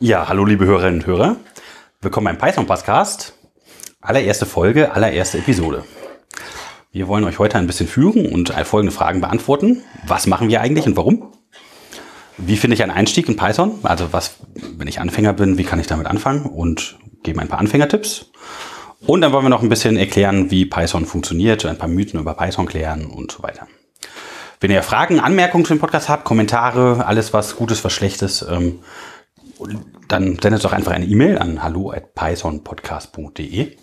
Ja, 0.00 0.28
hallo 0.28 0.44
liebe 0.44 0.64
Hörerinnen 0.64 1.00
und 1.00 1.06
Hörer. 1.06 1.36
Willkommen 2.02 2.26
beim 2.26 2.38
Python 2.38 2.66
Podcast. 2.66 3.34
Allererste 4.00 4.46
Folge, 4.46 4.92
allererste 4.92 5.38
Episode. 5.38 5.82
Wir 6.92 7.08
wollen 7.08 7.24
euch 7.24 7.40
heute 7.40 7.58
ein 7.58 7.66
bisschen 7.66 7.88
führen 7.88 8.26
und 8.26 8.50
folgende 8.50 8.94
Fragen 8.94 9.20
beantworten. 9.20 9.82
Was 10.06 10.28
machen 10.28 10.50
wir 10.50 10.60
eigentlich 10.60 10.86
und 10.86 10.96
warum? 10.96 11.32
Wie 12.36 12.56
finde 12.56 12.74
ich 12.74 12.84
einen 12.84 12.92
Einstieg 12.92 13.28
in 13.28 13.34
Python? 13.34 13.80
Also 13.82 14.12
was, 14.12 14.36
wenn 14.76 14.86
ich 14.86 15.00
Anfänger 15.00 15.32
bin, 15.32 15.58
wie 15.58 15.64
kann 15.64 15.80
ich 15.80 15.88
damit 15.88 16.06
anfangen? 16.06 16.46
Und 16.46 16.96
geben 17.24 17.40
ein 17.40 17.48
paar 17.48 17.58
Anfängertipps. 17.58 18.30
Und 19.04 19.22
dann 19.22 19.32
wollen 19.32 19.46
wir 19.46 19.50
noch 19.50 19.64
ein 19.64 19.68
bisschen 19.68 19.96
erklären, 19.96 20.52
wie 20.52 20.64
Python 20.64 21.06
funktioniert, 21.06 21.66
ein 21.66 21.76
paar 21.76 21.88
Mythen 21.88 22.20
über 22.20 22.34
Python 22.34 22.66
klären 22.66 23.06
und 23.06 23.32
so 23.32 23.42
weiter. 23.42 23.66
Wenn 24.60 24.70
ihr 24.70 24.84
Fragen, 24.84 25.18
Anmerkungen 25.18 25.64
zu 25.64 25.74
dem 25.74 25.80
Podcast 25.80 26.08
habt, 26.08 26.24
Kommentare, 26.24 27.04
alles 27.04 27.32
was 27.32 27.56
Gutes, 27.56 27.84
was 27.84 27.92
Schlechtes, 27.92 28.46
ähm, 28.48 28.80
dann 30.08 30.38
sendet 30.40 30.64
doch 30.64 30.72
einfach 30.72 30.92
eine 30.92 31.06
E-Mail 31.06 31.38
an 31.38 31.62
hallo@pythonpodcast.de. 31.62 33.76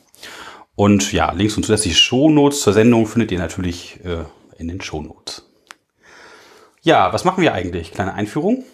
Und 0.75 1.13
ja, 1.13 1.31
Links 1.31 1.57
und 1.57 1.63
zusätzliche 1.63 1.95
Shownotes 1.95 2.61
zur 2.61 2.73
Sendung 2.73 3.07
findet 3.07 3.31
ihr 3.31 3.39
natürlich 3.39 3.99
äh, 4.03 4.25
in 4.57 4.67
den 4.67 4.81
Shownotes. 4.81 5.49
Ja, 6.81 7.13
was 7.13 7.23
machen 7.23 7.41
wir 7.41 7.53
eigentlich? 7.53 7.91
Kleine 7.91 8.13
Einführung. 8.13 8.65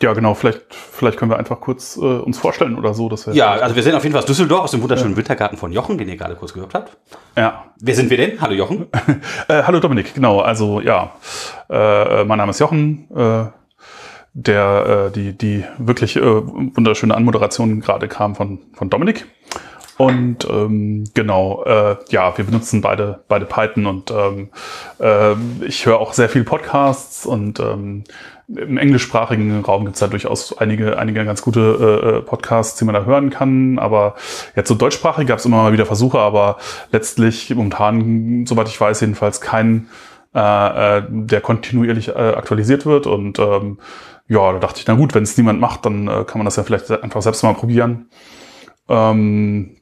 Ja, 0.00 0.12
genau. 0.12 0.34
Vielleicht, 0.34 0.72
vielleicht 0.72 1.18
können 1.18 1.30
wir 1.30 1.38
einfach 1.38 1.60
kurz 1.60 1.96
äh, 1.96 2.00
uns 2.00 2.38
vorstellen 2.38 2.76
oder 2.76 2.94
so. 2.94 3.08
Dass 3.08 3.26
wir 3.26 3.34
ja, 3.34 3.50
also 3.50 3.74
wir 3.74 3.82
sind 3.82 3.94
auf 3.94 4.04
jeden 4.04 4.12
Fall 4.12 4.20
aus 4.20 4.26
Düsseldorf, 4.26 4.64
aus 4.64 4.70
dem 4.70 4.82
wunderschönen 4.82 5.12
ja. 5.12 5.16
Wintergarten 5.16 5.58
von 5.58 5.72
Jochen, 5.72 5.98
den 5.98 6.08
ihr 6.08 6.16
gerade 6.16 6.36
kurz 6.36 6.52
gehört 6.52 6.74
habt. 6.74 6.96
Ja. 7.36 7.72
Wer 7.80 7.94
sind 7.94 8.10
wir 8.10 8.16
denn? 8.16 8.40
Hallo 8.40 8.54
Jochen. 8.54 8.86
äh, 9.48 9.62
hallo 9.64 9.80
Dominik, 9.80 10.14
genau. 10.14 10.40
Also 10.40 10.80
ja, 10.80 11.12
äh, 11.68 12.24
mein 12.24 12.38
Name 12.38 12.50
ist 12.50 12.60
Jochen. 12.60 13.08
Der 14.34 15.08
äh, 15.08 15.12
die 15.12 15.36
die 15.36 15.64
wirklich 15.78 16.16
äh, 16.16 16.22
wunderschöne 16.22 17.14
Anmoderation 17.14 17.80
gerade 17.80 18.08
kam 18.08 18.34
von 18.34 18.60
von 18.74 18.90
Dominik. 18.90 19.26
Und 19.96 20.48
ähm, 20.48 21.04
genau, 21.14 21.64
äh, 21.64 21.96
ja, 22.10 22.36
wir 22.38 22.44
benutzen 22.44 22.80
beide 22.80 23.24
beide 23.26 23.46
Python 23.46 23.86
und 23.86 24.12
ähm, 24.12 24.48
äh, 25.00 25.34
ich 25.66 25.86
höre 25.86 25.98
auch 25.98 26.12
sehr 26.12 26.28
viel 26.28 26.44
Podcasts 26.44 27.26
und 27.26 27.58
ähm, 27.58 28.04
im 28.48 28.78
englischsprachigen 28.78 29.62
Raum 29.62 29.84
gibt 29.84 29.96
es 29.96 30.00
da 30.00 30.06
durchaus 30.06 30.56
einige, 30.56 30.98
einige 30.98 31.24
ganz 31.24 31.42
gute 31.42 31.60
äh, 31.60 32.08
äh, 32.08 32.22
Podcasts, 32.22 32.78
die 32.78 32.84
man 32.86 32.94
da 32.94 33.04
hören 33.04 33.30
kann. 33.30 33.78
Aber 33.78 34.14
jetzt 34.56 34.68
so 34.68 34.74
deutschsprachig 34.74 35.26
gab 35.26 35.38
es 35.38 35.44
immer 35.44 35.62
mal 35.62 35.72
wieder 35.72 35.84
Versuche, 35.84 36.18
aber 36.18 36.56
letztlich 36.90 37.54
momentan, 37.54 38.46
soweit 38.46 38.68
ich 38.68 38.80
weiß, 38.80 39.02
jedenfalls 39.02 39.40
kein, 39.42 39.88
äh, 40.34 40.98
äh, 40.98 41.02
der 41.08 41.40
kontinuierlich 41.42 42.08
äh, 42.08 42.12
aktualisiert 42.12 42.86
wird. 42.86 43.06
Und 43.06 43.38
ähm, 43.38 43.78
ja, 44.28 44.52
da 44.52 44.58
dachte 44.58 44.80
ich, 44.80 44.86
na 44.86 44.94
gut, 44.94 45.14
wenn 45.14 45.22
es 45.22 45.36
niemand 45.36 45.60
macht, 45.60 45.86
dann 45.86 46.06
äh, 46.06 46.24
kann 46.24 46.38
man 46.38 46.44
das 46.44 46.56
ja 46.56 46.62
vielleicht 46.62 46.90
einfach 46.90 47.22
selbst 47.22 47.42
mal 47.42 47.54
probieren. 47.54 48.10
Ähm, 48.88 49.76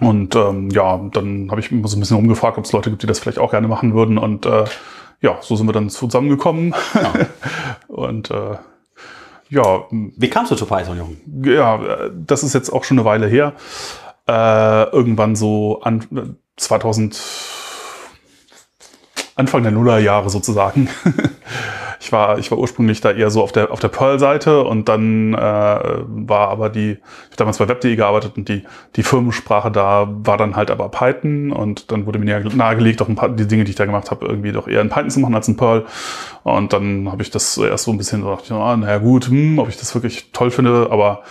und 0.00 0.34
ähm, 0.34 0.70
ja, 0.70 0.98
dann 1.12 1.50
habe 1.50 1.60
ich 1.60 1.70
mich 1.70 1.86
so 1.90 1.96
ein 1.96 2.00
bisschen 2.00 2.16
umgefragt, 2.16 2.56
ob 2.56 2.64
es 2.64 2.72
Leute 2.72 2.90
gibt, 2.90 3.02
die 3.02 3.06
das 3.06 3.20
vielleicht 3.20 3.38
auch 3.38 3.50
gerne 3.50 3.68
machen 3.68 3.94
würden. 3.94 4.16
Und 4.16 4.46
äh, 4.46 4.64
ja, 5.20 5.36
so 5.40 5.56
sind 5.56 5.66
wir 5.66 5.72
dann 5.72 5.90
zusammengekommen. 5.90 6.74
Ja. 6.94 7.12
und 7.88 8.30
äh, 8.30 8.56
ja. 9.50 9.84
Wie 9.90 10.30
kamst 10.30 10.50
du 10.50 10.56
zu 10.56 10.64
Python, 10.64 10.96
Jungen? 10.96 11.44
Ja, 11.44 12.08
das 12.08 12.42
ist 12.42 12.54
jetzt 12.54 12.70
auch 12.72 12.84
schon 12.84 12.98
eine 12.98 13.04
Weile 13.04 13.26
her. 13.26 13.52
Äh, 14.26 14.84
irgendwann 14.90 15.36
so 15.36 15.82
an 15.82 16.38
2000 16.56 17.20
Anfang 19.34 19.62
der 19.62 19.72
Nullerjahre 19.72 20.30
sozusagen. 20.30 20.88
Ich 22.02 22.10
war, 22.10 22.36
ich 22.40 22.50
war 22.50 22.58
ursprünglich 22.58 23.00
da 23.00 23.12
eher 23.12 23.30
so 23.30 23.44
auf 23.44 23.52
der, 23.52 23.70
auf 23.70 23.78
der 23.78 23.86
Perl-Seite 23.86 24.64
und 24.64 24.88
dann 24.88 25.34
äh, 25.34 25.38
war 25.38 26.48
aber 26.48 26.68
die, 26.68 26.94
ich 26.94 27.26
habe 27.26 27.36
damals 27.36 27.58
bei 27.58 27.68
Web.de 27.68 27.94
gearbeitet 27.94 28.32
und 28.36 28.48
die, 28.48 28.64
die 28.96 29.04
Firmensprache 29.04 29.70
da 29.70 30.08
war 30.08 30.36
dann 30.36 30.56
halt 30.56 30.72
aber 30.72 30.88
Python 30.88 31.52
und 31.52 31.92
dann 31.92 32.04
wurde 32.04 32.18
mir 32.18 32.40
nahegelegt, 32.40 33.00
auch 33.02 33.08
ein 33.08 33.14
paar 33.14 33.28
die 33.28 33.46
Dinge, 33.46 33.62
die 33.62 33.70
ich 33.70 33.76
da 33.76 33.86
gemacht 33.86 34.10
habe, 34.10 34.26
irgendwie 34.26 34.50
doch 34.50 34.66
eher 34.66 34.80
in 34.80 34.88
Python 34.88 35.10
zu 35.10 35.20
machen 35.20 35.36
als 35.36 35.46
in 35.46 35.56
Perl. 35.56 35.84
Und 36.42 36.72
dann 36.72 37.08
habe 37.12 37.22
ich 37.22 37.30
das 37.30 37.56
erst 37.56 37.84
so 37.84 37.92
ein 37.92 37.98
bisschen 37.98 38.24
gedacht, 38.24 38.48
ja, 38.48 38.76
naja 38.76 38.98
gut, 38.98 39.28
hm, 39.28 39.60
ob 39.60 39.68
ich 39.68 39.76
das 39.76 39.94
wirklich 39.94 40.32
toll 40.32 40.50
finde, 40.50 40.88
aber 40.90 41.22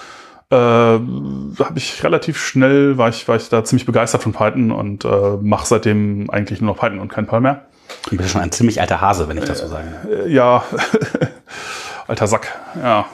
äh, 0.52 0.56
habe 0.56 1.74
ich 1.76 2.02
relativ 2.02 2.40
schnell, 2.40 2.98
war 2.98 3.09
ich, 3.09 3.28
war 3.28 3.36
ich 3.36 3.50
da 3.50 3.66
ziemlich 3.66 3.86
begeistert 3.86 4.24
von 4.24 4.32
Python 4.32 4.72
und 4.72 5.03
äh, 5.03 5.38
mache 5.42 5.68
seitdem 5.68 6.30
eigentlich 6.30 6.62
nur 6.62 6.72
noch 6.74 6.80
Python 6.80 7.00
und 7.00 7.09
kein 7.09 7.28
Perl 7.28 7.42
mehr. 7.42 7.66
Du 8.09 8.18
bist 8.18 8.31
schon 8.31 8.41
ein 8.41 8.52
ziemlich 8.52 8.81
alter 8.81 9.02
Hase, 9.02 9.28
wenn 9.28 9.38
ich 9.38 9.46
das 9.46 9.59
so 9.59 9.68
sage. 9.68 9.88
Äh, 10.09 10.31
ja, 10.31 10.63
alter 12.07 12.28
Sack, 12.28 12.47
ja. 12.75 13.06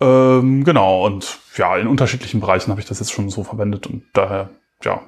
Ähm, 0.00 0.64
genau, 0.64 1.04
und 1.06 1.38
ja, 1.56 1.76
in 1.76 1.86
unterschiedlichen 1.86 2.40
Bereichen 2.40 2.70
habe 2.70 2.80
ich 2.80 2.86
das 2.86 3.00
jetzt 3.00 3.12
schon 3.12 3.28
so 3.28 3.44
verwendet 3.44 3.86
und 3.86 4.04
daher, 4.14 4.50
ja, 4.82 5.02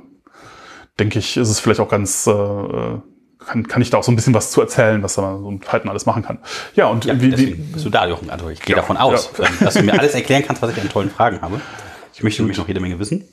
denke 0.99 1.19
ich, 1.19 1.37
ist 1.37 1.49
es 1.49 1.61
vielleicht 1.61 1.81
auch 1.81 1.89
ganz, 1.89 2.27
äh, 2.27 2.99
kann, 3.47 3.67
kann 3.67 3.83
ich 3.83 3.91
da 3.91 3.99
auch 3.99 4.03
so 4.03 4.13
ein 4.13 4.17
bisschen 4.17 4.35
was 4.35 4.51
zu 4.51 4.61
erzählen, 4.61 5.03
was 5.03 5.15
da 5.15 5.39
so 5.39 5.51
ein 5.51 5.61
Python 5.61 5.89
alles 5.89 6.07
machen 6.07 6.23
kann. 6.23 6.39
Ja, 6.75 6.87
und 6.87 7.07
ja, 7.07 7.21
wie, 7.21 7.37
wie 7.37 7.55
bist 7.55 7.85
du 7.85 7.91
da, 7.91 8.07
Jochen? 8.07 8.31
Also 8.31 8.51
ich 8.51 8.61
gehe 8.61 8.77
ja, 8.77 8.83
davon 8.83 8.97
aus, 8.97 9.31
ja. 9.39 9.47
Ähm, 9.47 9.53
dass 9.61 9.75
du 9.75 9.83
mir 9.83 9.93
alles 9.99 10.15
erklären 10.15 10.45
kannst, 10.47 10.61
was 10.63 10.71
ich 10.71 10.81
an 10.81 10.89
tollen 10.89 11.11
Fragen 11.11 11.41
habe. 11.41 11.61
Ich 12.15 12.23
möchte 12.23 12.43
nämlich 12.43 12.59
noch 12.59 12.69
jede 12.69 12.81
Menge 12.81 12.99
wissen. 12.99 13.25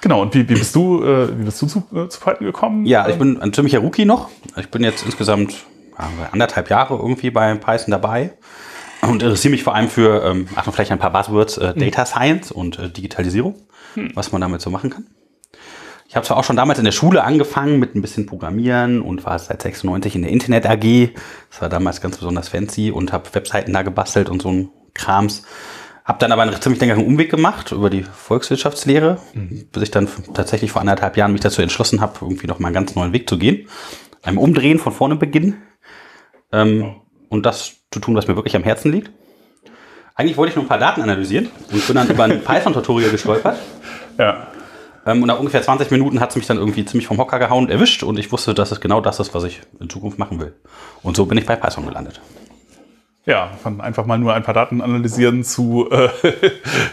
Genau, 0.00 0.22
und 0.22 0.34
wie, 0.34 0.48
wie 0.48 0.54
bist 0.54 0.74
du, 0.74 1.02
äh, 1.02 1.38
wie 1.38 1.44
bist 1.44 1.60
du 1.60 1.66
zu, 1.66 1.84
äh, 1.92 2.08
zu 2.08 2.20
Python 2.20 2.46
gekommen? 2.46 2.86
Ja, 2.86 3.08
ich 3.08 3.16
bin 3.16 3.40
ein 3.40 3.52
ziemlicher 3.52 3.80
Rookie 3.80 4.04
noch. 4.04 4.28
Ich 4.56 4.68
bin 4.70 4.84
jetzt 4.84 5.04
insgesamt 5.04 5.66
ja, 5.98 6.08
anderthalb 6.30 6.70
Jahre 6.70 6.96
irgendwie 6.96 7.30
bei 7.30 7.52
Python 7.54 7.90
dabei 7.90 8.34
und 9.02 9.22
interessiere 9.22 9.52
mich 9.52 9.64
vor 9.64 9.74
allem 9.74 9.88
für, 9.88 10.24
ähm, 10.24 10.48
Achtung, 10.54 10.72
vielleicht 10.72 10.92
ein 10.92 10.98
paar 10.98 11.12
Buzzwords, 11.12 11.58
äh, 11.58 11.72
hm. 11.72 11.80
Data 11.80 12.06
Science 12.06 12.52
und 12.52 12.78
äh, 12.78 12.90
Digitalisierung, 12.90 13.56
hm. 13.94 14.12
was 14.14 14.32
man 14.32 14.40
damit 14.40 14.60
so 14.60 14.70
machen 14.70 14.90
kann. 14.90 15.06
Ich 16.08 16.16
habe 16.16 16.24
zwar 16.24 16.38
auch 16.38 16.44
schon 16.44 16.56
damals 16.56 16.78
in 16.78 16.86
der 16.86 16.92
Schule 16.92 17.22
angefangen 17.22 17.78
mit 17.78 17.94
ein 17.94 18.00
bisschen 18.00 18.24
Programmieren 18.24 19.02
und 19.02 19.26
war 19.26 19.38
seit 19.38 19.60
96 19.60 20.14
in 20.14 20.22
der 20.22 20.30
Internet 20.30 20.64
AG. 20.66 21.10
Das 21.50 21.60
war 21.60 21.68
damals 21.68 22.00
ganz 22.00 22.16
besonders 22.16 22.48
fancy 22.48 22.90
und 22.90 23.12
habe 23.12 23.28
Webseiten 23.34 23.74
da 23.74 23.82
gebastelt 23.82 24.30
und 24.30 24.40
so 24.40 24.50
ein 24.50 24.70
Krams. 24.94 25.42
Hab 26.08 26.20
dann 26.20 26.32
aber 26.32 26.40
einen 26.40 26.58
ziemlich 26.58 26.80
längeren 26.80 27.04
Umweg 27.04 27.30
gemacht 27.30 27.70
über 27.70 27.90
die 27.90 28.02
Volkswirtschaftslehre, 28.02 29.18
mhm. 29.34 29.68
bis 29.70 29.82
ich 29.82 29.90
dann 29.90 30.08
tatsächlich 30.32 30.72
vor 30.72 30.80
anderthalb 30.80 31.18
Jahren 31.18 31.32
mich 31.32 31.42
dazu 31.42 31.60
entschlossen 31.60 32.00
habe, 32.00 32.14
irgendwie 32.22 32.46
noch 32.46 32.58
mal 32.58 32.68
einen 32.68 32.74
ganz 32.74 32.94
neuen 32.94 33.12
Weg 33.12 33.28
zu 33.28 33.36
gehen. 33.36 33.68
Einem 34.22 34.38
Umdrehen 34.38 34.78
von 34.78 34.94
vorne 34.94 35.16
beginnen. 35.16 35.62
Ähm, 36.50 36.94
Und 37.28 37.44
das 37.44 37.74
zu 37.90 38.00
tun, 38.00 38.14
was 38.14 38.26
mir 38.26 38.36
wirklich 38.36 38.56
am 38.56 38.64
Herzen 38.64 38.90
liegt. 38.90 39.10
Eigentlich 40.14 40.38
wollte 40.38 40.48
ich 40.48 40.56
nur 40.56 40.64
ein 40.64 40.68
paar 40.68 40.78
Daten 40.78 41.02
analysieren 41.02 41.50
und 41.70 41.86
bin 41.86 41.94
dann 41.94 42.08
über 42.08 42.24
ein 42.24 42.40
Python-Tutorial 42.44 43.10
gestolpert. 43.10 43.58
Ja. 44.16 44.46
Ähm, 45.04 45.20
und 45.20 45.28
nach 45.28 45.38
ungefähr 45.38 45.60
20 45.60 45.90
Minuten 45.90 46.20
hat 46.20 46.30
es 46.30 46.36
mich 46.36 46.46
dann 46.46 46.56
irgendwie 46.56 46.86
ziemlich 46.86 47.06
vom 47.06 47.18
Hocker 47.18 47.38
gehauen 47.38 47.64
und 47.64 47.70
erwischt 47.70 48.02
und 48.02 48.18
ich 48.18 48.32
wusste, 48.32 48.54
dass 48.54 48.72
es 48.72 48.80
genau 48.80 49.02
das 49.02 49.20
ist, 49.20 49.34
was 49.34 49.44
ich 49.44 49.60
in 49.78 49.90
Zukunft 49.90 50.18
machen 50.18 50.40
will. 50.40 50.54
Und 51.02 51.18
so 51.18 51.26
bin 51.26 51.36
ich 51.36 51.44
bei 51.44 51.54
Python 51.54 51.84
gelandet 51.84 52.18
ja, 53.28 53.50
von 53.62 53.80
einfach 53.80 54.06
mal 54.06 54.18
nur 54.18 54.32
ein 54.32 54.42
paar 54.42 54.54
Daten 54.54 54.80
analysieren 54.80 55.44
zu 55.44 55.88
äh, 55.90 56.08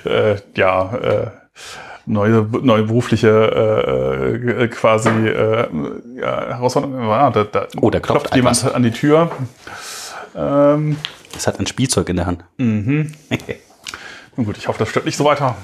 äh, 0.34 0.38
ja, 0.56 0.96
äh, 0.96 1.28
neue, 2.06 2.46
neue 2.62 2.84
berufliche 2.84 3.30
äh, 3.30 4.64
äh 4.64 4.68
quasi 4.68 5.10
äh, 5.10 5.68
ja, 6.18 6.48
Herausforderungen. 6.48 7.08
Ja, 7.08 7.30
da, 7.30 7.46
da 7.46 7.68
oh, 7.80 7.90
da 7.90 8.02
klopft, 8.02 8.26
klopft 8.26 8.36
jemand 8.36 8.76
an 8.76 8.84
die 8.84 8.92
Tür. 8.92 9.32
Ähm, 10.36 10.98
es 11.36 11.48
hat 11.48 11.58
ein 11.60 11.68
Spielzeug 11.68 12.10
in 12.10 12.18
der 12.18 12.26
Hand. 12.26 12.44
Mhm. 12.58 13.14
Nun 14.36 14.46
gut, 14.46 14.58
ich 14.58 14.68
hoffe, 14.68 14.80
das 14.80 14.90
stört 14.90 15.06
nicht 15.06 15.16
so 15.16 15.24
weiter. 15.24 15.56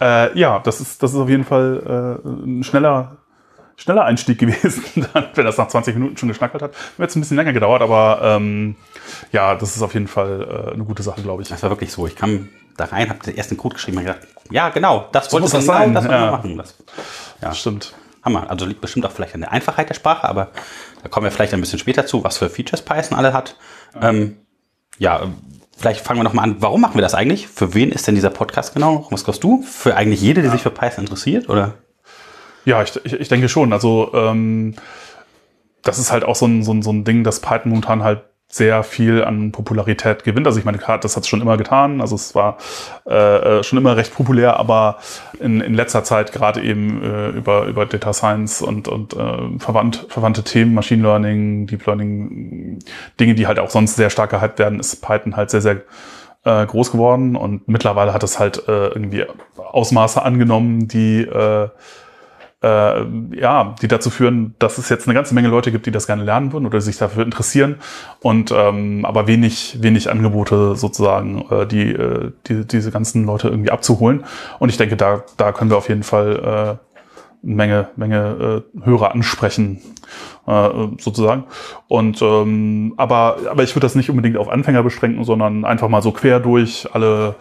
Äh, 0.00 0.36
ja, 0.38 0.60
das 0.60 0.80
ist, 0.80 1.02
das 1.02 1.12
ist 1.12 1.18
auf 1.18 1.28
jeden 1.28 1.44
Fall 1.44 2.18
äh, 2.24 2.28
ein 2.28 2.64
schneller, 2.64 3.18
schneller 3.80 4.04
Einstieg 4.04 4.38
gewesen, 4.38 4.84
wenn 5.34 5.44
das 5.44 5.56
nach 5.56 5.68
20 5.68 5.94
Minuten 5.94 6.16
schon 6.16 6.28
geschnackelt 6.28 6.62
hat. 6.62 6.72
Mir 6.98 7.04
jetzt 7.04 7.16
ein 7.16 7.20
bisschen 7.20 7.36
länger 7.36 7.52
gedauert, 7.52 7.82
aber 7.82 8.20
ähm, 8.22 8.76
ja, 9.32 9.54
das 9.54 9.74
ist 9.74 9.82
auf 9.82 9.94
jeden 9.94 10.08
Fall 10.08 10.66
äh, 10.68 10.74
eine 10.74 10.84
gute 10.84 11.02
Sache, 11.02 11.22
glaube 11.22 11.42
ich. 11.42 11.48
Das 11.48 11.62
war 11.62 11.70
wirklich 11.70 11.92
so. 11.92 12.06
Ich 12.06 12.16
kam 12.16 12.48
da 12.76 12.84
rein, 12.84 13.08
habe 13.08 13.20
den 13.24 13.36
ersten 13.36 13.56
Code 13.56 13.74
geschrieben 13.74 13.98
und 13.98 14.04
gedacht, 14.04 14.20
ja, 14.50 14.68
genau, 14.68 15.08
das 15.12 15.26
so 15.26 15.32
wollte 15.32 15.46
ich 15.46 15.52
genau, 15.52 15.64
sein. 15.64 15.94
das 15.94 16.04
ja. 16.04 16.30
machen. 16.30 16.56
Das, 16.56 16.76
ja. 17.40 17.54
Stimmt. 17.54 17.94
Hammer. 18.22 18.50
Also 18.50 18.66
liegt 18.66 18.82
bestimmt 18.82 19.06
auch 19.06 19.12
vielleicht 19.12 19.34
an 19.34 19.40
der 19.40 19.52
Einfachheit 19.52 19.88
der 19.88 19.94
Sprache, 19.94 20.28
aber 20.28 20.50
da 21.02 21.08
kommen 21.08 21.24
wir 21.24 21.30
vielleicht 21.30 21.54
ein 21.54 21.60
bisschen 21.60 21.78
später 21.78 22.04
zu, 22.04 22.22
was 22.22 22.36
für 22.36 22.50
Features 22.50 22.82
Python 22.82 23.16
alle 23.16 23.32
hat. 23.32 23.56
Ja, 23.94 24.10
ähm, 24.10 24.36
ja 24.98 25.22
vielleicht 25.78 26.04
fangen 26.04 26.20
wir 26.20 26.24
nochmal 26.24 26.44
an. 26.44 26.56
Warum 26.60 26.82
machen 26.82 26.96
wir 26.96 27.02
das 27.02 27.14
eigentlich? 27.14 27.48
Für 27.48 27.72
wen 27.72 27.90
ist 27.90 28.06
denn 28.06 28.14
dieser 28.14 28.28
Podcast 28.28 28.74
genau? 28.74 29.06
Was 29.10 29.24
glaubst 29.24 29.42
du? 29.42 29.62
Für 29.62 29.96
eigentlich 29.96 30.20
jede, 30.20 30.42
die 30.42 30.48
sich 30.48 30.60
für 30.60 30.70
Python 30.70 31.04
interessiert, 31.04 31.48
oder? 31.48 31.74
Ja, 32.64 32.82
ich, 32.82 32.98
ich, 33.04 33.12
ich 33.12 33.28
denke 33.28 33.48
schon. 33.48 33.72
Also 33.72 34.10
ähm, 34.14 34.74
das 35.82 35.98
ist 35.98 36.12
halt 36.12 36.24
auch 36.24 36.36
so 36.36 36.46
ein, 36.46 36.62
so, 36.62 36.72
ein, 36.72 36.82
so 36.82 36.92
ein 36.92 37.04
Ding, 37.04 37.24
dass 37.24 37.40
Python 37.40 37.70
momentan 37.70 38.02
halt 38.02 38.22
sehr 38.52 38.82
viel 38.82 39.22
an 39.22 39.52
Popularität 39.52 40.24
gewinnt. 40.24 40.46
Also 40.46 40.58
ich 40.58 40.64
meine, 40.64 40.78
das 40.78 41.16
hat 41.16 41.22
es 41.22 41.28
schon 41.28 41.40
immer 41.40 41.56
getan. 41.56 42.00
Also 42.00 42.16
es 42.16 42.34
war 42.34 42.58
äh, 43.08 43.58
äh, 43.58 43.62
schon 43.62 43.78
immer 43.78 43.96
recht 43.96 44.12
populär, 44.12 44.58
aber 44.58 44.98
in, 45.38 45.60
in 45.60 45.72
letzter 45.72 46.02
Zeit 46.02 46.32
gerade 46.32 46.60
eben 46.60 47.00
äh, 47.02 47.28
über, 47.28 47.66
über 47.66 47.86
Data 47.86 48.12
Science 48.12 48.60
und, 48.60 48.88
und 48.88 49.14
äh, 49.14 49.58
verwandt, 49.58 50.06
verwandte 50.08 50.42
Themen, 50.42 50.74
Machine 50.74 51.02
Learning, 51.02 51.68
Deep 51.68 51.86
Learning, 51.86 52.80
Dinge, 53.20 53.34
die 53.36 53.46
halt 53.46 53.60
auch 53.60 53.70
sonst 53.70 53.94
sehr 53.94 54.10
stark 54.10 54.30
gehypt 54.30 54.58
werden, 54.58 54.80
ist 54.80 55.00
Python 55.00 55.36
halt 55.36 55.50
sehr, 55.50 55.60
sehr 55.62 55.82
äh, 56.44 56.66
groß 56.66 56.90
geworden 56.90 57.36
und 57.36 57.68
mittlerweile 57.68 58.12
hat 58.12 58.24
es 58.24 58.40
halt 58.40 58.66
äh, 58.66 58.88
irgendwie 58.88 59.26
Ausmaße 59.56 60.22
angenommen, 60.22 60.88
die 60.88 61.20
äh, 61.20 61.68
äh, 62.62 63.04
ja, 63.36 63.74
die 63.80 63.88
dazu 63.88 64.10
führen, 64.10 64.54
dass 64.58 64.78
es 64.78 64.88
jetzt 64.88 65.06
eine 65.06 65.14
ganze 65.14 65.34
Menge 65.34 65.48
Leute 65.48 65.72
gibt, 65.72 65.86
die 65.86 65.90
das 65.90 66.06
gerne 66.06 66.24
lernen 66.24 66.52
würden 66.52 66.66
oder 66.66 66.80
sich 66.80 66.98
dafür 66.98 67.24
interessieren 67.24 67.76
und 68.20 68.52
ähm, 68.54 69.04
aber 69.04 69.26
wenig, 69.26 69.78
wenig 69.80 70.10
Angebote 70.10 70.76
sozusagen, 70.76 71.46
äh, 71.50 71.66
die, 71.66 71.92
äh, 71.92 72.32
die, 72.46 72.66
diese 72.66 72.90
ganzen 72.90 73.24
Leute 73.24 73.48
irgendwie 73.48 73.70
abzuholen. 73.70 74.24
Und 74.58 74.68
ich 74.68 74.76
denke, 74.76 74.96
da, 74.96 75.24
da 75.36 75.52
können 75.52 75.70
wir 75.70 75.78
auf 75.78 75.88
jeden 75.88 76.02
Fall 76.02 76.78
äh, 76.80 76.90
Menge, 77.42 77.88
Menge 77.96 78.62
äh, 78.76 78.84
Hörer 78.84 79.12
ansprechen, 79.12 79.80
äh, 80.46 80.68
sozusagen. 80.98 81.44
Und 81.88 82.22
ähm, 82.22 82.94
aber, 82.96 83.38
aber 83.50 83.62
ich 83.62 83.74
würde 83.74 83.84
das 83.84 83.94
nicht 83.94 84.10
unbedingt 84.10 84.36
auf 84.36 84.48
Anfänger 84.48 84.82
beschränken, 84.82 85.24
sondern 85.24 85.64
einfach 85.64 85.88
mal 85.88 86.02
so 86.02 86.12
quer 86.12 86.40
durch 86.40 86.88
alle 86.92 87.34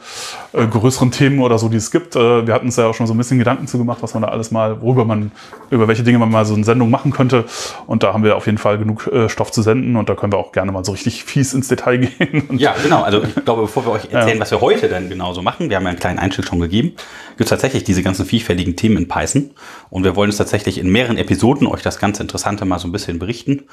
äh, 0.54 0.66
größeren 0.66 1.12
Themen 1.12 1.40
oder 1.40 1.58
so, 1.58 1.70
die 1.70 1.78
es 1.78 1.92
gibt. 1.92 2.16
Äh, 2.16 2.48
wir 2.48 2.54
hatten 2.54 2.66
uns 2.66 2.76
ja 2.76 2.88
auch 2.88 2.94
schon 2.94 3.08
so 3.08 3.14
ein 3.14 3.18
bisschen 3.18 3.38
Gedanken 3.38 3.68
zu 3.68 3.78
gemacht, 3.78 4.00
was 4.02 4.14
man 4.14 4.24
da 4.24 4.30
alles 4.30 4.52
mal, 4.52 4.82
worüber 4.82 5.06
man, 5.06 5.32
über 5.70 5.88
welche 5.88 6.04
Dinge 6.04 6.20
man 6.20 6.32
mal 6.32 6.46
so 6.46 6.56
eine 6.56 6.64
Sendung 6.64 6.90
machen 6.90 7.12
könnte. 7.12 7.46
Und 7.88 8.04
da 8.04 8.14
haben 8.14 8.24
wir 8.24 8.36
auf 8.36 8.46
jeden 8.46 8.58
Fall 8.58 8.78
genug 8.78 9.08
äh, 9.08 9.30
Stoff 9.30 9.52
zu 9.52 9.62
senden 9.62 9.96
und 9.96 10.10
da 10.10 10.16
können 10.16 10.34
wir 10.34 10.38
auch 10.38 10.52
gerne 10.52 10.72
mal 10.72 10.84
so 10.84 10.92
richtig 10.92 11.24
fies 11.24 11.54
ins 11.54 11.68
Detail 11.68 11.98
gehen. 12.18 12.58
Ja, 12.58 12.76
genau. 12.82 13.04
Also 13.04 13.24
ich 13.24 13.46
glaube, 13.46 13.64
bevor 13.64 13.86
wir 13.86 13.92
euch 13.92 14.06
erzählen, 14.12 14.40
was 14.40 14.52
wir 14.52 14.62
heute 14.62 14.90
denn 14.90 15.10
genauso 15.10 15.42
machen, 15.42 15.70
wir 15.70 15.78
haben 15.78 15.84
ja 15.84 15.90
einen 15.90 16.00
kleinen 16.00 16.20
Einstieg 16.20 16.46
schon 16.46 16.60
gegeben, 16.60 16.94
gibt 17.38 17.42
es 17.42 17.50
tatsächlich 17.50 17.84
diese 17.84 18.04
ganzen 18.04 18.26
vielfältigen 18.26 18.76
Themen 18.76 18.98
in 18.98 19.08
Python. 19.08 19.52
Und 19.90 20.04
wir 20.04 20.16
wollen 20.16 20.30
es 20.30 20.38
tatsächlich 20.38 20.78
in 20.78 20.90
mehreren 20.90 21.18
Episoden 21.18 21.68
euch 21.68 21.82
das 21.82 22.00
ganz 22.00 22.20
Interessante 22.60 22.66
mal 22.66 22.80
so 22.80 22.88
ein 22.88 22.92
bisschen 22.92 23.20
berichten. 23.20 23.64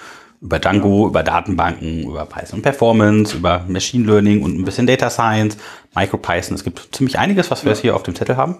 Über 0.40 0.58
Django, 0.58 1.08
über 1.08 1.22
Datenbanken, 1.22 2.04
über 2.04 2.26
Python 2.26 2.62
Performance, 2.62 3.36
über 3.36 3.64
Machine 3.68 4.06
Learning 4.06 4.42
und 4.42 4.58
ein 4.58 4.64
bisschen 4.64 4.86
Data 4.86 5.10
Science, 5.10 5.56
MicroPython. 5.94 6.54
Es 6.54 6.62
gibt 6.62 6.94
ziemlich 6.94 7.18
einiges, 7.18 7.50
was 7.50 7.64
wir 7.64 7.72
jetzt 7.72 7.80
hier 7.80 7.96
auf 7.96 8.02
dem 8.02 8.14
Zettel 8.14 8.36
haben. 8.36 8.58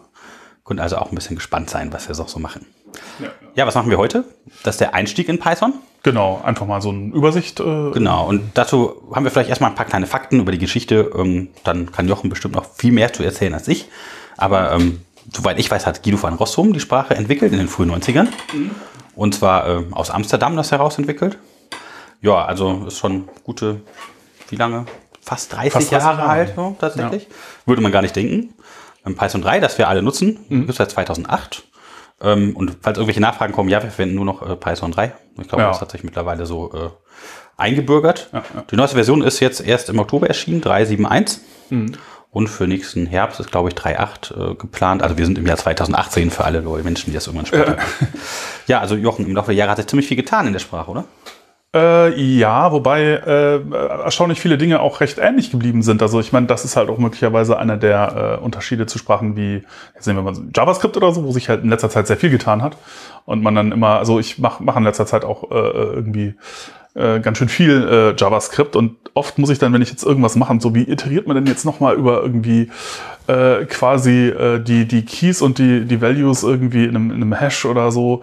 Könnt 0.64 0.80
also 0.80 0.96
auch 0.96 1.12
ein 1.12 1.14
bisschen 1.14 1.36
gespannt 1.36 1.70
sein, 1.70 1.92
was 1.92 2.08
wir 2.08 2.14
so 2.14 2.24
so 2.26 2.40
machen. 2.40 2.66
Ja. 3.20 3.28
Ja, 3.54 3.66
was 3.66 3.74
machen 3.74 3.90
wir 3.90 3.98
heute? 3.98 4.24
Das 4.64 4.76
ist 4.76 4.80
der 4.80 4.94
Einstieg 4.94 5.28
in 5.28 5.38
Python. 5.38 5.74
Genau, 6.02 6.40
einfach 6.44 6.66
mal 6.66 6.80
so 6.80 6.88
eine 6.90 7.12
Übersicht. 7.14 7.60
Äh, 7.60 7.90
Genau, 7.92 8.26
und 8.26 8.42
dazu 8.54 9.02
haben 9.14 9.24
wir 9.24 9.30
vielleicht 9.30 9.50
erstmal 9.50 9.70
ein 9.70 9.76
paar 9.76 9.86
kleine 9.86 10.06
Fakten 10.06 10.40
über 10.40 10.50
die 10.52 10.58
Geschichte. 10.58 11.10
Ähm, 11.16 11.48
dann 11.62 11.92
kann 11.92 12.08
Jochen 12.08 12.30
bestimmt 12.30 12.54
noch 12.54 12.66
viel 12.74 12.92
mehr 12.92 13.12
zu 13.12 13.22
erzählen 13.22 13.54
als 13.54 13.68
ich. 13.68 13.88
Aber 14.36 14.72
ähm, 14.72 15.00
soweit 15.32 15.58
ich 15.58 15.70
weiß, 15.70 15.86
hat 15.86 16.02
Guido 16.02 16.20
van 16.22 16.34
Rossum 16.34 16.72
die 16.72 16.80
Sprache 16.80 17.14
entwickelt 17.14 17.52
in 17.52 17.58
den 17.58 17.68
frühen 17.68 17.90
90ern. 17.90 18.28
Und 19.16 19.34
zwar 19.34 19.66
ähm, 19.66 19.92
aus 19.94 20.10
Amsterdam 20.10 20.56
das 20.56 20.70
heraus 20.72 20.98
entwickelt. 20.98 21.38
Ja, 22.20 22.44
also 22.44 22.84
ist 22.86 22.98
schon 22.98 23.28
gute, 23.44 23.80
wie 24.50 24.56
lange? 24.56 24.86
Fast 25.20 25.52
30, 25.54 25.72
Fast 25.72 25.90
30 25.90 26.04
Jahre 26.04 26.18
Jahre. 26.18 26.30
alt, 26.30 26.52
so, 26.54 26.76
tatsächlich. 26.80 27.26
Würde 27.66 27.82
man 27.82 27.90
gar 27.92 28.02
nicht 28.02 28.14
denken. 28.14 28.54
Ähm, 29.04 29.16
Python 29.16 29.42
3, 29.42 29.58
das 29.60 29.76
wir 29.78 29.88
alle 29.88 30.02
nutzen, 30.02 30.38
Mhm. 30.48 30.58
gibt 30.60 30.70
es 30.70 30.76
seit 30.76 30.90
2008. 30.92 31.64
Ähm, 32.20 32.54
und 32.56 32.76
falls 32.82 32.96
irgendwelche 32.98 33.20
Nachfragen 33.20 33.52
kommen, 33.52 33.68
ja, 33.68 33.82
wir 33.82 33.90
verwenden 33.90 34.14
nur 34.14 34.24
noch 34.24 34.48
äh, 34.48 34.54
Python 34.56 34.92
3. 34.92 35.12
Ich 35.40 35.48
glaube, 35.48 35.62
Ja. 35.62 35.68
das 35.68 35.80
hat 35.80 35.90
sich 35.90 36.04
mittlerweile 36.04 36.46
so 36.46 36.72
äh, 36.72 36.90
eingebürgert. 37.56 38.28
Ja, 38.32 38.38
ja. 38.54 38.62
Die 38.70 38.76
neueste 38.76 38.96
Version 38.96 39.22
ist 39.22 39.40
jetzt 39.40 39.60
erst 39.60 39.88
im 39.88 39.98
Oktober 39.98 40.26
erschienen, 40.28 40.60
3.7.1. 40.62 41.38
Mhm. 41.70 41.92
Und 42.36 42.48
für 42.48 42.66
nächsten 42.66 43.06
Herbst 43.06 43.40
ist, 43.40 43.50
glaube 43.50 43.70
ich, 43.70 43.74
3.8 43.76 44.50
äh, 44.52 44.54
geplant. 44.56 45.02
Also 45.02 45.16
wir 45.16 45.24
sind 45.24 45.38
im 45.38 45.46
Jahr 45.46 45.56
2018 45.56 46.30
für 46.30 46.44
alle 46.44 46.60
Leute, 46.60 46.84
Menschen, 46.84 47.06
die 47.06 47.14
das 47.14 47.26
irgendwann 47.26 47.46
später. 47.46 47.78
Ja. 48.66 48.80
also 48.80 48.94
Jochen, 48.94 49.24
im 49.24 49.34
Laufe 49.34 49.52
der 49.52 49.54
Jahre 49.54 49.70
hat 49.70 49.78
sich 49.78 49.86
ziemlich 49.86 50.06
viel 50.06 50.18
getan 50.18 50.46
in 50.46 50.52
der 50.52 50.60
Sprache, 50.60 50.90
oder? 50.90 51.04
Äh, 51.74 52.14
ja, 52.20 52.72
wobei 52.72 53.04
äh, 53.04 53.70
erstaunlich 53.70 54.38
viele 54.38 54.58
Dinge 54.58 54.80
auch 54.80 55.00
recht 55.00 55.16
ähnlich 55.16 55.50
geblieben 55.50 55.82
sind. 55.82 56.02
Also 56.02 56.20
ich 56.20 56.30
meine, 56.34 56.46
das 56.46 56.66
ist 56.66 56.76
halt 56.76 56.90
auch 56.90 56.98
möglicherweise 56.98 57.58
einer 57.58 57.78
der 57.78 58.38
äh, 58.38 58.44
Unterschiede 58.44 58.84
zu 58.84 58.98
Sprachen 58.98 59.34
wie, 59.34 59.62
jetzt 59.94 60.06
nehmen 60.06 60.18
wir 60.18 60.22
mal 60.22 60.34
so 60.34 60.42
JavaScript 60.54 60.98
oder 60.98 61.12
so, 61.12 61.24
wo 61.24 61.32
sich 61.32 61.48
halt 61.48 61.64
in 61.64 61.70
letzter 61.70 61.88
Zeit 61.88 62.06
sehr 62.06 62.18
viel 62.18 62.28
getan 62.28 62.60
hat. 62.60 62.76
Und 63.24 63.42
man 63.42 63.54
dann 63.54 63.72
immer, 63.72 63.96
also 63.96 64.20
ich 64.20 64.38
mache 64.38 64.62
mach 64.62 64.76
in 64.76 64.84
letzter 64.84 65.06
Zeit 65.06 65.24
auch 65.24 65.50
äh, 65.50 65.54
irgendwie 65.54 66.34
äh, 66.96 67.20
ganz 67.20 67.38
schön 67.38 67.48
viel 67.48 67.86
äh, 67.88 68.14
JavaScript 68.16 68.74
und 68.74 68.96
oft 69.14 69.38
muss 69.38 69.50
ich 69.50 69.58
dann, 69.58 69.72
wenn 69.72 69.82
ich 69.82 69.90
jetzt 69.90 70.04
irgendwas 70.04 70.36
mache, 70.36 70.58
so 70.60 70.74
wie 70.74 70.88
iteriert 70.90 71.26
man 71.26 71.36
denn 71.36 71.46
jetzt 71.46 71.64
nochmal 71.64 71.94
über 71.96 72.22
irgendwie 72.22 72.70
äh, 73.26 73.64
quasi 73.66 74.28
äh, 74.28 74.60
die, 74.60 74.86
die 74.86 75.04
Keys 75.04 75.42
und 75.42 75.58
die, 75.58 75.84
die 75.84 76.00
Values 76.00 76.42
irgendwie 76.42 76.84
in 76.84 76.96
einem, 76.96 77.10
in 77.10 77.16
einem 77.16 77.32
Hash 77.34 77.64
oder 77.64 77.90
so, 77.90 78.22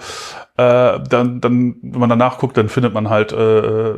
äh, 0.58 1.00
dann, 1.10 1.42
dann, 1.42 1.76
wenn 1.82 2.00
man 2.00 2.10
danach 2.10 2.38
guckt, 2.38 2.58
dann 2.58 2.70
findet 2.70 2.94
man 2.94 3.10
halt 3.10 3.32
äh, 3.32 3.96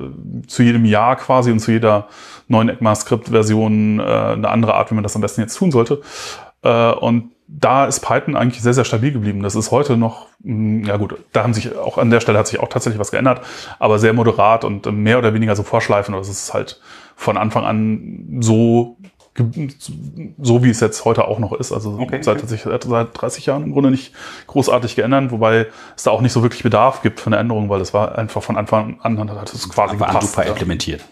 zu 0.47 0.63
jedem 0.63 0.85
Jahr 0.85 1.15
quasi 1.17 1.51
und 1.51 1.59
zu 1.59 1.71
jeder 1.71 2.07
neuen 2.47 2.69
ECMAScript-Version 2.69 3.99
äh, 3.99 4.03
eine 4.03 4.49
andere 4.49 4.75
Art, 4.75 4.91
wie 4.91 4.95
man 4.95 5.03
das 5.03 5.15
am 5.15 5.21
besten 5.21 5.41
jetzt 5.41 5.57
tun 5.57 5.71
sollte. 5.71 6.01
Äh, 6.63 6.91
und 6.91 7.31
da 7.47 7.85
ist 7.85 7.99
Python 7.99 8.35
eigentlich 8.35 8.61
sehr, 8.63 8.73
sehr 8.73 8.85
stabil 8.85 9.11
geblieben. 9.11 9.43
Das 9.43 9.55
ist 9.55 9.71
heute 9.71 9.97
noch, 9.97 10.27
mh, 10.43 10.87
ja 10.87 10.97
gut, 10.97 11.15
da 11.31 11.43
haben 11.43 11.53
sich 11.53 11.75
auch 11.75 11.97
an 11.97 12.09
der 12.09 12.19
Stelle 12.19 12.39
hat 12.39 12.47
sich 12.47 12.59
auch 12.59 12.69
tatsächlich 12.69 12.99
was 12.99 13.11
geändert, 13.11 13.41
aber 13.79 13.99
sehr 13.99 14.13
moderat 14.13 14.63
und 14.63 14.87
äh, 14.87 14.91
mehr 14.91 15.19
oder 15.19 15.33
weniger 15.33 15.55
so 15.55 15.63
vorschleifen. 15.63 16.13
Das 16.15 16.29
ist 16.29 16.53
halt 16.53 16.79
von 17.15 17.37
Anfang 17.37 17.63
an 17.63 18.39
so, 18.41 18.97
so 20.41 20.63
wie 20.63 20.69
es 20.69 20.79
jetzt 20.79 21.05
heute 21.05 21.27
auch 21.27 21.39
noch 21.39 21.53
ist. 21.53 21.71
Also 21.71 21.97
Okay, 21.99 22.21
seit, 22.21 22.37
okay. 22.37 22.47
sich 22.47 22.63
seit 22.63 23.21
30 23.21 23.45
Jahren 23.45 23.63
im 23.63 23.73
Grunde 23.73 23.91
nicht 23.91 24.13
großartig 24.47 24.95
geändert, 24.95 25.31
wobei 25.31 25.67
es 25.95 26.03
da 26.03 26.11
auch 26.11 26.21
nicht 26.21 26.33
so 26.33 26.41
wirklich 26.41 26.63
Bedarf 26.63 27.01
gibt 27.03 27.19
für 27.19 27.27
eine 27.27 27.37
Änderung, 27.37 27.69
weil 27.69 27.81
es 27.81 27.93
war 27.93 28.17
einfach 28.17 28.41
von 28.41 28.57
Anfang 28.57 28.99
an 29.01 29.17
hat 29.39 29.53
es 29.53 29.69
quasi 29.69 29.95
Aber 29.95 30.07
gepasst. 30.07 30.31
super 30.31 30.45
ja. 30.45 30.51
implementiert. 30.51 31.05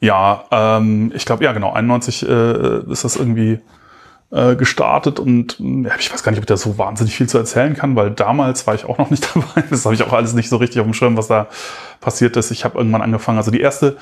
Ja, 0.00 0.44
ähm, 0.50 1.12
ich 1.14 1.26
glaube, 1.26 1.44
ja, 1.44 1.52
genau. 1.52 1.72
91 1.72 2.26
äh, 2.26 2.90
ist 2.90 3.04
das 3.04 3.16
irgendwie 3.16 3.60
äh, 4.30 4.54
gestartet 4.56 5.18
und 5.18 5.58
mh, 5.58 5.88
ja, 5.88 5.94
ich 5.98 6.12
weiß 6.12 6.22
gar 6.22 6.30
nicht, 6.30 6.38
ob 6.38 6.44
ich 6.44 6.48
da 6.48 6.56
so 6.56 6.78
wahnsinnig 6.78 7.16
viel 7.16 7.28
zu 7.28 7.38
erzählen 7.38 7.74
kann, 7.74 7.96
weil 7.96 8.10
damals 8.10 8.66
war 8.66 8.74
ich 8.74 8.84
auch 8.84 8.98
noch 8.98 9.10
nicht 9.10 9.28
dabei. 9.34 9.64
Das 9.68 9.84
habe 9.84 9.94
ich 9.94 10.02
auch 10.02 10.12
alles 10.12 10.34
nicht 10.34 10.48
so 10.48 10.56
richtig 10.56 10.80
auf 10.80 10.86
dem 10.86 10.94
Schirm, 10.94 11.16
was 11.16 11.28
da 11.28 11.48
passiert 12.00 12.36
ist. 12.36 12.50
Ich 12.50 12.64
habe 12.64 12.78
irgendwann 12.78 13.02
angefangen, 13.02 13.38
also 13.38 13.50
die 13.50 13.60
erste 13.60 13.96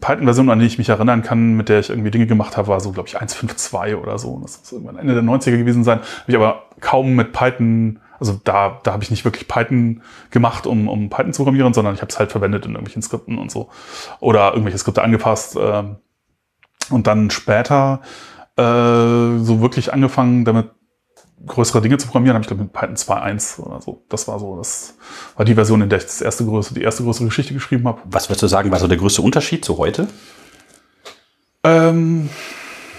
Python-Version, 0.00 0.48
an 0.48 0.58
die 0.58 0.66
ich 0.66 0.78
mich 0.78 0.88
erinnern 0.88 1.22
kann, 1.22 1.54
mit 1.54 1.68
der 1.68 1.80
ich 1.80 1.90
irgendwie 1.90 2.10
Dinge 2.10 2.26
gemacht 2.26 2.56
habe, 2.56 2.68
war 2.68 2.80
so, 2.80 2.92
glaube 2.92 3.08
ich, 3.08 3.20
1.5.2 3.20 3.96
oder 3.96 4.18
so. 4.18 4.38
Das 4.42 4.56
ist 4.56 4.72
irgendwann 4.72 4.96
Ende 4.96 5.14
der 5.14 5.22
90er 5.22 5.58
gewesen 5.58 5.84
sein. 5.84 5.98
Habe 5.98 6.28
ich 6.28 6.36
aber 6.36 6.62
kaum 6.80 7.14
mit 7.14 7.32
Python, 7.32 8.00
also 8.18 8.40
da, 8.42 8.80
da 8.82 8.92
habe 8.92 9.02
ich 9.02 9.10
nicht 9.10 9.26
wirklich 9.26 9.48
Python 9.48 10.02
gemacht, 10.30 10.66
um, 10.66 10.88
um 10.88 11.10
Python 11.10 11.34
zu 11.34 11.42
programmieren, 11.42 11.74
sondern 11.74 11.94
ich 11.94 12.00
habe 12.00 12.10
es 12.10 12.18
halt 12.18 12.32
verwendet 12.32 12.64
in 12.64 12.72
irgendwelchen 12.72 13.02
Skripten 13.02 13.36
und 13.36 13.50
so. 13.50 13.68
Oder 14.20 14.52
irgendwelche 14.52 14.78
Skripte 14.78 15.02
angepasst. 15.02 15.58
Ähm, 15.60 15.96
und 16.88 17.06
dann 17.06 17.30
später 17.30 18.00
so 18.58 19.60
wirklich 19.60 19.92
angefangen, 19.92 20.44
damit 20.44 20.70
größere 21.46 21.82
Dinge 21.82 21.98
zu 21.98 22.06
programmieren, 22.06 22.34
habe 22.34 22.42
ich 22.42 22.48
glaube 22.48 22.62
mit 22.64 22.72
Python 22.72 22.96
2.1 22.96 23.60
oder 23.60 23.80
so. 23.82 24.02
Das 24.08 24.26
war 24.26 24.38
so, 24.40 24.56
das 24.56 24.94
war 25.36 25.44
die 25.44 25.54
Version, 25.54 25.82
in 25.82 25.88
der 25.90 25.98
ich 25.98 26.04
das 26.06 26.22
erste 26.22 26.44
größere, 26.44 26.74
die 26.74 26.82
erste 26.82 27.02
größere 27.04 27.26
Geschichte 27.26 27.52
geschrieben 27.54 27.86
habe. 27.86 28.00
Was 28.06 28.28
würdest 28.28 28.42
du 28.42 28.46
sagen, 28.46 28.70
war 28.70 28.78
so 28.78 28.88
der 28.88 28.96
größte 28.96 29.22
Unterschied 29.22 29.64
zu 29.64 29.76
heute? 29.78 30.08
Ähm, 31.64 32.28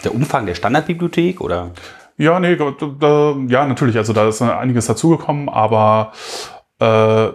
Der 0.04 0.14
Umfang 0.14 0.46
der 0.46 0.56
Standardbibliothek 0.56 1.42
oder? 1.42 1.72
ja, 2.18 2.40
nee, 2.40 2.56
da, 2.56 3.36
ja, 3.48 3.66
natürlich. 3.68 3.98
Also 3.98 4.14
da 4.14 4.28
ist 4.28 4.42
einiges 4.42 4.88
dazugekommen, 4.88 5.50
aber 5.50 6.14
äh, 6.80 7.28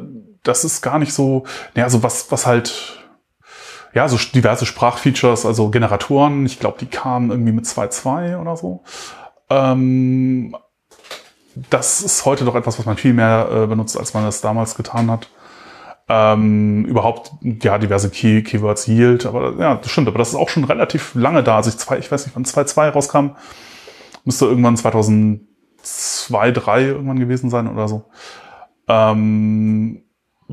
das 0.42 0.64
ist 0.64 0.82
gar 0.82 0.98
nicht 0.98 1.12
so. 1.12 1.44
Nee, 1.74 1.82
also 1.82 2.02
was, 2.02 2.30
was 2.30 2.46
halt. 2.46 2.98
Ja, 3.94 4.08
so 4.08 4.16
diverse 4.16 4.64
Sprachfeatures, 4.64 5.44
also 5.44 5.70
Generatoren, 5.70 6.46
ich 6.46 6.58
glaube, 6.58 6.78
die 6.80 6.86
kamen 6.86 7.30
irgendwie 7.30 7.52
mit 7.52 7.66
2.2 7.66 8.40
oder 8.40 8.56
so. 8.56 8.82
Ähm, 9.50 10.56
das 11.68 12.00
ist 12.00 12.24
heute 12.24 12.44
doch 12.44 12.54
etwas, 12.54 12.78
was 12.78 12.86
man 12.86 12.96
viel 12.96 13.12
mehr 13.12 13.48
äh, 13.52 13.66
benutzt, 13.66 13.98
als 13.98 14.14
man 14.14 14.24
das 14.24 14.40
damals 14.40 14.74
getan 14.74 15.10
hat. 15.10 15.28
Ähm, 16.08 16.84
überhaupt, 16.86 17.32
ja, 17.42 17.78
diverse 17.78 18.10
Key 18.10 18.42
Keywords 18.42 18.86
Yield, 18.88 19.26
aber 19.26 19.54
ja, 19.58 19.76
das 19.76 19.90
stimmt, 19.90 20.08
aber 20.08 20.18
das 20.18 20.30
ist 20.30 20.34
auch 20.34 20.48
schon 20.48 20.64
relativ 20.64 21.14
lange 21.14 21.42
da. 21.42 21.56
Also 21.56 21.70
ich, 21.70 21.78
zwei, 21.78 21.98
ich 21.98 22.10
weiß 22.10 22.26
nicht, 22.26 22.34
wann 22.34 22.44
2.2 22.44 22.90
rauskam, 22.90 23.30
müsste 24.24 24.46
irgendwann 24.46 24.76
2002, 24.76 25.46
2003 25.82 26.82
irgendwann 26.82 27.20
gewesen 27.20 27.50
sein 27.50 27.68
oder 27.68 27.88
so. 27.88 28.04
Ähm, 28.88 30.02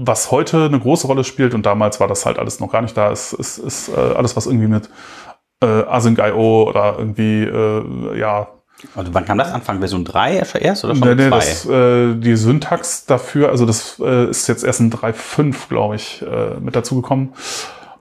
was 0.01 0.32
heute 0.32 0.65
eine 0.65 0.79
große 0.79 1.08
Rolle 1.08 1.24
spielt 1.24 1.53
und 1.53 1.65
damals 1.65 2.00
war 2.00 2.08
das 2.08 2.25
halt 2.25 2.39
alles 2.39 2.60
noch 2.60 2.72
gar 2.72 2.82
nicht 2.82 2.96
da, 2.96 3.12
ist, 3.12 3.34
ist, 3.34 3.58
ist 3.58 3.89
äh, 3.89 4.00
alles, 4.00 4.36
was 4.36 4.46
irgendwie 4.46 4.68
mit 4.68 4.89
äh, 5.62 5.65
Async.io 5.65 6.63
oder 6.70 6.96
irgendwie, 6.98 7.44
äh, 7.44 8.18
ja, 8.20 8.48
Also 8.96 9.13
wann 9.13 9.25
kam 9.25 9.38
das? 9.38 9.51
Anfang 9.51 9.79
Version 9.79 10.06
3 10.06 10.38
erst 10.60 10.86
oder 10.86 10.96
schon 10.96 11.08
Nee, 11.08 11.15
nee, 11.15 11.29
2? 11.29 11.36
das, 11.36 11.65
äh, 11.65 12.15
die 12.15 12.36
Syntax 12.36 13.06
dafür, 13.06 13.50
also 13.50 13.65
das 13.65 14.00
äh, 14.00 14.29
ist 14.29 14.48
jetzt 14.48 14.63
erst 14.63 14.79
in 14.79 14.91
3.5, 14.91 15.68
glaube 15.70 15.96
ich, 15.96 16.22
äh, 16.22 16.60
mit 16.60 16.75
dazugekommen. 16.75 17.34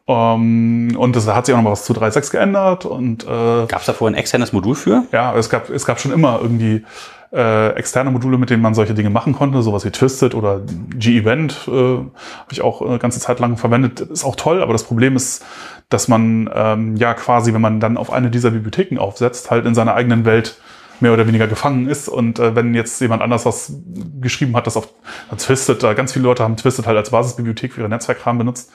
Ähm, 0.06 0.96
und 0.98 1.16
das 1.16 1.26
hat 1.26 1.46
sich 1.46 1.52
auch 1.54 1.58
noch 1.58 1.64
mal 1.64 1.72
was 1.72 1.84
zu 1.84 1.92
3.6 1.92 2.30
geändert 2.30 2.86
und 2.86 3.24
äh, 3.24 3.26
Gab 3.66 3.80
es 3.80 3.86
da 3.86 3.92
vorher 3.92 4.14
ein 4.16 4.18
externes 4.18 4.52
Modul 4.52 4.74
für? 4.74 5.02
ja, 5.12 5.34
es 5.36 5.50
gab, 5.50 5.68
es 5.68 5.84
gab 5.84 6.00
schon 6.00 6.12
immer 6.12 6.38
irgendwie 6.40 6.84
äh, 7.32 7.70
externe 7.74 8.10
Module, 8.10 8.38
mit 8.38 8.50
denen 8.50 8.62
man 8.62 8.74
solche 8.74 8.94
Dinge 8.94 9.10
machen 9.10 9.34
konnte, 9.34 9.62
sowas 9.62 9.84
wie 9.84 9.90
Twisted 9.90 10.34
oder 10.34 10.62
G-Event 10.94 11.68
äh, 11.68 11.70
habe 11.70 12.52
ich 12.52 12.62
auch 12.62 12.80
eine 12.80 12.98
ganze 12.98 13.20
Zeit 13.20 13.38
lang 13.40 13.56
verwendet. 13.56 14.00
Ist 14.00 14.24
auch 14.24 14.36
toll, 14.36 14.62
aber 14.62 14.72
das 14.72 14.84
Problem 14.84 15.16
ist, 15.16 15.44
dass 15.88 16.08
man 16.08 16.50
ähm, 16.54 16.96
ja 16.96 17.14
quasi, 17.14 17.52
wenn 17.52 17.60
man 17.60 17.80
dann 17.80 17.96
auf 17.96 18.12
eine 18.12 18.30
dieser 18.30 18.50
Bibliotheken 18.50 18.98
aufsetzt, 18.98 19.50
halt 19.50 19.66
in 19.66 19.74
seiner 19.74 19.94
eigenen 19.94 20.24
Welt 20.24 20.58
mehr 21.00 21.12
oder 21.12 21.26
weniger 21.26 21.46
gefangen 21.46 21.88
ist. 21.88 22.08
Und 22.08 22.38
äh, 22.38 22.54
wenn 22.54 22.74
jetzt 22.74 23.00
jemand 23.00 23.22
anders 23.22 23.46
was 23.46 23.72
geschrieben 24.20 24.56
hat, 24.56 24.66
das 24.66 24.76
auf 24.76 24.88
Twisted, 25.36 25.82
da 25.82 25.94
ganz 25.94 26.12
viele 26.12 26.24
Leute 26.24 26.42
haben 26.42 26.56
Twisted 26.56 26.86
halt 26.86 26.96
als 26.96 27.10
Basisbibliothek 27.10 27.74
für 27.74 27.80
ihre 27.80 27.88
Netzwerkkram 27.88 28.38
benutzt. 28.38 28.72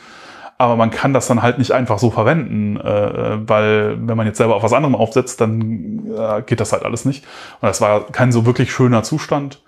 Aber 0.57 0.75
man 0.75 0.91
kann 0.91 1.13
das 1.13 1.27
dann 1.27 1.41
halt 1.41 1.57
nicht 1.57 1.71
einfach 1.71 1.99
so 1.99 2.11
verwenden, 2.11 2.77
äh, 2.77 3.47
weil 3.47 3.97
wenn 4.07 4.15
man 4.17 4.27
jetzt 4.27 4.37
selber 4.37 4.55
auf 4.55 4.63
was 4.63 4.73
anderem 4.73 4.95
aufsetzt, 4.95 5.41
dann 5.41 6.11
äh, 6.15 6.41
geht 6.43 6.59
das 6.59 6.73
halt 6.73 6.83
alles 6.83 7.05
nicht. 7.05 7.25
Und 7.59 7.67
das 7.67 7.81
war 7.81 8.05
kein 8.11 8.31
so 8.31 8.45
wirklich 8.45 8.71
schöner 8.71 9.03
Zustand. 9.03 9.61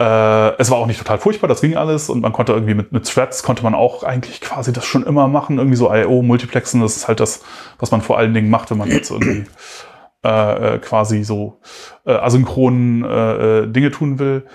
Äh, 0.00 0.56
es 0.58 0.70
war 0.70 0.78
auch 0.78 0.86
nicht 0.86 0.98
total 0.98 1.18
furchtbar, 1.18 1.46
das 1.46 1.60
ging 1.60 1.76
alles 1.76 2.10
und 2.10 2.20
man 2.20 2.32
konnte 2.32 2.52
irgendwie 2.52 2.74
mit, 2.74 2.90
mit 2.90 3.08
Threads 3.08 3.44
konnte 3.44 3.62
man 3.62 3.74
auch 3.74 4.02
eigentlich 4.02 4.40
quasi 4.40 4.72
das 4.72 4.84
schon 4.84 5.04
immer 5.04 5.28
machen, 5.28 5.58
irgendwie 5.58 5.76
so 5.76 5.94
I.O. 5.94 6.22
Multiplexen, 6.22 6.80
das 6.80 6.96
ist 6.96 7.06
halt 7.06 7.20
das, 7.20 7.42
was 7.78 7.92
man 7.92 8.00
vor 8.00 8.18
allen 8.18 8.34
Dingen 8.34 8.50
macht, 8.50 8.72
wenn 8.72 8.78
man 8.78 8.90
jetzt 8.90 9.12
irgendwie 9.12 9.44
äh, 10.24 10.74
äh, 10.74 10.78
quasi 10.78 11.22
so 11.22 11.60
äh, 12.06 12.12
asynchronen 12.12 13.04
äh, 13.04 13.58
äh, 13.58 13.66
Dinge 13.66 13.90
tun 13.90 14.18
will. 14.18 14.46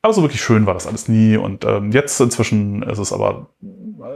Aber 0.00 0.14
so 0.14 0.22
wirklich 0.22 0.40
schön 0.40 0.64
war 0.64 0.72
das 0.72 0.86
alles 0.86 1.06
nie. 1.06 1.36
Und 1.36 1.66
ähm, 1.66 1.92
jetzt 1.92 2.18
inzwischen 2.20 2.82
ist 2.82 2.98
es 2.98 3.12
aber, 3.12 3.48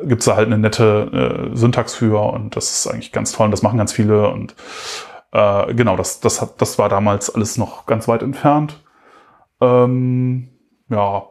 gibt 0.05 0.21
es 0.21 0.27
da 0.27 0.37
halt 0.37 0.47
eine 0.47 0.59
nette 0.59 1.51
äh, 1.53 1.57
Syntax 1.57 1.95
für 1.95 2.21
und 2.21 2.57
das 2.57 2.71
ist 2.71 2.87
eigentlich 2.87 3.13
ganz 3.13 3.33
toll 3.33 3.47
und 3.47 3.51
das 3.51 3.63
machen 3.63 3.79
ganz 3.79 3.93
viele. 3.93 4.29
Und 4.29 4.55
äh, 5.33 5.75
genau, 5.75 5.97
das, 5.97 6.21
das, 6.21 6.41
hat, 6.41 6.61
das 6.61 6.79
war 6.79 6.89
damals 6.89 7.35
alles 7.35 7.59
noch 7.59 7.87
ganz 7.87 8.09
weit 8.09 8.23
entfernt. 8.23 8.81
Ähm, 9.61 10.49
ja, 10.89 11.25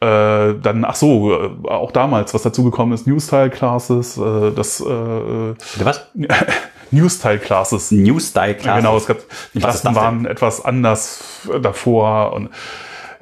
äh, 0.00 0.54
dann, 0.60 0.84
ach 0.84 0.96
so, 0.96 1.32
äh, 1.32 1.68
auch 1.68 1.92
damals, 1.92 2.34
was 2.34 2.42
dazugekommen 2.42 2.92
ist, 2.92 3.06
New-Style-Classes, 3.06 4.18
äh, 4.18 4.50
das 4.50 4.80
äh, 4.80 4.84
Was? 4.84 6.08
New-Style-Classes. 6.90 7.92
New-Style-Classes. 7.92 8.66
Ja, 8.66 8.76
genau, 8.78 8.96
es 8.96 9.06
gab, 9.06 9.18
die 9.54 9.60
Klassen 9.60 9.94
waren 9.94 10.26
etwas 10.26 10.64
anders 10.64 11.46
davor 11.62 12.32
und 12.32 12.50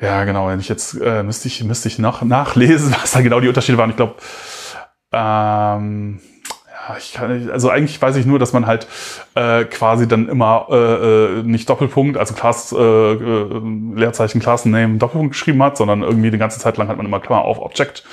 ja, 0.01 0.25
genau, 0.25 0.49
wenn 0.49 0.61
ich 0.61 0.69
jetzt 0.69 0.95
äh, 1.01 1.23
müsste 1.23 1.49
ich 1.49 1.63
müsste 1.65 1.89
ich 1.89 1.99
nach, 1.99 2.23
nachlesen, 2.23 2.93
was 3.01 3.13
da 3.13 3.21
genau 3.21 3.41
die 3.41 3.49
Unterschiede 3.49 3.79
waren. 3.79 3.91
Ich 3.91 3.97
glaube, 3.97 4.17
ähm, 5.13 6.21
ich 6.99 7.13
kann, 7.13 7.51
also 7.51 7.71
eigentlich 7.71 8.01
weiß 8.01 8.17
ich 8.17 8.27
nur, 8.27 8.39
dass 8.39 8.53
man 8.53 8.67
halt 8.67 8.87
äh, 9.35 9.65
quasi 9.65 10.09
dann 10.09 10.29
immer 10.29 10.67
äh, 10.71 10.75
äh, 10.75 11.43
nicht 11.43 11.69
Doppelpunkt, 11.69 12.17
also 12.17 12.35
Class, 12.35 12.73
äh, 12.73 12.77
äh, 12.77 13.61
Leerzeichen, 13.95 14.41
Classname, 14.41 14.99
Doppelpunkt 14.99 15.33
geschrieben 15.33 15.63
hat, 15.63 15.77
sondern 15.77 16.03
irgendwie 16.03 16.31
die 16.31 16.39
ganze 16.39 16.59
Zeit 16.59 16.77
lang 16.77 16.89
hat 16.89 16.97
man 16.97 17.07
immer 17.07 17.21
Klammer 17.21 17.43
auf 17.43 17.61
Object 17.61 18.05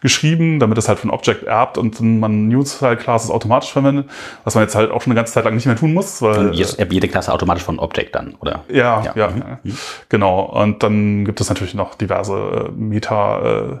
geschrieben, 0.00 0.58
damit 0.58 0.78
es 0.78 0.88
halt 0.88 0.98
von 0.98 1.10
Object 1.10 1.44
erbt 1.44 1.78
und 1.78 2.00
man 2.00 2.48
New-Style-Classes 2.48 3.30
automatisch 3.30 3.72
verwendet, 3.72 4.08
was 4.44 4.54
man 4.54 4.64
jetzt 4.64 4.74
halt 4.74 4.90
auch 4.90 5.02
schon 5.02 5.12
eine 5.12 5.18
ganze 5.18 5.32
Zeit 5.32 5.44
lang 5.44 5.54
nicht 5.54 5.66
mehr 5.66 5.76
tun 5.76 5.94
muss. 5.94 6.20
Weil, 6.22 6.54
jetzt 6.54 6.78
erbt 6.78 6.92
jede 6.92 7.08
Klasse 7.08 7.32
automatisch 7.32 7.64
von 7.64 7.78
Object 7.78 8.14
dann, 8.14 8.34
oder? 8.40 8.64
Ja, 8.68 9.02
ja, 9.02 9.12
ja, 9.14 9.28
mhm. 9.28 9.42
ja. 9.64 9.74
genau. 10.08 10.40
Und 10.40 10.82
dann 10.82 11.24
gibt 11.24 11.40
es 11.40 11.48
natürlich 11.48 11.74
noch 11.74 11.94
diverse 11.94 12.68
äh, 12.68 12.70
Meta- 12.72 13.80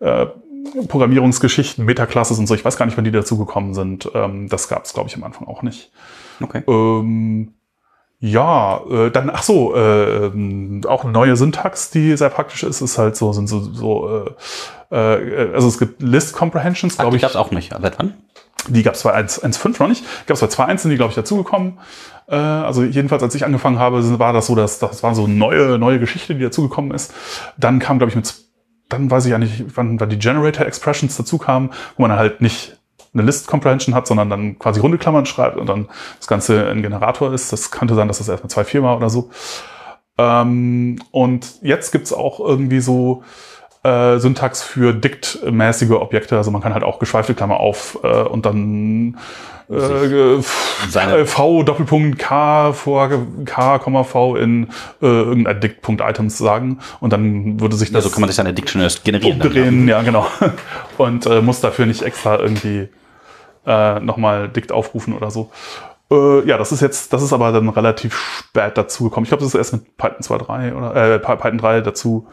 äh, 0.00 0.04
äh, 0.04 0.26
Programmierungsgeschichten, 0.88 1.84
Metaclasses 1.84 2.38
und 2.38 2.46
so. 2.46 2.54
Ich 2.54 2.64
weiß 2.64 2.76
gar 2.76 2.86
nicht, 2.86 2.96
wann 2.96 3.04
die 3.04 3.10
dazugekommen 3.10 3.74
sind. 3.74 4.10
Ähm, 4.14 4.48
das 4.48 4.68
gab 4.68 4.84
es, 4.84 4.94
glaube 4.94 5.08
ich, 5.08 5.16
am 5.16 5.24
Anfang 5.24 5.46
auch 5.46 5.62
nicht. 5.62 5.90
Okay. 6.40 6.62
Ähm, 6.66 7.54
ja, 8.20 8.80
äh, 8.90 9.10
dann, 9.10 9.30
ach 9.30 9.42
so, 9.44 9.76
äh, 9.76 10.30
auch 10.86 11.04
eine 11.04 11.12
neue 11.12 11.36
Syntax, 11.36 11.90
die 11.90 12.16
sehr 12.16 12.30
praktisch 12.30 12.64
ist, 12.64 12.80
ist 12.80 12.98
halt 12.98 13.16
so, 13.16 13.32
sind 13.32 13.48
so, 13.48 13.60
so 13.60 14.26
äh, 14.26 14.30
äh, 14.90 15.54
also 15.54 15.68
es 15.68 15.78
gibt 15.78 16.02
List 16.02 16.34
Comprehensions, 16.34 16.96
glaube 16.96 17.16
ich. 17.16 17.20
Die 17.20 17.22
gab 17.22 17.30
es 17.30 17.36
auch 17.36 17.50
nicht. 17.50 17.72
Seit 17.80 17.98
wann? 17.98 18.14
Die 18.68 18.82
gab 18.82 18.94
es 18.94 19.02
bei 19.02 19.16
1.5 19.16 19.80
noch 19.80 19.88
nicht. 19.88 20.04
Gab 20.26 20.34
es 20.34 20.40
bei 20.40 20.64
2.1, 20.64 20.88
die, 20.88 20.96
glaube 20.96 21.10
ich, 21.10 21.14
dazugekommen. 21.14 21.78
Äh, 22.26 22.34
also 22.34 22.82
jedenfalls, 22.82 23.22
als 23.22 23.34
ich 23.34 23.44
angefangen 23.44 23.78
habe, 23.78 24.18
war 24.18 24.32
das 24.32 24.46
so, 24.46 24.54
dass 24.54 24.78
das 24.78 25.02
war 25.02 25.14
so 25.14 25.24
eine 25.24 25.34
neue, 25.34 25.78
neue 25.78 26.00
Geschichte, 26.00 26.34
die 26.34 26.42
dazugekommen 26.42 26.90
ist. 26.92 27.14
Dann 27.56 27.78
kam, 27.78 27.98
glaube 27.98 28.10
ich, 28.10 28.16
mit 28.16 28.34
dann 28.88 29.10
weiß 29.10 29.26
ich 29.26 29.32
ja 29.32 29.38
nicht, 29.38 29.76
wann, 29.76 30.00
wann 30.00 30.08
die 30.08 30.18
Generator 30.18 30.66
Expressions 30.66 31.16
dazu 31.16 31.38
kamen, 31.38 31.70
wo 31.96 32.02
man 32.02 32.12
halt 32.12 32.40
nicht 32.40 32.76
eine 33.14 33.22
List 33.22 33.46
Comprehension 33.46 33.94
hat, 33.94 34.06
sondern 34.06 34.30
dann 34.30 34.58
quasi 34.58 34.80
runde 34.80 34.98
Klammern 34.98 35.26
schreibt 35.26 35.56
und 35.56 35.68
dann 35.68 35.88
das 36.18 36.26
Ganze 36.26 36.68
ein 36.68 36.82
Generator 36.82 37.32
ist. 37.32 37.52
Das 37.52 37.70
könnte 37.70 37.94
sein, 37.94 38.08
dass 38.08 38.18
das 38.18 38.28
erstmal 38.28 38.50
zwei, 38.50 38.64
vier 38.64 38.82
war 38.82 38.96
oder 38.96 39.10
so. 39.10 39.30
Ähm, 40.18 41.00
und 41.10 41.62
jetzt 41.62 41.92
gibt's 41.92 42.12
auch 42.12 42.40
irgendwie 42.40 42.80
so 42.80 43.22
äh, 43.82 44.18
Syntax 44.18 44.62
für 44.62 44.92
diktmäßige 44.92 45.92
Objekte. 45.92 46.36
Also 46.36 46.50
man 46.50 46.60
kann 46.60 46.74
halt 46.74 46.84
auch 46.84 46.98
geschweifte 46.98 47.34
Klammer 47.34 47.60
auf 47.60 47.98
äh, 48.02 48.22
und 48.22 48.44
dann 48.44 49.16
äh, 49.70 50.36
äh 50.36 51.26
V 51.26 51.62
Doppelpunkt 51.62 52.18
K 52.18 52.72
vor 52.72 53.10
K, 53.44 53.78
V 54.04 54.36
in 54.36 54.68
äh, 55.02 55.06
irgendein 55.06 55.60
Dict.items 55.60 56.18
Items 56.18 56.38
sagen 56.38 56.78
und 57.00 57.12
dann 57.12 57.60
würde 57.60 57.76
sich 57.76 57.90
das. 57.90 58.04
Also 58.04 58.10
kann 58.10 58.20
man 58.20 58.28
sich 58.28 58.36
seine 58.36 58.54
Diction 58.54 58.80
erst 58.80 59.04
generieren. 59.04 59.40
Umdrehen, 59.40 59.88
ja, 59.88 60.02
genau. 60.02 60.26
Und 60.98 61.26
äh, 61.26 61.40
muss 61.40 61.60
dafür 61.60 61.86
nicht 61.86 62.02
extra 62.02 62.38
irgendwie 62.38 62.88
äh, 63.66 64.00
nochmal 64.00 64.48
Dict 64.48 64.72
aufrufen 64.72 65.14
oder 65.14 65.30
so. 65.30 65.50
Äh, 66.10 66.46
ja, 66.48 66.56
das 66.56 66.72
ist 66.72 66.80
jetzt, 66.80 67.12
das 67.12 67.22
ist 67.22 67.32
aber 67.32 67.52
dann 67.52 67.68
relativ 67.68 68.16
spät 68.16 68.76
dazu 68.76 69.04
gekommen. 69.04 69.24
Ich 69.24 69.30
glaube, 69.30 69.42
das 69.42 69.54
ist 69.54 69.58
erst 69.58 69.72
mit 69.74 69.96
Python 69.96 70.38
2.3 70.38 70.74
oder 70.74 70.96
äh, 70.96 71.18
Python 71.18 71.58
3 71.58 71.80
dazu, 71.82 72.28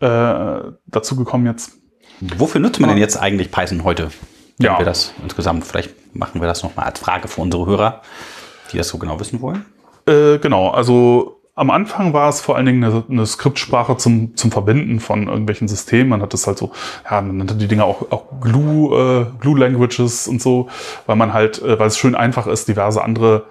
äh, 0.00 0.60
dazu 0.86 1.16
gekommen 1.16 1.46
jetzt. 1.46 1.72
Wofür 2.20 2.60
nutzt 2.60 2.80
man 2.80 2.90
denn 2.90 2.98
jetzt 2.98 3.16
eigentlich 3.20 3.50
Python 3.50 3.84
heute? 3.84 4.10
Ja. 4.58 4.78
wir 4.78 4.84
das 4.84 5.12
insgesamt, 5.22 5.64
vielleicht 5.64 6.14
machen 6.14 6.40
wir 6.40 6.48
das 6.48 6.62
nochmal 6.62 6.86
als 6.86 7.00
Frage 7.00 7.28
für 7.28 7.40
unsere 7.40 7.66
Hörer, 7.66 8.02
die 8.72 8.78
das 8.78 8.88
so 8.88 8.98
genau 8.98 9.18
wissen 9.20 9.40
wollen. 9.40 9.64
Äh, 10.06 10.38
genau, 10.38 10.70
also 10.70 11.40
am 11.56 11.70
Anfang 11.70 12.12
war 12.12 12.28
es 12.28 12.40
vor 12.40 12.56
allen 12.56 12.66
Dingen 12.66 12.82
eine, 12.82 13.04
eine 13.08 13.26
Skriptsprache 13.26 13.96
zum, 13.96 14.36
zum 14.36 14.50
Verbinden 14.50 14.98
von 14.98 15.28
irgendwelchen 15.28 15.68
Systemen. 15.68 16.08
Man 16.08 16.22
hat 16.22 16.32
das 16.32 16.46
halt 16.46 16.58
so, 16.58 16.72
ja, 17.08 17.20
man 17.20 17.36
nannte 17.36 17.54
die 17.54 17.68
Dinge 17.68 17.84
auch, 17.84 18.10
auch 18.10 18.24
Glue, 18.40 19.30
äh, 19.30 19.40
Glue 19.40 19.58
Languages 19.58 20.26
und 20.26 20.42
so, 20.42 20.68
weil 21.06 21.16
man 21.16 21.32
halt, 21.32 21.62
äh, 21.62 21.78
weil 21.78 21.86
es 21.86 21.96
schön 21.96 22.16
einfach 22.16 22.48
ist, 22.48 22.66
diverse 22.66 23.02
andere 23.02 23.44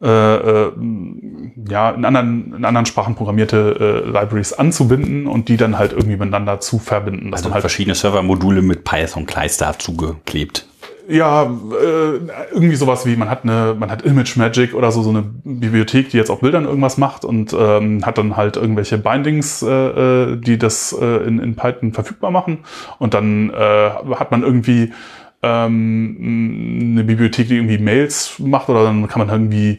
ja, 0.00 1.90
in 1.90 2.04
anderen, 2.04 2.54
in 2.56 2.64
anderen 2.64 2.86
Sprachen 2.86 3.16
programmierte 3.16 4.04
äh, 4.04 4.08
Libraries 4.08 4.52
anzubinden 4.52 5.26
und 5.26 5.48
die 5.48 5.56
dann 5.56 5.76
halt 5.78 5.92
irgendwie 5.92 6.16
miteinander 6.16 6.60
zu 6.60 6.78
verbinden. 6.78 7.34
Also 7.34 7.52
halt 7.52 7.62
verschiedene 7.62 7.94
Servermodule 7.94 8.62
mit 8.62 8.84
Python 8.84 9.26
Clystar 9.26 9.78
zugeklebt. 9.78 10.68
Ja, 11.10 11.44
äh, 11.44 12.20
irgendwie 12.52 12.76
sowas 12.76 13.06
wie, 13.06 13.16
man 13.16 13.30
hat 13.30 13.42
eine, 13.42 13.74
man 13.78 13.90
hat 13.90 14.02
Image 14.02 14.36
Magic 14.36 14.74
oder 14.74 14.92
so, 14.92 15.02
so 15.02 15.08
eine 15.08 15.22
Bibliothek, 15.22 16.10
die 16.10 16.18
jetzt 16.18 16.28
auf 16.28 16.40
Bildern 16.40 16.66
irgendwas 16.66 16.98
macht 16.98 17.24
und 17.24 17.56
ähm, 17.58 18.04
hat 18.04 18.18
dann 18.18 18.36
halt 18.36 18.56
irgendwelche 18.58 18.98
Bindings, 18.98 19.62
äh, 19.62 19.68
äh 19.70 20.36
die 20.36 20.58
das 20.58 20.94
äh, 21.00 21.26
in, 21.26 21.38
in 21.38 21.56
Python 21.56 21.94
verfügbar 21.94 22.30
machen. 22.30 22.58
Und 22.98 23.14
dann 23.14 23.48
äh, 23.48 23.90
hat 24.16 24.30
man 24.30 24.42
irgendwie 24.42 24.92
ähm, 25.42 26.92
eine 26.92 27.04
Bibliothek, 27.04 27.48
die 27.48 27.56
irgendwie 27.56 27.78
Mails 27.78 28.38
macht 28.38 28.68
oder 28.68 28.84
dann 28.84 29.06
kann 29.08 29.26
man 29.26 29.28
irgendwie 29.28 29.78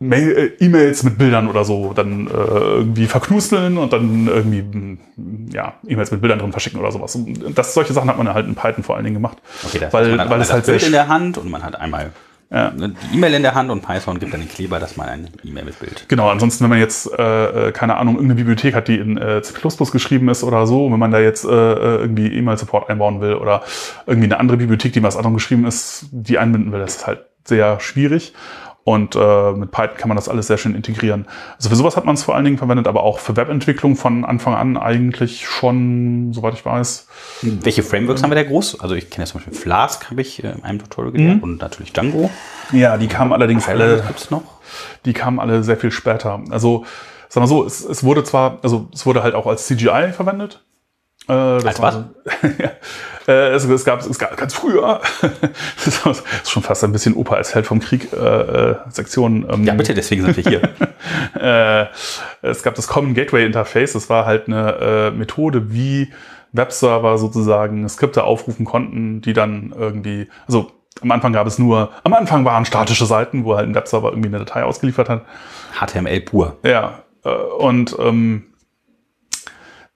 äh, 0.00 0.52
E-Mails 0.60 1.02
mit 1.02 1.18
Bildern 1.18 1.48
oder 1.48 1.64
so 1.64 1.92
dann 1.92 2.28
äh, 2.28 2.30
irgendwie 2.30 3.06
verknusteln 3.06 3.78
und 3.78 3.92
dann 3.92 4.28
irgendwie 4.28 4.62
mm, 4.62 5.48
ja, 5.52 5.74
E-Mails 5.86 6.12
mit 6.12 6.20
Bildern 6.20 6.38
drin 6.38 6.52
verschicken 6.52 6.78
oder 6.78 6.92
sowas. 6.92 7.16
Und 7.16 7.58
das, 7.58 7.74
solche 7.74 7.92
Sachen 7.92 8.08
hat 8.08 8.16
man 8.16 8.32
halt 8.32 8.46
in 8.46 8.54
Python 8.54 8.84
vor 8.84 8.94
allen 8.94 9.04
Dingen 9.04 9.14
gemacht. 9.14 9.38
Okay, 9.64 9.78
das 9.80 9.92
weil, 9.92 10.16
weil 10.16 10.40
es 10.40 10.52
halt 10.52 10.66
Bild 10.66 10.84
in 10.84 10.92
der 10.92 11.08
Hand 11.08 11.36
und 11.36 11.50
man 11.50 11.64
hat 11.64 11.74
einmal 11.74 12.12
ja. 12.50 12.70
die 12.70 13.16
E-Mail 13.16 13.34
in 13.34 13.42
der 13.42 13.54
Hand 13.54 13.70
und 13.70 13.82
Python 13.82 14.18
gibt 14.18 14.32
dann 14.32 14.40
den 14.40 14.48
Kleber, 14.48 14.78
dass 14.78 14.96
man 14.96 15.08
eine 15.08 15.28
E-Mail 15.44 15.64
mit 15.64 15.78
Bild. 15.78 16.06
Genau, 16.08 16.30
ansonsten, 16.30 16.64
wenn 16.64 16.70
man 16.70 16.78
jetzt, 16.78 17.10
äh, 17.18 17.68
äh 17.68 17.72
keine 17.72 17.96
Ahnung, 17.96 18.14
irgendeine 18.14 18.36
Bibliothek 18.36 18.74
hat, 18.74 18.88
die 18.88 18.96
in 18.96 19.18
äh, 19.18 19.42
C 19.42 19.52
geschrieben 19.92 20.28
ist 20.28 20.44
oder 20.44 20.66
so, 20.66 20.90
wenn 20.90 20.98
man 20.98 21.10
da 21.10 21.18
jetzt 21.18 21.44
äh, 21.44 21.48
äh, 21.48 21.96
irgendwie 22.00 22.28
E-Mail-Support 22.28 22.88
einbauen 22.88 23.20
will 23.20 23.34
oder 23.34 23.62
irgendwie 24.06 24.26
eine 24.26 24.40
andere 24.40 24.56
Bibliothek, 24.56 24.92
die 24.92 25.02
was 25.02 25.16
anderem 25.16 25.34
geschrieben 25.34 25.66
ist, 25.66 26.06
die 26.10 26.38
einbinden 26.38 26.72
will, 26.72 26.80
das 26.80 26.96
ist 26.96 27.06
halt 27.06 27.26
sehr 27.44 27.80
schwierig. 27.80 28.32
Und 28.88 29.16
äh, 29.16 29.52
mit 29.52 29.70
Python 29.70 29.98
kann 29.98 30.08
man 30.08 30.16
das 30.16 30.30
alles 30.30 30.46
sehr 30.46 30.56
schön 30.56 30.74
integrieren. 30.74 31.26
Also 31.58 31.68
für 31.68 31.76
sowas 31.76 31.98
hat 31.98 32.06
man 32.06 32.14
es 32.14 32.22
vor 32.22 32.34
allen 32.34 32.46
Dingen 32.46 32.56
verwendet, 32.56 32.88
aber 32.88 33.02
auch 33.02 33.18
für 33.18 33.36
Webentwicklung 33.36 33.96
von 33.96 34.24
Anfang 34.24 34.54
an 34.54 34.78
eigentlich 34.78 35.46
schon, 35.46 36.32
soweit 36.32 36.54
ich 36.54 36.64
weiß. 36.64 37.06
Welche 37.42 37.82
Frameworks 37.82 38.22
haben 38.22 38.30
wir 38.30 38.36
da 38.36 38.44
groß? 38.44 38.80
Also 38.80 38.94
ich 38.94 39.10
kenne 39.10 39.26
zum 39.26 39.40
Beispiel 39.40 39.52
Flask, 39.52 40.10
habe 40.10 40.22
ich 40.22 40.42
äh, 40.42 40.52
in 40.52 40.64
einem 40.64 40.78
Tutorial 40.78 41.12
gelernt 41.12 41.36
mhm. 41.36 41.42
und 41.42 41.60
natürlich 41.60 41.92
Django. 41.92 42.30
Ja, 42.72 42.96
die 42.96 43.08
kamen 43.08 43.34
allerdings 43.34 43.68
alle. 43.68 44.04
Gibt's 44.06 44.30
noch? 44.30 44.44
Die 45.04 45.12
kamen 45.12 45.38
alle 45.38 45.62
sehr 45.62 45.76
viel 45.76 45.90
später. 45.90 46.40
Also, 46.48 46.86
sag 47.28 47.42
mal 47.42 47.46
so, 47.46 47.66
es, 47.66 47.84
es 47.84 48.04
wurde 48.04 48.24
zwar, 48.24 48.58
also 48.62 48.88
es 48.94 49.04
wurde 49.04 49.22
halt 49.22 49.34
auch 49.34 49.46
als 49.46 49.66
CGI 49.66 50.12
verwendet. 50.14 50.64
Äh, 51.28 51.32
Als 51.32 51.82
was? 51.82 52.04
äh, 53.28 53.50
es, 53.50 53.64
es, 53.64 53.84
gab, 53.84 54.00
es 54.00 54.18
gab 54.18 54.36
ganz 54.36 54.54
früher, 54.54 55.00
das 55.84 56.04
ist 56.06 56.50
schon 56.50 56.62
fast 56.62 56.82
ein 56.82 56.92
bisschen 56.92 57.14
Opa 57.14 57.34
als 57.36 57.54
Held 57.54 57.66
vom 57.66 57.80
Krieg, 57.80 58.12
äh, 58.12 58.16
äh, 58.16 58.76
Sektion. 58.88 59.46
Ähm, 59.50 59.64
Ja, 59.64 59.74
bitte, 59.74 59.94
deswegen 59.94 60.24
sind 60.24 60.36
wir 60.36 60.44
hier. 60.44 60.62
äh, 61.40 61.86
es 62.42 62.62
gab 62.62 62.74
das 62.74 62.88
Common 62.88 63.14
Gateway 63.14 63.44
Interface. 63.44 63.92
Das 63.92 64.08
war 64.08 64.24
halt 64.24 64.48
eine 64.48 64.72
äh, 64.80 65.10
Methode, 65.10 65.72
wie 65.72 66.12
Webserver 66.52 67.18
sozusagen 67.18 67.88
Skripte 67.88 68.24
aufrufen 68.24 68.64
konnten, 68.64 69.20
die 69.20 69.34
dann 69.34 69.74
irgendwie, 69.78 70.28
also 70.46 70.72
am 71.02 71.10
Anfang 71.10 71.32
gab 71.32 71.46
es 71.46 71.58
nur, 71.58 71.90
am 72.02 72.14
Anfang 72.14 72.44
waren 72.44 72.64
statische 72.64 73.04
Seiten, 73.06 73.44
wo 73.44 73.56
halt 73.56 73.68
ein 73.68 73.74
Webserver 73.74 74.10
irgendwie 74.10 74.28
eine 74.28 74.38
Datei 74.38 74.64
ausgeliefert 74.64 75.08
hat. 75.08 75.26
HTML 75.78 76.20
pur. 76.22 76.56
Ja, 76.64 77.02
äh, 77.24 77.30
und 77.30 77.94
ähm, 78.00 78.47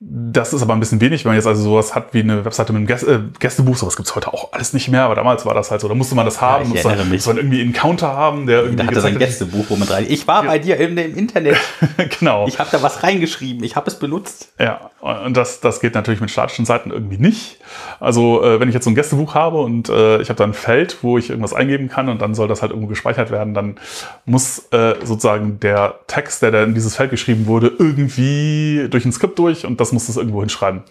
das 0.04 0.52
ist 0.52 0.62
aber 0.62 0.72
ein 0.72 0.80
bisschen 0.80 1.00
wenig, 1.00 1.24
wenn 1.24 1.30
man 1.30 1.36
jetzt 1.36 1.46
also 1.46 1.62
sowas 1.62 1.94
hat 1.94 2.12
wie 2.12 2.20
eine 2.20 2.44
Webseite 2.44 2.72
mit 2.72 2.80
einem 2.80 2.86
Gäste, 2.88 3.12
äh, 3.12 3.38
Gästebuch, 3.38 3.76
sowas 3.76 3.96
gibt's 3.96 4.16
heute 4.16 4.34
auch 4.34 4.52
alles 4.52 4.72
nicht 4.72 4.88
mehr, 4.88 5.04
aber 5.04 5.14
damals 5.14 5.46
war 5.46 5.54
das 5.54 5.70
halt 5.70 5.80
so, 5.80 5.88
da 5.88 5.94
musste 5.94 6.16
man 6.16 6.24
das 6.24 6.40
haben, 6.40 6.64
ich 6.74 6.84
musste, 6.84 7.28
man 7.28 7.36
irgendwie 7.36 7.60
einen 7.60 7.72
Counter 7.72 8.08
haben, 8.08 8.46
der 8.46 8.62
irgendwie 8.62 8.76
Da 8.78 8.86
hatte 8.86 9.00
sein 9.00 9.18
Gästebuch, 9.18 9.66
wo 9.68 9.76
man 9.76 9.86
rein. 9.86 10.06
Ich 10.08 10.26
war 10.26 10.42
bei 10.42 10.58
dir 10.58 10.76
im, 10.78 10.98
im 10.98 11.16
Internet. 11.16 11.56
genau. 12.18 12.48
Ich 12.48 12.58
habe 12.58 12.68
da 12.72 12.82
was 12.82 13.04
reingeschrieben. 13.04 13.62
Ich 13.62 13.76
habe 13.76 13.88
es 13.88 13.98
benutzt. 13.98 14.52
Ja, 14.58 14.90
und 15.00 15.36
das, 15.36 15.60
das 15.60 15.80
geht 15.80 15.94
natürlich 15.94 16.20
mit 16.20 16.30
statischen 16.30 16.64
Seiten 16.64 16.90
irgendwie 16.90 17.18
nicht. 17.18 17.58
Also 18.00 18.42
äh, 18.42 18.58
wenn 18.58 18.68
ich 18.68 18.74
jetzt 18.74 18.84
so 18.84 18.90
ein 18.90 18.96
Gästebuch 18.96 19.34
habe 19.34 19.60
und 19.60 19.88
äh, 19.88 20.20
ich 20.20 20.30
habe 20.30 20.38
da 20.38 20.44
ein 20.44 20.54
Feld, 20.54 20.98
wo 21.02 21.16
ich 21.16 21.30
irgendwas 21.30 21.52
eingeben 21.54 21.88
kann 21.88 22.08
und 22.08 22.20
dann 22.20 22.34
soll 22.34 22.48
das 22.48 22.60
halt 22.60 22.72
irgendwo 22.72 22.88
gespeichert 22.88 23.30
werden, 23.30 23.54
dann 23.54 23.76
muss 24.24 24.66
äh, 24.72 24.94
sozusagen 25.04 25.60
der 25.60 26.00
Text, 26.08 26.42
der 26.42 26.50
da 26.50 26.64
in 26.64 26.74
dieses 26.74 26.96
Feld 26.96 27.10
geschrieben 27.10 27.46
wurde, 27.46 27.70
irgendwie 27.78 28.88
durch 28.90 29.04
ein 29.04 29.12
Skript 29.12 29.38
durch 29.38 29.64
und 29.64 29.80
das 29.80 29.91
muss 29.92 30.06
das 30.06 30.16
irgendwo 30.16 30.40
hinschreiben. 30.40 30.82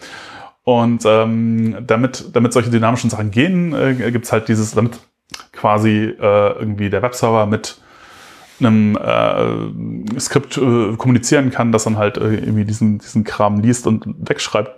Und 0.64 1.04
ähm, 1.06 1.78
damit, 1.88 2.36
damit 2.36 2.54
solche 2.54 2.70
dynamischen 2.70 3.10
Sachen 3.10 3.32
gehen, 3.32 3.74
äh, 3.74 4.12
gibt's 4.12 4.32
halt 4.32 4.48
dieses, 4.48 4.74
damit 4.74 5.00
quasi 5.52 6.14
äh, 6.20 6.60
irgendwie 6.60 6.90
der 6.90 7.02
Webserver 7.02 7.46
mit 7.46 7.78
einem 8.60 8.96
äh, 8.96 10.20
Skript 10.20 10.58
äh, 10.58 10.96
kommunizieren 10.98 11.50
kann, 11.50 11.72
das 11.72 11.86
dann 11.86 11.98
halt 11.98 12.18
äh, 12.18 12.36
irgendwie 12.36 12.66
diesen, 12.66 13.00
diesen 13.00 13.24
Kram 13.24 13.60
liest 13.60 13.88
und 13.88 14.06
wegschreibt, 14.20 14.72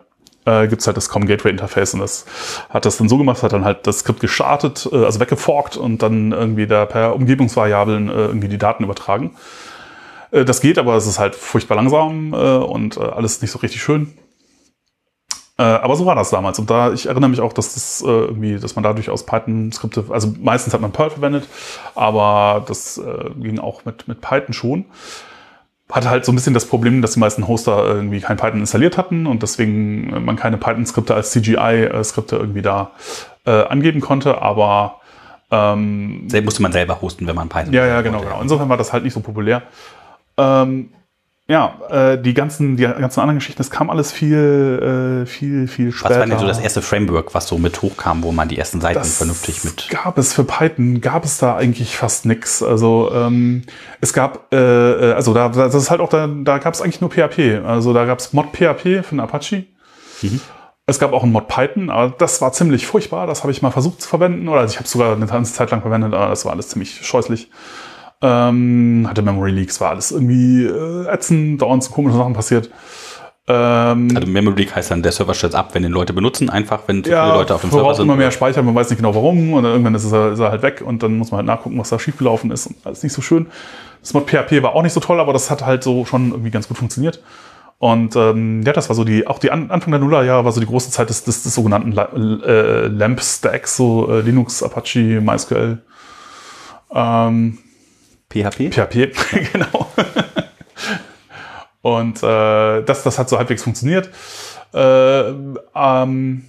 äh, 0.45 0.67
gibt's 0.67 0.87
halt 0.87 0.97
das 0.97 1.09
Com 1.09 1.25
Gateway 1.25 1.51
Interface 1.51 1.93
und 1.93 1.99
das 1.99 2.25
hat 2.69 2.85
das 2.85 2.97
dann 2.97 3.09
so 3.09 3.17
gemacht, 3.17 3.43
hat 3.43 3.53
dann 3.53 3.65
halt 3.65 3.85
das 3.87 3.99
Skript 3.99 4.19
gestartet, 4.19 4.87
äh, 4.91 5.03
also 5.03 5.19
weggeforkt 5.19 5.77
und 5.77 6.01
dann 6.01 6.31
irgendwie 6.31 6.67
da 6.67 6.85
per 6.85 7.15
Umgebungsvariablen 7.15 8.09
äh, 8.09 8.13
irgendwie 8.13 8.47
die 8.47 8.57
Daten 8.57 8.83
übertragen. 8.83 9.31
Äh, 10.33 10.43
das 10.45 10.59
geht, 10.59 10.77
aber 10.77 10.95
es 10.95 11.07
ist 11.07 11.19
halt 11.19 11.35
furchtbar 11.35 11.75
langsam 11.75 12.33
äh, 12.33 12.37
und 12.57 12.97
äh, 12.97 13.01
alles 13.01 13.41
nicht 13.41 13.51
so 13.51 13.59
richtig 13.59 13.81
schön. 13.81 14.13
Aber 15.55 15.95
so 15.95 16.07
war 16.07 16.15
das 16.15 16.31
damals. 16.31 16.57
Und 16.57 16.71
da, 16.71 16.93
ich 16.93 17.05
erinnere 17.05 17.29
mich 17.29 17.39
auch, 17.39 17.53
dass 17.53 17.75
das 17.75 18.01
irgendwie, 18.01 18.57
dass 18.57 18.75
man 18.75 18.81
da 18.81 18.91
durchaus 18.91 19.23
Python-Skripte, 19.23 20.05
also 20.09 20.33
meistens 20.41 20.73
hat 20.73 20.81
man 20.81 20.91
Perl 20.91 21.11
verwendet, 21.11 21.47
aber 21.93 22.65
das 22.67 22.99
ging 23.39 23.59
auch 23.59 23.85
mit, 23.85 24.07
mit 24.07 24.19
Python 24.19 24.53
schon. 24.53 24.85
Hatte 25.91 26.09
halt 26.09 26.25
so 26.25 26.31
ein 26.31 26.35
bisschen 26.35 26.55
das 26.55 26.65
Problem, 26.65 27.03
dass 27.03 27.13
die 27.13 27.19
meisten 27.19 27.47
Hoster 27.47 27.85
irgendwie 27.85 28.19
kein 28.19 28.35
Python 28.35 28.61
installiert 28.61 28.97
hatten 28.97 29.27
und 29.27 29.43
deswegen 29.43 30.25
man 30.25 30.37
keine 30.37 30.57
Python-Skripte 30.57 31.13
als 31.13 31.31
CGI-Skripte 31.31 32.35
irgendwie 32.35 32.63
da 32.63 32.91
äh, 33.45 33.51
angeben 33.51 34.01
konnte, 34.01 34.41
aber 34.41 35.01
ähm, 35.51 36.23
Selbst 36.29 36.45
musste 36.45 36.61
man 36.63 36.71
selber 36.71 36.99
hosten, 36.99 37.27
wenn 37.27 37.35
man 37.35 37.47
Python 37.47 37.73
ja, 37.73 37.85
ja, 37.85 38.01
genau, 38.01 38.21
genau. 38.21 38.41
Insofern 38.41 38.69
war 38.69 38.77
das 38.77 38.91
halt 38.91 39.03
nicht 39.03 39.13
so 39.13 39.19
populär. 39.19 39.61
Ähm, 40.37 40.89
ja, 41.45 41.77
äh, 41.89 42.21
die 42.21 42.33
ganzen, 42.33 42.77
die 42.77 42.83
ganzen 42.83 43.19
anderen 43.19 43.39
Geschichten, 43.39 43.57
das 43.57 43.69
kam 43.69 43.89
alles 43.89 44.13
viel, 44.13 45.23
äh, 45.23 45.25
viel, 45.25 45.67
viel 45.67 45.89
Was 45.89 45.95
später. 45.95 46.19
war 46.19 46.25
denn 46.25 46.39
so 46.39 46.47
das 46.47 46.59
erste 46.59 46.81
Framework, 46.81 47.33
was 47.33 47.47
so 47.47 47.57
mit 47.57 47.81
hochkam, 47.81 48.23
wo 48.23 48.31
man 48.31 48.47
die 48.47 48.57
ersten 48.57 48.79
Seiten 48.79 48.99
Das 48.99 49.17
vernünftig 49.17 49.65
mit. 49.65 49.89
Gab 49.89 50.17
es 50.17 50.33
für 50.33 50.45
Python, 50.45 51.01
gab 51.01 51.25
es 51.25 51.39
da 51.39 51.57
eigentlich 51.57 51.97
fast 51.97 52.25
nix. 52.25 52.63
Also 52.63 53.11
ähm, 53.13 53.63
es 53.99 54.13
gab, 54.13 54.53
äh, 54.53 55.11
äh, 55.11 55.13
also 55.13 55.33
da, 55.33 55.49
das 55.49 55.75
ist 55.75 55.91
halt 55.91 55.99
auch, 55.99 56.07
da, 56.07 56.27
da 56.27 56.59
gab 56.59 56.73
es 56.73 56.81
eigentlich 56.81 57.01
nur 57.01 57.09
PHP. 57.11 57.65
Also 57.65 57.93
da 57.93 58.05
gab 58.05 58.19
es 58.19 58.31
Mod 58.31 58.53
PHP 58.53 59.03
für 59.03 59.15
den 59.15 59.19
Apache. 59.19 59.65
Es 60.85 60.97
gab 60.97 61.11
auch 61.11 61.23
ein 61.23 61.31
Mod 61.31 61.49
Python, 61.49 61.89
aber 61.89 62.15
das 62.17 62.39
war 62.39 62.53
ziemlich 62.53 62.87
furchtbar. 62.87 63.27
Das 63.27 63.43
habe 63.43 63.51
ich 63.51 63.61
mal 63.61 63.71
versucht 63.71 64.01
zu 64.01 64.07
verwenden. 64.07 64.47
Oder 64.47 64.61
also 64.61 64.71
ich 64.71 64.77
habe 64.77 64.85
es 64.85 64.91
sogar 64.91 65.13
eine 65.13 65.25
ganze 65.25 65.53
Zeit 65.53 65.71
lang 65.71 65.81
verwendet, 65.81 66.13
aber 66.13 66.29
das 66.29 66.45
war 66.45 66.53
alles 66.53 66.69
ziemlich 66.69 67.05
scheußlich. 67.05 67.49
Ähm, 68.25 69.05
hatte 69.09 69.21
Memory 69.21 69.51
Leaks, 69.51 69.81
war 69.81 69.89
alles 69.89 70.11
irgendwie 70.11 70.63
äh, 70.63 71.07
ätzend, 71.13 71.61
dauernd 71.61 71.83
so 71.83 71.91
komische 71.91 72.15
Sachen 72.17 72.33
passiert. 72.33 72.69
Ähm, 73.49 74.09
Also 74.15 74.27
Memory 74.29 74.55
Leak 74.61 74.73
heißt 74.73 74.91
dann, 74.91 75.03
der 75.03 75.11
Server 75.11 75.33
stürzt 75.33 75.55
ab, 75.55 75.71
wenn 75.73 75.83
den 75.83 75.91
Leute 75.91 76.13
benutzen, 76.13 76.49
einfach, 76.49 76.79
wenn 76.87 77.03
zu 77.03 77.11
ja, 77.11 77.25
viele 77.25 77.37
Leute 77.39 77.53
auf 77.55 77.61
dem 77.61 77.71
Server 77.71 77.93
sind. 77.93 78.05
immer 78.05 78.15
mehr 78.15 78.31
Speicher, 78.31 78.63
man 78.63 78.73
weiß 78.73 78.89
nicht 78.89 78.99
genau 78.99 79.13
warum 79.13 79.51
und 79.51 79.63
dann 79.63 79.73
irgendwann 79.73 79.95
ist 79.95 80.09
er, 80.09 80.31
ist 80.31 80.39
er 80.39 80.51
halt 80.51 80.61
weg 80.61 80.81
und 80.85 81.03
dann 81.03 81.17
muss 81.17 81.31
man 81.31 81.39
halt 81.39 81.47
nachgucken, 81.47 81.77
was 81.77 81.89
da 81.89 81.99
schiefgelaufen 81.99 82.51
ist 82.51 82.67
und 82.67 82.77
alles 82.85 83.03
nicht 83.03 83.11
so 83.11 83.21
schön. 83.21 83.47
Das 83.99 84.13
Mod 84.13 84.29
PHP 84.29 84.63
war 84.63 84.73
auch 84.73 84.83
nicht 84.83 84.93
so 84.93 85.01
toll, 85.01 85.19
aber 85.19 85.33
das 85.33 85.51
hat 85.51 85.65
halt 85.65 85.83
so 85.83 86.05
schon 86.05 86.31
irgendwie 86.31 86.51
ganz 86.51 86.69
gut 86.69 86.77
funktioniert. 86.77 87.21
Und 87.77 88.15
ähm, 88.15 88.61
ja, 88.65 88.71
das 88.71 88.87
war 88.87 88.95
so 88.95 89.03
die, 89.03 89.27
auch 89.27 89.39
die 89.39 89.51
An 89.51 89.69
Anfang 89.69 89.91
der 89.91 89.99
Nullerjahre 89.99 90.45
war 90.45 90.53
so 90.53 90.61
die 90.61 90.65
große 90.67 90.91
Zeit 90.91 91.09
des, 91.09 91.25
des, 91.25 91.43
des 91.43 91.53
sogenannten 91.53 91.91
La 91.91 92.05
äh, 92.13 92.87
LAMP 92.87 93.19
Stacks, 93.21 93.75
so 93.75 94.09
äh, 94.09 94.21
Linux, 94.21 94.63
Apache, 94.63 95.19
MySQL, 95.19 95.79
ähm, 96.95 97.57
PHP? 98.33 98.73
PHP, 98.73 99.13
genau. 99.53 99.87
Und 101.81 102.23
äh, 102.23 102.81
das, 102.83 103.03
das 103.03 103.19
hat 103.19 103.29
so 103.29 103.37
halbwegs 103.37 103.63
funktioniert. 103.63 104.09
Äh, 104.73 105.33
ähm, 105.75 106.45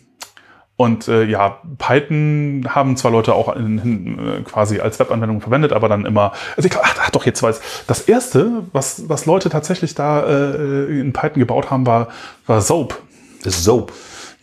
und 0.76 1.06
äh, 1.06 1.24
ja, 1.24 1.60
Python 1.78 2.66
haben 2.68 2.96
zwar 2.96 3.12
Leute 3.12 3.34
auch 3.34 3.54
in, 3.54 3.78
in, 3.78 4.18
äh, 4.18 4.42
quasi 4.42 4.80
als 4.80 4.98
Webanwendung 4.98 5.40
verwendet, 5.40 5.72
aber 5.72 5.88
dann 5.88 6.04
immer. 6.04 6.32
Also 6.56 6.66
ich 6.66 6.70
glaube, 6.70 6.86
ach, 6.88 6.96
ach 7.00 7.10
doch, 7.10 7.26
jetzt 7.26 7.42
weiß. 7.42 7.60
Das 7.86 8.02
erste, 8.02 8.64
was, 8.72 9.08
was 9.08 9.26
Leute 9.26 9.50
tatsächlich 9.50 9.94
da 9.94 10.24
äh, 10.24 11.00
in 11.00 11.12
Python 11.12 11.38
gebaut 11.38 11.70
haben, 11.70 11.86
war, 11.86 12.08
war 12.46 12.60
Soap. 12.60 13.00
Soap. 13.44 13.92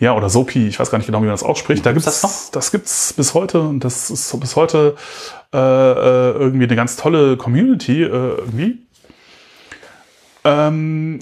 Ja, 0.01 0.15
oder 0.15 0.29
Soapy, 0.29 0.67
ich 0.67 0.79
weiß 0.79 0.89
gar 0.89 0.97
nicht 0.97 1.05
genau, 1.05 1.19
wie 1.19 1.25
man 1.25 1.33
das 1.33 1.43
ausspricht. 1.43 1.85
Da 1.85 1.91
Gibt's 1.91 2.05
das 2.05 2.23
noch? 2.23 2.51
das 2.53 2.71
gibt's 2.71 3.13
bis 3.13 3.35
heute 3.35 3.61
und 3.61 3.81
das 3.81 4.09
ist 4.09 4.37
bis 4.39 4.55
heute 4.55 4.95
äh, 5.53 5.57
äh, 5.57 6.31
irgendwie 6.31 6.65
eine 6.65 6.75
ganz 6.75 6.97
tolle 6.97 7.37
Community 7.37 8.01
äh, 8.01 8.07
irgendwie. 8.07 8.79
Ähm, 10.43 11.19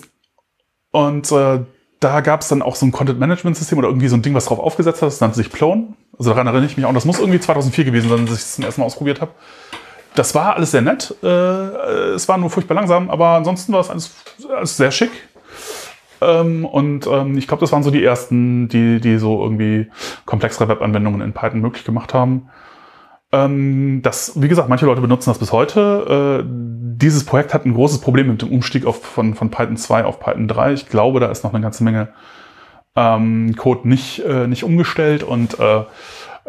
und 0.92 1.30
äh, 1.30 1.60
da 2.00 2.22
gab's 2.22 2.48
dann 2.48 2.62
auch 2.62 2.78
so 2.78 2.86
ein 2.86 2.94
Content-Management-System 2.94 3.78
oder 3.78 3.89
irgendwie 3.89 4.08
so 4.08 4.15
ein 4.15 4.22
Ding, 4.22 4.34
was 4.34 4.46
drauf 4.46 4.60
aufgesetzt 4.60 5.02
hat. 5.02 5.08
Das 5.08 5.20
nannte 5.20 5.36
sich 5.36 5.52
Plone. 5.52 5.89
Also 6.18 6.30
daran 6.30 6.48
erinnere 6.48 6.68
ich 6.68 6.78
mich 6.78 6.86
auch. 6.86 6.89
Und 6.89 6.96
das 6.96 7.04
muss 7.04 7.20
irgendwie 7.20 7.42
2004 7.42 7.84
gewesen 7.84 8.08
sein, 8.08 8.22
als 8.22 8.32
ich 8.32 8.38
es 8.38 8.56
zum 8.56 8.63
ersten 8.63 8.80
Mal 8.80 8.88
ausprobiert 8.88 9.20
habe. 9.20 9.32
Das 10.15 10.34
war 10.36 10.56
alles 10.56 10.72
sehr 10.72 10.82
nett. 10.82 11.13
Äh, 11.22 11.28
es 11.28 12.30
war 12.30 12.38
nur 12.38 12.50
furchtbar 12.50 12.76
langsam, 12.76 13.10
aber 13.10 13.32
ansonsten 13.32 13.74
war 13.74 13.82
es 13.82 13.89
alles, 13.89 14.12
alles 14.56 14.78
sehr 14.78 14.92
schick. 14.92 15.12
Ähm, 16.21 16.65
und 16.65 17.08
ähm, 17.08 17.38
ich 17.38 17.47
glaube, 17.47 17.62
das 17.62 17.71
waren 17.71 17.84
so 17.84 17.91
die 17.91 18.03
ersten, 18.03 18.67
die, 18.67 18.99
die 18.99 19.17
so 19.17 19.41
irgendwie 19.41 19.89
komplexere 20.25 20.67
Webanwendungen 20.67 21.21
in 21.21 21.34
Python 21.34 21.62
möglich 21.62 21.86
gemacht 21.86 22.13
haben. 22.13 22.49
Ähm, 23.32 24.01
das, 24.01 24.41
wie 24.41 24.47
gesagt, 24.47 24.69
manche 24.69 24.86
Leute 24.86 25.01
benutzen 25.01 25.29
das 25.29 25.39
bis 25.39 25.51
heute. 25.51 26.41
Äh, 26.43 26.45
dieses 26.47 27.25
Projekt 27.25 27.53
hat 27.53 27.65
ein 27.65 27.73
großes 27.73 28.01
Problem 28.01 28.27
mit 28.27 28.41
dem 28.41 28.51
Umstieg 28.51 28.86
auf, 28.86 29.03
von, 29.03 29.36
von 29.36 29.51
Python 29.51 29.77
2 29.77 30.05
auf 30.05 30.19
Python 30.19 30.47
3. 30.47 30.73
Ich 30.73 30.89
glaube, 30.89 31.19
da 31.19 31.27
ist 31.27 31.43
noch 31.43 31.53
eine 31.53 31.62
ganze 31.62 31.84
Menge 31.84 32.10
ähm, 32.95 33.55
Code 33.55 33.88
nicht, 33.88 34.19
äh, 34.19 34.47
nicht 34.47 34.63
umgestellt 34.63 35.23
und 35.23 35.60
äh, 35.60 35.84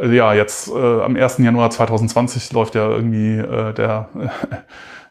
ja, 0.03 0.33
jetzt 0.33 0.69
äh, 0.69 1.03
am 1.03 1.15
1. 1.15 1.39
Januar 1.39 1.71
2020 1.71 2.53
läuft 2.53 2.75
ja 2.75 2.89
irgendwie 2.89 3.37
äh, 3.37 3.75
der, 3.75 4.09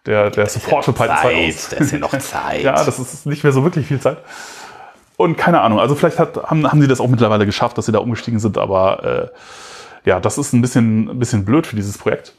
der, 0.06 0.32
der 0.32 0.48
Support 0.48 0.86
für 0.86 0.94
Python 0.94 1.18
2 1.22 1.48
aus. 1.48 1.70
Zeit, 1.70 1.80
da 1.80 1.84
ist 1.84 1.92
ja 1.92 2.00
noch 2.00 2.18
Zeit. 2.20 2.62
Ja, 2.62 2.84
das 2.84 3.00
ist 3.00 3.26
nicht 3.26 3.44
mehr 3.44 3.54
so 3.54 3.64
wirklich 3.64 3.88
viel 3.88 4.00
Zeit. 4.00 4.18
Und 5.18 5.38
keine 5.38 5.62
Ahnung, 5.62 5.80
also 5.80 5.96
vielleicht 5.96 6.18
hat, 6.18 6.38
haben, 6.44 6.66
haben 6.66 6.82
sie 6.82 6.88
das 6.88 7.02
auch 7.02 7.08
mittlerweile 7.08 7.46
geschafft, 7.46 7.78
dass 7.78 7.86
sie 7.86 7.92
da 7.92 8.00
umgestiegen 8.00 8.40
sind, 8.40 8.58
aber 8.58 9.32
äh, 10.06 10.10
ja, 10.10 10.20
das 10.20 10.38
ist 10.38 10.54
ein 10.54 10.62
bisschen, 10.62 11.10
ein 11.10 11.20
bisschen 11.20 11.44
blöd 11.44 11.68
für 11.68 11.76
dieses 11.76 11.98
Projekt. 11.98 12.34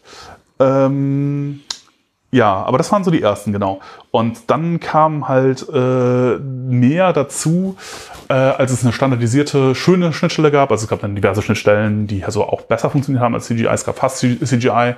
Ähm, 0.58 1.60
ja, 2.32 2.62
aber 2.62 2.78
das 2.78 2.92
waren 2.92 3.02
so 3.02 3.10
die 3.10 3.22
ersten, 3.22 3.52
genau. 3.52 3.80
Und 4.12 4.50
dann 4.50 4.78
kam 4.78 5.28
halt 5.28 5.66
äh, 5.68 6.38
mehr 6.38 7.12
dazu, 7.12 7.76
äh, 8.28 8.34
als 8.34 8.70
es 8.70 8.84
eine 8.84 8.92
standardisierte, 8.92 9.74
schöne 9.74 10.12
Schnittstelle 10.12 10.52
gab. 10.52 10.70
Also 10.70 10.84
es 10.84 10.88
gab 10.88 11.00
dann 11.00 11.16
diverse 11.16 11.42
Schnittstellen, 11.42 12.06
die 12.06 12.24
also 12.24 12.44
auch 12.44 12.62
besser 12.62 12.88
funktioniert 12.88 13.22
haben 13.22 13.34
als 13.34 13.46
CGI. 13.46 13.66
Es 13.66 13.84
gab 13.84 13.98
fast 13.98 14.18
CGI. 14.18 14.94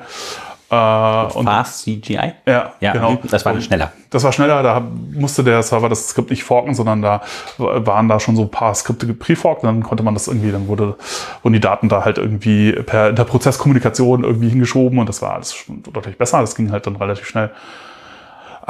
Äh, 0.72 1.24
und 1.34 1.44
Fast 1.44 1.82
CGI? 1.84 2.32
ja, 2.46 2.72
Ja, 2.80 2.92
genau. 2.92 3.18
das 3.30 3.44
war 3.44 3.60
schneller. 3.60 3.92
Das 4.08 4.24
war 4.24 4.32
schneller, 4.32 4.62
da 4.62 4.82
musste 5.12 5.44
der 5.44 5.62
Server 5.62 5.90
das 5.90 6.08
Skript 6.08 6.30
nicht 6.30 6.44
forken, 6.44 6.74
sondern 6.74 7.02
da 7.02 7.20
waren 7.58 8.08
da 8.08 8.18
schon 8.18 8.36
so 8.36 8.42
ein 8.42 8.50
paar 8.50 8.74
Skripte 8.74 9.06
gepreforkt, 9.06 9.64
dann 9.64 9.82
konnte 9.82 10.02
man 10.02 10.14
das 10.14 10.28
irgendwie, 10.28 10.50
dann 10.50 10.68
wurde, 10.68 10.96
wurden 11.42 11.52
die 11.52 11.60
Daten 11.60 11.90
da 11.90 12.06
halt 12.06 12.16
irgendwie 12.16 12.72
per 12.72 13.10
Interprozesskommunikation 13.10 14.24
irgendwie 14.24 14.48
hingeschoben 14.48 14.98
und 14.98 15.08
das 15.10 15.20
war 15.20 15.34
alles 15.34 15.54
deutlich 15.68 16.16
besser, 16.16 16.40
das 16.40 16.54
ging 16.54 16.72
halt 16.72 16.86
dann 16.86 16.96
relativ 16.96 17.26
schnell. 17.26 17.50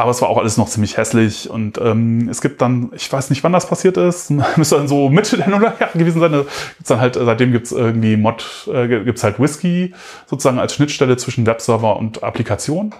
Aber 0.02 0.10
es 0.10 0.20
war 0.20 0.28
auch 0.28 0.38
alles 0.38 0.56
noch 0.56 0.68
ziemlich 0.68 0.96
hässlich. 0.96 1.48
Und 1.48 1.78
ähm, 1.78 2.28
es 2.28 2.40
gibt 2.40 2.60
dann, 2.60 2.90
ich 2.92 3.10
weiß 3.10 3.30
nicht, 3.30 3.44
wann 3.44 3.52
das 3.52 3.68
passiert 3.68 3.96
ist, 3.96 4.30
müsste 4.56 4.74
dann 4.74 4.88
so 4.88 5.08
Mitte 5.08 5.36
der 5.36 5.48
Nullerjahre 5.48 5.92
gewesen 5.96 6.20
sein. 6.20 6.32
Gibt's 6.32 6.88
dann 6.88 7.00
halt, 7.00 7.14
seitdem 7.14 7.52
gibt's 7.52 7.70
irgendwie 7.70 8.16
Mod, 8.16 8.68
äh, 8.72 8.88
gibt's 8.88 9.22
halt 9.22 9.38
Whisky 9.38 9.94
sozusagen 10.26 10.58
als 10.58 10.74
Schnittstelle 10.74 11.16
zwischen 11.16 11.46
Webserver 11.46 11.96
und 11.96 12.24
Applikation. 12.24 12.92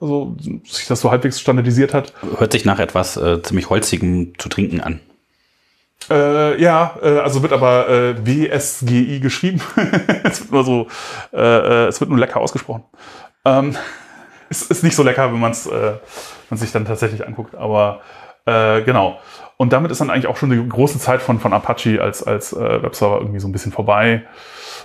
Also 0.00 0.36
sich 0.64 0.88
das 0.88 1.00
so 1.00 1.12
halbwegs 1.12 1.38
standardisiert 1.38 1.94
hat. 1.94 2.14
Hört 2.38 2.50
sich 2.50 2.64
nach 2.64 2.80
etwas 2.80 3.16
äh, 3.16 3.40
ziemlich 3.42 3.70
holzigem 3.70 4.32
zu 4.36 4.48
trinken 4.48 4.80
an. 4.80 5.00
Äh, 6.10 6.60
ja, 6.60 6.96
äh, 7.00 7.18
also 7.18 7.42
wird 7.42 7.52
aber 7.52 7.88
äh, 7.88 8.26
WSGI 8.26 9.20
geschrieben. 9.20 9.60
es 10.24 10.40
wird 10.40 10.50
nur 10.50 10.64
so, 10.64 10.88
äh, 11.32 11.84
äh, 11.84 11.86
es 11.86 12.00
wird 12.00 12.10
nur 12.10 12.18
lecker 12.18 12.40
ausgesprochen. 12.40 12.82
Ähm, 13.44 13.76
es 14.48 14.62
ist 14.62 14.82
nicht 14.82 14.96
so 14.96 15.04
lecker, 15.04 15.32
wenn 15.32 15.38
man 15.38 15.52
es 15.52 15.66
äh, 15.66 15.92
man 16.50 16.58
sich 16.58 16.72
dann 16.72 16.84
tatsächlich 16.84 17.26
anguckt, 17.26 17.54
aber 17.54 18.00
äh, 18.46 18.82
genau. 18.82 19.18
Und 19.56 19.72
damit 19.72 19.90
ist 19.90 20.00
dann 20.00 20.10
eigentlich 20.10 20.26
auch 20.26 20.36
schon 20.36 20.50
die 20.50 20.68
große 20.68 20.98
Zeit 20.98 21.20
von, 21.20 21.38
von 21.38 21.52
Apache 21.52 22.00
als, 22.00 22.22
als 22.26 22.52
äh, 22.52 22.82
Webserver 22.82 23.18
irgendwie 23.18 23.40
so 23.40 23.48
ein 23.48 23.52
bisschen 23.52 23.72
vorbei. 23.72 24.22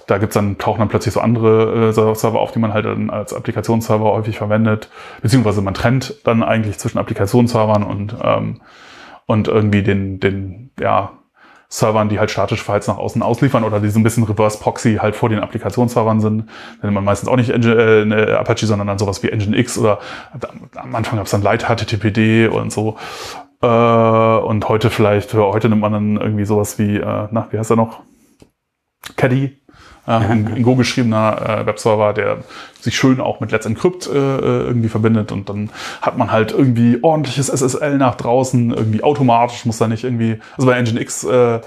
Da 0.08 0.18
gibt's 0.18 0.36
dann, 0.36 0.58
tauchen 0.58 0.80
dann 0.80 0.90
plötzlich 0.90 1.14
so 1.14 1.22
andere 1.22 1.90
äh, 1.90 1.94
Server 1.94 2.40
auf, 2.40 2.52
die 2.52 2.60
man 2.60 2.74
halt 2.74 2.86
dann 2.86 3.10
als 3.10 3.34
Applikationsserver 3.34 4.06
häufig 4.06 4.38
verwendet. 4.38 4.90
Beziehungsweise 5.22 5.62
man 5.62 5.74
trennt 5.74 6.16
dann 6.26 6.44
eigentlich 6.44 6.78
zwischen 6.78 6.98
Applikationsservern 6.98 7.84
und, 7.84 8.16
ähm, 8.22 8.62
und 9.26 9.48
irgendwie 9.48 9.82
den, 9.82 10.20
den, 10.20 10.72
ja, 10.80 11.14
Servern, 11.70 12.10
die 12.10 12.20
halt 12.20 12.32
statische 12.32 12.64
Files 12.64 12.88
nach 12.88 12.98
außen 12.98 13.22
ausliefern 13.22 13.64
oder 13.64 13.80
die 13.80 13.90
so 13.90 14.00
ein 14.00 14.04
bisschen 14.04 14.24
Reverse 14.24 14.60
Proxy 14.60 14.98
halt 15.02 15.16
vor 15.16 15.30
den 15.30 15.40
Applikationsservern 15.40 16.22
sind. 16.22 16.50
Dann 16.82 16.94
man 16.94 17.04
meistens 17.04 17.30
auch 17.30 17.36
nicht 17.36 17.50
Engine, 17.50 18.16
äh, 18.16 18.34
Apache, 18.34 18.66
sondern 18.66 18.88
dann 18.88 18.98
sowas 18.98 19.24
wie 19.24 19.28
Nginx 19.28 19.78
oder 19.78 20.00
am 20.76 20.96
Anfang 20.96 21.18
gab 21.18 21.26
es 21.26 21.32
dann 21.32 21.42
Light 21.42 21.68
HTTPD 21.68 22.48
und 22.48 22.72
so. 22.72 22.98
Äh, 23.62 23.68
und 23.68 24.68
heute 24.70 24.90
vielleicht, 24.90 25.34
heute 25.34 25.70
nimmt 25.70 25.82
man 25.82 25.92
dann 25.92 26.18
irgendwie 26.18 26.46
sowas 26.46 26.78
wie, 26.78 26.98
äh, 26.98 27.28
na, 27.32 27.48
wie 27.52 27.58
heißt 27.58 27.72
er 27.72 27.78
noch? 27.78 28.02
Caddy 29.18 29.58
ein 30.06 30.54
in 30.56 30.64
Go 30.64 30.76
geschriebener 30.76 31.62
äh, 31.62 31.66
Webserver, 31.66 32.14
der 32.14 32.38
sich 32.80 32.96
schön 32.96 33.20
auch 33.20 33.40
mit 33.40 33.52
Let's 33.52 33.66
Encrypt 33.66 34.08
äh, 34.08 34.12
irgendwie 34.12 34.90
verbindet 34.90 35.32
und 35.32 35.50
dann 35.50 35.70
hat 36.02 36.18
man 36.18 36.32
halt 36.32 36.52
irgendwie 36.52 37.00
ordentliches 37.02 37.50
SSL 37.50 37.98
nach 37.98 38.16
draußen, 38.16 38.72
irgendwie 38.72 39.04
automatisch, 39.04 39.66
muss 39.66 39.80
da 39.80 39.88
nicht 39.88 40.04
irgendwie, 40.04 40.40
also 40.58 40.68
bei 40.68 40.80
Nginx, 40.80 41.24
äh, 41.24 41.60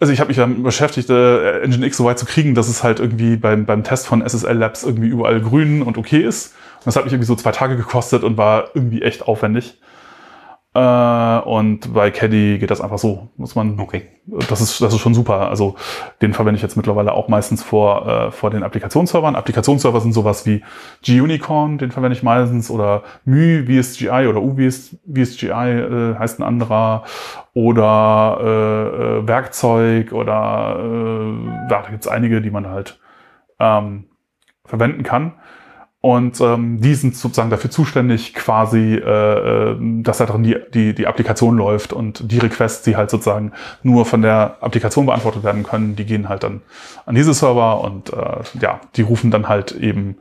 also 0.00 0.12
ich 0.12 0.20
habe 0.20 0.28
mich 0.28 0.36
damit 0.36 0.62
beschäftigt, 0.62 1.10
äh, 1.10 1.66
Nginx 1.66 1.96
so 1.96 2.04
weit 2.04 2.18
zu 2.18 2.26
kriegen, 2.26 2.54
dass 2.54 2.68
es 2.68 2.82
halt 2.82 2.98
irgendwie 2.98 3.36
beim, 3.36 3.66
beim 3.66 3.84
Test 3.84 4.06
von 4.06 4.26
SSL 4.26 4.56
Labs 4.56 4.82
irgendwie 4.82 5.08
überall 5.08 5.40
grün 5.40 5.82
und 5.82 5.98
okay 5.98 6.22
ist. 6.22 6.54
Und 6.78 6.86
das 6.86 6.96
hat 6.96 7.04
mich 7.04 7.12
irgendwie 7.12 7.28
so 7.28 7.36
zwei 7.36 7.52
Tage 7.52 7.76
gekostet 7.76 8.24
und 8.24 8.36
war 8.36 8.70
irgendwie 8.74 9.02
echt 9.02 9.28
aufwendig. 9.28 9.78
Äh, 10.74 11.38
und 11.40 11.92
bei 11.92 12.10
Caddy 12.10 12.58
geht 12.58 12.70
das 12.70 12.80
einfach 12.80 12.98
so. 12.98 13.28
Muss 13.36 13.54
man. 13.54 13.78
Okay. 13.78 14.08
Das 14.48 14.60
ist, 14.60 14.80
das 14.80 14.94
ist 14.94 15.00
schon 15.00 15.14
super. 15.14 15.48
Also 15.50 15.74
den 16.22 16.32
verwende 16.32 16.56
ich 16.56 16.62
jetzt 16.62 16.76
mittlerweile 16.76 17.12
auch 17.12 17.28
meistens 17.28 17.62
vor, 17.62 18.06
äh, 18.06 18.30
vor 18.30 18.50
den 18.50 18.62
Applikationsservern. 18.62 19.34
Applikationsserver 19.34 20.00
sind 20.00 20.12
sowas 20.12 20.46
wie 20.46 20.62
G-Unicorn, 21.02 21.78
den 21.78 21.90
verwende 21.90 22.16
ich 22.16 22.22
meistens, 22.22 22.70
oder 22.70 23.02
Mu 23.24 23.64
VSGI 23.66 24.28
oder 24.28 24.40
UVSGI 24.40 25.48
äh, 25.48 26.14
heißt 26.18 26.38
ein 26.38 26.44
anderer, 26.44 27.02
oder 27.52 28.38
äh, 28.40 28.46
äh, 29.18 29.28
Werkzeug 29.28 30.12
oder 30.12 30.76
äh, 30.78 31.68
da 31.68 31.84
gibt's 31.90 32.08
einige, 32.08 32.40
die 32.40 32.50
man 32.50 32.68
halt 32.68 32.98
ähm, 33.58 34.04
verwenden 34.64 35.02
kann. 35.02 35.34
Und 36.02 36.40
ähm, 36.40 36.80
die 36.80 36.96
sind 36.96 37.14
sozusagen 37.14 37.50
dafür 37.50 37.70
zuständig, 37.70 38.34
quasi, 38.34 38.96
äh, 38.96 39.70
äh, 39.70 39.76
dass 40.02 40.18
da 40.18 40.26
drin 40.26 40.42
die, 40.42 40.56
die, 40.74 40.94
die 40.96 41.06
Applikation 41.06 41.56
läuft 41.56 41.92
und 41.92 42.28
die 42.32 42.38
Requests, 42.38 42.82
die 42.82 42.96
halt 42.96 43.08
sozusagen 43.08 43.52
nur 43.84 44.04
von 44.04 44.20
der 44.20 44.56
Applikation 44.60 45.06
beantwortet 45.06 45.44
werden 45.44 45.62
können, 45.62 45.94
die 45.94 46.04
gehen 46.04 46.28
halt 46.28 46.42
dann 46.42 46.60
an 47.06 47.14
diese 47.14 47.32
Server 47.32 47.82
und 47.82 48.12
äh, 48.12 48.40
ja, 48.60 48.80
die 48.96 49.02
rufen 49.02 49.30
dann 49.30 49.48
halt 49.48 49.70
eben 49.70 50.16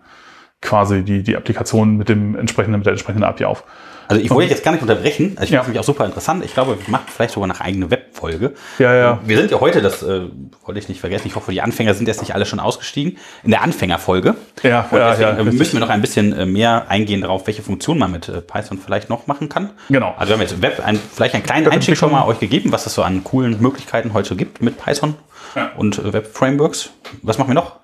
quasi 0.62 1.02
die, 1.02 1.24
die 1.24 1.36
Applikation 1.36 1.98
mit 1.98 2.10
dem 2.10 2.36
entsprechenden, 2.36 2.78
mit 2.78 2.86
der 2.86 2.94
entsprechenden 2.94 3.24
API 3.24 3.46
auf. 3.46 3.64
Also 4.12 4.26
ich 4.26 4.30
wollte 4.30 4.50
jetzt 4.50 4.64
gar 4.64 4.74
nicht 4.74 4.82
unterbrechen. 4.82 5.34
Also 5.36 5.46
ich 5.46 5.52
ja. 5.52 5.62
finde 5.64 5.72
mich 5.72 5.80
auch 5.80 5.86
super 5.86 6.06
interessant. 6.06 6.44
Ich 6.44 6.54
glaube, 6.54 6.78
wir 6.78 6.92
machen 6.92 7.06
vielleicht 7.08 7.34
sogar 7.34 7.50
eine 7.50 7.60
eigene 7.62 7.90
Webfolge. 7.90 8.54
Ja, 8.78 8.94
ja. 8.94 9.20
Wir 9.26 9.38
sind 9.38 9.52
ja 9.52 9.60
heute, 9.62 9.82
das 9.82 10.04
äh, 10.04 10.24
wollte 10.66 10.80
ich 10.80 10.90
nicht 10.90 11.00
vergessen, 11.00 11.28
ich 11.28 11.36
hoffe, 11.36 11.52
die 11.52 11.62
Anfänger 11.62 11.94
sind 11.94 12.08
jetzt 12.08 12.20
nicht 12.20 12.36
alle 12.36 12.46
schon 12.46 12.60
ausgestiegen, 12.60 13.18
in 13.44 13.52
der 13.52 13.62
Anfängerfolge. 13.62 14.36
Ja, 14.64 14.88
Und 14.92 14.98
ja, 14.98 15.12
deswegen 15.12 15.30
ja, 15.30 15.40
äh, 15.40 15.44
müssen 15.44 15.74
wir 15.74 15.80
noch 15.80 15.90
ein 15.90 16.02
bisschen 16.02 16.34
äh, 16.34 16.46
mehr 16.46 16.90
eingehen 16.90 17.22
darauf, 17.22 17.48
welche 17.48 17.62
Funktionen 17.62 18.00
man 18.00 18.12
mit 18.12 18.28
äh, 18.28 18.42
Python 18.42 18.80
vielleicht 18.84 19.10
noch 19.10 19.28
machen 19.28 19.48
kann. 19.48 19.70
Genau. 19.90 20.14
Also 20.18 20.32
wir 20.32 20.34
haben 20.34 20.42
jetzt 20.42 20.62
Web, 20.62 20.82
ein, 20.86 21.00
vielleicht 21.14 21.34
einen 21.34 21.44
kleinen 21.44 21.70
Einstieg 21.70 21.98
schon 21.98 22.12
mal 22.12 22.26
euch 22.26 22.40
gegeben, 22.40 22.74
was 22.74 22.86
es 22.86 22.94
so 22.94 23.04
an 23.04 23.24
coolen 23.24 23.62
Möglichkeiten 23.62 24.14
heute 24.14 24.36
gibt 24.36 24.62
mit 24.62 24.78
Python 24.78 25.16
ja. 25.56 25.72
und 25.78 26.12
Web-Frameworks. 26.12 26.90
Was 27.22 27.38
machen 27.38 27.50
wir 27.50 27.56
noch? 27.56 27.80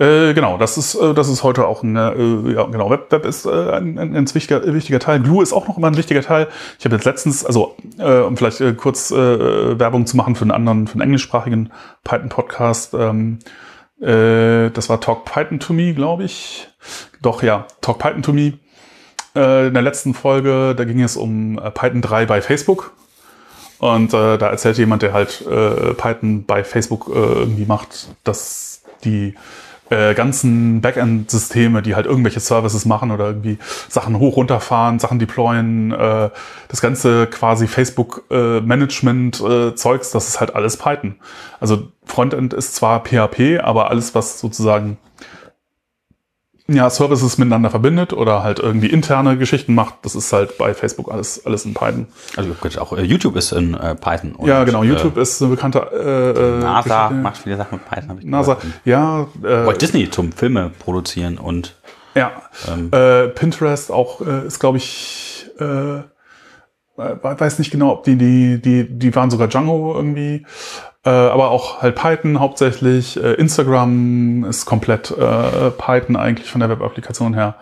Äh, 0.00 0.32
genau, 0.32 0.56
das 0.56 0.78
ist, 0.78 0.94
äh, 0.94 1.12
das 1.12 1.28
ist 1.28 1.42
heute 1.42 1.66
auch 1.66 1.82
ein, 1.82 1.94
äh, 1.94 2.54
ja, 2.54 2.64
genau, 2.64 2.88
Web, 2.88 3.12
Web 3.12 3.26
ist 3.26 3.44
äh, 3.44 3.50
ein, 3.50 3.98
ein, 3.98 4.16
ein 4.16 4.34
wichtiger, 4.34 4.72
wichtiger 4.72 4.98
Teil. 4.98 5.20
Glue 5.20 5.42
ist 5.42 5.52
auch 5.52 5.68
noch 5.68 5.76
immer 5.76 5.88
ein 5.88 5.96
wichtiger 5.98 6.22
Teil. 6.22 6.48
Ich 6.78 6.86
habe 6.86 6.96
jetzt 6.96 7.04
letztens, 7.04 7.44
also 7.44 7.76
um 7.98 8.36
vielleicht 8.36 8.62
kurz 8.78 9.10
Werbung 9.10 10.06
zu 10.06 10.16
machen 10.16 10.36
für 10.36 10.42
einen 10.42 10.52
anderen, 10.52 10.86
für 10.86 10.94
einen 10.94 11.02
englischsprachigen 11.02 11.70
Python-Podcast. 12.04 12.94
Ähm, 12.94 13.40
äh, 14.00 14.70
das 14.70 14.88
war 14.88 15.02
Talk 15.02 15.26
Python 15.26 15.60
to 15.60 15.74
Me, 15.74 15.92
glaube 15.92 16.24
ich. 16.24 16.68
Doch, 17.20 17.42
ja, 17.42 17.66
Talk 17.82 17.98
Python 17.98 18.22
to 18.22 18.32
Me. 18.32 18.54
In 19.34 19.74
der 19.74 19.82
letzten 19.82 20.14
Folge, 20.14 20.74
da 20.74 20.84
ging 20.84 21.00
es 21.00 21.16
um 21.16 21.60
Python 21.74 22.00
3 22.00 22.26
bei 22.26 22.40
Facebook. 22.40 22.92
Und 23.78 24.12
da 24.12 24.34
erzählt 24.36 24.76
jemand, 24.76 25.02
der 25.02 25.12
halt 25.12 25.44
Python 25.98 26.44
bei 26.46 26.64
Facebook 26.64 27.08
irgendwie 27.14 27.64
macht, 27.64 28.08
dass 28.24 28.82
die 29.04 29.34
äh, 29.90 30.14
ganzen 30.14 30.80
Backend-Systeme, 30.80 31.82
die 31.82 31.94
halt 31.94 32.06
irgendwelche 32.06 32.40
Services 32.40 32.86
machen 32.86 33.10
oder 33.10 33.26
irgendwie 33.26 33.58
Sachen 33.88 34.18
hoch 34.18 34.36
runterfahren, 34.36 34.98
Sachen 34.98 35.18
deployen, 35.18 35.92
äh, 35.92 36.30
das 36.68 36.80
ganze 36.80 37.26
quasi 37.26 37.66
Facebook-Management-Zeugs, 37.66 40.08
äh, 40.08 40.12
das 40.12 40.28
ist 40.28 40.40
halt 40.40 40.54
alles 40.54 40.76
Python. 40.76 41.16
Also 41.58 41.88
Frontend 42.04 42.52
ist 42.54 42.76
zwar 42.76 43.02
PHP, 43.04 43.58
aber 43.60 43.90
alles, 43.90 44.14
was 44.14 44.38
sozusagen 44.40 44.98
ja, 46.74 46.88
Services 46.88 47.38
miteinander 47.38 47.70
verbindet 47.70 48.12
oder 48.12 48.42
halt 48.42 48.58
irgendwie 48.58 48.88
interne 48.88 49.36
Geschichten 49.36 49.74
macht, 49.74 49.96
das 50.02 50.14
ist 50.14 50.32
halt 50.32 50.56
bei 50.56 50.74
Facebook 50.74 51.12
alles, 51.12 51.44
alles 51.44 51.64
in 51.64 51.74
Python. 51.74 52.06
Also 52.36 52.54
auch 52.80 52.92
äh, 52.92 53.02
YouTube 53.02 53.36
ist 53.36 53.52
in 53.52 53.74
äh, 53.74 53.94
Python. 53.94 54.32
Und, 54.32 54.48
ja, 54.48 54.64
genau. 54.64 54.82
YouTube 54.82 55.16
äh, 55.16 55.22
ist 55.22 55.42
eine 55.42 55.50
bekannte. 55.50 55.78
Äh, 55.92 56.58
äh 56.58 56.60
NASA 56.60 57.08
Geschichte. 57.08 57.22
macht 57.22 57.38
viele 57.38 57.56
Sachen 57.56 57.78
mit 57.78 57.88
Python. 57.88 58.18
Ich 58.18 58.24
NASA, 58.24 58.54
gehört. 58.54 58.80
ja. 58.84 59.22
Äh, 59.42 59.66
Walt 59.66 59.82
Disney 59.82 60.10
zum 60.10 60.32
Filme 60.32 60.70
produzieren 60.78 61.38
und. 61.38 61.76
Ja. 62.14 62.32
Ähm, 62.68 62.90
äh, 62.92 63.28
Pinterest 63.28 63.92
auch 63.92 64.20
äh, 64.20 64.46
ist, 64.46 64.58
glaube 64.58 64.78
ich, 64.78 65.46
äh, 65.58 66.02
weiß 66.96 67.58
nicht 67.58 67.70
genau, 67.70 67.92
ob 67.92 68.04
die, 68.04 68.16
die, 68.16 68.60
die, 68.60 68.86
die 68.88 69.14
waren 69.14 69.30
sogar 69.30 69.48
Django 69.48 69.94
irgendwie. 69.94 70.44
Äh, 71.04 71.10
aber 71.10 71.50
auch 71.50 71.80
halt 71.80 71.96
Python 71.96 72.40
hauptsächlich. 72.40 73.16
Äh, 73.16 73.34
Instagram 73.34 74.44
ist 74.44 74.66
komplett 74.66 75.10
äh, 75.10 75.70
Python 75.70 76.16
eigentlich 76.16 76.50
von 76.50 76.60
der 76.60 76.68
Web-Applikation 76.68 77.34
her. 77.34 77.56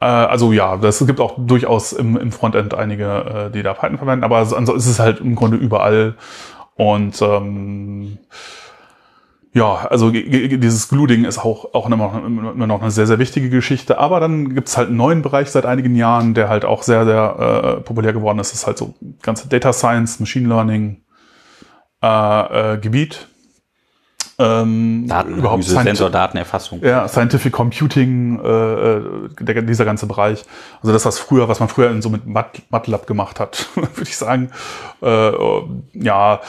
Äh, 0.00 0.04
also 0.06 0.52
ja, 0.52 0.76
das 0.76 1.04
gibt 1.06 1.20
auch 1.20 1.34
durchaus 1.38 1.92
im, 1.92 2.16
im 2.16 2.32
Frontend 2.32 2.74
einige, 2.74 3.48
äh, 3.48 3.50
die 3.50 3.62
da 3.62 3.74
Python 3.74 3.98
verwenden, 3.98 4.24
aber 4.24 4.38
ansonsten 4.38 4.76
ist 4.76 4.86
es 4.86 5.00
halt 5.00 5.20
im 5.20 5.34
Grunde 5.34 5.56
überall. 5.56 6.14
Und 6.76 7.20
ähm, 7.20 8.18
ja, 9.52 9.86
also 9.90 10.10
dieses 10.10 10.88
Glue-Ding 10.88 11.24
ist 11.24 11.38
auch, 11.38 11.74
auch 11.74 11.86
immer, 11.86 12.22
immer 12.24 12.66
noch 12.68 12.80
eine 12.80 12.92
sehr, 12.92 13.08
sehr 13.08 13.18
wichtige 13.18 13.50
Geschichte. 13.50 13.98
Aber 13.98 14.20
dann 14.20 14.54
gibt's 14.54 14.76
halt 14.76 14.88
einen 14.88 14.96
neuen 14.96 15.22
Bereich 15.22 15.50
seit 15.50 15.66
einigen 15.66 15.96
Jahren, 15.96 16.34
der 16.34 16.48
halt 16.48 16.64
auch 16.64 16.84
sehr, 16.84 17.04
sehr 17.04 17.78
äh, 17.78 17.80
populär 17.80 18.12
geworden 18.12 18.38
ist. 18.38 18.52
Das 18.52 18.60
ist 18.60 18.66
halt 18.68 18.78
so 18.78 18.94
ganze 19.22 19.48
Data 19.48 19.72
Science, 19.72 20.20
Machine 20.20 20.48
Learning, 20.48 21.02
äh, 22.02 22.74
äh, 22.74 22.78
Gebiet. 22.78 23.26
Ähm, 24.38 25.04
überhaupt 25.04 25.64
Sensor, 25.64 26.08
Datenerfassung. 26.08 26.82
Ja, 26.82 27.06
Scientific 27.08 27.52
Computing, 27.52 28.40
äh, 28.42 28.48
äh, 28.48 29.02
der, 29.40 29.62
dieser 29.62 29.84
ganze 29.84 30.06
Bereich. 30.06 30.44
Also 30.80 30.92
das, 30.94 31.04
was 31.04 31.18
früher, 31.18 31.48
was 31.48 31.60
man 31.60 31.68
früher 31.68 31.90
in 31.90 32.00
so 32.00 32.08
mit 32.08 32.22
MATLAB 32.26 33.06
gemacht 33.06 33.38
hat, 33.38 33.68
würde 33.74 34.02
ich 34.02 34.16
sagen. 34.16 34.50
Äh, 35.02 35.32
ja, 35.92 36.40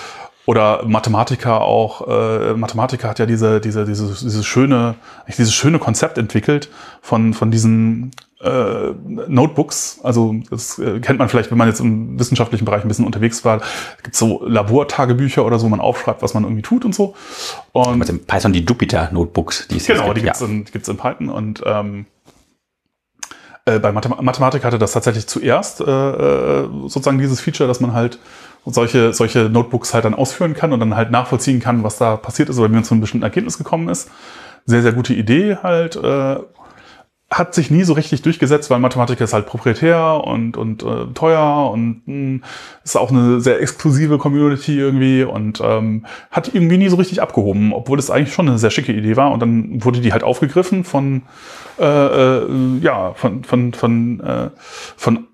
oder 0.45 0.83
Mathematiker 0.85 1.61
auch. 1.61 2.07
Äh, 2.07 2.53
Mathematiker 2.53 3.09
hat 3.09 3.19
ja 3.19 3.25
diese, 3.25 3.59
diese, 3.59 3.85
diese, 3.85 4.07
diese 4.07 4.43
schöne, 4.43 4.95
dieses 5.27 5.53
schöne 5.53 5.77
Konzept 5.77 6.17
entwickelt 6.17 6.69
von, 7.01 7.33
von 7.33 7.51
diesen 7.51 8.11
äh, 8.43 8.93
Notebooks, 9.27 9.99
also 10.04 10.36
das 10.49 10.80
äh, 10.80 10.99
kennt 10.99 11.19
man 11.19 11.30
vielleicht, 11.30 11.51
wenn 11.51 11.58
man 11.58 11.67
jetzt 11.67 11.80
im 11.80 12.19
wissenschaftlichen 12.19 12.65
Bereich 12.65 12.84
ein 12.84 12.88
bisschen 12.88 13.06
unterwegs 13.06 13.45
war, 13.45 13.62
gibt 14.04 14.15
so 14.15 14.43
Labortagebücher 14.45 15.45
oder 15.45 15.60
so, 15.60 15.65
wo 15.65 15.69
man 15.69 15.80
aufschreibt, 15.80 16.21
was 16.21 16.34
man 16.34 16.43
irgendwie 16.43 16.62
tut 16.63 16.86
und 16.86 16.95
so. 16.95 17.15
Und 17.71 18.10
in 18.10 18.25
Python 18.25 18.54
die 18.54 18.65
Jupyter 18.65 19.10
Notebooks, 19.12 19.67
die 19.67 19.77
es 19.77 19.86
Genau, 19.86 20.06
gibt, 20.06 20.17
die 20.17 20.21
gibt's, 20.23 20.39
ja. 20.41 20.47
in, 20.47 20.65
gibt's 20.65 20.88
in 20.88 20.97
Python 20.97 21.30
und 21.30 21.62
ähm, 21.65 22.06
Äh, 23.65 23.77
bei 23.77 23.91
Mathem 23.91 24.15
Mathematik 24.21 24.63
hatte 24.63 24.80
das 24.80 24.93
tatsächlich 24.93 25.27
zuerst 25.27 25.82
äh, 25.82 25.84
äh, 25.84 26.67
sozusagen 26.88 27.19
dieses 27.19 27.39
Feature, 27.41 27.67
dass 27.67 27.80
man 27.80 27.93
halt 27.93 28.17
solche, 28.65 29.13
solche 29.13 29.49
Notebooks 29.49 29.93
halt 29.93 30.04
dann 30.04 30.15
ausführen 30.15 30.56
kann 30.56 30.73
und 30.73 30.80
dann 30.80 30.95
halt 30.95 31.12
nachvollziehen 31.12 31.60
kann, 31.60 31.84
was 31.84 31.97
da 31.99 32.17
passiert 32.17 32.49
ist 32.49 32.58
oder 32.58 32.69
wie 32.69 32.73
man 32.73 32.84
zu 32.84 32.95
einem 32.95 33.01
bestimmten 33.01 33.23
Ergebnis 33.23 33.60
gekommen 33.60 33.88
ist. 33.89 34.10
Sehr, 34.65 34.82
sehr 34.82 34.93
gute 34.93 35.13
Idee 35.13 35.58
halt. 35.62 35.95
Äh, 35.95 36.38
hat 37.32 37.56
sich 37.56 37.72
nie 37.72 37.86
so 37.86 37.94
richtig 37.94 38.22
durchgesetzt, 38.24 38.70
weil 38.70 38.80
Mathematik 38.80 39.22
ist 39.22 39.32
halt 39.32 39.46
proprietär 39.46 40.22
und, 40.26 40.58
und 40.58 40.84
äh, 40.84 41.06
teuer 41.13 41.72
und 41.72 42.02
mh, 42.06 42.13
hm, 42.13 42.44
ist 42.84 42.98
auch 42.98 43.10
eine 43.10 43.39
sehr 43.39 43.62
exklusive 43.62 44.17
Community 44.17 44.78
irgendwie 44.78 45.24
und 45.24 45.62
ähm, 45.63 46.06
hat 46.30 46.54
irgendwie 46.54 46.78
nie 46.78 46.89
so 46.89 46.98
richtig 46.98 47.22
abgehoben, 47.22 47.72
obwohl 47.72 47.98
es 48.00 48.12
eigentlich 48.12 48.34
schon 48.34 48.50
eine 48.50 48.58
sehr 48.58 48.70
schicke 48.70 48.91
Idee 48.91 49.15
war. 49.15 49.32
Und 49.32 49.39
dann 49.39 49.84
wurde 49.84 50.02
die 50.02 50.12
halt 50.12 50.24
aufgegriffen 50.24 50.84
von 50.84 51.22
äh, 51.80 51.86
äh, 51.86 52.78
ja 52.82 53.13
von 53.13 53.46
von 53.46 53.74
von 53.74 54.20
äh, 54.20 54.50
von 54.98 55.28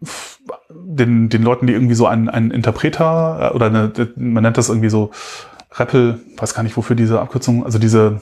den 0.69 1.29
den 1.29 1.41
Leuten, 1.41 1.65
die 1.65 1.73
irgendwie 1.73 1.95
so 1.95 2.05
einen 2.05 2.29
einen 2.29 2.51
Interpreter 2.51 3.49
äh, 3.51 3.55
oder 3.55 3.65
eine, 3.65 3.91
man 4.15 4.43
nennt 4.43 4.59
das 4.59 4.69
irgendwie 4.69 4.89
so 4.89 5.09
REPL, 5.79 6.19
weiß 6.37 6.53
gar 6.53 6.61
nicht 6.61 6.77
wofür 6.77 6.95
diese 6.95 7.19
Abkürzung, 7.19 7.65
also 7.65 7.79
diese 7.79 8.21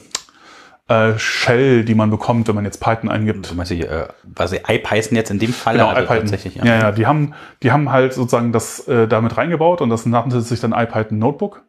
äh, 0.88 1.18
Shell, 1.18 1.84
die 1.84 1.96
man 1.96 2.12
bekommt, 2.12 2.48
wenn 2.48 2.56
man 2.56 2.66
jetzt 2.66 2.80
Python 2.80 3.10
eingibt. 3.10 3.50
Du 3.50 3.56
meinst 3.56 3.72
die, 3.72 3.82
äh, 3.82 4.08
was 4.24 4.54
IPython 4.54 5.16
jetzt 5.16 5.32
in 5.32 5.40
dem 5.40 5.54
Fall? 5.54 5.74
Genau, 5.74 5.90
also 5.90 6.02
IPython. 6.02 6.20
Tatsächlich, 6.20 6.56
ja. 6.56 6.66
ja, 6.66 6.80
ja, 6.80 6.92
die 6.92 7.08
haben, 7.08 7.34
die 7.64 7.72
haben 7.72 7.92
halt 7.92 8.14
sozusagen 8.14 8.52
das 8.52 8.88
äh, 8.88 9.08
damit 9.08 9.38
reingebaut 9.38 9.82
und 9.82 9.90
das 9.90 10.06
nannte 10.06 10.42
sich 10.42 10.60
dann 10.60 10.74
IPython 10.74 11.18
Notebook. 11.18 11.64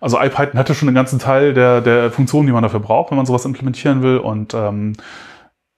Also 0.00 0.20
IPython 0.20 0.58
hatte 0.58 0.74
schon 0.74 0.88
einen 0.88 0.96
ganzen 0.96 1.18
Teil 1.18 1.54
der, 1.54 1.80
der 1.80 2.10
Funktionen, 2.10 2.46
die 2.46 2.52
man 2.52 2.62
dafür 2.62 2.80
braucht, 2.80 3.10
wenn 3.10 3.16
man 3.16 3.24
sowas 3.24 3.44
implementieren 3.44 4.02
will 4.02 4.18
und 4.18 4.52
ähm, 4.52 4.94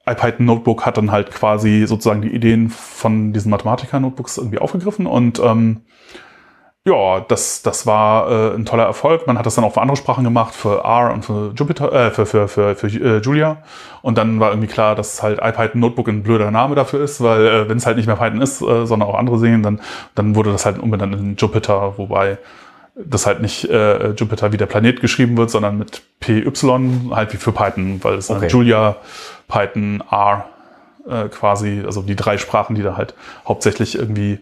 IPython 0.07 0.45
Notebook 0.45 0.85
hat 0.85 0.97
dann 0.97 1.11
halt 1.11 1.31
quasi 1.31 1.85
sozusagen 1.87 2.21
die 2.21 2.33
Ideen 2.33 2.69
von 2.69 3.33
diesen 3.33 3.49
Mathematiker-Notebooks 3.51 4.37
irgendwie 4.37 4.59
aufgegriffen 4.59 5.07
und 5.07 5.39
ähm, 5.39 5.81
ja, 6.87 7.19
das, 7.21 7.63
das 7.63 7.87
war 7.87 8.29
äh, 8.29 8.55
ein 8.55 8.65
toller 8.65 8.83
Erfolg. 8.83 9.25
Man 9.25 9.39
hat 9.39 9.45
das 9.47 9.55
dann 9.55 9.63
auch 9.63 9.73
für 9.73 9.81
andere 9.81 9.97
Sprachen 9.97 10.23
gemacht, 10.23 10.53
für 10.53 10.83
R 10.83 11.11
und 11.13 11.25
für 11.25 11.51
Jupyter, 11.55 11.91
äh, 11.91 12.11
für, 12.11 12.27
für, 12.27 12.47
für, 12.47 12.75
für 12.75 12.87
äh, 12.87 13.21
Julia. 13.21 13.57
Und 14.03 14.19
dann 14.19 14.39
war 14.39 14.51
irgendwie 14.51 14.67
klar, 14.67 14.93
dass 14.93 15.23
halt 15.23 15.39
IPython 15.41 15.81
Notebook 15.81 16.07
ein 16.07 16.21
blöder 16.21 16.51
Name 16.51 16.75
dafür 16.75 17.03
ist, 17.03 17.21
weil 17.21 17.47
äh, 17.47 17.69
wenn 17.69 17.77
es 17.77 17.87
halt 17.87 17.97
nicht 17.97 18.05
mehr 18.05 18.17
Python 18.17 18.39
ist, 18.39 18.61
äh, 18.61 18.85
sondern 18.85 19.09
auch 19.09 19.15
andere 19.15 19.39
sehen, 19.39 19.63
dann, 19.63 19.81
dann 20.13 20.35
wurde 20.35 20.51
das 20.51 20.67
halt 20.67 20.77
umbenannt 20.77 21.15
in 21.15 21.35
Jupyter, 21.37 21.97
wobei 21.97 22.37
das 22.95 23.25
halt 23.25 23.41
nicht 23.41 23.67
äh, 23.67 24.11
Jupyter 24.11 24.53
wie 24.53 24.57
der 24.57 24.67
Planet 24.67 25.01
geschrieben 25.01 25.37
wird, 25.37 25.49
sondern 25.49 25.79
mit 25.79 26.03
PY, 26.19 26.51
halt 27.11 27.33
wie 27.33 27.37
für 27.37 27.51
Python, 27.51 27.99
weil 28.03 28.13
es 28.13 28.29
okay. 28.29 28.41
dann 28.41 28.49
Julia, 28.49 28.97
Python, 29.47 30.03
R 30.11 30.45
äh, 31.09 31.29
quasi, 31.29 31.81
also 31.83 32.03
die 32.03 32.15
drei 32.15 32.37
Sprachen, 32.37 32.75
die 32.75 32.83
da 32.83 32.95
halt 32.95 33.15
hauptsächlich 33.47 33.97
irgendwie 33.97 34.39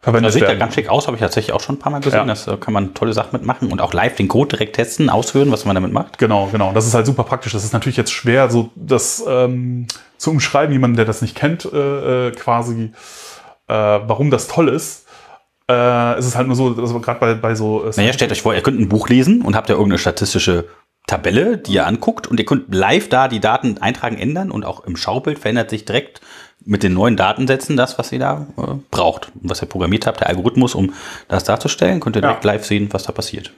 verwendet 0.00 0.28
das 0.28 0.34
sieht 0.34 0.42
werden. 0.42 0.54
ja 0.54 0.58
ganz 0.58 0.74
schick 0.74 0.88
aus, 0.88 1.06
habe 1.06 1.16
ich 1.16 1.20
tatsächlich 1.20 1.52
auch 1.52 1.60
schon 1.60 1.76
ein 1.76 1.78
paar 1.78 1.92
Mal 1.92 2.00
gesehen. 2.00 2.20
Ja. 2.20 2.24
Das 2.24 2.46
äh, 2.46 2.56
kann 2.56 2.72
man 2.72 2.94
tolle 2.94 3.12
Sachen 3.12 3.30
mitmachen 3.32 3.72
und 3.72 3.80
auch 3.80 3.92
live 3.92 4.16
den 4.16 4.28
Code 4.28 4.56
direkt 4.56 4.76
testen, 4.76 5.10
ausführen, 5.10 5.50
was 5.50 5.64
man 5.64 5.74
damit 5.74 5.92
macht. 5.92 6.18
Genau, 6.18 6.48
genau. 6.52 6.72
Das 6.72 6.86
ist 6.86 6.94
halt 6.94 7.06
super 7.06 7.24
praktisch. 7.24 7.52
Das 7.52 7.64
ist 7.64 7.72
natürlich 7.72 7.96
jetzt 7.96 8.12
schwer, 8.12 8.50
so 8.50 8.70
das 8.76 9.24
ähm, 9.26 9.86
zu 10.18 10.30
umschreiben, 10.30 10.72
jemand, 10.72 10.98
der 10.98 11.04
das 11.04 11.22
nicht 11.22 11.34
kennt, 11.34 11.64
äh, 11.64 12.28
äh, 12.28 12.30
quasi, 12.32 12.92
äh, 13.68 13.74
warum 13.74 14.30
das 14.30 14.48
toll 14.48 14.68
ist. 14.68 15.06
Äh, 15.68 16.14
es 16.14 16.26
ist 16.26 16.36
halt 16.36 16.46
nur 16.46 16.56
so, 16.56 16.76
also 16.78 17.00
gerade 17.00 17.18
bei, 17.18 17.34
bei 17.34 17.54
so. 17.54 17.84
Äh, 17.84 17.92
naja, 17.96 18.12
stellt 18.12 18.30
euch 18.30 18.42
vor, 18.42 18.54
ihr 18.54 18.62
könnt 18.62 18.78
ein 18.78 18.88
Buch 18.88 19.08
lesen 19.08 19.42
und 19.42 19.56
habt 19.56 19.68
ja 19.68 19.74
irgendeine 19.74 19.98
statistische 19.98 20.66
Tabelle, 21.06 21.56
die 21.58 21.74
ihr 21.74 21.86
anguckt 21.86 22.26
und 22.26 22.40
ihr 22.40 22.46
könnt 22.46 22.74
live 22.74 23.08
da 23.08 23.28
die 23.28 23.40
Daten 23.40 23.78
eintragen, 23.78 24.18
ändern 24.18 24.50
und 24.50 24.64
auch 24.64 24.84
im 24.84 24.96
Schaubild 24.96 25.38
verändert 25.38 25.70
sich 25.70 25.84
direkt 25.84 26.20
mit 26.64 26.82
den 26.82 26.94
neuen 26.94 27.16
Datensätzen 27.16 27.76
das, 27.76 27.98
was 27.98 28.10
ihr 28.10 28.18
da 28.18 28.46
äh, 28.56 28.74
braucht 28.90 29.30
und 29.40 29.48
was 29.48 29.62
ihr 29.62 29.68
programmiert 29.68 30.06
habt, 30.06 30.20
der 30.20 30.28
Algorithmus, 30.28 30.74
um 30.74 30.92
das 31.28 31.44
darzustellen, 31.44 32.00
könnt 32.00 32.16
ihr 32.16 32.22
direkt 32.22 32.44
ja. 32.44 32.52
live 32.52 32.64
sehen, 32.64 32.88
was 32.90 33.04
da 33.04 33.12
passiert. 33.12 33.52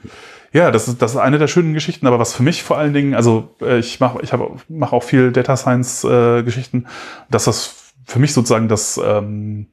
Ja, 0.51 0.71
das 0.71 0.87
ist, 0.87 1.01
das 1.01 1.11
ist 1.11 1.17
eine 1.17 1.37
der 1.37 1.47
schönen 1.47 1.73
Geschichten, 1.73 2.07
aber 2.07 2.19
was 2.19 2.33
für 2.33 2.43
mich 2.43 2.63
vor 2.63 2.77
allen 2.77 2.93
Dingen, 2.93 3.15
also 3.15 3.55
äh, 3.61 3.79
ich 3.79 3.99
mache 3.99 4.19
ich 4.21 4.31
mach 4.67 4.93
auch 4.93 5.03
viel 5.03 5.31
Data 5.31 5.57
Science 5.57 6.03
äh, 6.03 6.43
Geschichten, 6.43 6.85
dass 7.29 7.45
das 7.45 7.93
für 8.05 8.19
mich 8.19 8.33
sozusagen 8.33 8.67
das 8.67 8.99
ähm, 9.03 9.67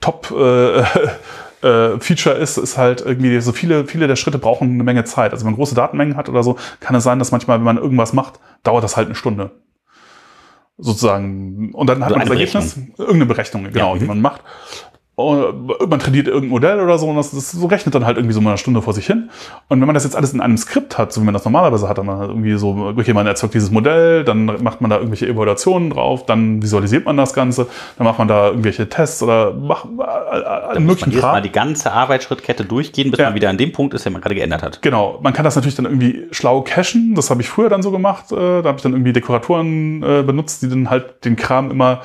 Top 0.00 0.30
äh, 0.30 0.82
äh, 1.64 1.98
Feature 1.98 2.36
ist, 2.36 2.58
ist 2.58 2.76
halt 2.76 3.00
irgendwie 3.00 3.40
so 3.40 3.52
viele, 3.52 3.86
viele 3.86 4.06
der 4.06 4.16
Schritte 4.16 4.38
brauchen 4.38 4.72
eine 4.72 4.84
Menge 4.84 5.04
Zeit. 5.04 5.32
Also 5.32 5.44
wenn 5.44 5.52
man 5.52 5.56
große 5.56 5.74
Datenmengen 5.74 6.16
hat 6.16 6.28
oder 6.28 6.42
so, 6.42 6.56
kann 6.80 6.94
es 6.94 7.04
sein, 7.04 7.18
dass 7.18 7.32
manchmal, 7.32 7.58
wenn 7.58 7.64
man 7.64 7.78
irgendwas 7.78 8.12
macht, 8.12 8.38
dauert 8.62 8.84
das 8.84 8.96
halt 8.96 9.06
eine 9.06 9.14
Stunde 9.14 9.50
sozusagen. 10.76 11.72
Und 11.72 11.88
dann 11.88 12.04
hat 12.04 12.12
also 12.12 12.18
man 12.18 12.28
das 12.28 12.38
Ergebnis, 12.38 12.76
irgendeine 12.98 13.26
Berechnung, 13.26 13.64
genau, 13.64 13.94
ja. 13.94 13.98
die 13.98 14.06
man 14.06 14.20
macht. 14.20 14.42
Und 15.16 15.88
man 15.88 16.00
trainiert 16.00 16.26
irgendein 16.26 16.50
Modell 16.50 16.80
oder 16.80 16.98
so 16.98 17.06
und 17.06 17.14
das, 17.14 17.30
das 17.30 17.52
so 17.52 17.66
rechnet 17.66 17.94
dann 17.94 18.04
halt 18.04 18.16
irgendwie 18.16 18.34
so 18.34 18.40
mal 18.40 18.50
eine 18.50 18.58
Stunde 18.58 18.82
vor 18.82 18.92
sich 18.94 19.06
hin. 19.06 19.30
Und 19.68 19.80
wenn 19.80 19.86
man 19.86 19.94
das 19.94 20.02
jetzt 20.02 20.16
alles 20.16 20.32
in 20.32 20.40
einem 20.40 20.56
Skript 20.56 20.98
hat, 20.98 21.12
so 21.12 21.20
wie 21.20 21.24
man 21.24 21.34
das 21.34 21.44
normalerweise 21.44 21.88
hat, 21.88 21.98
dann 21.98 22.06
man 22.06 22.28
irgendwie 22.28 22.56
so, 22.56 22.92
okay, 22.98 23.12
man 23.12 23.24
erzeugt 23.24 23.54
dieses 23.54 23.70
Modell, 23.70 24.24
dann 24.24 24.46
macht 24.64 24.80
man 24.80 24.90
da 24.90 24.96
irgendwelche 24.96 25.28
Evaluationen 25.28 25.90
drauf, 25.90 26.26
dann 26.26 26.60
visualisiert 26.62 27.04
man 27.04 27.16
das 27.16 27.32
Ganze, 27.32 27.68
dann 27.96 28.08
macht 28.08 28.18
man 28.18 28.26
da 28.26 28.48
irgendwelche 28.48 28.88
Tests 28.88 29.22
oder 29.22 29.52
macht 29.54 29.86
alle 29.98 30.80
möglichen 30.80 31.12
Kram. 31.12 31.32
mal 31.32 31.42
die 31.42 31.52
ganze 31.52 31.92
Arbeitsschrittkette 31.92 32.64
durchgehen, 32.64 33.12
bis 33.12 33.20
ja. 33.20 33.26
man 33.26 33.36
wieder 33.36 33.50
an 33.50 33.56
dem 33.56 33.70
Punkt 33.70 33.94
ist, 33.94 34.04
der 34.04 34.10
man 34.10 34.20
gerade 34.20 34.34
geändert 34.34 34.64
hat. 34.64 34.82
Genau. 34.82 35.20
Man 35.22 35.32
kann 35.32 35.44
das 35.44 35.54
natürlich 35.54 35.76
dann 35.76 35.84
irgendwie 35.84 36.26
schlau 36.32 36.62
cachen. 36.62 37.14
Das 37.14 37.30
habe 37.30 37.40
ich 37.40 37.48
früher 37.48 37.68
dann 37.68 37.82
so 37.82 37.92
gemacht. 37.92 38.32
Äh, 38.32 38.62
da 38.62 38.64
habe 38.64 38.78
ich 38.78 38.82
dann 38.82 38.92
irgendwie 38.92 39.12
Dekoratoren 39.12 40.02
äh, 40.02 40.22
benutzt, 40.22 40.62
die 40.62 40.68
dann 40.68 40.90
halt 40.90 41.24
den 41.24 41.36
Kram 41.36 41.70
immer 41.70 42.00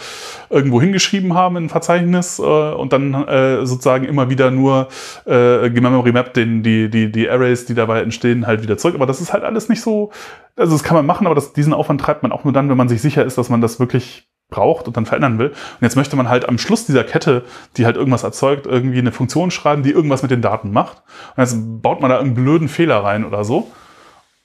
irgendwo 0.51 0.79
hingeschrieben 0.79 1.33
haben 1.33 1.57
in 1.57 1.65
ein 1.65 1.69
Verzeichnis 1.69 2.37
äh, 2.37 2.43
und 2.43 2.93
dann 2.93 2.98
äh, 3.13 3.65
sozusagen 3.65 4.05
immer 4.05 4.29
wieder 4.29 4.51
nur 4.51 4.87
äh, 5.25 5.69
Memory 5.69 6.11
Map 6.11 6.33
den, 6.33 6.63
die, 6.63 6.89
die, 6.89 7.11
die 7.11 7.29
Arrays, 7.29 7.65
die 7.65 7.73
dabei 7.73 8.01
entstehen, 8.01 8.47
halt 8.47 8.63
wieder 8.63 8.77
zurück. 8.77 8.95
Aber 8.95 9.05
das 9.05 9.21
ist 9.21 9.33
halt 9.33 9.43
alles 9.43 9.69
nicht 9.69 9.81
so, 9.81 10.11
also 10.55 10.73
das 10.73 10.83
kann 10.83 10.95
man 10.95 11.05
machen, 11.05 11.25
aber 11.25 11.35
das, 11.35 11.53
diesen 11.53 11.73
Aufwand 11.73 12.01
treibt 12.01 12.23
man 12.23 12.31
auch 12.31 12.43
nur 12.43 12.53
dann, 12.53 12.69
wenn 12.69 12.77
man 12.77 12.89
sich 12.89 13.01
sicher 13.01 13.25
ist, 13.25 13.37
dass 13.37 13.49
man 13.49 13.61
das 13.61 13.79
wirklich 13.79 14.29
braucht 14.49 14.87
und 14.87 14.97
dann 14.97 15.05
verändern 15.05 15.37
will. 15.37 15.49
Und 15.49 15.81
jetzt 15.81 15.95
möchte 15.95 16.15
man 16.15 16.27
halt 16.27 16.47
am 16.49 16.57
Schluss 16.57 16.85
dieser 16.85 17.03
Kette, 17.03 17.43
die 17.77 17.85
halt 17.85 17.95
irgendwas 17.95 18.23
erzeugt, 18.23 18.65
irgendwie 18.65 18.99
eine 18.99 19.11
Funktion 19.11 19.51
schreiben, 19.51 19.83
die 19.83 19.91
irgendwas 19.91 20.21
mit 20.21 20.31
den 20.31 20.41
Daten 20.41 20.71
macht. 20.71 21.03
Und 21.35 21.43
jetzt 21.43 21.57
baut 21.81 22.01
man 22.01 22.09
da 22.09 22.19
einen 22.19 22.33
blöden 22.33 22.67
Fehler 22.67 23.03
rein 23.03 23.25
oder 23.25 23.43
so. 23.43 23.71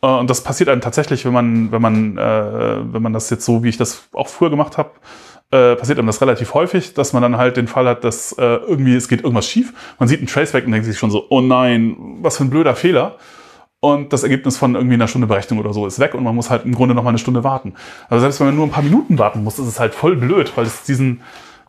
Äh, 0.03 0.07
und 0.07 0.29
das 0.29 0.43
passiert 0.43 0.69
einem 0.69 0.83
tatsächlich, 0.83 1.25
wenn 1.25 1.33
man, 1.33 1.73
wenn 1.73 1.83
man, 1.83 2.19
äh, 2.19 2.93
wenn 2.93 3.03
man 3.03 3.13
das 3.13 3.31
jetzt 3.31 3.45
so, 3.45 3.65
wie 3.65 3.71
ich 3.71 3.79
das 3.79 4.09
auch 4.13 4.29
früher 4.29 4.51
gemacht 4.51 4.77
habe, 4.79 4.91
äh, 5.55 5.77
passiert 5.77 5.99
einem 5.99 6.09
das 6.09 6.21
relativ 6.21 6.53
häufig, 6.55 6.95
dass 6.95 7.13
man 7.13 7.23
dann 7.23 7.37
halt 7.37 7.57
den 7.57 7.69
Fall 7.69 7.87
hat, 7.87 8.03
dass 8.03 8.33
äh, 8.33 8.43
irgendwie 8.43 8.97
es 8.97 9.07
geht 9.07 9.23
irgendwas 9.23 9.47
schief. 9.47 9.73
Man 10.01 10.09
sieht 10.09 10.19
einen 10.19 10.27
Trace 10.27 10.53
weg 10.53 10.67
und 10.67 10.73
denkt 10.73 10.85
sich 10.85 10.99
schon 10.99 11.13
so, 11.13 11.27
oh 11.31 11.41
nein, 11.41 11.97
was 12.23 12.39
für 12.39 12.45
ein 12.45 12.51
blöder 12.51 12.75
Fehler. 12.75 13.17
Und 13.79 14.13
das 14.13 14.25
Ergebnis 14.25 14.57
von 14.57 14.75
irgendwie 14.75 14.95
einer 14.95 15.07
Stunde 15.07 15.29
Berechnung 15.29 15.61
oder 15.61 15.73
so 15.73 15.87
ist 15.87 16.01
weg 16.01 16.15
und 16.15 16.25
man 16.25 16.35
muss 16.35 16.51
halt 16.51 16.65
im 16.65 16.75
Grunde 16.75 16.95
noch 16.95 17.05
mal 17.05 17.11
eine 17.11 17.19
Stunde 17.19 17.45
warten. 17.45 17.75
Also 18.09 18.23
selbst 18.23 18.41
wenn 18.41 18.49
man 18.49 18.57
nur 18.57 18.67
ein 18.67 18.71
paar 18.71 18.83
Minuten 18.83 19.19
warten 19.19 19.45
muss, 19.45 19.59
ist 19.59 19.67
es 19.67 19.79
halt 19.79 19.95
voll 19.95 20.17
blöd, 20.17 20.51
weil 20.57 20.65
es 20.65 20.83
diesen, 20.83 21.21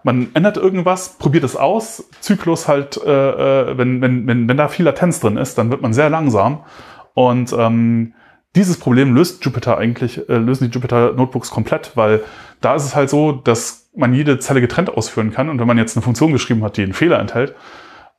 man 0.02 0.30
ändert 0.34 0.58
irgendwas, 0.58 1.18
probiert 1.20 1.44
es 1.44 1.56
aus, 1.56 2.06
Zyklus 2.22 2.68
halt, 2.68 2.98
äh, 3.06 3.12
äh 3.12 3.78
wenn, 3.78 4.02
wenn, 4.02 4.26
wenn, 4.26 4.48
wenn 4.48 4.58
da 4.58 4.68
viel 4.68 4.86
Latenz 4.86 5.20
drin 5.20 5.38
ist, 5.38 5.58
dann 5.58 5.70
wird 5.70 5.82
man 5.82 5.94
sehr 5.94 6.10
langsam. 6.10 6.64
Und 7.14 7.54
ähm, 7.58 8.14
dieses 8.56 8.78
Problem 8.78 9.14
löst 9.14 9.44
Jupyter 9.44 9.78
eigentlich, 9.78 10.28
äh, 10.30 10.38
lösen 10.38 10.70
die 10.70 10.74
Jupyter 10.74 11.14
Notebooks 11.14 11.52
komplett, 11.52 11.92
weil 11.96 12.24
da 12.62 12.76
ist 12.76 12.86
es 12.86 12.96
halt 12.96 13.10
so, 13.10 13.34
dass 13.34 13.90
man 13.96 14.14
jede 14.14 14.40
Zelle 14.40 14.62
getrennt 14.62 14.90
ausführen 14.90 15.32
kann. 15.32 15.50
Und 15.50 15.60
wenn 15.60 15.68
man 15.68 15.78
jetzt 15.78 15.96
eine 15.96 16.04
Funktion 16.04 16.32
geschrieben 16.32 16.64
hat, 16.64 16.78
die 16.78 16.84
einen 16.84 16.94
Fehler 16.94 17.20
enthält 17.20 17.56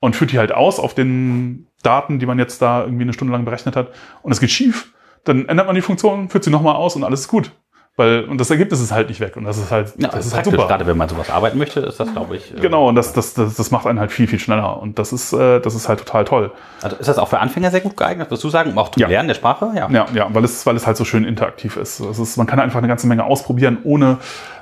und 0.01 0.17
führt 0.17 0.33
die 0.33 0.39
halt 0.39 0.53
aus 0.53 0.79
auf 0.79 0.95
den 0.95 1.67
Daten, 1.83 2.19
die 2.19 2.27
man 2.27 2.39
jetzt 2.39 2.61
da 2.63 2.83
irgendwie 2.85 3.03
eine 3.03 3.13
Stunde 3.13 3.33
lang 3.33 3.45
berechnet 3.45 3.77
hat 3.77 3.93
und 4.23 4.33
es 4.33 4.41
geht 4.41 4.51
schief, 4.51 4.93
dann 5.25 5.49
ändert 5.49 5.67
man 5.67 5.75
die 5.75 5.83
Funktion, 5.83 6.29
führt 6.29 6.45
sie 6.45 6.51
nochmal 6.51 6.77
aus 6.77 6.97
und 6.97 7.05
alles 7.05 7.23
ist 7.23 7.29
gut. 7.29 7.51
Weil, 7.99 8.25
und 8.25 8.39
das 8.39 8.51
Ergebnis 8.51 8.81
ist 8.81 8.93
halt 8.93 9.09
nicht 9.09 9.21
weg. 9.21 9.39
Und 9.39 9.45
das 9.45 9.57
ist 9.57 9.71
halt, 9.71 9.95
ja, 9.97 10.09
das 10.09 10.27
ist 10.27 10.35
halt 10.35 10.45
super. 10.45 10.67
Gerade 10.69 10.87
wenn 10.87 10.99
man 10.99 11.09
sowas 11.09 11.31
arbeiten 11.31 11.57
möchte, 11.57 11.81
ist 11.81 11.99
das, 11.99 12.13
glaube 12.13 12.37
ich. 12.37 12.55
Äh, 12.55 12.61
genau, 12.61 12.89
und 12.89 12.95
das, 12.95 13.15
das, 13.15 13.33
das, 13.33 13.55
das 13.55 13.71
macht 13.71 13.87
einen 13.87 13.99
halt 13.99 14.13
viel, 14.13 14.29
viel 14.29 14.39
schneller. 14.39 14.83
Und 14.83 14.99
das 14.99 15.15
ist, 15.15 15.33
äh, 15.33 15.61
das 15.61 15.75
ist 15.75 15.89
halt 15.89 16.01
total 16.01 16.27
toll. 16.27 16.53
Also 16.83 16.97
ist 16.97 17.07
das 17.07 17.17
auch 17.17 17.29
für 17.29 17.39
Anfänger 17.39 17.71
sehr 17.71 17.81
gut 17.81 17.97
geeignet, 17.97 18.29
würdest 18.29 18.45
du 18.45 18.51
sagen, 18.51 18.73
um 18.73 18.79
auch 18.79 18.91
zu 18.91 19.01
ja. 19.01 19.09
lernen 19.09 19.29
der 19.29 19.35
Sprache? 19.35 19.73
Ja, 19.75 19.89
ja, 19.91 20.07
ja 20.13 20.29
weil, 20.31 20.45
es, 20.45 20.67
weil 20.67 20.77
es 20.77 20.87
halt 20.87 20.99
so 20.99 21.07
schön 21.07 21.25
interaktiv 21.25 21.79
ist. 21.79 22.01
Es 22.01 22.19
ist. 22.19 22.37
Man 22.37 22.47
kann 22.47 22.61
einfach 22.61 22.79
eine 22.79 22.89
ganze 22.89 23.07
Menge 23.07 23.25
ausprobieren, 23.25 23.79
ohne 23.83 24.19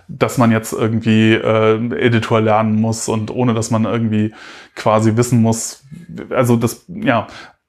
dass 0.06 0.38
man 0.38 0.52
jetzt 0.52 0.72
irgendwie 0.72 1.32
äh, 1.32 1.74
Editor 1.96 2.40
lernen 2.40 2.80
muss 2.80 3.08
und 3.08 3.30
ohne 3.30 3.54
dass 3.54 3.70
man 3.70 3.84
irgendwie 3.84 4.32
quasi 4.76 5.16
wissen 5.16 5.42
muss. 5.42 5.82
Also 6.30 6.56
das, 6.56 6.84
ja, 6.88 7.26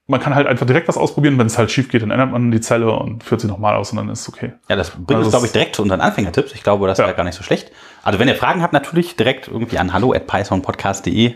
man 0.07 0.19
kann 0.19 0.35
halt 0.35 0.47
einfach 0.47 0.65
direkt 0.65 0.87
was 0.87 0.97
ausprobieren. 0.97 1.37
Wenn 1.39 1.47
es 1.47 1.57
halt 1.57 1.71
schief 1.71 1.89
geht, 1.89 2.01
dann 2.01 2.11
ändert 2.11 2.31
man 2.31 2.51
die 2.51 2.61
Zelle 2.61 2.91
und 2.91 3.23
führt 3.23 3.41
sie 3.41 3.47
nochmal 3.47 3.75
aus 3.75 3.91
und 3.91 3.97
dann 3.97 4.09
ist 4.09 4.21
es 4.21 4.29
okay. 4.29 4.53
Ja, 4.69 4.75
das 4.75 4.91
bringt 4.91 5.11
also 5.11 5.23
uns, 5.23 5.29
glaube 5.31 5.45
ich, 5.47 5.51
direkt 5.51 5.75
zu 5.75 5.81
unseren 5.81 6.01
Anfängertipps. 6.01 6.53
Ich 6.53 6.63
glaube, 6.63 6.87
das 6.87 6.99
ja. 6.99 7.05
wäre 7.05 7.15
gar 7.15 7.23
nicht 7.23 7.35
so 7.35 7.43
schlecht. 7.43 7.71
Also 8.03 8.19
wenn 8.19 8.27
ihr 8.27 8.35
Fragen 8.35 8.61
habt, 8.61 8.73
natürlich 8.73 9.15
direkt 9.15 9.47
irgendwie 9.47 9.79
an 9.79 9.93
hallo 9.93 10.13
at 10.13 10.27
pythonpodcast.de 10.27 11.35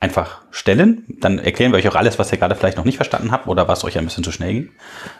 einfach 0.00 0.42
stellen. 0.50 1.04
Dann 1.20 1.38
erklären 1.38 1.72
wir 1.72 1.78
euch 1.78 1.88
auch 1.88 1.96
alles, 1.96 2.18
was 2.18 2.30
ihr 2.32 2.38
gerade 2.38 2.54
vielleicht 2.54 2.76
noch 2.76 2.84
nicht 2.84 2.96
verstanden 2.96 3.32
habt 3.32 3.48
oder 3.48 3.66
was 3.66 3.84
euch 3.84 3.98
ein 3.98 4.04
bisschen 4.04 4.24
zu 4.24 4.32
schnell 4.32 4.52
ging. 4.52 4.70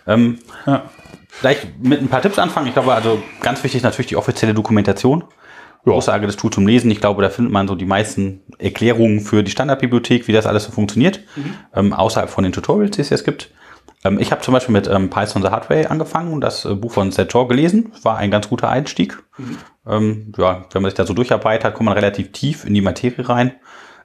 Ähm, 0.06 0.38
ja. 0.66 0.84
Vielleicht 1.28 1.78
mit 1.80 2.00
ein 2.00 2.08
paar 2.08 2.22
Tipps 2.22 2.38
anfangen. 2.38 2.68
Ich 2.68 2.74
glaube, 2.74 2.94
also 2.94 3.22
ganz 3.42 3.62
wichtig 3.62 3.82
natürlich 3.82 4.06
die 4.08 4.16
offizielle 4.16 4.54
Dokumentation. 4.54 5.24
Großartiges 5.88 6.36
Tool 6.36 6.50
zum 6.50 6.66
Lesen. 6.66 6.90
Ich 6.90 7.00
glaube, 7.00 7.22
da 7.22 7.30
findet 7.30 7.52
man 7.52 7.68
so 7.68 7.74
die 7.74 7.84
meisten 7.84 8.42
Erklärungen 8.58 9.20
für 9.20 9.42
die 9.42 9.50
Standardbibliothek, 9.50 10.28
wie 10.28 10.32
das 10.32 10.46
alles 10.46 10.64
so 10.64 10.72
funktioniert, 10.72 11.20
ähm, 11.74 11.92
außerhalb 11.92 12.30
von 12.30 12.44
den 12.44 12.52
Tutorials, 12.52 12.96
die 12.96 13.02
es 13.02 13.10
jetzt 13.10 13.24
gibt. 13.24 13.50
Ähm, 14.04 14.18
ich 14.20 14.30
habe 14.30 14.42
zum 14.42 14.54
Beispiel 14.54 14.72
mit 14.72 14.86
ähm, 14.86 15.10
Python 15.10 15.42
the 15.42 15.48
Hard 15.48 15.70
Way 15.70 15.86
angefangen 15.86 16.32
und 16.32 16.40
das 16.40 16.64
äh, 16.64 16.74
Buch 16.74 16.92
von 16.92 17.10
Seth 17.10 17.32
Shaw 17.32 17.46
gelesen. 17.46 17.92
War 18.02 18.16
ein 18.18 18.30
ganz 18.30 18.48
guter 18.48 18.68
Einstieg. 18.68 19.18
Ähm, 19.86 20.32
ja, 20.36 20.64
wenn 20.72 20.82
man 20.82 20.90
sich 20.90 20.96
da 20.96 21.06
so 21.06 21.14
durcharbeitet, 21.14 21.74
kommt 21.74 21.86
man 21.86 21.94
relativ 21.94 22.32
tief 22.32 22.64
in 22.64 22.74
die 22.74 22.80
Materie 22.80 23.28
rein. 23.28 23.52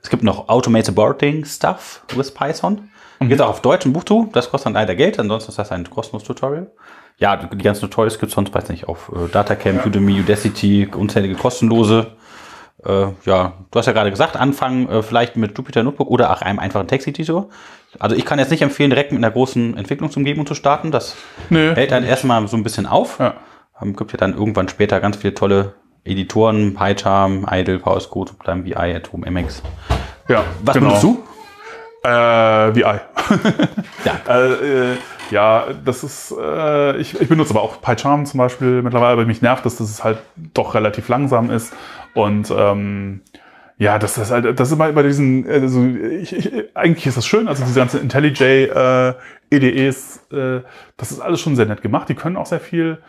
Es 0.02 0.10
gibt 0.10 0.24
noch 0.24 0.50
Automated 0.50 0.96
Boarding 0.96 1.46
Stuff 1.46 2.04
with 2.16 2.32
Python. 2.32 2.90
Geht 3.20 3.42
auch 3.42 3.50
auf 3.50 3.62
Deutsch 3.62 3.86
ein 3.86 3.94
Buch 3.94 4.04
zu. 4.04 4.30
Das 4.34 4.50
kostet 4.50 4.68
dann 4.68 4.74
leider 4.74 4.96
Geld, 4.96 5.18
ansonsten 5.18 5.52
ist 5.52 5.60
das 5.60 5.72
ein 5.72 5.90
kostenloses 5.90 6.28
Tutorial. 6.28 6.72
Ja, 7.24 7.38
die 7.38 7.64
ganzen 7.64 7.80
Tutorials 7.84 8.20
gibt 8.20 8.32
es 8.32 8.36
sonst, 8.36 8.54
weiß 8.54 8.68
nicht, 8.68 8.90
auf 8.90 9.10
äh, 9.16 9.30
Datacamp, 9.32 9.86
Udemy, 9.86 10.20
Udacity, 10.20 10.90
unzählige 10.94 11.36
kostenlose. 11.36 12.08
Äh, 12.84 13.06
ja, 13.24 13.54
du 13.72 13.80
hast 13.80 13.86
ja 13.86 13.94
gerade 13.94 14.12
gesagt, 14.12 14.36
anfangen 14.36 14.90
äh, 14.90 15.02
vielleicht 15.02 15.38
mit 15.38 15.58
Jupyter 15.58 15.84
Notebook 15.84 16.10
oder 16.10 16.34
auch 16.34 16.42
einem 16.42 16.60
einfachen 16.60 16.86
Texteditor. 16.86 17.48
Also 17.98 18.18
ich 18.18 18.26
kann 18.26 18.40
jetzt 18.40 18.52
nicht 18.52 18.62
empfehlen, 18.62 18.90
direkt 18.90 19.14
mit 19.14 19.24
einer 19.24 19.32
großen 19.32 19.78
Entwicklungsumgebung 19.78 20.46
zu 20.46 20.54
starten. 20.54 20.92
Das 20.92 21.16
Nö. 21.50 21.74
hält 21.74 21.92
dann 21.92 22.04
erstmal 22.04 22.46
so 22.50 22.58
ein 22.58 22.64
bisschen 22.64 22.88
auf. 22.88 23.20
Ja. 23.20 23.36
Ähm, 23.82 23.96
gibt 23.96 24.12
ja 24.12 24.18
dann 24.18 24.34
irgendwann 24.34 24.68
später 24.68 25.00
ganz 25.00 25.16
viele 25.16 25.34
tolle 25.34 25.76
Editoren, 26.04 26.74
PyCharm, 26.74 27.48
Idle, 27.50 27.80
VS 27.80 28.10
Code, 28.10 28.32
Sublime 28.32 28.66
VI, 28.66 28.96
Atom, 28.98 29.22
MX. 29.22 29.64
Ja, 30.28 30.44
Was 30.62 30.74
genau. 30.74 30.88
benutzt 30.88 31.04
du? 31.04 31.24
Äh, 32.04 32.76
VI. 32.76 32.84
Ja. 34.04 34.20
äh, 34.28 34.92
äh, 34.92 34.98
ja, 35.34 35.66
das 35.84 36.04
ist, 36.04 36.34
äh, 36.40 36.98
ich, 36.98 37.20
ich 37.20 37.28
benutze 37.28 37.52
aber 37.52 37.64
auch 37.64 37.82
PyCharm 37.82 38.26
zum 38.26 38.38
Beispiel 38.38 38.84
mittlerweile, 38.84 39.14
aber 39.14 39.26
mich 39.26 39.42
nervt 39.42 39.66
dass 39.66 39.80
es 39.80 40.04
halt 40.04 40.20
doch 40.54 40.76
relativ 40.76 41.10
langsam 41.10 41.50
ist. 41.50 41.74
Und 42.14 42.54
ähm, 42.56 43.22
ja, 43.80 43.98
das 43.98 44.18
ist 44.18 44.30
halt, 44.30 44.60
das 44.60 44.70
ist 44.70 44.76
immer 44.76 44.92
bei 44.92 45.02
diesen, 45.02 45.50
also 45.50 45.84
ich, 45.84 46.34
ich, 46.34 46.76
eigentlich 46.76 47.08
ist 47.08 47.18
das 47.18 47.26
schön, 47.26 47.48
also 47.48 47.64
diese 47.64 47.80
ganzen 47.80 48.02
IntelliJ 48.02 48.66
äh, 48.66 49.14
EDEs, 49.50 50.28
äh, 50.32 50.62
das 50.98 51.12
ist 51.12 51.20
alles 51.20 51.42
schon 51.42 51.56
sehr 51.56 51.66
nett 51.66 51.82
gemacht, 51.82 52.08
die 52.08 52.16
können 52.16 52.38
auch 52.38 52.46
sehr 52.46 52.60
viel, 52.60 53.00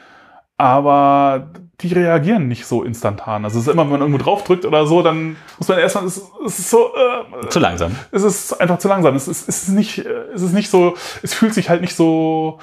aber 0.56 1.50
die 1.80 1.92
reagieren 1.92 2.48
nicht 2.48 2.66
so 2.66 2.82
instantan. 2.82 3.44
Also 3.44 3.58
es 3.58 3.66
ist 3.66 3.72
immer, 3.72 3.82
wenn 3.84 3.92
man 3.92 4.00
irgendwo 4.00 4.22
draufdrückt 4.22 4.64
oder 4.64 4.86
so, 4.86 5.02
dann 5.02 5.36
muss 5.58 5.68
man 5.68 5.78
erstmal, 5.78 6.04
es, 6.04 6.22
es 6.46 6.58
ist 6.58 6.70
so, 6.70 6.90
äh, 6.94 7.48
Zu 7.48 7.58
langsam. 7.58 7.96
es 8.12 8.22
ist 8.22 8.60
einfach 8.60 8.78
zu 8.78 8.88
langsam. 8.88 9.14
Es 9.16 9.28
ist, 9.28 9.48
es 9.48 9.64
ist 9.64 9.68
nicht, 9.70 9.98
äh, 9.98 10.08
es 10.34 10.42
ist 10.42 10.52
nicht 10.52 10.70
so, 10.70 10.94
es 11.22 11.34
fühlt 11.34 11.54
sich 11.54 11.68
halt 11.70 11.80
nicht 11.80 11.96
so 11.96 12.58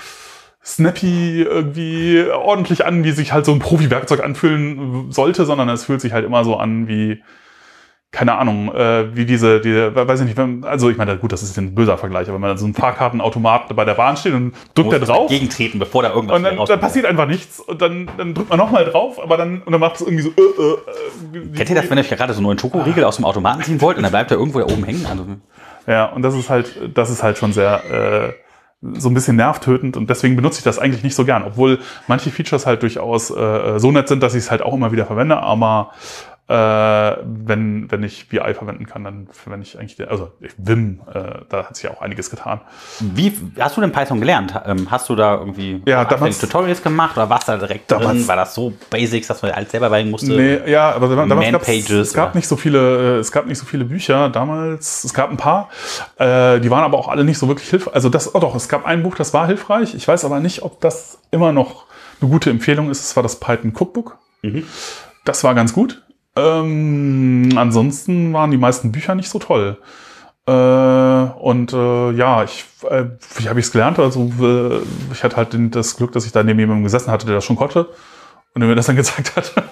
snappy 0.63 1.41
irgendwie 1.41 2.24
ordentlich 2.32 2.86
an, 2.86 3.04
wie 3.04 3.12
sich 3.12 3.34
halt 3.34 3.45
so 3.45 3.52
ein 3.52 3.60
Profi-Werkzeug 3.60 4.24
anfühlen 4.24 5.12
sollte, 5.12 5.45
sondern 5.45 5.67
es 5.69 5.86
fühlt 5.86 6.02
sich 6.02 6.13
halt 6.13 6.26
immer 6.26 6.43
so 6.43 6.56
an 6.58 6.88
wie, 6.88 7.21
keine 8.12 8.38
Ahnung, 8.38 8.74
äh, 8.76 9.15
wie 9.15 9.26
diese, 9.26 9.62
die, 9.62 9.74
weiß 9.74 10.19
ich 10.19 10.26
nicht, 10.26 10.38
wenn, 10.38 10.65
also 10.65 10.89
ich 10.89 10.97
meine, 10.97 11.17
gut, 11.17 11.32
das 11.32 11.43
ist 11.43 11.58
ein 11.58 11.74
böser 11.74 11.97
Vergleich, 11.97 12.28
aber 12.28 12.36
wenn 12.36 12.50
man 12.50 12.58
so 12.58 12.65
ein 12.65 12.74
Fahrkartenautomat 12.74 13.74
bei 13.74 13.86
der 13.86 13.93
Bahn 13.93 14.17
steht 14.17 14.34
und 14.34 14.54
drückt 14.76 14.91
er 14.91 15.00
drauf 15.00 15.30
Gegentreten, 15.30 15.80
bevor 15.80 16.04
da 16.04 16.13
irgendwas 16.13 16.36
und 16.36 16.43
dann, 16.43 16.58
dann 16.58 16.80
passiert 16.82 17.06
einfach 17.06 17.26
nichts 17.26 17.62
und 17.62 17.82
dann, 17.82 18.10
dann 18.17 18.34
drückt 18.34 18.50
man 18.50 18.60
nochmal 18.60 18.84
drauf, 18.84 19.17
aber 19.21 19.38
dann, 19.38 19.62
und 19.62 19.71
dann 19.71 19.80
macht 19.80 19.95
es 19.95 20.02
irgendwie 20.02 20.24
so, 20.24 20.30
äh, 20.30 20.41
äh, 20.41 21.38
äh, 21.38 21.56
Kennt 21.56 21.69
ihr 21.69 21.76
das, 21.76 21.89
wenn 21.89 21.97
ihr 21.97 22.04
euch 22.04 22.10
gerade 22.10 22.34
so 22.34 22.39
einen 22.39 22.47
neuen 22.47 22.60
Schokoriegel 22.60 23.06
aus 23.06 23.15
dem 23.15 23.24
Automaten 23.24 23.63
ziehen 23.63 23.80
wollt 23.80 23.95
und 23.95 24.04
dann 24.04 24.12
bleibt 24.12 24.30
er 24.30 24.38
irgendwo 24.38 24.60
da 24.60 24.65
oben 24.65 24.84
hängen? 24.84 25.06
Also, 25.10 25.26
Ja, 25.88 26.08
und 26.08 26.21
das 26.21 26.36
ist 26.36 26.50
halt, 26.50 26.91
das 26.93 27.10
ist 27.10 27.24
halt 27.24 27.38
schon 27.38 27.54
sehr 27.54 28.34
äh, 28.34 28.34
so 28.93 29.10
ein 29.10 29.13
bisschen 29.13 29.36
nervtötend 29.36 29.95
und 29.95 30.10
deswegen 30.10 30.36
benutze 30.36 30.58
ich 30.58 30.63
das 30.63 30.80
eigentlich 30.80 31.04
nicht 31.04 31.15
so 31.15 31.24
gern, 31.24 31.43
obwohl 31.43 31.80
manche 32.08 32.32
Features 32.32 32.65
halt 32.65 32.82
durchaus 32.82 33.30
äh, 33.30 33.80
so 33.80 33.91
nett 33.91 34.08
sind, 34.08 34.24
dass 34.24 34.34
ich 34.34 34.43
es 34.43 34.52
halt 34.52 34.63
auch 34.63 34.74
immer 34.74 34.91
wieder 34.91 35.06
verwende, 35.06 35.38
aber 35.38 35.91
äh, 36.51 37.17
wenn, 37.23 37.89
wenn 37.89 38.03
ich 38.03 38.31
VI 38.31 38.53
verwenden 38.53 38.85
kann, 38.85 39.03
dann 39.05 39.27
verwende 39.31 39.65
ich 39.65 39.79
eigentlich, 39.79 39.95
den, 39.95 40.09
also 40.09 40.31
Vim, 40.57 40.99
äh, 41.13 41.41
da 41.49 41.65
hat 41.65 41.75
sich 41.75 41.85
ja 41.85 41.91
auch 41.91 42.01
einiges 42.01 42.29
getan. 42.29 42.59
wie 42.99 43.31
hast 43.59 43.77
du 43.77 43.81
denn 43.81 43.91
Python 43.93 44.19
gelernt? 44.19 44.53
Ähm, 44.65 44.91
hast 44.91 45.07
du 45.09 45.15
da 45.15 45.35
irgendwie 45.35 45.81
Ja, 45.85 46.03
damals- 46.05 46.39
Tutorials 46.39 46.83
gemacht 46.83 47.15
oder 47.15 47.29
warst 47.29 47.47
du 47.47 47.53
da 47.53 47.57
direkt 47.57 47.89
drin? 47.89 48.01
Damals- 48.01 48.27
War 48.27 48.35
das 48.35 48.53
so 48.53 48.73
Basics, 48.89 49.27
dass 49.27 49.41
man 49.41 49.51
alles 49.51 49.71
selber 49.71 49.89
beibringen 49.89 50.11
musste? 50.11 50.31
Nee, 50.33 50.69
ja, 50.69 50.91
aber 50.91 51.07
damals 51.15 51.51
Man-Pages, 51.51 51.89
es 51.89 52.13
gab 52.13 52.35
nicht 52.35 52.47
so 52.47 52.57
viele, 52.57 53.15
äh, 53.17 53.19
es 53.19 53.31
gab 53.31 53.45
nicht 53.45 53.57
so 53.57 53.65
viele 53.65 53.85
Bücher 53.85 54.29
damals. 54.29 55.03
Es 55.05 55.13
gab 55.13 55.29
ein 55.31 55.37
paar, 55.37 55.69
äh, 56.17 56.59
die 56.59 56.69
waren 56.69 56.83
aber 56.83 56.97
auch 56.97 57.07
alle 57.07 57.23
nicht 57.23 57.37
so 57.37 57.47
wirklich 57.47 57.69
hilfreich. 57.69 57.93
Also 57.95 58.09
das, 58.09 58.35
oh 58.35 58.39
doch, 58.39 58.55
es 58.55 58.67
gab 58.67 58.85
ein 58.85 59.03
Buch, 59.03 59.15
das 59.15 59.33
war 59.33 59.47
hilfreich. 59.47 59.95
Ich 59.95 60.07
weiß 60.07 60.25
aber 60.25 60.39
nicht, 60.41 60.63
ob 60.63 60.81
das 60.81 61.19
immer 61.31 61.51
noch 61.53 61.85
eine 62.21 62.29
gute 62.29 62.49
Empfehlung 62.49 62.89
ist. 62.89 62.99
Es 63.01 63.15
war 63.15 63.23
das 63.23 63.39
Python 63.39 63.71
Cookbook. 63.77 64.17
Mhm. 64.41 64.65
Das 65.23 65.43
war 65.43 65.53
ganz 65.55 65.71
gut. 65.73 66.01
Ähm, 66.35 67.49
ansonsten 67.55 68.33
waren 68.33 68.51
die 68.51 68.57
meisten 68.57 68.91
Bücher 68.91 69.15
nicht 69.15 69.29
so 69.29 69.39
toll. 69.39 69.77
Äh, 70.47 70.51
und 70.51 71.73
äh, 71.73 72.11
ja, 72.11 72.43
ich, 72.43 72.65
äh, 72.89 73.05
wie 73.37 73.49
habe 73.49 73.59
ich 73.59 73.65
es 73.67 73.71
gelernt? 73.71 73.99
Also 73.99 74.31
äh, 74.41 74.79
ich 75.11 75.23
hatte 75.23 75.37
halt 75.37 75.55
das 75.75 75.97
Glück, 75.97 76.11
dass 76.13 76.25
ich 76.25 76.31
da 76.31 76.43
neben 76.43 76.59
jemandem 76.59 76.83
gesessen 76.83 77.11
hatte, 77.11 77.25
der 77.25 77.35
das 77.35 77.45
schon 77.45 77.55
konnte. 77.57 77.89
Und 78.53 78.59
der 78.59 78.67
mir 78.67 78.75
das 78.75 78.85
dann 78.87 78.95
gezeigt 78.97 79.35
hat. 79.35 79.53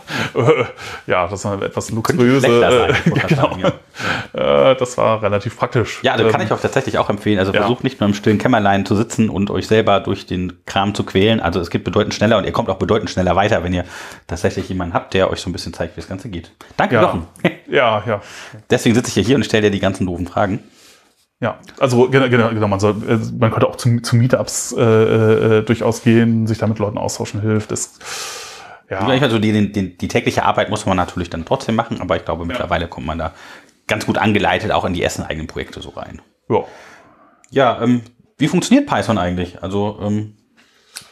Ja, 1.08 1.28
das 1.28 1.44
war 1.44 1.62
etwas 1.62 1.92
luxuriöse. 1.92 2.48
Äh, 2.48 2.94
ja, 3.18 3.26
genau. 3.28 3.58
Äh, 4.34 4.76
das 4.76 4.98
war 4.98 5.22
relativ 5.22 5.58
praktisch. 5.58 6.00
Ja, 6.04 6.16
das 6.16 6.32
kann 6.32 6.40
Ähm, 6.40 6.48
ich 6.48 6.54
auch 6.54 6.60
tatsächlich 6.62 6.98
auch 6.98 7.10
empfehlen. 7.10 7.40
Also 7.40 7.52
ja. 7.52 7.62
versucht 7.62 7.84
nicht 7.84 8.00
nur 8.00 8.08
im 8.08 8.14
stillen 8.14 8.38
Kämmerlein 8.38 8.86
zu 8.86 8.96
sitzen 8.96 9.30
und 9.30 9.50
euch 9.50 9.68
selber 9.68 10.00
durch 10.00 10.28
den 10.28 10.64
Kram 10.66 10.94
zu 10.94 11.04
quälen. 11.04 11.40
Also 11.40 11.60
es 11.60 11.70
geht 11.70 11.84
bedeutend 11.84 12.14
schneller 12.14 12.38
und 12.38 12.46
ihr 12.46 12.52
kommt 12.52 12.70
auch 12.70 12.78
bedeutend 12.78 13.10
schneller 13.10 13.36
weiter, 13.36 13.64
wenn 13.64 13.74
ihr 13.74 13.86
tatsächlich 14.28 14.70
jemanden 14.70 14.94
habt, 14.94 15.14
der 15.14 15.32
euch 15.32 15.42
so 15.42 15.50
ein 15.50 15.54
bisschen 15.54 15.74
zeigt, 15.74 15.98
wie 15.98 16.02
das 16.02 16.08
Ganze 16.10 16.30
geht. 16.30 16.52
Danke, 16.78 16.96
Ja. 16.96 17.02
Jochen. 17.02 17.28
Ja, 17.68 18.04
ja. 18.08 18.22
Deswegen 18.70 18.96
sitze 18.96 19.10
ich 19.10 19.16
ja 19.16 19.22
hier 19.24 19.36
und 19.36 19.44
stelle 19.46 19.64
dir 19.64 19.72
die 19.72 19.80
ganzen 19.80 20.06
doofen 20.06 20.28
Fragen. 20.28 20.60
Ja, 21.40 21.58
also 21.80 22.10
genau, 22.10 22.30
genau, 22.30 22.50
genau 22.50 22.68
man, 22.68 22.80
soll, 22.80 22.96
äh, 23.08 23.18
man 23.38 23.52
könnte 23.52 23.68
auch 23.68 23.78
zu, 23.78 24.00
zu 24.02 24.16
Meetups 24.16 24.74
äh, 24.78 24.82
äh, 24.84 25.62
durchaus 25.64 26.02
gehen, 26.04 26.48
sich 26.48 26.58
da 26.58 26.68
mit 26.68 26.80
Leuten 26.80 26.98
austauschen 26.98 27.42
hilft. 27.42 27.72
Das, 27.72 28.00
ja, 28.90 29.06
Also 29.08 29.40
die, 29.40 29.52
die, 29.52 29.72
die, 29.72 29.98
die 29.98 30.08
tägliche 30.08 30.44
Arbeit 30.44 30.70
muss 30.70 30.86
man 30.86 30.98
natürlich 30.98 31.30
dann 31.30 31.46
trotzdem 31.46 31.76
machen, 31.76 32.02
aber 32.02 32.16
ich 32.18 32.26
glaube, 32.26 32.46
mittlerweile 32.46 32.88
kommt 32.88 33.06
man 33.08 33.18
da 33.20 33.34
ganz 33.88 34.06
gut 34.06 34.18
angeleitet 34.18 34.72
auch 34.72 34.86
in 34.86 34.94
die 34.94 35.02
ersten 35.04 35.24
eigenen 35.24 35.48
Projekte 35.48 35.82
so 35.82 35.90
rein. 35.90 36.22
ja. 36.50 36.64
Ja, 37.52 37.82
ähm, 37.82 38.02
wie 38.38 38.48
funktioniert 38.48 38.88
Python 38.88 39.18
eigentlich? 39.18 39.64
Also, 39.64 39.98
ähm, 40.04 40.36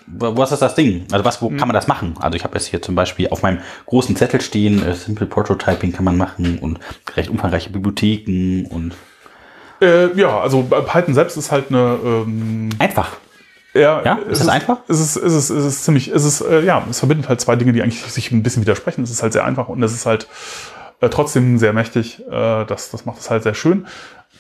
wa- 0.06 0.34
was 0.36 0.52
ist 0.52 0.62
das 0.62 0.76
Ding? 0.76 1.08
Also, 1.12 1.26
was, 1.26 1.42
wo 1.42 1.50
kann 1.50 1.68
man 1.68 1.74
das 1.74 1.88
machen? 1.88 2.14
Also, 2.20 2.36
ich 2.36 2.44
habe 2.44 2.54
jetzt 2.56 2.68
hier 2.68 2.80
zum 2.82 2.94
Beispiel 2.94 3.30
auf 3.30 3.42
meinem 3.42 3.60
großen 3.88 4.16
Zettel 4.16 4.40
stehen, 4.42 4.84
äh, 4.86 4.94
Simple 4.94 5.26
Prototyping 5.26 5.94
kann 5.94 6.06
man 6.06 6.16
machen 6.16 6.60
und 6.60 6.80
recht 7.16 7.30
umfangreiche 7.32 7.72
Bibliotheken 7.72 8.68
und 8.70 8.94
Äh, 9.82 10.16
ja, 10.16 10.40
also 10.40 10.62
Python 10.64 11.14
selbst 11.16 11.38
ist 11.38 11.52
halt 11.52 11.70
eine 11.70 11.98
ähm, 12.04 12.70
einfach. 12.78 13.18
Ja, 13.74 14.02
Ja? 14.04 14.16
Ist 14.16 14.34
es 14.34 14.40
das 14.40 14.48
einfach? 14.50 14.78
Es 14.88 15.00
ist, 15.00 15.16
es 15.18 15.34
ist, 15.34 15.50
es 15.50 15.66
ist 15.66 15.84
ziemlich, 15.86 16.08
es 16.10 16.24
ist, 16.24 16.42
äh, 16.42 16.62
ja, 16.64 16.84
es 16.90 17.00
verbindet 17.00 17.30
halt 17.30 17.42
zwei 17.42 17.56
Dinge, 17.56 17.74
die 17.74 17.82
eigentlich 17.82 18.02
sich 18.02 18.32
ein 18.32 18.44
bisschen 18.44 18.62
widersprechen. 18.64 19.04
Es 19.04 19.12
ist 19.12 19.22
halt 19.22 19.34
sehr 19.34 19.46
einfach 19.46 19.68
und 19.70 19.82
es 19.84 19.94
ist 19.94 20.06
halt 20.06 20.28
äh, 21.02 21.10
trotzdem 21.10 21.58
sehr 21.58 21.74
mächtig. 21.74 22.22
Äh, 22.28 22.66
das, 22.66 22.90
das 22.92 23.06
macht 23.06 23.20
es 23.20 23.30
halt 23.30 23.44
sehr 23.44 23.54
schön. 23.54 23.86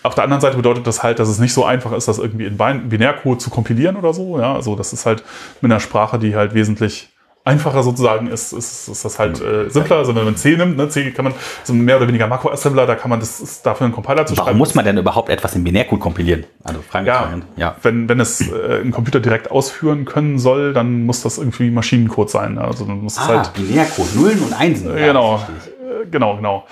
Auf 0.03 0.15
der 0.15 0.23
anderen 0.23 0.41
Seite 0.41 0.55
bedeutet 0.57 0.87
das 0.87 1.03
halt, 1.03 1.19
dass 1.19 1.27
es 1.27 1.39
nicht 1.39 1.53
so 1.53 1.65
einfach 1.65 1.91
ist, 1.91 2.07
das 2.07 2.17
irgendwie 2.19 2.45
in 2.45 2.57
Bin- 2.57 2.89
Binärcode 2.89 3.41
zu 3.41 3.49
kompilieren 3.49 3.95
oder 3.95 4.13
so. 4.13 4.39
Ja, 4.39 4.55
also 4.55 4.75
das 4.75 4.93
ist 4.93 5.05
halt 5.05 5.23
mit 5.61 5.71
einer 5.71 5.79
Sprache, 5.79 6.17
die 6.19 6.35
halt 6.35 6.53
wesentlich 6.53 7.09
einfacher 7.47 7.81
sozusagen 7.83 8.27
ist, 8.27 8.53
ist, 8.53 8.87
ist 8.87 9.03
das 9.05 9.17
halt 9.17 9.41
äh, 9.41 9.69
simpler. 9.69 9.97
Also 9.97 10.13
wenn 10.15 10.25
man 10.25 10.35
C 10.35 10.55
nimmt, 10.55 10.77
ne, 10.77 10.89
C 10.89 11.11
kann 11.11 11.25
man 11.25 11.33
so 11.63 11.73
mehr 11.73 11.97
oder 11.97 12.07
weniger 12.07 12.27
Makroassembler, 12.27 12.85
da 12.85 12.95
kann 12.95 13.09
man 13.09 13.19
das 13.19 13.39
ist 13.39 13.65
dafür 13.65 13.85
einen 13.85 13.93
Compiler 13.93 14.25
zu 14.25 14.35
Warum 14.37 14.45
schreiben. 14.47 14.57
muss 14.59 14.75
man 14.75 14.85
denn 14.85 14.97
überhaupt 14.97 15.29
etwas 15.29 15.55
in 15.55 15.63
Binärcode 15.63 15.99
kompilieren? 15.99 16.45
Also, 16.63 16.81
Fragen 16.81 17.07
Ja, 17.07 17.31
ja. 17.55 17.75
Wenn, 17.81 18.07
wenn 18.09 18.19
es 18.19 18.41
äh, 18.41 18.81
ein 18.83 18.91
Computer 18.91 19.19
direkt 19.19 19.49
ausführen 19.49 20.05
können 20.05 20.37
soll, 20.37 20.73
dann 20.73 21.05
muss 21.05 21.21
das 21.23 21.37
irgendwie 21.37 21.71
Maschinencode 21.71 22.29
sein. 22.29 22.57
Also 22.57 22.85
dann 22.85 23.01
muss 23.01 23.13
es 23.13 23.19
Ah, 23.19 23.27
halt. 23.29 23.53
Binärcode, 23.53 24.15
Nullen 24.15 24.39
und 24.43 24.53
Einsen. 24.53 24.95
Genau, 24.95 25.37
äh, 25.37 26.05
genau, 26.11 26.35
genau. 26.35 26.65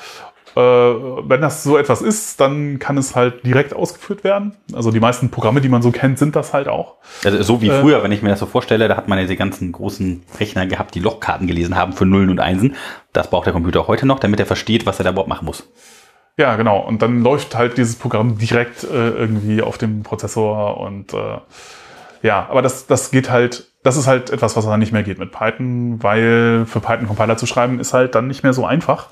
Äh, 0.56 0.60
wenn 0.60 1.42
das 1.42 1.64
so 1.64 1.78
etwas 1.78 2.02
ist, 2.02 2.40
dann 2.40 2.80
kann 2.80 2.98
es 2.98 3.16
halt 3.16 3.46
direkt 3.46 3.74
ausgeführt 3.74 4.24
werden. 4.24 4.56
Also 4.74 4.92
die 4.92 5.02
meisten 5.02 5.30
Programme, 5.30 5.60
die 5.60 5.68
man 5.68 5.82
so 5.82 5.92
kennt, 5.92 6.18
sind 6.18 6.36
das 6.36 6.54
halt 6.54 6.68
auch. 6.70 6.96
Also 7.26 7.44
so 7.44 7.62
wie 7.62 7.68
Äh, 7.68 7.82
früher, 7.82 8.04
wenn 8.04 8.12
ich 8.14 8.22
mir 8.22 8.30
das 8.30 8.40
so 8.40 8.46
vorstelle, 8.46 8.88
da 8.88 8.96
hat 8.96 9.10
man 9.10 9.20
ja 9.20 9.26
die 9.26 9.36
ganzen 9.36 9.72
großen 9.74 10.24
Rechner 10.40 10.66
gehabt, 10.66 10.96
die 10.96 11.02
Lochkarten 11.02 11.48
gelesen 11.48 11.76
haben 11.76 11.92
für 11.94 12.06
Nullen 12.06 12.30
und 12.30 12.40
Einsen. 12.40 12.76
Das 13.12 13.30
braucht 13.30 13.48
der 13.48 13.54
Computer 13.54 13.88
heute 13.88 14.06
noch, 14.06 14.20
damit 14.20 14.40
er 14.40 14.46
versteht, 14.46 14.86
was 14.86 15.00
er 15.00 15.04
da 15.04 15.10
überhaupt 15.12 15.30
machen 15.30 15.46
muss. 15.46 15.68
Ja, 16.38 16.56
genau. 16.56 16.80
Und 16.80 17.02
dann 17.02 17.22
läuft 17.22 17.56
halt 17.56 17.78
dieses 17.78 17.96
Programm 17.96 18.38
direkt 18.38 18.84
äh, 18.84 19.10
irgendwie 19.10 19.62
auf 19.62 19.78
dem 19.78 20.04
Prozessor 20.04 20.78
und 20.78 21.14
äh, 21.14 21.38
ja, 22.22 22.48
aber 22.50 22.62
das, 22.62 22.88
das 22.88 23.12
geht 23.12 23.30
halt, 23.30 23.68
das 23.84 23.98
ist 23.98 24.08
halt 24.08 24.32
etwas, 24.32 24.56
was 24.56 24.66
dann 24.66 24.80
nicht 24.80 24.92
mehr 24.92 25.04
geht 25.04 25.20
mit 25.20 25.32
Python, 25.32 26.02
weil 26.02 26.66
für 26.66 26.80
Python 26.80 27.08
Compiler 27.08 27.38
zu 27.38 27.46
schreiben 27.46 27.80
ist 27.80 27.94
halt 27.94 28.16
dann 28.16 28.28
nicht 28.28 28.44
mehr 28.44 28.54
so 28.54 28.66
einfach. 28.66 29.08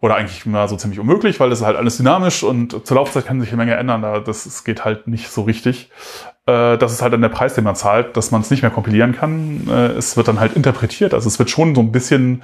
Oder 0.00 0.16
eigentlich 0.16 0.44
mal 0.46 0.68
so 0.68 0.76
ziemlich 0.76 1.00
unmöglich, 1.00 1.40
weil 1.40 1.48
das 1.50 1.60
ist 1.60 1.64
halt 1.66 1.76
alles 1.76 1.96
dynamisch 1.96 2.42
und 2.42 2.86
zur 2.86 2.96
Laufzeit 2.96 3.26
kann 3.26 3.40
sich 3.40 3.48
eine 3.50 3.56
Menge 3.58 3.74
ändern. 3.76 4.02
Da 4.02 4.20
Das 4.20 4.44
es 4.46 4.62
geht 4.64 4.84
halt 4.84 5.08
nicht 5.08 5.28
so 5.30 5.42
richtig. 5.42 5.90
Äh, 6.46 6.76
Das 6.76 6.92
ist 6.92 7.00
halt 7.02 7.12
dann 7.14 7.22
der 7.22 7.30
Preis, 7.30 7.54
den 7.54 7.64
man 7.64 7.76
zahlt, 7.76 8.16
dass 8.16 8.30
man 8.30 8.42
es 8.42 8.50
nicht 8.50 8.62
mehr 8.62 8.70
kompilieren 8.70 9.16
kann. 9.16 9.66
Äh, 9.70 9.86
Es 9.96 10.16
wird 10.16 10.28
dann 10.28 10.38
halt 10.38 10.54
interpretiert. 10.54 11.14
Also 11.14 11.28
es 11.28 11.38
wird 11.38 11.48
schon 11.50 11.74
so 11.74 11.80
ein 11.80 11.92
bisschen 11.92 12.42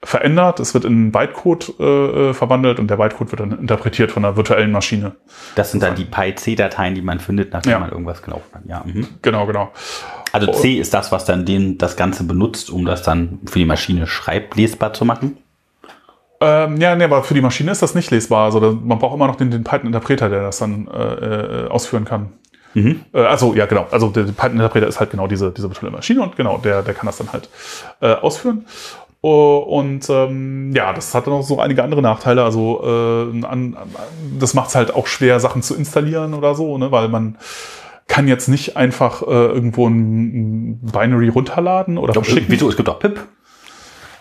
verändert, 0.00 0.60
es 0.60 0.74
wird 0.74 0.84
in 0.84 1.10
Bytecode 1.10 1.80
äh, 1.80 2.32
verwandelt 2.32 2.78
und 2.78 2.88
der 2.88 2.96
Bytecode 2.98 3.32
wird 3.32 3.40
dann 3.40 3.58
interpretiert 3.58 4.12
von 4.12 4.24
einer 4.24 4.36
virtuellen 4.36 4.70
Maschine. 4.70 5.16
Das 5.56 5.72
sind 5.72 5.82
dann 5.82 5.96
die 5.96 6.04
PyC-Dateien, 6.04 6.94
die 6.94 7.02
man 7.02 7.18
findet, 7.18 7.52
nachdem 7.52 7.72
Ja. 7.72 7.78
man 7.80 7.90
irgendwas 7.90 8.22
gelaufen 8.22 8.46
hat. 8.54 8.62
Ja, 8.66 8.84
mhm. 8.86 9.08
Genau, 9.22 9.44
genau. 9.46 9.72
Also 10.30 10.52
C 10.52 10.74
ist 10.78 10.94
das, 10.94 11.10
was 11.10 11.24
dann 11.24 11.44
den, 11.44 11.78
das 11.78 11.96
Ganze 11.96 12.22
benutzt, 12.24 12.70
um 12.70 12.84
das 12.84 13.02
dann 13.02 13.40
für 13.46 13.58
die 13.58 13.64
Maschine 13.64 14.06
schreiblesbar 14.06 14.92
zu 14.92 15.04
machen. 15.04 15.36
Ähm, 16.40 16.76
ja, 16.76 16.94
nee, 16.94 17.04
aber 17.04 17.24
für 17.24 17.34
die 17.34 17.40
Maschine 17.40 17.72
ist 17.72 17.82
das 17.82 17.94
nicht 17.94 18.10
lesbar. 18.10 18.44
Also 18.44 18.60
man 18.60 18.98
braucht 18.98 19.14
immer 19.14 19.26
noch 19.26 19.36
den, 19.36 19.50
den 19.50 19.64
Python-Interpreter, 19.64 20.28
der 20.28 20.42
das 20.42 20.58
dann 20.58 20.88
äh, 20.88 21.64
äh, 21.64 21.68
ausführen 21.68 22.04
kann. 22.04 22.32
Mhm. 22.74 23.00
Äh, 23.12 23.22
also 23.22 23.54
ja, 23.54 23.66
genau. 23.66 23.86
Also 23.90 24.08
der 24.08 24.22
Python-Interpreter 24.22 24.86
ist 24.86 25.00
halt 25.00 25.10
genau 25.10 25.26
diese, 25.26 25.50
diese 25.50 25.68
virtuelle 25.68 25.94
Maschine 25.94 26.22
und 26.22 26.36
genau, 26.36 26.58
der, 26.58 26.82
der 26.82 26.94
kann 26.94 27.06
das 27.06 27.18
dann 27.18 27.32
halt 27.32 27.48
äh, 28.00 28.12
ausführen. 28.14 28.66
Oh, 29.20 29.56
Und 29.56 30.08
ähm, 30.10 30.72
ja, 30.72 30.92
das 30.92 31.12
hat 31.12 31.26
dann 31.26 31.34
noch 31.34 31.42
so 31.42 31.58
einige 31.58 31.82
andere 31.82 32.02
Nachteile. 32.02 32.44
Also 32.44 32.80
äh, 32.84 33.44
an, 33.44 33.76
das 34.38 34.54
macht 34.54 34.68
es 34.68 34.76
halt 34.76 34.94
auch 34.94 35.08
schwer, 35.08 35.40
Sachen 35.40 35.62
zu 35.62 35.74
installieren 35.74 36.34
oder 36.34 36.54
so, 36.54 36.78
ne? 36.78 36.92
weil 36.92 37.08
man 37.08 37.36
kann 38.06 38.28
jetzt 38.28 38.48
nicht 38.48 38.76
einfach 38.76 39.22
äh, 39.22 39.26
irgendwo 39.26 39.88
ein, 39.88 40.78
Binary 40.80 41.28
runterladen 41.28 41.98
oder 41.98 42.14
verschicken. 42.14 42.46
Wieso? 42.48 42.68
Es 42.68 42.76
gibt 42.76 42.88
auch 42.88 43.00
PIP. 43.00 43.20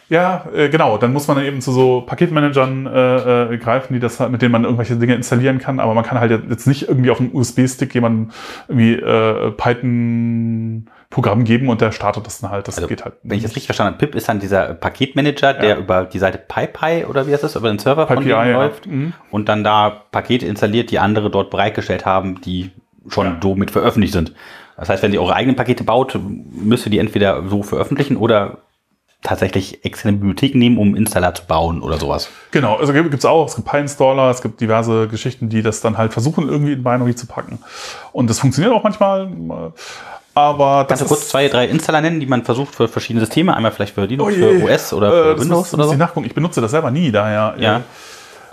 Ja, 0.10 0.46
äh, 0.56 0.70
genau. 0.70 0.98
Dann 0.98 1.12
muss 1.12 1.28
man 1.28 1.36
dann 1.38 1.46
eben 1.46 1.60
zu 1.60 1.72
so 1.74 2.02
Paketmanagern 2.02 2.86
äh, 2.88 3.54
äh, 3.54 3.58
greifen, 3.58 3.94
die 3.94 4.00
das 4.00 4.20
halt, 4.22 4.32
mit 4.32 4.42
denen 4.42 4.54
man 4.54 4.64
irgendwelche 4.64 4.96
Dinge 4.96 5.16
installieren 5.16 5.60
kann. 5.60 5.80
Aber 5.82 5.94
man 5.94 6.06
kann 6.06 6.20
halt 6.20 6.32
jetzt 6.50 6.66
nicht 6.66 6.88
irgendwie 6.88 7.12
auf 7.12 7.20
einen 7.20 7.32
USB-Stick 7.34 7.94
jemandem 7.94 8.32
irgendwie 8.70 8.94
äh, 8.94 9.52
Python-Programm 9.52 11.44
geben 11.44 11.70
und 11.70 11.82
der 11.82 11.92
startet 11.92 12.26
das 12.26 12.40
dann 12.40 12.52
halt. 12.52 12.68
Das 12.68 12.78
Also, 12.78 12.88
geht 12.88 13.04
halt. 13.04 13.16
Wenn 13.24 13.38
ich 13.38 13.44
das 13.44 13.52
richtig 13.52 13.66
verstanden 13.68 13.94
habe, 13.96 14.06
PIP 14.06 14.16
ist 14.16 14.30
dann 14.30 14.40
dieser 14.40 14.74
Paketmanager, 14.74 15.54
der 15.54 15.70
Ja. 15.70 15.78
über 15.78 16.06
die 16.06 16.20
Seite 16.20 16.38
PyPy 16.38 17.06
oder 17.10 17.28
wie 17.28 17.34
heißt 17.34 17.44
das, 17.44 17.56
über 17.56 17.70
den 17.70 17.80
Server 17.80 18.08
von 18.08 18.18
PyPI, 18.18 18.30
denen 18.30 18.48
ja. 18.50 18.54
läuft 18.54 18.86
Mhm. 18.88 19.14
und 19.32 19.50
dann 19.50 19.64
da 19.64 19.90
Pakete 20.12 20.46
installiert, 20.46 20.92
die 20.92 21.00
andere 21.00 21.30
dort 21.30 21.50
bereitgestellt 21.50 22.06
haben, 22.06 22.42
die 22.42 22.72
schon 23.10 23.26
Ja. 23.28 23.38
so 23.42 23.56
mit 23.56 23.72
veröffentlicht 23.72 24.14
sind. 24.14 24.34
Das 24.78 24.90
heißt, 24.90 25.02
wenn 25.02 25.14
ihr 25.14 25.22
eure 25.22 25.36
eigenen 25.36 25.56
Pakete 25.56 25.84
baut, 25.84 26.18
müsst 26.52 26.86
ihr 26.86 26.92
die 26.92 27.00
entweder 27.00 27.44
so 27.48 27.64
veröffentlichen 27.64 28.16
oder 28.16 28.60
tatsächlich 29.28 29.84
externe 29.86 30.18
Bibliotheken 30.18 30.58
nehmen, 30.58 30.78
um 30.78 30.96
Installer 30.96 31.34
zu 31.34 31.44
bauen 31.46 31.82
oder 31.82 31.98
sowas. 32.00 32.30
Genau, 32.52 32.76
also 32.78 32.94
gibt 32.94 33.14
es 33.14 33.26
auch, 33.26 33.48
es 33.48 33.56
gibt 33.56 33.68
Pi-Installer, 33.70 34.30
es 34.32 34.42
gibt 34.42 34.62
diverse 34.62 35.08
Geschichten, 35.08 35.50
die 35.50 35.62
das 35.62 35.82
dann 35.82 35.98
halt 35.98 36.14
versuchen, 36.14 36.48
irgendwie 36.48 36.74
in 36.74 36.84
Binary 36.84 37.16
zu 37.16 37.28
packen. 37.28 37.60
Und 38.14 38.30
das 38.30 38.40
funktioniert 38.40 38.74
auch 38.74 38.84
manchmal, 38.84 39.28
äh, 39.28 39.72
aber 40.34 40.86
das 40.88 41.00
Kannst 41.00 41.04
du 41.04 41.08
kurz 41.16 41.30
zwei, 41.30 41.48
drei 41.48 41.68
Installer 41.68 42.00
nennen, 42.02 42.20
die 42.20 42.28
man 42.28 42.44
versucht 42.44 42.76
für 42.76 42.88
verschiedene 42.88 43.26
Systeme? 43.26 43.56
Einmal 43.56 43.72
vielleicht 43.72 43.96
für 43.96 44.06
Linux, 44.06 44.34
Oh 44.34 44.36
für 44.36 44.64
OS 44.64 44.94
oder 44.94 45.08
Äh, 45.08 45.12
für 45.12 45.32
das 45.36 45.42
Windows 45.42 45.58
muss- 45.60 45.74
oder 45.74 45.84
so? 45.86 45.92
ich 45.94 45.98
nachgucken. 45.98 46.26
Ich 46.28 46.36
benutze 46.36 46.62
das 46.62 46.72
selber 46.72 46.92
nie, 46.92 47.12
daher. 47.12 47.56
Ja. 47.60 47.78
äh, 47.78 47.82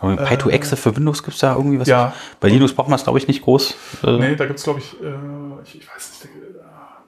Aber 0.00 0.12
Py2exe 0.14 0.76
für 0.76 0.96
Windows 0.96 1.22
gibt 1.22 1.34
es 1.34 1.40
da 1.40 1.54
irgendwie 1.54 1.78
was? 1.80 1.88
Ja. 1.88 2.12
Bei 2.40 2.48
Linux 2.48 2.72
braucht 2.74 2.88
man 2.88 2.96
es, 2.98 3.04
glaube 3.04 3.18
ich, 3.18 3.28
nicht 3.28 3.42
groß. 3.42 3.74
Äh, 4.02 4.10
Nee, 4.18 4.34
da 4.36 4.46
gibt 4.46 4.58
es, 4.58 4.64
glaube 4.64 4.80
ich, 4.80 4.94
äh, 5.02 5.06
ich, 5.64 5.80
ich 5.80 5.88
weiß 5.88 6.10
nicht. 6.24 6.34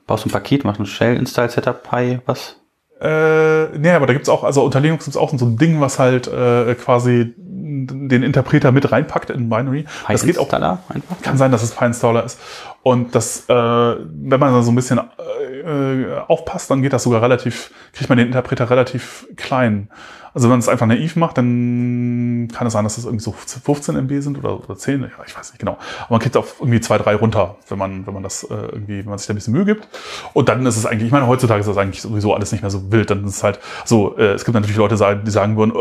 Baust 0.06 0.24
ein 0.24 0.30
Paket, 0.30 0.64
machst 0.64 0.78
ein 0.78 0.86
Shell, 0.86 1.16
Install, 1.16 1.50
Setup, 1.50 1.82
Py, 1.82 2.20
was? 2.26 2.56
Äh, 3.00 3.78
nee, 3.78 3.90
aber 3.90 4.06
da 4.06 4.14
gibt's 4.14 4.28
auch, 4.28 4.42
also 4.42 4.64
unter 4.64 4.80
Linux 4.80 5.04
gibt's 5.04 5.18
auch 5.18 5.36
so 5.36 5.44
ein 5.44 5.58
Ding, 5.58 5.80
was 5.80 5.98
halt 5.98 6.28
äh, 6.28 6.74
quasi 6.74 7.34
den 7.38 8.22
Interpreter 8.22 8.72
mit 8.72 8.90
reinpackt 8.90 9.30
in 9.30 9.48
Binary. 9.48 9.84
Das 10.08 10.24
geht 10.24 10.38
auch, 10.38 10.50
einfach? 10.88 11.20
kann 11.22 11.36
sein, 11.36 11.52
dass 11.52 11.62
es 11.62 11.72
Pi-Installer 11.72 12.24
ist. 12.24 12.40
Und 12.82 13.14
das, 13.14 13.48
äh, 13.48 13.54
wenn 13.54 14.40
man 14.40 14.52
da 14.52 14.62
so 14.62 14.70
ein 14.70 14.74
bisschen 14.74 14.98
äh, 14.98 16.20
aufpasst, 16.26 16.70
dann 16.70 16.82
geht 16.82 16.92
das 16.92 17.02
sogar 17.02 17.20
relativ, 17.20 17.70
kriegt 17.92 18.08
man 18.08 18.18
den 18.18 18.28
Interpreter 18.28 18.70
relativ 18.70 19.26
klein. 19.36 19.88
Also 20.36 20.48
wenn 20.48 20.50
man 20.50 20.58
es 20.58 20.68
einfach 20.68 20.84
naiv 20.84 21.16
macht, 21.16 21.38
dann 21.38 22.48
kann 22.52 22.66
es 22.66 22.74
sein, 22.74 22.84
dass 22.84 22.98
es 22.98 23.06
irgendwie 23.06 23.24
so 23.24 23.32
15 23.32 23.96
MB 23.96 24.20
sind 24.20 24.36
oder, 24.36 24.62
oder 24.62 24.76
10, 24.76 25.00
ja, 25.00 25.08
ich 25.26 25.34
weiß 25.34 25.52
nicht 25.52 25.58
genau. 25.58 25.78
Aber 26.00 26.10
man 26.10 26.20
kriegt 26.20 26.36
auf 26.36 26.56
irgendwie 26.60 26.78
zwei, 26.80 26.98
drei 26.98 27.14
runter, 27.14 27.56
wenn 27.70 27.78
man, 27.78 28.06
wenn 28.06 28.12
man 28.12 28.22
das 28.22 28.42
äh, 28.44 28.54
irgendwie, 28.54 28.98
wenn 28.98 29.08
man 29.08 29.16
sich 29.16 29.26
da 29.26 29.32
ein 29.32 29.36
bisschen 29.36 29.54
Mühe 29.54 29.64
gibt. 29.64 29.88
Und 30.34 30.50
dann 30.50 30.66
ist 30.66 30.76
es 30.76 30.84
eigentlich, 30.84 31.06
ich 31.06 31.12
meine, 31.12 31.26
heutzutage 31.26 31.60
ist 31.60 31.68
das 31.68 31.78
eigentlich 31.78 32.02
sowieso 32.02 32.34
alles 32.34 32.52
nicht 32.52 32.60
mehr 32.60 32.70
so 32.70 32.92
wild. 32.92 33.08
Dann 33.08 33.24
ist 33.24 33.36
es 33.36 33.42
halt 33.42 33.60
so, 33.86 34.14
äh, 34.18 34.32
es 34.34 34.44
gibt 34.44 34.54
natürlich 34.54 34.76
Leute, 34.76 34.96
die 35.24 35.30
sagen 35.30 35.56
würden, 35.56 35.72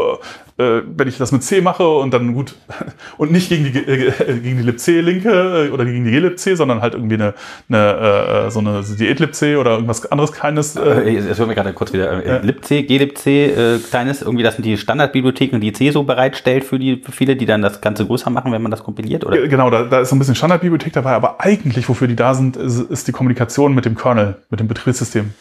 äh, 0.57 0.63
äh, 0.63 0.83
wenn 0.87 1.09
ich 1.09 1.17
das 1.17 1.33
mit 1.33 1.43
C 1.43 1.59
mache 1.59 1.85
und 1.85 2.13
dann 2.13 2.33
gut, 2.33 2.55
und 3.17 3.33
nicht 3.33 3.49
gegen 3.49 3.65
die, 3.65 3.77
äh, 3.77 4.39
gegen 4.39 4.55
die 4.55 4.63
libc-Linke 4.63 5.65
äh, 5.67 5.69
oder 5.71 5.83
gegen 5.83 6.05
die 6.05 6.11
glibc, 6.11 6.55
sondern 6.55 6.81
halt 6.81 6.93
irgendwie 6.93 7.15
eine, 7.15 7.33
eine 7.67 8.45
äh, 8.45 8.51
so 8.51 8.59
eine 8.59 8.81
Diät-libc 8.83 9.57
oder 9.59 9.71
irgendwas 9.71 10.09
anderes 10.09 10.31
kleines. 10.31 10.77
Äh, 10.77 11.09
Äh, 11.09 11.17
Es 11.17 11.37
wird 11.39 11.49
mir 11.49 11.55
gerade 11.55 11.73
kurz 11.73 11.91
wieder 11.91 12.23
äh, 12.25 12.39
libc, 12.45 12.87
glibc, 12.87 13.25
äh, 13.27 13.79
kleines, 13.89 14.21
irgendwie 14.21 14.44
das 14.45 14.55
sind 14.55 14.65
die 14.65 14.77
Standardbibliotheken, 14.77 15.59
die 15.59 15.73
C 15.73 15.91
so 15.91 16.03
bereitstellt 16.03 16.63
für 16.63 16.79
die 16.79 16.97
für 17.03 17.11
viele, 17.11 17.35
die 17.35 17.45
dann 17.45 17.61
das 17.61 17.81
Ganze 17.81 18.05
größer 18.05 18.29
machen, 18.29 18.51
wenn 18.53 18.61
man 18.61 18.71
das 18.71 18.83
kompiliert, 18.83 19.25
oder? 19.25 19.37
Ge- 19.37 19.47
Genau, 19.49 19.69
da, 19.69 19.83
da 19.83 19.99
ist 19.99 20.09
so 20.09 20.15
ein 20.15 20.19
bisschen 20.19 20.35
Standardbibliothek 20.35 20.93
dabei, 20.93 21.11
aber 21.11 21.41
eigentlich, 21.41 21.89
wofür 21.89 22.07
die 22.07 22.15
da 22.15 22.33
sind, 22.33 22.55
ist, 22.55 22.79
ist 22.79 23.07
die 23.07 23.11
Kommunikation 23.11 23.73
mit 23.75 23.83
dem 23.85 23.95
Kernel, 23.95 24.35
mit 24.49 24.59
dem 24.61 24.67
Betriebssystem 24.67 25.33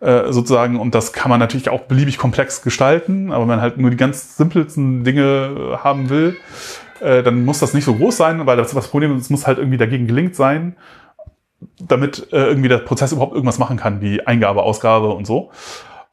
Ja. 0.00 0.06
äh, 0.26 0.32
sozusagen. 0.32 0.80
Und 0.80 0.94
das 0.94 1.12
kann 1.12 1.30
man 1.30 1.38
natürlich 1.38 1.68
auch 1.68 1.82
beliebig 1.82 2.18
komplex 2.18 2.62
gestalten, 2.62 3.30
aber 3.30 3.42
wenn 3.42 3.48
man 3.48 3.60
halt 3.60 3.78
nur 3.78 3.90
die 3.90 3.96
ganz 3.96 4.36
simpelsten 4.36 5.04
Dinge 5.04 5.74
äh, 5.74 5.76
haben 5.78 6.08
will, 6.10 6.36
äh, 7.00 7.22
dann 7.22 7.44
muss 7.44 7.58
das 7.60 7.74
nicht 7.74 7.84
so 7.84 7.94
groß 7.94 8.16
sein, 8.16 8.44
weil 8.46 8.56
das, 8.56 8.72
das 8.72 8.88
Problem 8.88 9.16
ist, 9.16 9.22
es 9.22 9.30
muss 9.30 9.46
halt 9.46 9.58
irgendwie 9.58 9.78
dagegen 9.78 10.06
gelingt 10.06 10.34
sein, 10.34 10.76
damit 11.78 12.28
äh, 12.32 12.44
irgendwie 12.46 12.68
der 12.68 12.78
Prozess 12.78 13.12
überhaupt 13.12 13.34
irgendwas 13.34 13.58
machen 13.58 13.76
kann, 13.76 14.00
wie 14.00 14.26
Eingabe, 14.26 14.62
Ausgabe 14.62 15.08
und 15.10 15.26
so. 15.26 15.50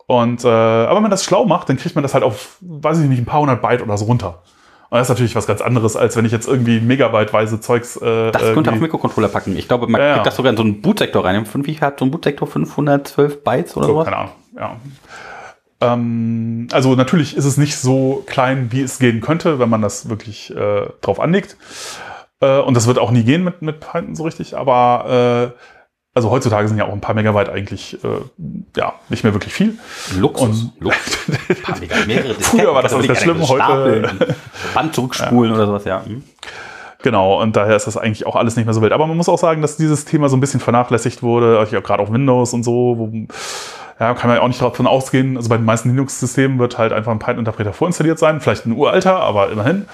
Und 0.07 0.43
äh, 0.45 0.47
aber 0.47 0.95
wenn 0.95 1.01
man 1.03 1.11
das 1.11 1.23
schlau 1.25 1.45
macht, 1.45 1.69
dann 1.69 1.77
kriegt 1.77 1.95
man 1.95 2.01
das 2.01 2.13
halt 2.13 2.23
auf, 2.23 2.57
weiß 2.61 2.99
ich 2.99 3.09
nicht, 3.09 3.19
ein 3.19 3.25
paar 3.25 3.41
hundert 3.41 3.61
Byte 3.61 3.81
oder 3.83 3.97
so 3.97 4.05
runter. 4.05 4.41
Und 4.89 4.97
das 4.97 5.07
ist 5.07 5.09
natürlich 5.09 5.35
was 5.35 5.45
ganz 5.47 5.59
anderes, 5.59 5.97
als 5.97 6.15
wenn 6.15 6.23
ich 6.23 6.31
jetzt 6.31 6.47
irgendwie 6.47 6.79
megabyteweise 6.79 7.59
Zeugs. 7.59 7.97
Äh, 7.97 8.31
Das 8.31 8.41
könnte 8.53 8.71
auf 8.71 8.79
Mikrocontroller 8.79 9.27
packen. 9.27 9.57
Ich 9.57 9.67
glaube, 9.67 9.87
man 9.87 9.99
Ja, 9.99 10.13
kriegt 10.13 10.27
das 10.27 10.37
sogar 10.37 10.49
in 10.51 10.55
so 10.57 10.63
einen 10.63 10.81
Bootsektor 10.81 11.25
rein. 11.25 11.45
Wie 11.45 11.77
hat 11.79 11.99
so 11.99 12.05
ein 12.05 12.11
Bootsektor? 12.11 12.47
512 12.47 13.43
Bytes 13.43 13.75
oder 13.75 13.85
So, 13.85 13.91
sowas? 13.93 14.05
keine 14.05 14.17
Ahnung, 14.17 14.31
ja. 14.55 14.75
Ähm, 15.79 16.67
also 16.71 16.95
natürlich 16.95 17.35
ist 17.35 17.45
es 17.45 17.57
nicht 17.57 17.77
so 17.77 18.23
klein, 18.27 18.67
wie 18.71 18.81
es 18.81 18.99
gehen 18.99 19.19
könnte, 19.21 19.59
wenn 19.59 19.69
man 19.69 19.81
das 19.81 20.09
wirklich 20.09 20.55
äh, 20.55 20.87
drauf 21.01 21.19
anlegt. 21.19 21.57
Äh, 22.39 22.59
und 22.59 22.75
das 22.75 22.87
wird 22.87 22.97
auch 22.97 23.11
nie 23.11 23.23
gehen 23.23 23.43
mit, 23.43 23.61
mit 23.61 23.79
Python 23.81 24.15
so 24.15 24.23
richtig, 24.23 24.57
aber 24.57 25.53
äh, 25.53 25.59
also 26.17 26.31
heutzutage 26.31 26.67
sind 26.67 26.77
ja 26.77 26.85
auch 26.85 26.91
ein 26.93 26.99
paar 26.99 27.13
Megabyte 27.15 27.49
eigentlich 27.49 27.93
äh, 28.03 28.07
ja 28.75 28.93
nicht 29.09 29.23
mehr 29.23 29.33
wirklich 29.33 29.53
viel. 29.53 29.77
Luxus. 30.17 30.63
Und- 30.63 30.71
Luxus. 30.79 31.17
Paar 31.63 31.77
Mega, 31.79 31.95
mehrere 32.07 32.33
Früher 32.33 32.73
war 32.73 32.81
das 32.81 32.93
alles 32.93 33.07
ganz 33.07 33.21
schlimm, 33.21 33.47
heute- 33.47 34.09
Band 34.73 34.95
zurückspulen 34.95 35.53
oder 35.53 35.67
sowas, 35.67 35.85
ja. 35.85 36.03
Hm. 36.03 36.23
Genau, 37.03 37.39
und 37.41 37.55
daher 37.55 37.75
ist 37.75 37.85
das 37.85 37.95
eigentlich 37.95 38.25
auch 38.25 38.35
alles 38.35 38.55
nicht 38.55 38.65
mehr 38.65 38.73
so 38.73 38.81
wild. 38.81 38.91
Aber 38.91 39.05
man 39.05 39.15
muss 39.15 39.29
auch 39.29 39.37
sagen, 39.37 39.61
dass 39.61 39.77
dieses 39.77 40.05
Thema 40.05 40.27
so 40.29 40.35
ein 40.35 40.39
bisschen 40.39 40.59
vernachlässigt 40.59 41.21
wurde, 41.21 41.59
also 41.59 41.79
gerade 41.81 42.01
auf 42.01 42.11
Windows 42.11 42.53
und 42.53 42.63
so, 42.63 42.95
wo, 42.97 43.11
ja, 43.99 44.13
kann 44.15 44.27
man 44.29 44.37
ja 44.37 44.41
auch 44.43 44.47
nicht 44.47 44.61
davon 44.61 44.87
ausgehen. 44.87 45.37
Also 45.37 45.49
bei 45.49 45.57
den 45.57 45.65
meisten 45.65 45.89
Linux-Systemen 45.89 46.57
wird 46.57 46.79
halt 46.79 46.93
einfach 46.93 47.11
ein 47.11 47.19
Python-Interpreter 47.19 47.73
vorinstalliert 47.73 48.17
sein, 48.17 48.41
vielleicht 48.41 48.65
ein 48.65 48.71
uralter, 48.71 49.17
aber 49.19 49.51
immerhin. 49.51 49.85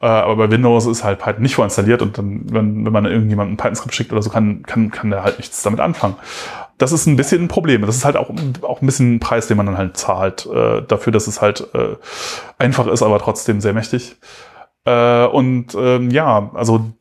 Äh, 0.00 0.06
aber 0.06 0.36
bei 0.36 0.50
Windows 0.50 0.86
ist 0.86 1.04
halt 1.04 1.18
Python 1.18 1.42
nicht 1.42 1.54
vorinstalliert 1.54 2.02
und 2.02 2.18
dann, 2.18 2.42
wenn, 2.52 2.84
wenn 2.84 2.92
man 2.92 3.06
irgendjemanden 3.06 3.54
ein 3.54 3.56
Python-Skript 3.56 3.94
schickt 3.94 4.12
oder 4.12 4.22
so, 4.22 4.30
kann, 4.30 4.62
kann, 4.62 4.90
kann 4.90 5.10
der 5.10 5.22
halt 5.22 5.38
nichts 5.38 5.62
damit 5.62 5.80
anfangen. 5.80 6.16
Das 6.78 6.92
ist 6.92 7.06
ein 7.06 7.16
bisschen 7.16 7.42
ein 7.44 7.48
Problem. 7.48 7.82
Das 7.82 7.96
ist 7.96 8.04
halt 8.04 8.16
auch, 8.16 8.30
auch 8.62 8.82
ein 8.82 8.86
bisschen 8.86 9.14
ein 9.16 9.20
Preis, 9.20 9.46
den 9.46 9.56
man 9.56 9.66
dann 9.66 9.78
halt 9.78 9.96
zahlt, 9.96 10.46
äh, 10.46 10.82
dafür, 10.82 11.12
dass 11.12 11.26
es 11.28 11.40
halt 11.40 11.68
äh, 11.74 11.96
einfach 12.58 12.86
ist, 12.88 13.02
aber 13.02 13.18
trotzdem 13.20 13.60
sehr 13.60 13.72
mächtig. 13.72 14.16
Äh, 14.84 15.24
und 15.26 15.74
ähm, 15.78 16.10
ja, 16.10 16.50
also 16.54 16.92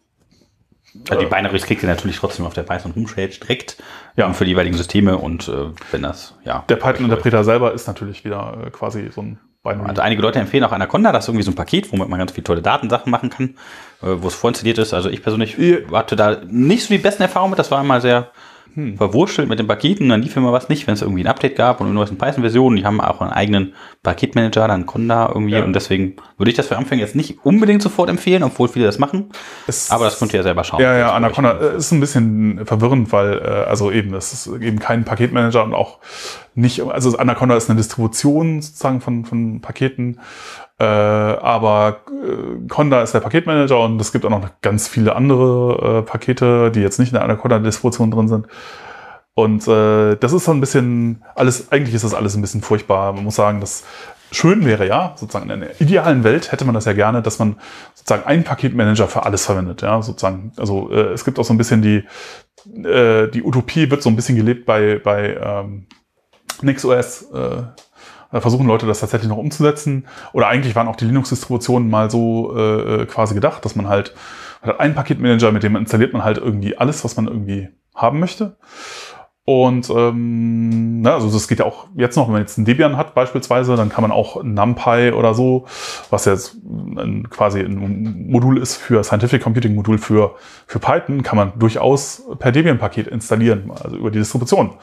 Also 1.10 1.22
die 1.24 1.28
Binaries 1.30 1.66
kriegt 1.66 1.82
ihr 1.82 1.89
natürlich 1.89 2.18
trotzdem 2.18 2.46
auf 2.46 2.54
der 2.54 2.64
Python 2.64 2.94
Homepage 2.96 3.28
direkt 3.28 3.78
Ja. 4.16 4.28
ähm, 4.28 4.36
für 4.36 4.46
die 4.46 4.52
jeweiligen 4.52 4.78
Systeme 4.78 5.18
und 5.18 5.48
äh, 5.48 5.72
wenn 5.91 6.04
das, 6.04 6.36
ja. 6.46 6.64
der 6.70 6.76
Python-Interpreter 6.76 7.44
selber 7.44 7.74
ist 7.74 7.88
natürlich 7.88 8.24
wieder 8.24 8.66
äh, 8.68 8.70
quasi 8.70 9.10
so 9.12 9.22
ein. 9.22 9.39
Also 9.64 10.01
einige 10.01 10.22
Leute 10.22 10.39
empfehlen 10.39 10.66
auch 10.66 10.74
Anaconda, 10.74 11.14
das 11.14 11.24
ist 11.24 11.30
irgendwie 11.30 11.45
so 11.45 11.51
ein 11.51 11.55
Paket, 11.55 11.89
womit 11.93 12.09
man 12.09 12.20
ganz 12.20 12.34
viele 12.34 12.43
tolle 12.43 12.61
Datensachen 12.61 13.09
machen 13.09 13.30
kann, 13.30 13.55
äh, 14.01 14.22
wo 14.22 14.28
es 14.28 14.36
vorinstalliert 14.36 14.78
ist. 14.78 14.93
Also 14.93 15.09
ich 15.09 15.24
persönlich 15.24 15.57
hatte 15.93 16.18
da 16.18 16.41
nicht 16.45 16.84
so 16.84 16.93
die 16.93 16.97
besten 16.97 17.24
Erfahrungen 17.24 17.51
mit, 17.51 17.59
das 17.59 17.72
war 17.72 17.80
immer 17.80 18.01
sehr 18.01 18.32
Hm. 18.76 18.97
verwurschtelt 18.97 19.47
mit 19.49 19.59
den 19.59 19.67
Paketen, 19.67 20.09
dann 20.09 20.21
lief 20.24 20.36
immer 20.36 20.51
was 20.51 20.67
nicht, 20.69 20.88
wenn 20.88 20.95
es 20.95 21.01
irgendwie 21.01 21.24
ein 21.24 21.28
Update 21.28 21.55
gab 21.55 21.80
und 21.80 21.88
irgendwas 21.88 22.09
in 22.09 22.17
Python-Versionen. 22.17 22.76
Die 22.78 22.86
haben 22.86 22.99
auch 23.01 23.21
einen 23.21 23.32
eigenen 23.32 23.74
Paketmanager, 24.01 24.67
dann 24.67 24.86
Conda 24.86 25.28
irgendwie 25.28 25.53
Ja. 25.53 25.63
und 25.63 25.74
deswegen 25.74 26.15
würde 26.38 26.49
ich 26.51 26.57
das 26.57 26.67
für 26.67 26.78
Anfänger 26.78 27.01
jetzt 27.01 27.15
nicht 27.15 27.45
unbedingt 27.45 27.82
sofort 27.82 28.09
empfehlen, 28.09 28.41
obwohl 28.43 28.67
viele 28.67 28.86
das 28.86 28.97
machen. 28.99 29.30
Es- 29.67 29.91
Aber 29.91 30.05
das 30.05 30.17
könnt 30.17 30.34
ihr 30.34 30.38
ja 30.39 30.43
selber 30.43 30.63
schauen. 30.63 30.82
Ja, 30.82 30.97
ja, 30.97 31.13
Anaconda 31.13 31.51
äh, 31.59 31.78
ist 31.78 31.91
ein 31.91 31.99
bisschen 31.99 32.65
verwirrend, 32.65 33.11
weil, 33.11 33.38
äh, 33.39 33.69
also 33.69 33.91
eben, 33.91 34.13
es 34.15 34.34
ist 34.34 34.47
eben 34.47 34.80
kein 34.80 35.05
Paketmanager 35.05 35.63
und 35.63 35.74
auch 35.74 35.99
nicht, 36.55 36.82
also 36.82 37.17
Anaconda 37.17 37.55
ist 37.55 37.69
eine 37.69 37.78
Distribution 37.78 38.61
sozusagen 38.61 39.01
von, 39.01 39.26
von 39.26 39.61
Paketen, 39.61 40.19
äh, 40.84 41.38
aber 41.42 42.02
äh, 42.10 42.68
Conda 42.68 43.02
ist 43.02 43.14
der 43.14 43.22
Paketmanager 43.22 43.80
und 43.80 44.02
es 44.02 44.12
gibt 44.12 44.26
auch 44.26 44.30
noch 44.30 44.50
ganz 44.62 44.88
viele 44.88 45.16
andere 45.16 46.00
äh, 46.00 46.02
Pakete, 46.02 46.72
die 46.72 46.82
jetzt 46.82 47.00
nicht 47.00 47.10
in 47.10 47.14
der 47.14 47.24
Anaconda-Distribution 47.24 48.12
drin 48.12 48.28
sind. 48.28 48.48
Und 49.34 49.68
äh, 49.68 50.16
das 50.16 50.34
ist 50.34 50.44
so 50.44 50.52
ein 50.52 50.60
bisschen 50.60 51.24
alles, 51.36 51.72
eigentlich 51.72 51.96
ist 51.96 52.04
das 52.04 52.14
alles 52.14 52.36
ein 52.36 52.42
bisschen 52.42 52.62
furchtbar. 52.62 53.14
Man 53.14 53.24
muss 53.24 53.36
sagen, 53.36 53.62
dass 53.62 53.84
schön 54.32 54.66
wäre 54.66 54.86
ja, 54.86 55.14
sozusagen 55.16 55.46
in 55.46 55.64
einer 55.64 55.80
idealen 55.80 56.24
Welt 56.26 56.52
hätte 56.52 56.66
man 56.66 56.76
das 56.76 56.86
ja 56.86 56.94
gerne, 56.94 57.22
dass 57.22 57.40
man 57.40 57.56
sozusagen 57.96 58.26
einen 58.26 58.44
Paketmanager 58.44 59.08
für 59.08 59.24
alles 59.24 59.46
verwendet. 59.46 59.82
Ja, 59.84 60.02
sozusagen. 60.02 60.52
Also 60.58 60.92
äh, 60.92 61.14
es 61.14 61.24
gibt 61.24 61.40
auch 61.40 61.46
so 61.46 61.54
ein 61.54 61.58
bisschen 61.58 61.82
die, 61.82 62.04
äh, 62.86 63.30
die 63.30 63.42
Utopie 63.42 63.90
wird 63.90 64.04
so 64.04 64.10
ein 64.10 64.18
bisschen 64.18 64.36
gelebt 64.36 64.66
bei, 64.66 65.00
bei 65.02 65.36
ähm, 65.36 65.88
NixOS. 66.62 67.32
Äh, 68.34 68.42
versuchen 68.42 68.68
Leute 68.68 68.86
das 68.86 69.00
tatsächlich 69.00 69.30
noch 69.30 69.38
umzusetzen. 69.38 70.06
Oder 70.34 70.48
eigentlich 70.48 70.76
waren 70.76 70.88
auch 70.88 70.96
die 70.96 71.06
Linux-Distributionen 71.06 71.90
mal 71.90 72.10
so 72.10 72.58
äh, 72.58 73.06
quasi 73.06 73.36
gedacht, 73.36 73.64
dass 73.64 73.76
man 73.76 73.88
halt, 73.88 74.14
man 74.62 74.72
hat 74.72 74.80
einen 74.80 74.96
Paketmanager, 74.96 75.52
mit 75.52 75.64
dem 75.64 75.76
installiert 75.76 76.14
man 76.14 76.24
halt 76.24 76.40
irgendwie 76.40 76.78
alles, 76.78 77.04
was 77.04 77.16
man 77.16 77.28
irgendwie 77.28 77.70
haben 77.96 78.20
möchte. 78.20 78.58
Und 79.46 79.90
ähm, 79.90 81.02
na, 81.02 81.16
also 81.16 81.30
das 81.30 81.50
geht 81.50 81.60
ja 81.60 81.66
auch 81.66 81.88
jetzt 81.96 82.16
noch, 82.16 82.28
wenn 82.28 82.34
man 82.34 82.42
jetzt 82.44 82.58
einen 82.58 82.64
Debian 82.64 82.96
hat 82.96 83.14
beispielsweise, 83.14 83.76
dann 83.76 83.90
kann 83.90 84.02
man 84.02 84.12
auch 84.12 84.42
NumPy 84.42 85.12
oder 85.12 85.34
so, 85.34 85.66
was 86.10 86.24
jetzt 86.24 86.56
ein, 86.64 87.28
quasi 87.30 87.60
ein 87.60 88.30
Modul 88.30 88.58
ist 88.58 88.78
für 88.78 89.04
Scientific 89.04 89.44
Computing 89.44 89.76
Modul 89.76 89.98
für, 89.98 90.36
für 90.66 90.80
Python, 90.80 91.24
kann 91.24 91.36
man 91.36 91.52
durchaus 91.60 92.24
per 92.40 92.54
Debian-Paket 92.54 93.08
installieren, 93.08 93.70
also 93.84 93.98
über 93.98 94.12
die 94.12 94.20
Distribution. 94.20 94.76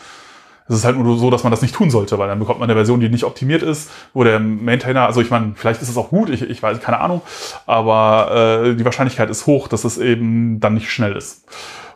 Es 0.70 0.76
ist 0.76 0.84
halt 0.84 0.96
nur 0.96 1.18
so, 1.18 1.30
dass 1.30 1.42
man 1.42 1.50
das 1.50 1.62
nicht 1.62 1.74
tun 1.74 1.90
sollte, 1.90 2.18
weil 2.18 2.28
dann 2.28 2.38
bekommt 2.38 2.60
man 2.60 2.70
eine 2.70 2.76
Version, 2.76 3.00
die 3.00 3.08
nicht 3.08 3.24
optimiert 3.24 3.62
ist, 3.62 3.90
wo 4.14 4.22
der 4.22 4.38
Maintainer, 4.38 5.06
also 5.06 5.20
ich 5.20 5.30
meine, 5.30 5.52
vielleicht 5.56 5.82
ist 5.82 5.88
es 5.88 5.96
auch 5.96 6.10
gut, 6.10 6.30
ich, 6.30 6.42
ich 6.42 6.62
weiß, 6.62 6.80
keine 6.80 7.00
Ahnung, 7.00 7.22
aber 7.66 8.62
äh, 8.64 8.74
die 8.76 8.84
Wahrscheinlichkeit 8.84 9.30
ist 9.30 9.46
hoch, 9.46 9.68
dass 9.68 9.84
es 9.84 9.98
eben 9.98 10.60
dann 10.60 10.74
nicht 10.74 10.90
schnell 10.90 11.16
ist 11.16 11.44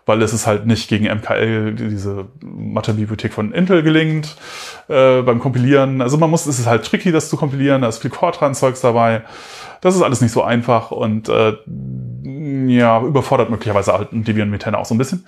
weil 0.06 0.20
es 0.22 0.32
ist 0.32 0.46
halt 0.46 0.66
nicht 0.66 0.88
gegen 0.88 1.06
MKL, 1.06 1.74
diese 1.74 2.26
Mathe-Bibliothek 2.42 3.32
von 3.32 3.52
Intel 3.52 3.82
gelingt 3.82 4.36
äh, 4.88 5.22
beim 5.22 5.38
Kompilieren. 5.38 6.02
Also 6.02 6.18
man 6.18 6.30
muss, 6.30 6.46
es 6.46 6.58
ist 6.58 6.66
halt 6.66 6.84
tricky, 6.84 7.10
das 7.10 7.30
zu 7.30 7.36
kompilieren, 7.36 7.82
da 7.82 7.88
ist 7.88 8.02
viel 8.02 8.10
Fortran-Zeugs 8.10 8.80
dabei. 8.82 9.22
Das 9.80 9.96
ist 9.96 10.02
alles 10.02 10.20
nicht 10.20 10.32
so 10.32 10.42
einfach 10.42 10.90
und 10.90 11.28
äh, 11.28 11.54
ja, 12.66 13.00
überfordert 13.02 13.50
möglicherweise 13.50 13.92
halt 13.92 14.12
ein 14.12 14.24
Debian 14.24 14.50
Maintainer 14.50 14.78
auch 14.78 14.86
so 14.86 14.94
ein 14.94 14.98
bisschen. 14.98 15.24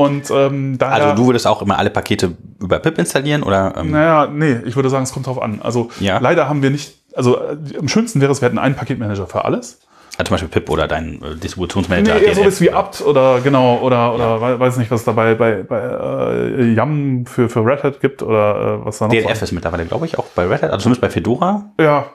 Und 0.00 0.30
ähm, 0.30 0.78
daher, 0.78 1.04
Also 1.06 1.16
du 1.22 1.26
würdest 1.28 1.46
auch 1.46 1.62
immer 1.62 1.78
alle 1.78 1.90
Pakete 1.90 2.32
über 2.60 2.78
pip 2.78 2.98
installieren 2.98 3.42
oder? 3.42 3.74
Ähm? 3.76 3.90
Naja, 3.90 4.26
nee, 4.32 4.58
ich 4.64 4.76
würde 4.76 4.90
sagen, 4.90 5.04
es 5.04 5.12
kommt 5.12 5.26
drauf 5.26 5.40
an. 5.40 5.60
Also 5.62 5.90
Ja. 6.00 6.18
leider 6.18 6.48
haben 6.48 6.62
wir 6.62 6.70
nicht, 6.70 6.94
also 7.14 7.38
äh, 7.38 7.56
am 7.78 7.88
schönsten 7.88 8.20
wäre 8.20 8.32
es, 8.32 8.40
wir 8.40 8.46
hätten 8.48 8.58
einen 8.58 8.74
Paketmanager 8.74 9.26
für 9.26 9.44
alles. 9.44 9.80
Ja, 10.18 10.24
zum 10.26 10.34
Beispiel 10.34 10.48
pip 10.50 10.68
oder 10.68 10.86
dein 10.86 11.22
äh, 11.22 11.36
Distributionsmanager. 11.36 12.14
Nee, 12.16 12.24
eher 12.26 12.34
so 12.34 12.40
DNF. 12.42 12.48
ist 12.52 12.60
wie 12.60 12.72
apt 12.72 13.00
oder 13.00 13.40
genau, 13.42 13.78
oder, 13.78 14.14
oder 14.14 14.40
wei- 14.42 14.58
weiß 14.60 14.76
nicht, 14.76 14.90
was 14.90 15.00
es 15.00 15.06
dabei 15.06 15.34
bei, 15.34 15.62
bei 15.62 15.78
äh, 15.80 16.72
Yum 16.74 17.24
für, 17.26 17.48
für 17.48 17.64
Red 17.64 17.84
Hat 17.84 18.00
gibt 18.00 18.22
oder 18.22 18.80
äh, 18.82 18.84
was 18.84 18.98
da 18.98 19.06
noch 19.06 19.14
DNF 19.14 19.40
ist 19.40 19.52
mittlerweile, 19.52 19.86
glaube 19.86 20.04
ich, 20.06 20.18
auch 20.18 20.26
bei 20.34 20.44
Red 20.46 20.62
Hat, 20.62 20.72
also 20.72 20.82
zumindest 20.82 21.00
bei 21.00 21.08
Fedora. 21.10 21.70
Ja, 21.80 22.06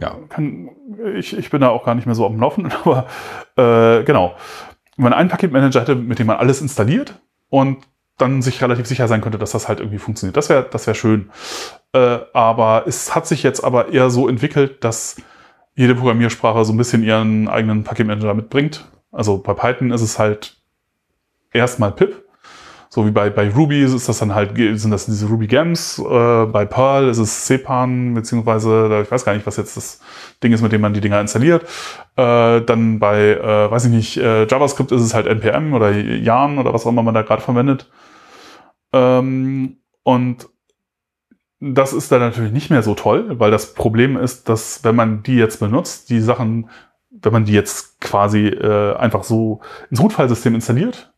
Ja. 0.00 0.16
Kann, 0.28 0.70
ich, 1.16 1.36
ich 1.36 1.50
bin 1.50 1.60
da 1.60 1.68
auch 1.68 1.84
gar 1.84 1.94
nicht 1.94 2.06
mehr 2.06 2.14
so 2.16 2.26
am 2.26 2.40
Laufenden, 2.40 2.72
aber 2.84 3.06
äh, 3.56 4.02
genau. 4.04 4.34
Wenn 4.96 5.04
man 5.04 5.12
einen 5.14 5.28
Paketmanager 5.28 5.80
hätte, 5.82 5.94
mit 5.94 6.18
dem 6.18 6.26
man 6.26 6.36
alles 6.38 6.60
installiert 6.60 7.14
und 7.52 7.86
dann 8.16 8.40
sich 8.40 8.62
relativ 8.62 8.86
sicher 8.86 9.08
sein 9.08 9.20
könnte, 9.20 9.36
dass 9.36 9.52
das 9.52 9.68
halt 9.68 9.78
irgendwie 9.78 9.98
funktioniert. 9.98 10.38
Das 10.38 10.48
wäre 10.48 10.66
das 10.70 10.86
wär 10.86 10.94
schön. 10.94 11.30
Äh, 11.92 12.20
aber 12.32 12.84
es 12.86 13.14
hat 13.14 13.26
sich 13.26 13.42
jetzt 13.42 13.62
aber 13.62 13.92
eher 13.92 14.08
so 14.08 14.26
entwickelt, 14.26 14.82
dass 14.82 15.16
jede 15.74 15.94
Programmiersprache 15.94 16.64
so 16.64 16.72
ein 16.72 16.78
bisschen 16.78 17.02
ihren 17.02 17.48
eigenen 17.48 17.84
Paketmanager 17.84 18.32
mitbringt. 18.32 18.88
Also 19.10 19.36
bei 19.36 19.52
Python 19.52 19.90
ist 19.90 20.00
es 20.00 20.18
halt 20.18 20.62
erstmal 21.52 21.92
pip. 21.92 22.21
So 22.94 23.06
wie 23.06 23.10
bei, 23.10 23.30
bei 23.30 23.48
Ruby 23.48 23.82
ist 23.82 24.06
das 24.06 24.18
dann 24.18 24.34
halt, 24.34 24.54
sind 24.54 24.90
das 24.90 25.06
diese 25.06 25.26
Ruby 25.26 25.46
Gems, 25.46 25.98
äh, 25.98 26.44
bei 26.44 26.66
Perl 26.66 27.08
ist 27.08 27.16
es 27.16 27.46
CPAN, 27.46 28.12
beziehungsweise, 28.12 29.00
ich 29.02 29.10
weiß 29.10 29.24
gar 29.24 29.32
nicht, 29.32 29.46
was 29.46 29.56
jetzt 29.56 29.78
das 29.78 30.02
Ding 30.42 30.52
ist, 30.52 30.60
mit 30.60 30.72
dem 30.72 30.82
man 30.82 30.92
die 30.92 31.00
Dinger 31.00 31.18
installiert. 31.18 31.62
Äh, 32.16 32.60
dann 32.60 32.98
bei, 32.98 33.30
äh, 33.30 33.70
weiß 33.70 33.86
ich 33.86 33.92
nicht, 33.92 34.18
äh, 34.18 34.46
JavaScript 34.46 34.92
ist 34.92 35.00
es 35.00 35.14
halt 35.14 35.26
NPM 35.26 35.72
oder 35.72 35.90
Yarn 35.90 36.58
oder 36.58 36.74
was 36.74 36.84
auch 36.84 36.90
immer 36.90 37.02
man 37.02 37.14
da 37.14 37.22
gerade 37.22 37.40
verwendet. 37.40 37.90
Ähm, 38.92 39.78
und 40.02 40.50
das 41.60 41.94
ist 41.94 42.12
dann 42.12 42.20
natürlich 42.20 42.52
nicht 42.52 42.68
mehr 42.68 42.82
so 42.82 42.94
toll, 42.94 43.40
weil 43.40 43.50
das 43.50 43.72
Problem 43.72 44.18
ist, 44.18 44.50
dass 44.50 44.84
wenn 44.84 44.96
man 44.96 45.22
die 45.22 45.36
jetzt 45.36 45.60
benutzt, 45.60 46.10
die 46.10 46.20
Sachen, 46.20 46.68
wenn 47.08 47.32
man 47.32 47.46
die 47.46 47.54
jetzt 47.54 48.02
quasi 48.02 48.48
äh, 48.48 48.94
einfach 48.96 49.24
so 49.24 49.62
ins 49.88 50.02
Root-File-System 50.02 50.54
installiert, 50.54 51.11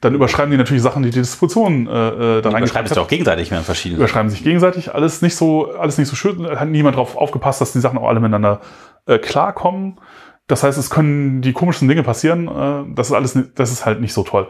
dann 0.00 0.14
überschreiben 0.14 0.50
die 0.50 0.56
natürlich 0.56 0.82
Sachen, 0.82 1.02
die 1.02 1.10
die 1.10 1.18
Distribution 1.20 1.86
äh, 1.86 1.90
äh, 1.90 2.42
da 2.42 2.50
Die 2.50 2.56
überschreiben 2.56 2.86
es 2.86 2.94
doch 2.94 3.04
auch 3.04 3.08
gegenseitig 3.08 3.50
mehr 3.50 3.60
verschiedene. 3.60 3.98
überschreiben 3.98 4.30
sich 4.30 4.42
gegenseitig. 4.42 4.94
Alles 4.94 5.20
nicht 5.22 5.36
so, 5.36 5.72
alles 5.72 5.98
nicht 5.98 6.08
so 6.08 6.16
schön. 6.16 6.46
Hat 6.58 6.68
niemand 6.68 6.96
drauf 6.96 7.16
aufgepasst, 7.16 7.60
dass 7.60 7.72
die 7.72 7.80
Sachen 7.80 7.98
auch 7.98 8.08
alle 8.08 8.20
miteinander 8.20 8.60
äh, 9.06 9.18
klarkommen. 9.18 9.98
Das 10.46 10.62
heißt, 10.62 10.78
es 10.78 10.90
können 10.90 11.42
die 11.42 11.52
komischsten 11.52 11.86
Dinge 11.86 12.02
passieren. 12.02 12.48
Äh, 12.48 12.94
das 12.94 13.08
ist 13.08 13.12
alles, 13.14 13.38
das 13.54 13.70
ist 13.72 13.84
halt 13.86 14.00
nicht 14.00 14.14
so 14.14 14.22
toll. 14.22 14.48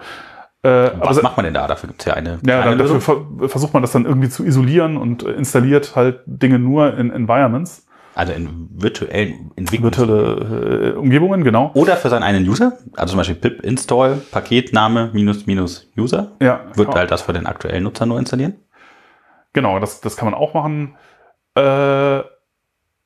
Äh, 0.62 0.90
Was 1.00 1.16
aber- 1.18 1.22
macht 1.22 1.36
man 1.36 1.44
denn 1.44 1.54
da? 1.54 1.66
Dafür 1.66 1.88
gibt 1.88 2.00
es 2.02 2.06
ja 2.06 2.14
eine 2.14 2.38
ja, 2.46 2.62
dann, 2.62 2.78
dafür 2.78 3.00
ver 3.00 3.16
versucht 3.48 3.72
man 3.72 3.82
das 3.82 3.92
dann 3.92 4.04
irgendwie 4.04 4.28
zu 4.28 4.44
isolieren 4.44 4.96
und 4.98 5.22
äh, 5.24 5.30
installiert 5.32 5.96
halt 5.96 6.20
Dinge 6.26 6.58
nur 6.58 6.96
in 6.96 7.10
Environments, 7.10 7.86
Also 8.14 8.32
in 8.32 8.68
virtuellen 8.72 9.52
Entwicklungen. 9.56 9.94
virtuelle 9.96 10.90
äh, 10.94 10.96
Umgebungen, 10.96 11.44
genau. 11.44 11.70
Oder 11.74 11.96
für 11.96 12.08
seinen 12.10 12.22
einen 12.24 12.46
User, 12.48 12.72
also 12.96 13.12
zum 13.12 13.18
Beispiel 13.18 13.36
pip 13.36 13.62
install 13.62 14.16
Paketname 14.32 15.10
minus 15.12 15.46
minus 15.46 15.88
User, 15.96 16.32
Ja, 16.40 16.60
wird 16.74 16.88
kann- 16.88 16.98
halt 16.98 17.10
das 17.10 17.22
für 17.22 17.32
den 17.32 17.46
aktuellen 17.46 17.84
Nutzer 17.84 18.06
nur 18.06 18.18
installieren. 18.18 18.54
Genau, 19.52 19.78
das, 19.78 20.00
das 20.00 20.16
kann 20.16 20.26
man 20.30 20.34
auch 20.34 20.54
machen. 20.54 20.96
Äh, 21.54 22.20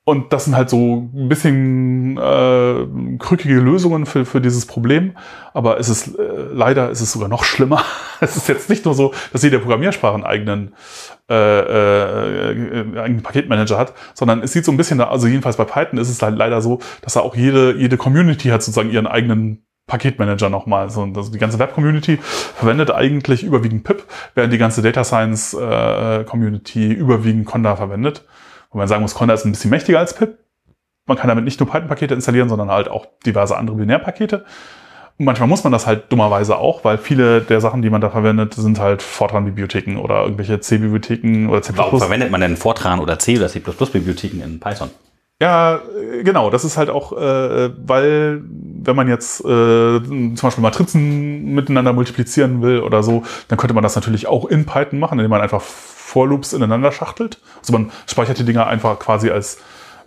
und 0.06 0.34
das 0.34 0.44
sind 0.44 0.54
halt 0.54 0.68
so 0.68 1.08
ein 1.14 1.28
bisschen 1.30 2.18
äh, 2.18 2.86
krückige 3.18 3.54
Lösungen 3.54 4.04
für, 4.04 4.26
für 4.26 4.42
dieses 4.42 4.66
Problem. 4.66 5.16
Aber 5.54 5.80
es 5.80 5.88
ist 5.88 6.18
äh, 6.18 6.22
leider 6.52 6.90
ist 6.90 7.00
es 7.00 7.12
sogar 7.12 7.30
noch 7.30 7.44
schlimmer. 7.44 7.82
es 8.20 8.36
ist 8.36 8.48
jetzt 8.48 8.68
nicht 8.68 8.84
nur 8.84 8.92
so, 8.92 9.14
dass 9.32 9.42
jede 9.42 9.58
Programmiersprache 9.58 10.14
einen 10.14 10.24
eigenen, 10.24 10.74
äh, 11.30 11.34
äh, 11.34 12.52
äh, 12.52 13.00
eigenen 13.00 13.22
Paketmanager 13.22 13.78
hat, 13.78 13.94
sondern 14.12 14.42
es 14.42 14.52
sieht 14.52 14.66
so 14.66 14.72
ein 14.72 14.76
bisschen, 14.76 15.00
also 15.00 15.26
jedenfalls 15.26 15.56
bei 15.56 15.64
Python 15.64 15.98
ist 15.98 16.10
es 16.10 16.20
halt 16.20 16.36
leider 16.36 16.60
so, 16.60 16.80
dass 17.00 17.14
da 17.14 17.20
auch 17.20 17.34
jede, 17.34 17.74
jede 17.74 17.96
Community 17.96 18.48
hat 18.48 18.62
sozusagen 18.62 18.90
ihren 18.90 19.06
eigenen 19.06 19.64
Paketmanager 19.86 20.50
nochmal. 20.50 20.90
So, 20.90 21.02
also 21.02 21.32
die 21.32 21.38
ganze 21.38 21.58
Web-Community 21.58 22.18
verwendet 22.20 22.90
eigentlich 22.90 23.42
überwiegend 23.42 23.84
pip, 23.84 24.04
während 24.34 24.52
die 24.52 24.58
ganze 24.58 24.82
Data 24.82 25.02
Science-Community 25.02 26.92
überwiegend 26.92 27.46
Conda 27.46 27.76
verwendet. 27.76 28.26
Wo 28.74 28.78
man 28.78 28.88
sagen 28.88 29.02
muss, 29.02 29.14
Conda 29.14 29.34
ist 29.34 29.44
ein 29.44 29.52
bisschen 29.52 29.70
mächtiger 29.70 30.00
als 30.00 30.14
pip. 30.14 30.36
Man 31.06 31.16
kann 31.16 31.28
damit 31.28 31.44
nicht 31.44 31.60
nur 31.60 31.70
Python-Pakete 31.70 32.12
installieren, 32.12 32.48
sondern 32.48 32.70
halt 32.70 32.88
auch 32.88 33.06
diverse 33.24 33.56
andere 33.56 33.76
Binärpakete. 33.76 34.44
Und 35.16 35.26
manchmal 35.26 35.48
muss 35.48 35.62
man 35.62 35.72
das 35.72 35.86
halt 35.86 36.10
dummerweise 36.10 36.56
auch, 36.56 36.84
weil 36.84 36.98
viele 36.98 37.40
der 37.40 37.60
Sachen, 37.60 37.82
die 37.82 37.90
man 37.90 38.00
da 38.00 38.10
verwendet, 38.10 38.54
sind 38.54 38.80
halt 38.80 39.00
Fortran-Bibliotheken 39.00 39.98
oder 39.98 40.24
irgendwelche 40.24 40.58
C-Bibliotheken 40.58 41.48
oder 41.48 41.62
C++. 41.62 41.72
Warum 41.76 42.00
verwendet 42.00 42.32
man 42.32 42.40
denn 42.40 42.56
Fortran 42.56 42.98
oder 42.98 43.16
C 43.20 43.36
oder 43.38 43.48
C 43.48 43.60
Bibliotheken 43.60 44.42
in 44.42 44.58
Python? 44.58 44.90
Ja, 45.40 45.80
genau. 46.24 46.50
Das 46.50 46.64
ist 46.64 46.76
halt 46.76 46.90
auch, 46.90 47.12
äh, 47.12 47.70
weil 47.86 48.42
wenn 48.42 48.96
man 48.96 49.08
jetzt 49.08 49.40
äh, 49.40 49.44
zum 49.44 50.34
Beispiel 50.34 50.62
Matrizen 50.62 51.54
miteinander 51.54 51.92
multiplizieren 51.92 52.60
will 52.60 52.80
oder 52.80 53.04
so, 53.04 53.22
dann 53.46 53.56
könnte 53.56 53.74
man 53.74 53.84
das 53.84 53.94
natürlich 53.94 54.26
auch 54.26 54.46
in 54.46 54.66
Python 54.66 54.98
machen, 54.98 55.16
indem 55.20 55.30
man 55.30 55.42
einfach 55.42 55.62
For-Loops 56.14 56.52
ineinander 56.52 56.92
schachtelt. 56.92 57.40
Also 57.58 57.72
man 57.72 57.90
speichert 58.06 58.38
die 58.38 58.44
Dinger 58.44 58.68
einfach 58.68 58.98
quasi 59.00 59.30
als 59.30 59.58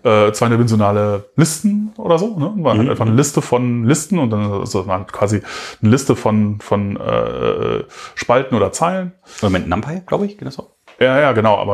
äh, 0.04 0.32
zweidimensionale 0.32 1.26
Listen 1.36 1.92
oder 1.98 2.18
so. 2.18 2.38
Ne? 2.40 2.54
Man 2.56 2.78
Mhm. 2.78 2.82
hat 2.84 2.90
einfach 2.92 3.06
eine 3.06 3.16
Liste 3.16 3.42
von 3.42 3.84
Listen 3.84 4.20
und 4.20 4.30
dann 4.30 4.50
also 4.54 4.84
man 4.84 5.02
hat 5.02 5.12
quasi 5.12 5.42
eine 5.82 5.92
Liste 5.92 6.16
von, 6.16 6.60
von 6.62 6.96
äh, 6.96 7.84
Spalten 8.16 8.56
oder 8.56 8.72
Zeilen. 8.72 9.12
Oder 9.42 9.50
mit 9.50 9.68
NumPy, 9.68 10.04
glaube 10.06 10.26
ich, 10.28 10.38
geht 10.38 10.48
das 10.48 10.56
so? 10.56 10.70
Ja, 11.00 11.20
ja, 11.20 11.32
genau. 11.34 11.58
Aber 11.58 11.74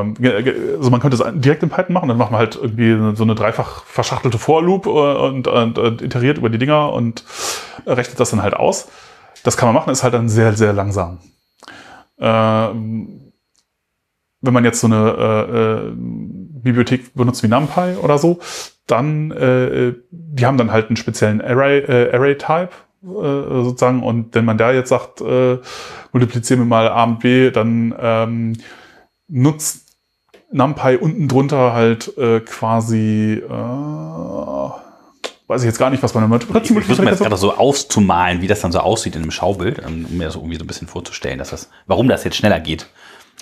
also 0.79 0.89
man 0.89 0.99
könnte 0.99 1.15
es 1.17 1.23
direkt 1.41 1.61
in 1.63 1.69
Python 1.69 1.93
machen. 1.93 2.09
Dann 2.09 2.17
macht 2.17 2.31
man 2.31 2.39
halt 2.39 2.55
irgendwie 2.59 3.15
so 3.15 3.23
eine 3.23 3.35
dreifach 3.35 3.83
verschachtelte 3.85 4.39
For-Loop 4.39 4.87
äh, 4.87 4.89
und, 4.89 5.47
und, 5.47 5.77
und 5.77 6.01
iteriert 6.01 6.39
über 6.39 6.49
die 6.49 6.57
Dinger 6.57 6.91
und 6.91 7.23
rechnet 7.85 8.19
das 8.19 8.31
dann 8.31 8.41
halt 8.41 8.55
aus. 8.55 8.87
Das 9.43 9.57
kann 9.57 9.67
man 9.67 9.75
machen, 9.75 9.91
ist 9.91 10.01
halt 10.03 10.13
dann 10.13 10.27
sehr, 10.29 10.53
sehr 10.53 10.73
langsam. 10.73 11.19
Ähm, 12.19 13.22
wenn 14.43 14.53
man 14.53 14.65
jetzt 14.65 14.81
so 14.81 14.87
eine 14.87 15.15
äh, 15.17 15.87
äh, 15.87 15.91
Bibliothek 15.95 17.15
benutzt 17.15 17.41
wie 17.43 17.47
NumPy 17.47 17.95
oder 18.01 18.17
so, 18.17 18.39
dann 18.85 19.31
äh, 19.31 19.93
die 20.11 20.45
haben 20.45 20.57
dann 20.57 20.71
halt 20.71 20.87
einen 20.87 20.97
speziellen 20.97 21.41
Array, 21.41 21.79
äh, 21.79 22.13
Array-Type 22.13 22.69
äh, 23.03 23.63
sozusagen. 23.63 24.03
Und 24.03 24.35
wenn 24.35 24.45
man 24.45 24.57
da 24.57 24.73
jetzt 24.73 24.89
sagt, 24.89 25.21
äh, 25.21 25.57
multiplizieren 26.11 26.61
wir 26.61 26.65
mal 26.65 26.89
A 26.89 27.05
und 27.05 27.19
B, 27.19 27.51
dann 27.51 27.95
ähm, 27.97 28.57
nutzt 29.29 29.83
NumPy 30.51 30.97
unten 30.97 31.29
drunter 31.29 31.73
halt 31.73 32.15
äh, 32.17 32.41
quasi, 32.41 33.41
äh, 33.43 33.49
weiß 35.47 35.61
ich 35.61 35.67
jetzt 35.67 35.79
gar 35.79 35.89
nicht, 35.89 36.03
was 36.03 36.13
man 36.13 36.23
damit 36.23 36.43
Ich 36.43 36.47
versuche 36.47 37.01
mir 37.01 37.11
jetzt 37.11 37.21
gerade 37.21 37.37
so 37.37 37.55
auszumalen, 37.55 38.41
wie 38.41 38.47
das 38.47 38.59
dann 38.59 38.73
so 38.73 38.79
aussieht 38.79 39.15
in 39.15 39.21
einem 39.21 39.31
Schaubild, 39.31 39.79
ähm, 39.79 40.05
um 40.09 40.17
mir 40.17 40.25
das 40.25 40.35
irgendwie 40.35 40.57
so 40.57 40.65
ein 40.65 40.67
bisschen 40.67 40.89
vorzustellen, 40.89 41.39
dass 41.39 41.51
das, 41.51 41.69
warum 41.87 42.09
das 42.09 42.25
jetzt 42.25 42.35
schneller 42.35 42.59
geht. 42.59 42.87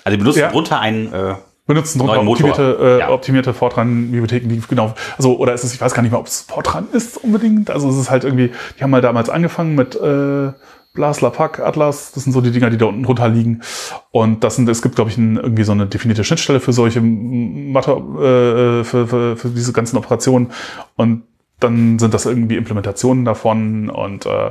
Also 0.04 0.16
die 0.16 0.20
benutzen 0.20 0.40
Ja. 0.40 0.50
drunter 0.50 0.80
einen, 0.80 1.12
äh, 1.12 1.34
benutzen 1.66 1.98
drunter 2.00 2.26
optimierte, 2.26 2.78
äh, 2.80 2.98
Ja. 3.00 3.10
optimierte 3.10 3.54
Fortran-Bibliotheken, 3.54 4.48
die 4.48 4.60
genau, 4.68 4.94
also 5.16 5.36
oder 5.38 5.54
ist 5.54 5.64
es, 5.64 5.74
ich 5.74 5.80
weiß 5.80 5.94
gar 5.94 6.02
nicht 6.02 6.10
mehr, 6.10 6.20
ob 6.20 6.26
es 6.26 6.42
Fortran 6.42 6.88
ist 6.92 7.16
unbedingt. 7.22 7.70
Also 7.70 7.88
es 7.88 7.96
ist 7.96 8.10
halt 8.10 8.24
irgendwie, 8.24 8.50
die 8.78 8.82
haben 8.82 8.90
mal 8.90 9.00
damals 9.00 9.30
angefangen 9.30 9.74
mit 9.74 9.94
äh, 9.94 10.52
Blas, 10.94 11.22
Lapack, 11.22 11.60
Atlas, 11.60 12.12
das 12.12 12.24
sind 12.24 12.34
so 12.34 12.42
die 12.42 12.50
Dinger, 12.50 12.68
die 12.68 12.76
da 12.76 12.84
unten 12.86 13.02
drunter 13.04 13.26
liegen. 13.28 13.62
Und 14.10 14.44
das 14.44 14.56
sind, 14.56 14.68
es 14.68 14.82
gibt, 14.82 14.94
glaube 14.96 15.10
ich, 15.10 15.16
ein, 15.16 15.36
irgendwie 15.36 15.62
so 15.62 15.72
eine 15.72 15.86
definierte 15.86 16.22
Schnittstelle 16.22 16.60
für 16.60 16.74
solche 16.74 17.00
Mathe, 17.00 17.92
äh, 17.92 18.84
für, 18.84 19.06
für, 19.06 19.36
für 19.38 19.48
diese 19.48 19.72
ganzen 19.72 19.96
Operationen. 19.96 20.50
Und 20.96 21.22
dann 21.60 21.98
sind 21.98 22.12
das 22.12 22.26
irgendwie 22.26 22.56
Implementationen 22.56 23.24
davon 23.24 23.88
und 23.88 24.26
äh, 24.26 24.50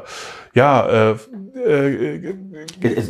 ja, 0.54 0.86
äh, 0.88 1.12
äh, 1.66 2.36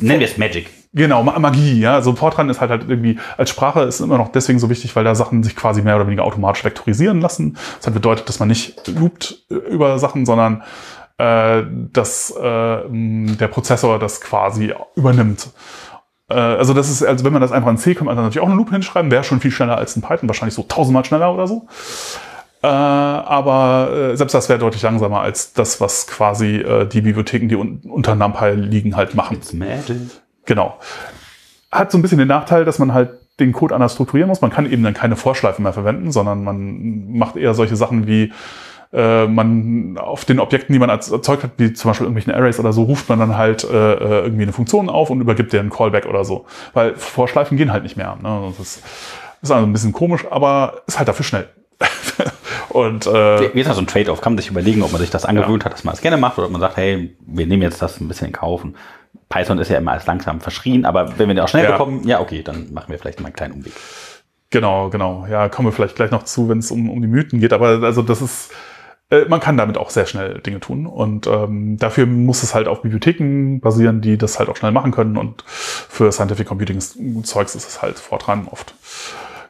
Nennen 0.02 0.20
wir 0.20 0.28
es 0.28 0.38
Magic. 0.38 0.70
Genau, 0.94 1.24
Ma- 1.24 1.40
Magie, 1.40 1.80
ja. 1.80 1.96
Also 1.96 2.14
Fortran 2.16 2.50
ist 2.50 2.60
halt 2.60 2.70
halt 2.70 2.86
irgendwie, 2.90 3.18
als 3.38 3.50
Sprache 3.50 3.82
ist 3.84 4.02
immer 4.02 4.18
noch 4.18 4.30
deswegen 4.30 4.60
so 4.60 4.70
wichtig, 4.70 4.96
weil 4.96 5.04
da 5.04 5.16
Sachen 5.16 5.42
sich 5.44 5.56
quasi 5.56 5.82
mehr 5.82 5.96
oder 5.96 6.06
weniger 6.08 6.24
automatisch 6.24 6.66
vektorisieren 6.66 7.22
lassen. 7.22 7.58
Das 7.78 7.88
hat 7.88 7.94
bedeutet, 7.94 8.28
dass 8.28 8.40
man 8.40 8.50
nicht 8.50 8.88
loopt 8.88 9.46
äh, 9.50 9.56
über 9.56 9.98
Sachen, 10.00 10.26
sondern 10.26 10.64
äh, 11.18 11.64
dass 11.94 12.32
äh, 12.32 12.80
der 12.90 13.48
Prozessor 13.48 14.00
das 14.00 14.22
quasi 14.22 14.74
übernimmt. 14.96 15.50
Äh, 16.30 16.34
also 16.34 16.74
das 16.74 16.90
ist, 16.90 17.04
also 17.04 17.24
wenn 17.24 17.34
man 17.34 17.42
das 17.42 17.52
einfach 17.52 17.70
in 17.70 17.78
C, 17.78 17.96
kann 17.96 18.06
man 18.06 18.16
dann 18.16 18.26
natürlich 18.26 18.44
auch 18.44 18.50
eine 18.50 18.58
Loop 18.58 18.72
hinschreiben, 18.72 19.12
wäre 19.12 19.24
schon 19.24 19.40
viel 19.40 19.52
schneller 19.52 19.78
als 19.78 19.96
in 19.96 20.02
Python, 20.02 20.28
wahrscheinlich 20.28 20.56
so 20.56 20.64
tausendmal 20.64 21.06
schneller 21.06 21.34
oder 21.34 21.48
so. 21.48 21.68
Äh, 22.64 22.68
aber 22.68 24.12
äh, 24.12 24.18
selbst 24.18 24.34
das 24.34 24.48
wäre 24.50 24.60
deutlich 24.60 24.84
langsamer 24.84 25.22
als 25.22 25.54
das, 25.54 25.82
was 25.82 26.06
quasi 26.06 26.58
äh, 26.58 26.86
die 26.86 27.02
Bibliotheken, 27.02 27.48
die 27.48 27.56
un 27.56 27.82
unter 27.84 28.16
NumPy 28.16 28.52
liegen, 28.52 28.96
halt 28.96 29.16
machen. 29.16 29.38
It's 29.38 29.54
Magic. 29.54 29.98
Genau. 30.46 30.78
Hat 31.72 31.92
so 31.92 31.98
ein 31.98 32.02
bisschen 32.02 32.20
den 32.20 32.28
Nachteil, 32.28 32.66
dass 32.66 32.78
man 32.78 32.94
halt 32.94 33.12
den 33.40 33.52
Code 33.52 33.74
anders 33.74 33.94
strukturieren 33.94 34.28
muss. 34.28 34.42
Man 34.42 34.52
kann 34.52 34.72
eben 34.72 34.84
dann 34.84 34.94
keine 34.94 35.16
Vorschleifen 35.16 35.64
mehr 35.64 35.74
verwenden, 35.74 36.12
sondern 36.12 36.44
man 36.44 37.18
macht 37.18 37.36
eher 37.36 37.54
solche 37.56 37.76
Sachen 37.76 38.06
wie 38.06 38.32
äh, 38.94 39.26
man 39.26 39.98
auf 39.98 40.26
den 40.26 40.40
Objekten, 40.40 40.74
die 40.74 40.80
man 40.80 40.90
als- 40.90 41.10
erzeugt 41.10 41.44
hat, 41.44 41.52
wie 41.58 41.74
zum 41.74 41.90
Beispiel 41.90 42.06
irgendwelchen 42.06 42.34
Arrays 42.34 42.60
oder 42.60 42.74
so, 42.74 42.84
ruft 42.84 43.10
man 43.10 43.20
dann 43.20 43.38
halt 43.38 43.64
äh, 43.64 43.94
äh, 43.94 44.24
irgendwie 44.26 44.44
eine 44.44 44.54
Funktion 44.54 44.90
auf 44.90 45.10
und 45.10 45.22
übergibt 45.22 45.54
der 45.54 45.62
einen 45.62 45.70
Callback 45.70 46.06
oder 46.06 46.26
so. 46.26 46.46
Weil 46.74 46.96
Vorschleifen 46.96 47.58
gehen 47.58 47.72
halt 47.72 47.84
nicht 47.84 47.98
mehr. 47.98 48.18
Ne? 48.22 48.44
Das 48.50 48.60
ist, 48.60 48.84
ist 49.42 49.52
also 49.52 49.66
ein 49.66 49.74
bisschen 49.74 49.94
komisch, 49.94 50.26
aber 50.30 50.82
ist 50.88 51.00
halt 51.00 51.08
dafür 51.08 51.26
schnell. 51.26 51.48
Und 52.74 53.08
äh, 53.08 53.54
Wie 53.54 53.60
ist 53.60 53.68
das 53.68 53.76
so 53.76 53.82
ein 53.82 53.88
Trade-off? 53.88 54.22
Kann 54.22 54.34
man 54.34 54.38
sich 54.40 54.50
überlegen, 54.50 54.82
ob 54.84 54.92
man 54.92 55.02
sich 55.02 55.10
das 55.10 55.26
angewöhnt 55.26 55.66
hat, 55.66 55.74
dass 55.74 55.84
man 55.84 55.94
es 55.94 56.02
gerne 56.02 56.18
macht 56.18 56.38
oder 56.38 56.46
ob 56.48 56.52
man 56.52 56.62
sagt, 56.62 56.78
hey, 56.78 57.16
wir 57.26 57.46
nehmen 57.48 57.62
jetzt 57.62 57.82
das 57.82 58.00
ein 58.00 58.08
bisschen 58.08 58.28
in 58.28 58.34
Kauf. 58.34 58.64
Und 58.64 58.76
Python 59.30 59.60
ist 59.60 59.70
ja 59.70 59.78
immer 59.78 59.92
als 59.94 60.06
langsam 60.06 60.42
verschrien, 60.42 60.86
aber 60.86 61.18
wenn 61.18 61.28
wir 61.28 61.36
den 61.36 61.44
auch 61.44 61.48
schnell 61.48 61.64
Ja. 61.66 61.72
bekommen, 61.72 62.08
ja, 62.08 62.20
okay, 62.20 62.44
dann 62.44 62.74
machen 62.74 62.92
wir 62.92 63.00
vielleicht 63.00 63.20
mal 63.20 63.28
einen 63.28 63.36
kleinen 63.36 63.54
Umweg. 63.54 63.74
Genau, 64.50 64.90
genau. 64.90 65.26
Ja, 65.30 65.48
kommen 65.48 65.70
wir 65.70 65.72
vielleicht 65.72 65.96
gleich 65.96 66.12
noch 66.12 66.24
zu, 66.24 66.50
wenn 66.50 66.60
es 66.60 66.72
um, 66.72 66.90
um 66.90 67.02
die 67.02 67.08
Mythen 67.08 67.40
geht. 67.40 67.54
Aber 67.54 67.82
also 67.84 68.02
das 68.02 68.22
ist, 68.22 68.52
äh, 69.10 69.24
man 69.30 69.40
kann 69.40 69.56
damit 69.56 69.78
auch 69.78 69.90
sehr 69.90 70.06
schnell 70.06 70.40
Dinge 70.40 70.60
tun. 70.60 70.86
Und 70.86 71.26
ähm, 71.28 71.78
dafür 71.78 72.06
muss 72.06 72.44
es 72.44 72.54
halt 72.54 72.68
auf 72.68 72.82
Bibliotheken 72.82 73.60
basieren, 73.62 74.02
die 74.02 74.18
das 74.18 74.40
halt 74.40 74.50
auch 74.50 74.58
schnell 74.58 74.74
machen 74.74 74.92
können. 74.92 75.16
Und 75.16 75.44
für 75.48 76.12
Scientific 76.12 76.48
Computing 76.48 76.82
Zeugs 77.24 77.56
ist 77.56 77.68
es 77.70 77.82
halt 77.82 77.98
Fortran 77.98 78.48
oft. 78.52 78.76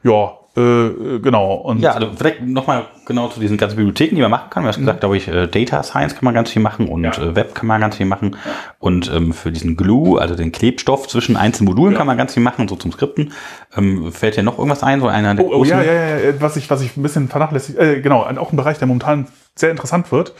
Ja, 0.03 0.38
äh, 0.56 1.20
genau. 1.20 1.54
Und 1.56 1.80
Ja, 1.80 1.91
also 1.93 2.10
vielleicht 2.16 2.41
nochmal 2.41 2.86
genau 3.06 3.30
zu 3.30 3.39
diesen 3.39 3.58
ganzen 3.58 3.78
Bibliotheken, 3.78 4.16
die 4.16 4.22
man 4.22 4.32
machen 4.32 4.49
kann. 4.49 4.64
Du 4.64 4.70
hast 4.70 4.78
gesagt, 4.80 4.99
glaube 4.99 5.18
ich, 5.18 5.28
äh, 5.28 5.47
Data 5.47 5.82
Science 5.84 6.14
kann 6.16 6.26
man 6.26 6.34
ganz 6.34 6.49
viel 6.49 6.62
machen 6.62 6.88
und 6.89 7.04
Ja. 7.04 7.12
äh, 7.12 7.36
Web 7.36 7.56
kann 7.56 7.68
man 7.68 7.80
ganz 7.80 7.95
viel 7.97 8.06
machen. 8.06 8.36
Und 8.80 9.12
ähm, 9.14 9.34
für 9.34 9.52
diesen 9.52 9.78
Glue, 9.78 10.20
also 10.20 10.36
den 10.36 10.52
Klebstoff 10.52 11.08
zwischen 11.08 11.38
einzelnen 11.38 11.70
Modulen, 11.70 11.93
Ja. 11.93 11.99
kann 11.99 12.08
man 12.08 12.18
ganz 12.18 12.34
viel 12.34 12.43
machen, 12.43 12.68
so 12.68 12.76
zum 12.76 12.91
Skripten. 12.91 13.32
Ähm, 13.78 14.12
fällt 14.12 14.36
dir 14.38 14.43
noch 14.43 14.58
irgendwas 14.58 14.84
ein? 14.84 14.99
So 14.99 15.08
einer 15.08 15.36
der 15.36 15.45
Oh, 15.45 15.52
oh 15.60 15.64
ja, 15.64 15.82
ja, 15.82 15.93
ja, 15.93 16.18
ja, 16.18 16.41
was 16.41 16.58
ich, 16.58 16.70
was 16.70 16.82
ich 16.82 16.97
ein 16.97 17.04
bisschen 17.04 17.30
vernachlässigt, 17.30 17.78
äh, 17.80 18.02
genau, 18.02 18.22
auch 18.24 18.52
ein 18.52 18.58
Bereich, 18.58 18.78
der 18.78 18.88
momentan 18.88 19.28
sehr 19.56 19.72
interessant 19.72 20.12
wird, 20.12 20.34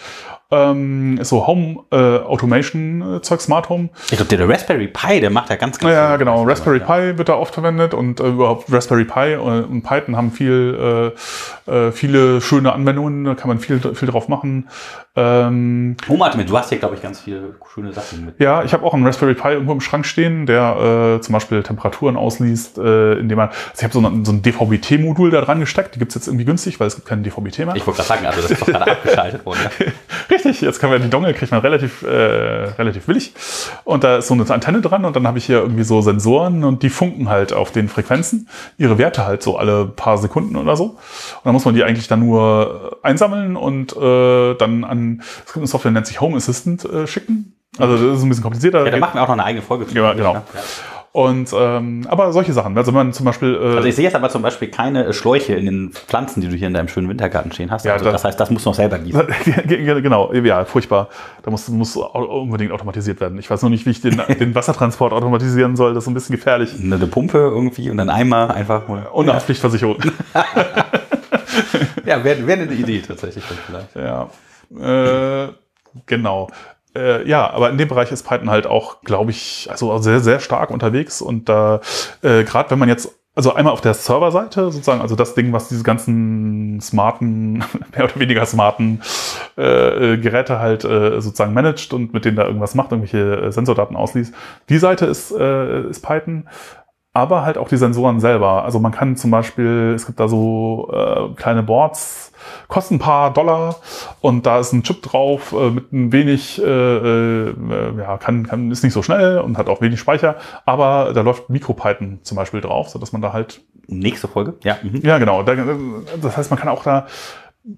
ähm, 0.52 1.20
so 1.24 1.48
Home 1.48 1.84
äh, 1.92 1.96
Automation 1.96 3.18
äh, 3.18 3.22
Zeug, 3.22 3.42
Smart 3.42 3.70
Home. 3.70 3.90
Ich 4.10 4.18
glaube, 4.18 4.26
der, 4.26 4.38
der 4.38 4.50
Raspberry 4.50 4.88
Pi, 4.88 5.20
der 5.20 5.30
macht 5.30 5.50
ja 5.50 5.56
ganz, 5.56 5.80
ganz 5.80 5.94
Ja, 5.94 6.18
genau. 6.18 6.44
Raspberry. 6.44 6.80
Pi 6.80 7.18
wird 7.18 7.30
da 7.30 7.36
oft 7.36 7.54
verwendet 7.54 7.94
und 7.94 8.20
äh, 8.20 8.28
überhaupt 8.28 8.72
Raspberry 8.72 9.06
Pi 9.06 9.36
und, 9.36 9.64
und 9.66 9.82
Python 9.84 10.16
haben 10.18 10.32
viel, 10.32 11.14
äh, 11.72 11.92
viele 11.92 12.42
schöne 12.42 12.74
Anwendungen, 12.74 13.24
da 13.26 13.36
kann 13.36 13.48
man 13.48 13.60
viel, 13.60 13.80
viel 13.80 14.08
drauf 14.10 14.28
machen. 14.28 14.68
Ähm, 15.16 15.98
Home 16.08 16.24
Automation, 16.24 16.46
du 16.48 16.58
hast 16.58 16.70
hier, 16.70 16.78
glaube 16.80 16.96
ich, 16.96 17.02
ganz 17.02 17.20
viele 17.20 17.56
schöne 17.74 17.92
Sachen 17.92 18.26
mit. 18.26 18.40
ja, 18.40 18.64
ich 18.64 18.72
habe 18.74 18.86
auch 18.86 18.94
einen 18.94 19.06
Raspberry 19.06 19.34
Pi 19.34 19.50
irgendwo 19.50 19.74
im 19.74 19.82
Schrank 19.82 20.06
stehen, 20.06 20.46
der 20.46 21.18
äh, 21.18 21.22
zum 21.22 21.34
Beispiel 21.34 21.64
Temperaturen 21.64 22.16
ausliest, 22.16 22.78
äh, 22.78 23.14
indem 23.20 23.38
man, 23.38 23.50
also 23.50 23.60
ich 23.78 23.84
habe 23.84 23.94
so, 23.94 24.00
ein- 24.00 24.24
so 24.24 24.32
ein 24.32 24.42
DVB-T-Modul 24.42 25.32
da 25.32 25.42
dran 25.42 25.60
gesteckt, 25.60 25.96
die 25.96 26.00
gibt's 26.00 26.16
jetzt 26.16 26.28
irgendwie 26.28 26.46
günstig, 26.46 26.80
weil 26.80 26.88
es 26.88 26.96
gibt 26.96 27.08
keinen 27.08 27.24
DVB-T 27.24 27.66
mehr. 27.66 27.76
Ich 27.76 27.86
wollte 27.86 27.98
gerade 28.04 28.08
sagen, 28.08 28.26
also 28.26 28.42
das 28.42 28.52
ist 28.52 28.62
doch 28.62 28.68
gerade 28.68 28.92
abgeschaltet 28.92 29.46
worden. 29.46 29.60
Ja. 29.80 29.86
Richtig, 30.30 30.62
jetzt 30.62 30.80
kann 30.80 30.90
man 30.90 31.02
die 31.02 31.10
Dongle 31.10 31.34
kriegt 31.34 31.52
man 31.52 31.60
relativ, 31.62 32.04
äh, 32.04 32.08
relativ 32.08 33.06
billig. 33.06 33.34
Und 33.84 34.06
da 34.06 34.18
ist 34.18 34.28
so 34.28 34.34
eine 34.34 34.50
Antenne 34.50 34.80
dran 34.82 35.04
und 35.04 35.16
dann 35.16 35.28
habe 35.28 35.38
ich 35.40 35.46
hier 35.46 35.58
irgendwie 35.60 35.84
so 35.84 36.02
Sensoren 36.02 36.64
und 36.64 36.84
die 36.84 36.90
funken 36.90 37.28
halt 37.30 37.52
auf 37.52 37.72
den 37.72 37.90
Frequenzen 37.90 38.48
ihre 38.78 38.98
Werte 38.98 39.26
halt 39.26 39.44
so 39.44 39.58
alle 39.58 39.86
paar 39.88 40.18
Sekunden 40.18 40.56
oder 40.56 40.76
so. 40.78 40.86
Und 40.86 40.98
dann 41.44 41.54
muss 41.54 41.61
man 41.66 41.76
die 41.76 41.84
eigentlich 41.84 42.08
dann 42.08 42.20
nur 42.20 42.92
äh, 43.04 43.08
einsammeln 43.08 43.56
und 43.56 43.96
äh, 43.96 44.56
dann 44.56 44.84
an, 44.84 45.22
es 45.22 45.46
gibt 45.46 45.58
eine 45.58 45.68
Software, 45.68 45.92
die 45.92 45.96
nennt 45.96 46.08
sich 46.08 46.22
Home 46.22 46.38
Assistant 46.38 46.86
äh, 46.86 47.08
schicken. 47.08 47.54
Also 47.78 47.96
das 48.10 48.18
ist 48.18 48.24
ein 48.24 48.30
bisschen 48.30 48.44
komplizierter. 48.44 48.84
Ja, 48.86 48.92
da 48.92 48.98
machen 48.98 49.16
wir 49.16 49.24
auch 49.24 49.28
noch 49.28 49.34
eine 49.34 49.46
eigene 49.46 49.62
Folge 49.64 49.88
zu. 49.88 49.96
Ja, 49.96 50.12
genau. 50.14 50.34
Ja. 50.34 50.44
und 51.14 51.50
ähm, 51.58 52.06
aber 52.10 52.34
solche 52.34 52.52
Sachen. 52.52 52.78
Also 52.78 52.92
wenn 52.92 52.96
man 53.08 53.14
zum 53.14 53.26
Beispiel 53.26 53.56
äh, 53.56 53.76
Also 53.78 53.88
ich 53.88 53.96
sehe 53.96 54.04
jetzt 54.04 54.16
aber 54.16 54.28
zum 54.30 54.42
Beispiel 54.42 54.68
keine 54.70 55.06
äh, 55.06 55.14
Schläuche 55.14 55.54
in 55.54 55.66
den 55.66 55.92
Pflanzen, 55.92 56.42
die 56.42 56.50
du 56.50 56.56
hier 56.58 56.68
in 56.68 56.74
deinem 56.74 56.90
schönen 56.90 57.08
Wintergarten 57.08 57.52
stehen 57.54 57.72
hast. 57.72 57.86
Ja, 57.86 57.94
also 57.94 58.04
das- 58.04 58.14
das 58.16 58.24
heißt, 58.26 58.40
das 58.40 58.50
musst 58.52 58.66
du 58.66 58.72
noch 58.72 58.76
selber 58.76 59.00
gießen. 59.00 59.22
genau, 59.68 60.34
ja, 60.34 60.66
furchtbar. 60.66 61.08
Da 61.44 61.52
muss, 61.52 61.70
muss 61.70 61.96
unbedingt 61.96 62.74
automatisiert 62.74 63.22
werden. 63.22 63.40
Ich 63.40 63.50
weiß 63.50 63.62
noch 63.62 63.70
nicht, 63.70 63.86
wie 63.86 63.92
ich 63.92 64.02
den, 64.02 64.22
den 64.40 64.54
Wassertransport 64.54 65.14
automatisieren 65.14 65.78
soll. 65.78 65.94
Das 65.94 66.04
ist 66.04 66.10
ein 66.10 66.14
bisschen 66.14 66.36
gefährlich. 66.36 66.74
Eine, 66.78 66.98
Pumpe 67.08 67.38
irgendwie 67.38 67.90
und 67.90 67.96
dann 67.98 68.10
Eimer 68.10 68.54
einfach. 68.54 68.90
Und 68.90 69.24
eine 69.24 69.34
Haftpflichtversicherung. 69.36 69.98
Ja, 72.06 72.24
wäre 72.24 72.46
wär 72.48 72.58
eine 72.58 72.72
Idee 72.72 73.02
tatsächlich 73.02 73.44
vielleicht. 73.44 73.96
ja. 73.96 74.30
Äh, 74.78 75.50
genau. 76.06 76.50
Äh, 76.96 77.28
ja, 77.28 77.50
aber 77.50 77.70
in 77.70 77.78
dem 77.78 77.88
Bereich 77.88 78.12
ist 78.12 78.24
Python 78.24 78.50
halt 78.50 78.68
auch, 78.68 79.02
glaube 79.02 79.32
ich, 79.32 79.68
also 79.70 79.98
sehr, 80.00 80.20
sehr 80.20 80.40
stark 80.40 80.72
unterwegs. 80.72 81.22
Und 81.22 81.48
da, 81.48 81.80
äh, 82.22 82.44
gerade 82.44 82.70
wenn 82.72 82.80
man 82.80 82.90
jetzt, 82.90 83.18
also 83.34 83.54
einmal 83.54 83.72
auf 83.72 83.80
der 83.80 83.94
Serverseite 83.94 84.72
sozusagen, 84.72 85.00
also 85.00 85.16
das 85.16 85.34
Ding, 85.34 85.54
was 85.54 85.70
diese 85.70 85.84
ganzen 85.84 86.82
smarten, 86.82 87.60
mehr 87.96 88.04
oder 88.04 88.20
weniger 88.20 88.46
smarten 88.46 89.02
äh, 89.58 90.14
äh, 90.14 90.18
Geräte 90.18 90.60
halt 90.60 90.84
äh, 90.84 91.22
sozusagen 91.22 91.54
managt 91.54 91.94
und 91.94 92.14
mit 92.14 92.26
denen 92.26 92.36
da 92.36 92.46
irgendwas 92.46 92.76
macht, 92.76 92.92
irgendwelche 92.92 93.42
äh, 93.42 93.52
Sensordaten 93.52 93.96
ausliest. 93.96 94.34
Die 94.68 94.78
Seite 94.78 95.06
ist, 95.06 95.32
äh, 95.32 95.88
ist 95.90 96.02
Python. 96.02 96.48
Aber 97.14 97.44
halt 97.44 97.58
auch 97.58 97.68
die 97.68 97.78
Sensoren 97.78 98.22
selber. 98.22 98.64
Also 98.64 98.80
man 98.80 98.94
kann 98.94 99.18
zum 99.18 99.32
Beispiel, 99.32 99.94
es 99.96 100.06
gibt 100.06 100.20
da 100.20 100.30
so 100.30 100.90
äh, 100.94 101.36
kleine 101.36 101.62
Boards, 101.62 102.32
kosten 102.70 102.96
ein 102.96 103.00
paar 103.00 103.34
Dollar 103.34 103.76
und 104.22 104.46
da 104.46 104.60
ist 104.60 104.72
ein 104.72 104.84
Chip 104.84 105.02
drauf 105.02 105.52
äh, 105.52 105.72
mit 105.72 105.92
ein 105.92 106.14
wenig, 106.14 106.62
äh, 106.62 106.66
äh, 106.66 107.54
ja, 107.98 108.18
kann, 108.18 108.48
kann, 108.48 108.72
ist 108.72 108.84
nicht 108.84 108.94
so 108.94 109.04
schnell 109.04 109.40
und 109.40 109.58
hat 109.58 109.68
auch 109.68 109.82
wenig 109.82 110.00
Speicher, 110.00 110.38
aber 110.66 111.12
da 111.14 111.22
läuft 111.22 111.50
MicroPython 111.50 112.20
zum 112.24 112.38
Beispiel 112.38 112.62
drauf, 112.62 112.88
sodass 112.88 113.12
man 113.12 113.22
da 113.22 113.34
halt, 113.34 113.62
Nächste 113.88 114.30
Folge? 114.30 114.54
Ja. 114.64 114.78
Mhm. 114.82 115.02
ja 115.04 115.18
genau, 115.18 115.44
da, 115.44 115.54
das 116.22 116.38
heißt, 116.38 116.50
man 116.50 116.58
kann 116.58 116.70
auch 116.70 116.84
da 116.84 117.08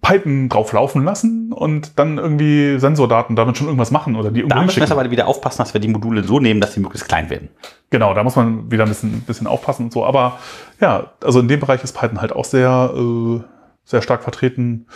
Python 0.01 0.47
drauf 0.47 0.71
laufen 0.71 1.03
lassen 1.03 1.51
und 1.51 1.99
dann 1.99 2.17
irgendwie 2.17 2.79
Sensordaten 2.79 3.35
damit 3.35 3.57
schon 3.57 3.67
irgendwas 3.67 3.91
machen 3.91 4.15
oder 4.15 4.31
die 4.31 4.39
irgendwo 4.39 4.55
Da 4.55 4.63
müssen 4.63 4.77
wir 4.77 4.83
jetzt 4.83 4.91
aber 4.91 5.11
wieder 5.11 5.27
aufpassen, 5.27 5.57
dass 5.57 5.73
wir 5.73 5.81
die 5.81 5.89
Module 5.89 6.23
so 6.23 6.39
nehmen, 6.39 6.61
dass 6.61 6.73
sie 6.73 6.79
möglichst 6.79 7.07
klein 7.07 7.29
werden. 7.29 7.49
Genau, 7.89 8.13
da 8.13 8.23
muss 8.23 8.35
man 8.37 8.71
wieder 8.71 8.83
ein 8.83 8.89
bisschen, 8.89 9.21
bisschen 9.21 9.45
aufpassen 9.47 9.83
und 9.85 9.93
so. 9.93 10.05
Aber 10.05 10.39
ja, 10.79 11.11
also 11.21 11.41
in 11.41 11.49
dem 11.49 11.59
Bereich 11.59 11.83
ist 11.83 11.93
Python 11.97 12.21
halt 12.21 12.31
auch 12.33 12.45
sehr, 12.45 12.93
äh, 12.95 13.41
sehr 13.83 14.01
stark 14.01 14.23
vertreten. 14.23 14.87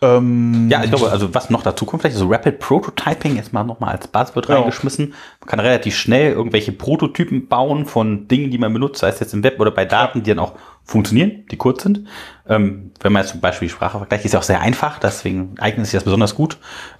Ähm, 0.00 0.68
Ja, 0.70 0.82
ich 0.82 0.90
glaube, 0.90 1.10
also 1.10 1.34
was 1.34 1.50
noch 1.50 1.62
dazu 1.62 1.84
kommt, 1.84 2.02
vielleicht 2.02 2.16
so 2.16 2.26
Rapid 2.28 2.58
Prototyping 2.58 3.36
ist 3.36 3.52
mal 3.52 3.62
nochmal 3.64 3.90
als 3.94 4.08
Buzzword 4.08 4.48
Ja. 4.48 4.56
reingeschmissen. 4.56 5.14
Man 5.40 5.48
kann 5.48 5.60
relativ 5.60 5.96
schnell 5.96 6.32
irgendwelche 6.32 6.72
Prototypen 6.72 7.46
bauen 7.46 7.84
von 7.86 8.26
Dingen, 8.26 8.50
die 8.50 8.58
man 8.58 8.72
benutzt, 8.72 9.00
sei 9.00 9.08
es 9.08 9.20
jetzt 9.20 9.34
im 9.34 9.44
Web 9.44 9.60
oder 9.60 9.70
bei 9.70 9.84
Daten, 9.84 10.22
die 10.22 10.30
dann 10.30 10.38
auch 10.40 10.54
funktionieren, 10.82 11.44
die 11.50 11.56
kurz 11.56 11.82
sind. 11.82 12.06
Ähm, 12.46 12.92
wenn 13.00 13.12
man 13.12 13.22
jetzt 13.22 13.30
zum 13.32 13.40
Beispiel 13.40 13.68
Sprache 13.70 13.96
vergleicht, 13.98 14.24
ist 14.26 14.32
ja 14.32 14.38
auch 14.38 14.44
sehr 14.44 14.60
einfach, 14.60 14.98
deswegen 14.98 15.54
eignet 15.60 15.86
sich 15.86 15.94
das 15.94 16.04
besonders 16.04 16.34
gut. 16.34 16.58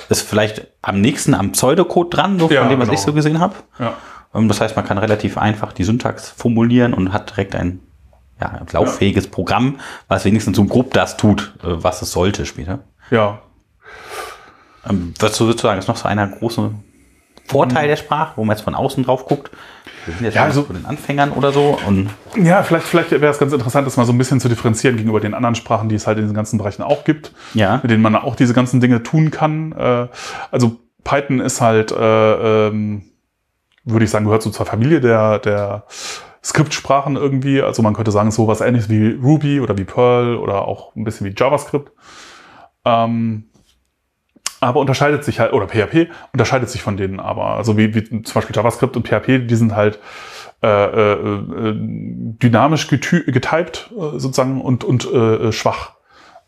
Ist 0.09 0.23
vielleicht 0.23 0.69
am 0.81 1.01
nächsten 1.01 1.35
am 1.35 1.53
Pseudocode 1.53 2.17
dran, 2.17 2.39
so 2.39 2.51
Ja, 2.51 2.63
von 2.63 2.71
dem, 2.71 2.79
was 2.79 2.89
genau. 2.89 2.99
ich 2.99 3.05
so 3.05 3.13
gesehen 3.13 3.41
habe. 3.41 3.55
ja. 3.79 3.95
Ähm, 4.35 4.49
das 4.49 4.61
heißt, 4.61 4.75
man 4.75 4.87
kann 4.87 4.99
relativ 4.99 5.37
einfach 5.39 5.73
die 5.73 5.85
Syntax 5.85 6.31
formulieren 6.31 6.95
und 6.95 7.13
hat 7.13 7.31
direkt 7.31 7.55
ein 7.55 7.81
ja, 8.41 8.63
lauffähiges 8.73 9.29
Programm, 9.29 9.79
was 10.09 10.25
wenigstens 10.25 10.57
so 10.57 10.65
grob 10.65 10.93
das 10.95 11.17
tut, 11.17 11.55
äh, 11.63 11.67
was 11.83 12.01
es 12.03 12.11
sollte 12.11 12.47
später. 12.47 12.81
ja, 13.11 13.41
Ähm, 14.89 15.15
was 15.21 15.39
würdest 15.41 15.61
du 15.61 15.63
sagen, 15.69 15.79
ist 15.79 15.89
noch 15.89 15.97
so 15.97 16.09
einer 16.09 16.27
große 16.27 16.73
Vorteil 17.47 17.89
der 17.89 17.97
Sprache, 17.97 18.33
wo 18.37 18.45
man 18.45 18.57
jetzt 18.57 18.65
von 18.65 18.75
außen 18.75 19.05
drauf 19.05 19.27
guckt? 19.27 19.51
Wir 20.07 20.15
sind 20.15 20.25
jetzt 20.25 20.35
Ja, 20.35 20.45
also- 20.45 20.63
von 20.65 20.77
den 20.77 20.87
Anfängern 20.87 21.31
oder 21.33 21.53
so. 21.53 21.79
Und 21.87 22.11
Ja, 22.37 22.63
vielleicht, 22.63 22.87
vielleicht 22.87 23.11
wäre 23.11 23.27
es 23.27 23.39
ganz 23.39 23.53
interessant, 23.53 23.87
das 23.87 23.97
mal 23.97 24.05
so 24.07 24.13
ein 24.13 24.19
bisschen 24.19 24.41
zu 24.41 24.49
differenzieren 24.49 24.97
gegenüber 24.97 25.21
den 25.21 25.35
anderen 25.35 25.55
Sprachen, 25.55 25.89
die 25.89 25.95
es 25.95 26.07
halt 26.07 26.19
in 26.19 26.25
diesen 26.25 26.35
ganzen 26.35 26.59
Bereichen 26.59 26.83
auch 26.83 27.05
gibt, 27.05 27.33
ja, 27.55 27.79
mit 27.83 27.91
denen 27.91 28.03
man 28.03 28.15
auch 28.17 28.37
diese 28.37 28.55
ganzen 28.55 28.81
Dinge 28.81 29.03
tun 29.03 29.31
kann. 29.31 29.73
Äh, 29.73 30.09
also 30.51 30.77
Python 31.05 31.41
ist 31.41 31.61
halt, 31.61 31.93
äh, 31.93 32.67
ähm, 32.69 33.03
würde 33.85 34.05
ich 34.05 34.11
sagen, 34.11 34.25
gehört 34.25 34.43
so 34.43 34.51
zur 34.51 34.65
Familie 34.67 35.01
der, 35.01 35.39
der 35.39 35.85
Skriptsprachen 36.43 37.17
irgendwie. 37.17 37.61
Also 37.63 37.83
man 37.83 37.95
könnte 37.95 38.11
sagen, 38.11 38.31
so 38.31 38.47
was 38.49 38.61
ähnliches 38.63 38.89
wie 38.89 39.13
Ruby 39.23 39.61
oder 39.61 39.77
wie 39.79 39.85
Perl 39.85 40.37
oder 40.37 40.67
auch 40.67 40.95
ein 40.97 41.05
bisschen 41.05 41.27
wie 41.27 41.35
JavaScript. 41.37 41.93
Ähm, 42.85 43.45
aber 44.61 44.81
unterscheidet 44.81 45.25
sich 45.25 45.41
halt, 45.41 45.53
oder 45.53 45.69
PHP 45.69 46.09
unterscheidet 46.33 46.71
sich 46.71 46.83
von 46.83 46.97
denen 46.97 47.21
aber. 47.21 47.57
Also 47.57 47.77
wie, 47.77 47.95
wie 47.95 48.05
zum 48.23 48.35
Beispiel 48.35 48.55
JavaScript 48.55 48.97
und 48.97 49.07
PHP, 49.07 49.47
die 49.47 49.55
sind 49.57 49.75
halt 49.77 49.99
äh, 50.63 50.67
äh, 50.67 51.13
äh, 51.13 51.75
dynamisch 51.77 52.89
getypt 52.89 53.91
äh, 53.93 54.19
sozusagen 54.19 54.61
und, 54.63 54.85
und 54.85 55.05
äh, 55.13 55.53
schwach 55.53 55.93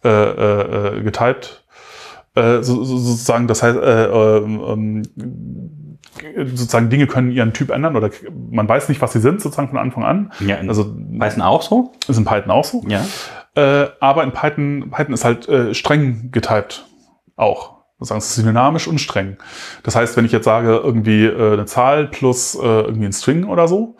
äh, 0.04 0.08
äh, 0.08 0.98
äh, 0.98 1.02
getypt. 1.02 1.64
Äh, 2.34 2.62
so, 2.62 2.84
so, 2.84 2.96
sozusagen, 2.96 3.46
das 3.46 3.62
heißt, 3.62 3.76
äh, 3.76 4.04
ähm, 4.06 5.02
ähm, 5.14 5.96
sozusagen 6.54 6.88
Dinge 6.88 7.06
können 7.06 7.30
ihren 7.30 7.52
Typ 7.52 7.70
ändern 7.70 7.96
oder 7.96 8.10
man 8.50 8.68
weiß 8.68 8.88
nicht, 8.88 9.02
was 9.02 9.12
sie 9.12 9.20
sind, 9.20 9.40
sozusagen 9.40 9.68
von 9.68 9.78
Anfang 9.78 10.04
an. 10.04 10.32
ja 10.40 10.56
Also 10.68 10.94
Python 11.18 11.42
auch 11.42 11.62
so? 11.62 11.92
ist 12.08 12.16
in 12.16 12.24
Python 12.24 12.50
auch 12.50 12.64
so. 12.64 12.84
Ja. 12.88 13.04
Äh, 13.54 13.88
aber 14.00 14.22
in 14.24 14.32
Python, 14.32 14.90
Python 14.90 15.14
ist 15.14 15.24
halt 15.24 15.48
äh, 15.48 15.74
streng 15.74 16.30
getypt 16.30 16.86
auch. 17.36 17.75
Sozusagen, 17.98 18.18
es 18.18 18.36
ist 18.36 18.46
dynamisch 18.46 18.86
und 18.88 19.00
streng. 19.00 19.36
Das 19.82 19.96
heißt, 19.96 20.16
wenn 20.16 20.24
ich 20.26 20.32
jetzt 20.32 20.44
sage, 20.44 20.80
irgendwie 20.84 21.24
äh, 21.26 21.52
eine 21.54 21.64
Zahl 21.66 22.06
plus 22.08 22.54
äh, 22.54 22.58
irgendwie 22.58 23.06
ein 23.06 23.12
String 23.12 23.44
oder 23.44 23.68
so, 23.68 23.96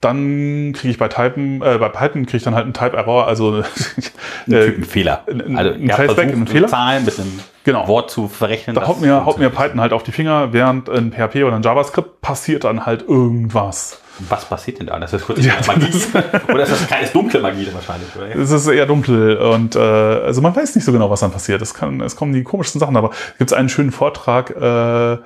dann 0.00 0.72
kriege 0.76 0.90
ich 0.92 0.98
bei 0.98 1.08
Typen, 1.08 1.60
äh, 1.60 1.76
bei 1.78 1.88
Python 1.88 2.24
kriege 2.26 2.36
ich 2.36 2.42
dann 2.44 2.54
halt 2.54 2.64
einen 2.64 2.72
Type-Error, 2.74 3.26
also 3.26 3.62
Ein 4.46 4.52
äh, 4.52 4.66
Typenfehler. 4.66 5.24
ein- 5.28 5.56
Also 5.56 5.72
ein 5.72 5.88
Traceback, 5.88 6.14
versucht, 6.30 6.34
ein 6.36 6.46
Fehler? 6.46 6.62
eine 6.66 6.70
Zahl 6.70 7.00
mit 7.02 7.18
einem 7.18 7.40
Genau. 7.64 7.86
Wort 7.88 8.10
zu 8.10 8.28
verrechnen. 8.28 8.74
da 8.76 8.86
haut 8.86 9.00
mir, 9.00 9.24
haut 9.24 9.38
mir. 9.38 9.50
Python 9.50 9.80
halt 9.80 9.92
auf 9.92 10.02
die 10.04 10.12
Finger, 10.12 10.52
während 10.52 10.88
in 10.88 11.12
PHP 11.12 11.44
oder 11.44 11.56
in 11.56 11.62
JavaScript 11.62 12.20
passiert 12.20 12.64
dann 12.64 12.86
halt 12.86 13.02
irgendwas. 13.08 14.00
Was 14.28 14.44
passiert 14.46 14.78
denn 14.80 14.86
da? 14.86 14.98
Das 14.98 15.12
ist 15.12 15.24
kurz 15.26 15.44
Ja, 15.44 15.54
Magie? 15.66 15.86
das- 15.92 16.08
Oder 16.48 16.62
ist 16.64 16.72
das 16.72 16.86
kleines 16.86 17.12
dunkle 17.12 17.40
Magie 17.40 17.68
wahrscheinlich? 17.72 18.08
Oder? 18.16 18.34
Es 18.36 18.50
ist 18.50 18.66
eher 18.66 18.86
dunkel 18.86 19.36
und 19.36 19.76
äh, 19.76 19.78
also 19.78 20.40
man 20.40 20.54
weiß 20.56 20.74
nicht 20.74 20.84
so 20.84 20.92
genau, 20.92 21.10
was 21.10 21.20
dann 21.20 21.30
passiert. 21.30 21.62
Es, 21.62 21.74
kann, 21.74 22.00
es 22.00 22.16
kommen 22.16 22.32
die 22.32 22.42
komischsten 22.42 22.80
Sachen, 22.80 22.96
aber 22.96 23.10
gibt 23.38 23.50
es 23.50 23.56
einen 23.56 23.68
schönen 23.68 23.92
Vortrag 23.92 24.50
äh, 24.50 25.18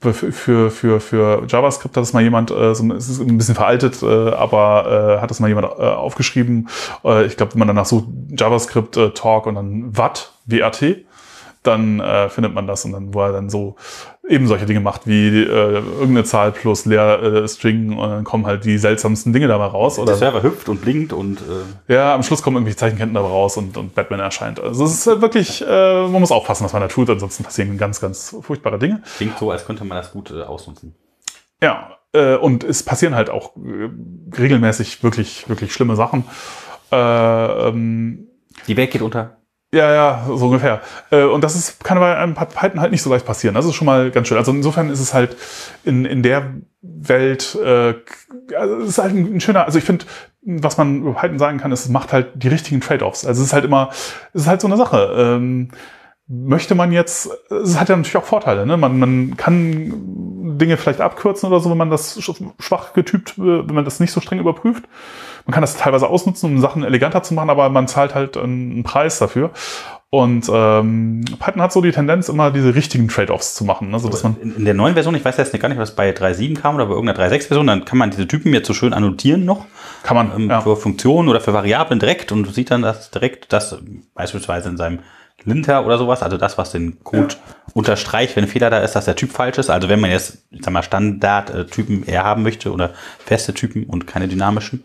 für, 0.00 0.70
für, 0.70 1.00
für, 1.00 1.42
JavaScript, 1.48 1.96
hat 1.96 2.02
es 2.02 2.12
mal 2.12 2.22
jemand, 2.22 2.50
äh, 2.50 2.74
so, 2.74 2.92
es 2.92 3.08
ist 3.08 3.20
ein 3.20 3.38
bisschen 3.38 3.54
veraltet, 3.54 4.02
äh, 4.02 4.06
aber 4.06 5.16
äh, 5.18 5.20
hat 5.22 5.30
es 5.30 5.40
mal 5.40 5.48
jemand 5.48 5.66
äh, 5.66 5.82
aufgeschrieben. 5.82 6.68
Äh, 7.04 7.26
ich 7.26 7.36
glaube, 7.36 7.54
wenn 7.54 7.60
man 7.60 7.68
danach 7.68 7.86
sucht, 7.86 8.04
JavaScript 8.38 8.96
äh, 8.96 9.10
Talk 9.10 9.46
und 9.46 9.54
dann 9.56 9.96
Watt, 9.96 10.32
WRT, 10.44 11.05
dann 11.66 12.00
äh, 12.00 12.28
findet 12.28 12.54
man 12.54 12.66
das 12.66 12.84
und 12.84 12.92
dann, 12.92 13.14
wo 13.14 13.20
er 13.22 13.32
dann 13.32 13.50
so 13.50 13.76
eben 14.28 14.46
solche 14.46 14.66
Dinge 14.66 14.80
macht, 14.80 15.06
wie 15.06 15.28
äh, 15.28 15.46
irgendeine 15.46 16.24
Zahl 16.24 16.52
plus 16.52 16.84
leer 16.84 17.22
äh, 17.22 17.48
String 17.48 17.96
und 17.96 18.08
dann 18.10 18.24
kommen 18.24 18.46
halt 18.46 18.64
die 18.64 18.78
seltsamsten 18.78 19.32
Dinge 19.32 19.48
dabei 19.48 19.66
raus. 19.66 19.98
Oder 19.98 20.12
Der 20.12 20.16
Server 20.16 20.42
hüpft 20.42 20.68
und 20.68 20.80
blinkt 20.80 21.12
und 21.12 21.40
äh, 21.40 21.92
ja, 21.92 22.14
am 22.14 22.22
Schluss 22.22 22.42
kommen 22.42 22.56
irgendwie 22.56 22.74
Zeichenketten 22.74 23.14
dabei 23.14 23.28
raus 23.28 23.56
und, 23.56 23.76
und 23.76 23.94
Batman 23.94 24.20
erscheint. 24.20 24.60
Also 24.60 24.84
es 24.84 24.94
ist 24.94 25.06
äh, 25.06 25.20
wirklich, 25.20 25.62
äh, 25.66 26.02
man 26.08 26.20
muss 26.20 26.32
aufpassen, 26.32 26.64
was 26.64 26.72
man 26.72 26.82
da 26.82 26.88
tut, 26.88 27.08
ansonsten 27.10 27.44
passieren 27.44 27.78
ganz, 27.78 28.00
ganz 28.00 28.36
furchtbare 28.40 28.78
Dinge. 28.78 29.02
klingt 29.16 29.38
so, 29.38 29.50
als 29.50 29.64
könnte 29.64 29.84
man 29.84 29.96
das 29.96 30.12
gut 30.12 30.30
äh, 30.30 30.42
ausnutzen. 30.42 30.94
Ja, 31.62 31.96
äh, 32.12 32.36
und 32.36 32.64
es 32.64 32.82
passieren 32.82 33.14
halt 33.14 33.30
auch 33.30 33.56
äh, 33.56 33.88
regelmäßig 34.36 35.02
wirklich, 35.02 35.48
wirklich 35.48 35.72
schlimme 35.72 35.96
Sachen. 35.96 36.24
Äh, 36.90 36.96
ähm, 37.68 38.28
Die 38.66 38.76
Welt 38.76 38.90
geht 38.90 39.02
unter. 39.02 39.36
Ja, 39.76 39.92
ja, 39.92 40.26
so 40.26 40.46
ungefähr. 40.46 40.80
Äh, 41.10 41.24
und 41.24 41.44
das 41.44 41.54
ist, 41.54 41.84
kann 41.84 41.98
bei 41.98 42.16
einem 42.16 42.34
Python 42.34 42.80
halt 42.80 42.90
nicht 42.90 43.02
so 43.02 43.10
leicht 43.10 43.26
passieren. 43.26 43.54
Das 43.54 43.64
ist 43.66 43.74
schon 43.74 43.86
mal 43.86 44.10
ganz 44.10 44.28
schön. 44.28 44.36
Also 44.38 44.52
insofern 44.52 44.90
ist 44.90 45.00
es 45.00 45.14
halt 45.14 45.36
in, 45.84 46.04
in 46.04 46.22
der 46.22 46.54
Welt, 46.82 47.56
äh, 47.62 47.94
also 48.56 48.76
es 48.78 48.88
ist 48.90 48.98
halt 48.98 49.14
ein, 49.14 49.40
schöner, 49.40 49.64
also 49.64 49.78
ich 49.78 49.84
finde, 49.84 50.04
was 50.42 50.76
man 50.78 51.02
über 51.02 51.14
Python 51.14 51.38
sagen 51.38 51.58
kann, 51.58 51.72
ist, 51.72 51.84
es 51.84 51.88
macht 51.88 52.12
halt 52.12 52.28
die 52.34 52.48
richtigen 52.48 52.80
Trade-offs. 52.80 53.26
Also 53.26 53.42
es 53.42 53.48
ist 53.48 53.52
halt 53.52 53.64
immer, 53.64 53.90
es 54.32 54.42
ist 54.42 54.46
halt 54.48 54.60
so 54.60 54.66
eine 54.66 54.76
Sache. 54.76 55.12
Ähm, 55.16 55.68
möchte 56.28 56.74
man 56.74 56.92
jetzt, 56.92 57.30
es 57.50 57.78
hat 57.78 57.88
ja 57.88 57.96
natürlich 57.96 58.16
auch 58.16 58.24
Vorteile, 58.24 58.66
ne? 58.66 58.76
Man, 58.76 58.98
man 58.98 59.36
kann 59.36 59.92
Dinge 60.58 60.76
vielleicht 60.76 61.00
abkürzen 61.00 61.48
oder 61.48 61.60
so, 61.60 61.70
wenn 61.70 61.78
man 61.78 61.90
das 61.90 62.18
sch- 62.18 62.52
schwach 62.58 62.94
getypt, 62.94 63.34
äh, 63.38 63.68
wenn 63.68 63.74
man 63.74 63.84
das 63.84 64.00
nicht 64.00 64.12
so 64.12 64.20
streng 64.20 64.38
überprüft. 64.40 64.84
Man 65.46 65.54
kann 65.54 65.62
das 65.62 65.76
teilweise 65.76 66.08
ausnutzen, 66.08 66.50
um 66.50 66.60
Sachen 66.60 66.84
eleganter 66.84 67.22
zu 67.22 67.34
machen, 67.34 67.50
aber 67.50 67.68
man 67.70 67.88
zahlt 67.88 68.14
halt 68.14 68.36
einen 68.36 68.82
Preis 68.82 69.18
dafür. 69.18 69.50
Und 70.10 70.48
ähm, 70.52 71.24
Python 71.38 71.62
hat 71.62 71.72
so 71.72 71.80
die 71.80 71.90
Tendenz, 71.90 72.28
immer 72.28 72.50
diese 72.50 72.74
richtigen 72.74 73.08
Trade-offs 73.08 73.54
zu 73.54 73.64
machen. 73.64 73.92
Also, 73.92 74.08
dass 74.08 74.22
man, 74.22 74.36
in, 74.40 74.64
der 74.64 74.74
neuen 74.74 74.94
Version, 74.94 75.14
ich 75.14 75.24
weiß 75.24 75.36
jetzt 75.36 75.58
gar 75.58 75.68
nicht, 75.68 75.78
was 75.78 75.96
bei 75.96 76.10
3.7 76.10 76.54
kam 76.60 76.76
oder 76.76 76.86
bei 76.86 76.94
irgendeiner 76.94 77.28
3.6-Version, 77.28 77.66
dann 77.66 77.84
kann 77.84 77.98
man 77.98 78.10
diese 78.10 78.26
Typen 78.26 78.52
jetzt 78.52 78.68
so 78.68 78.74
schön 78.74 78.92
annotieren 78.92 79.44
noch 79.44 79.66
kann 80.06 80.16
man, 80.16 80.32
ähm, 80.36 80.50
ja. 80.50 80.60
für 80.60 80.76
Funktionen 80.76 81.28
oder 81.28 81.40
für 81.40 81.52
Variablen 81.52 81.98
direkt 81.98 82.30
und 82.30 82.44
du 82.44 82.50
siehst 82.50 82.70
dann 82.70 82.82
das 82.82 83.10
direkt, 83.10 83.52
das 83.52 83.76
beispielsweise 84.14 84.68
in 84.68 84.76
seinem 84.76 85.00
Linter 85.44 85.84
oder 85.84 85.98
sowas, 85.98 86.22
also 86.22 86.36
das, 86.38 86.58
was 86.58 86.72
den 86.72 87.02
Code 87.04 87.34
unterstreicht, 87.74 88.36
wenn 88.36 88.44
ein 88.44 88.50
Fehler 88.50 88.70
da 88.70 88.78
ist, 88.78 88.92
dass 88.92 89.04
der 89.04 89.16
Typ 89.16 89.32
falsch 89.32 89.58
ist. 89.58 89.68
Also 89.68 89.88
wenn 89.88 90.00
man 90.00 90.10
jetzt, 90.10 90.44
ich 90.50 90.64
sag 90.64 90.72
mal, 90.72 90.82
Standard-Typen 90.82 92.04
eher 92.04 92.24
haben 92.24 92.42
möchte 92.42 92.72
oder 92.72 92.94
feste 93.24 93.52
Typen 93.52 93.84
und 93.84 94.06
keine 94.06 94.28
dynamischen, 94.28 94.84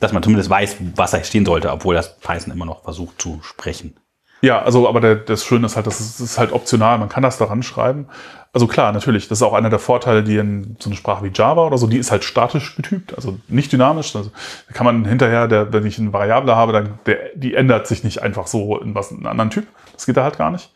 dass 0.00 0.12
man 0.12 0.22
zumindest 0.22 0.50
weiß, 0.50 0.76
was 0.96 1.12
da 1.12 1.22
stehen 1.22 1.46
sollte, 1.46 1.70
obwohl 1.70 1.94
das 1.94 2.18
Python 2.18 2.52
immer 2.52 2.66
noch 2.66 2.82
versucht 2.82 3.20
zu 3.20 3.40
sprechen. 3.42 3.96
Ja, 4.42 4.62
also, 4.62 4.88
aber 4.88 5.00
der, 5.00 5.16
das 5.16 5.44
Schöne 5.44 5.66
ist 5.66 5.76
halt, 5.76 5.86
das 5.86 6.00
ist, 6.00 6.18
das 6.18 6.30
ist 6.32 6.38
halt 6.38 6.52
optional. 6.52 6.98
Man 6.98 7.10
kann 7.10 7.22
das 7.22 7.36
daran 7.36 7.62
schreiben. 7.62 8.08
Also 8.52 8.66
klar, 8.66 8.90
natürlich, 8.92 9.28
das 9.28 9.38
ist 9.38 9.42
auch 9.42 9.52
einer 9.52 9.70
der 9.70 9.78
Vorteile, 9.78 10.24
die 10.24 10.36
in 10.36 10.76
so 10.80 10.88
eine 10.88 10.96
Sprache 10.96 11.24
wie 11.24 11.30
Java 11.32 11.66
oder 11.66 11.78
so, 11.78 11.86
die 11.86 11.98
ist 11.98 12.10
halt 12.10 12.24
statisch 12.24 12.74
getypt, 12.74 13.14
also 13.14 13.38
nicht 13.48 13.70
dynamisch. 13.70 14.16
Also 14.16 14.30
da 14.66 14.74
kann 14.74 14.86
man 14.86 15.04
hinterher, 15.04 15.46
der, 15.46 15.72
wenn 15.72 15.86
ich 15.86 15.98
eine 15.98 16.12
Variable 16.12 16.56
habe, 16.56 16.72
dann 16.72 16.98
der, 17.06 17.18
die 17.34 17.54
ändert 17.54 17.86
sich 17.86 18.02
nicht 18.02 18.22
einfach 18.22 18.46
so 18.46 18.80
in 18.80 18.94
was 18.94 19.10
in 19.10 19.18
einen 19.18 19.26
anderen 19.26 19.50
Typ. 19.50 19.66
Das 19.92 20.06
geht 20.06 20.16
da 20.16 20.24
halt 20.24 20.38
gar 20.38 20.50
nicht. 20.50 20.72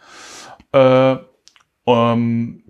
Äh, 0.72 1.16
ähm, 1.86 2.62